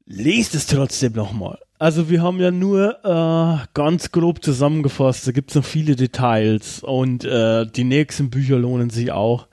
lest 0.05 0.57
es 0.57 0.67
trotzdem 0.67 1.13
nochmal. 1.13 1.61
Also 1.79 2.11
wir 2.11 2.21
haben 2.21 2.41
ja 2.41 2.51
nur 2.51 3.05
äh, 3.05 3.67
ganz 3.73 4.11
grob 4.11 4.43
zusammengefasst, 4.43 5.29
da 5.29 5.31
gibt 5.31 5.51
es 5.51 5.55
noch 5.55 5.65
viele 5.65 5.95
Details 5.95 6.83
und 6.83 7.25
äh, 7.25 7.67
die 7.67 7.85
nächsten 7.85 8.31
Bücher 8.31 8.59
lohnen 8.59 8.91
sich 8.91 9.13
auch. 9.13 9.47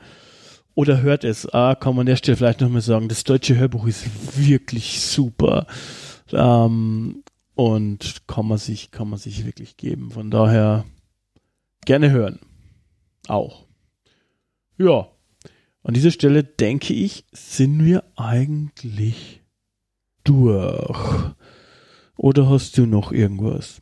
Oder 0.73 1.01
hört 1.01 1.23
es, 1.23 1.47
ah, 1.53 1.75
kann 1.75 1.95
man 1.95 2.01
an 2.01 2.05
der 2.07 2.15
Stelle 2.15 2.37
vielleicht 2.37 2.61
nochmal 2.61 2.81
sagen, 2.81 3.09
das 3.09 3.23
deutsche 3.23 3.57
Hörbuch 3.57 3.87
ist 3.87 4.05
wirklich 4.37 5.01
super. 5.01 5.67
Ähm, 6.31 7.23
und 7.55 8.27
kann 8.27 8.47
man 8.47 8.57
sich, 8.57 8.91
kann 8.91 9.09
man 9.09 9.19
sich 9.19 9.45
wirklich 9.45 9.77
geben. 9.77 10.11
Von 10.11 10.31
daher 10.31 10.85
gerne 11.85 12.11
hören. 12.11 12.39
Auch. 13.27 13.65
Ja. 14.77 15.09
An 15.83 15.93
dieser 15.93 16.11
Stelle 16.11 16.43
denke 16.43 16.93
ich, 16.93 17.25
sind 17.31 17.83
wir 17.83 18.03
eigentlich 18.15 19.41
durch. 20.23 21.33
Oder 22.17 22.49
hast 22.49 22.77
du 22.77 22.85
noch 22.85 23.11
irgendwas? 23.11 23.81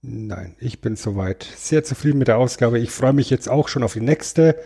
Nein, 0.00 0.56
ich 0.58 0.80
bin 0.80 0.96
soweit 0.96 1.42
sehr 1.42 1.84
zufrieden 1.84 2.18
mit 2.18 2.28
der 2.28 2.38
Ausgabe. 2.38 2.78
Ich 2.78 2.90
freue 2.90 3.12
mich 3.12 3.30
jetzt 3.30 3.48
auch 3.48 3.68
schon 3.68 3.82
auf 3.82 3.92
die 3.92 4.00
nächste 4.00 4.56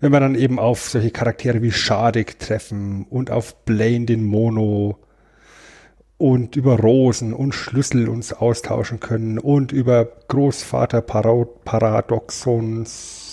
wenn 0.00 0.12
wir 0.12 0.20
dann 0.20 0.34
eben 0.34 0.58
auf 0.58 0.88
solche 0.88 1.10
Charaktere 1.10 1.62
wie 1.62 1.72
Schadik 1.72 2.38
treffen 2.38 3.06
und 3.08 3.30
auf 3.30 3.64
Blaine 3.64 4.06
den 4.06 4.24
Mono 4.24 4.98
und 6.18 6.56
über 6.56 6.78
Rosen 6.78 7.32
und 7.34 7.54
Schlüssel 7.54 8.08
uns 8.08 8.32
austauschen 8.32 9.00
können 9.00 9.38
und 9.38 9.72
über 9.72 10.06
Großvater 10.28 11.02
Parad 11.02 11.64
Paradoxons, 11.64 13.26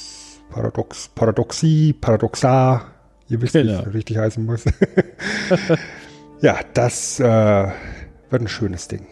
Paradox, 0.50 1.10
Paradoxie, 1.16 1.94
Paradoxa, 1.94 2.86
ihr 3.30 3.42
wisst, 3.42 3.54
genau. 3.54 3.86
wie 3.86 3.90
es 3.90 3.94
richtig 3.94 4.18
heißen 4.18 4.46
muss. 4.46 4.66
ja, 6.42 6.60
das 6.74 7.20
äh, 7.20 7.24
wird 8.30 8.42
ein 8.42 8.48
schönes 8.48 8.88
Ding. 8.88 9.08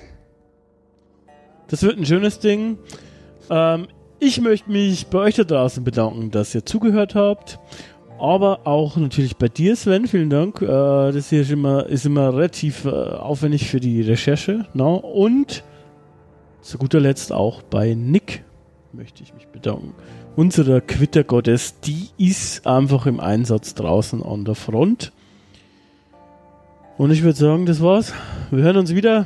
Das 1.70 1.84
wird 1.84 1.98
ein 1.98 2.06
schönes 2.06 2.40
Ding. 2.40 2.78
Ähm, 3.50 3.88
ich 4.22 4.40
möchte 4.40 4.72
mich 4.72 5.08
bei 5.08 5.18
euch 5.18 5.36
da 5.36 5.44
draußen 5.44 5.84
bedanken, 5.84 6.30
dass 6.30 6.54
ihr 6.54 6.66
zugehört 6.66 7.16
habt. 7.16 7.60
Aber 8.20 8.68
auch 8.68 8.96
natürlich 8.98 9.36
bei 9.36 9.48
dir, 9.48 9.76
Sven, 9.76 10.08
vielen 10.08 10.30
Dank. 10.30 10.62
Äh, 10.62 10.68
das 10.68 11.30
hier 11.30 11.42
ist 11.42 11.50
immer, 11.50 11.88
ist 11.88 12.06
immer 12.06 12.32
relativ 12.32 12.86
äh, 12.86 12.90
aufwendig 12.90 13.68
für 13.68 13.80
die 13.80 14.04
Recherche. 14.04 14.68
Ne? 14.76 14.88
Und 14.88 15.64
zu 16.62 16.78
guter 16.78 17.00
Letzt 17.00 17.34
auch 17.34 17.64
bei 17.64 17.96
Nick 17.96 18.44
möchte 18.94 19.24
ich 19.24 19.34
mich 19.34 19.48
bedanken. 19.48 19.96
Unsere 20.36 20.82
Quittergottes, 20.82 21.80
die 21.80 22.10
ist 22.20 22.68
einfach 22.68 23.08
im 23.08 23.20
Einsatz 23.20 23.74
draußen 23.74 24.22
an 24.22 24.46
der 24.46 24.56
Front. 24.56 25.14
Und 27.00 27.10
ich 27.10 27.24
würde 27.24 27.40
sagen, 27.40 27.66
das 27.66 27.82
war's. 27.82 28.14
Wir 28.52 28.64
hören 28.64 28.78
uns 28.78 28.94
wieder. 28.94 29.26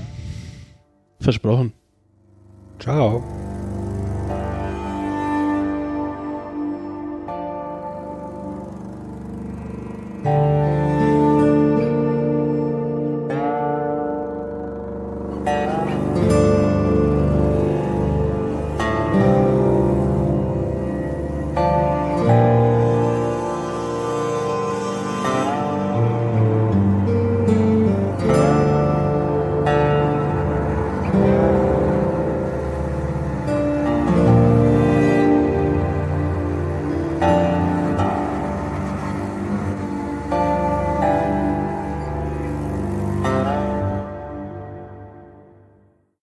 Versprochen. 1.20 1.74
Ciao. 2.80 3.22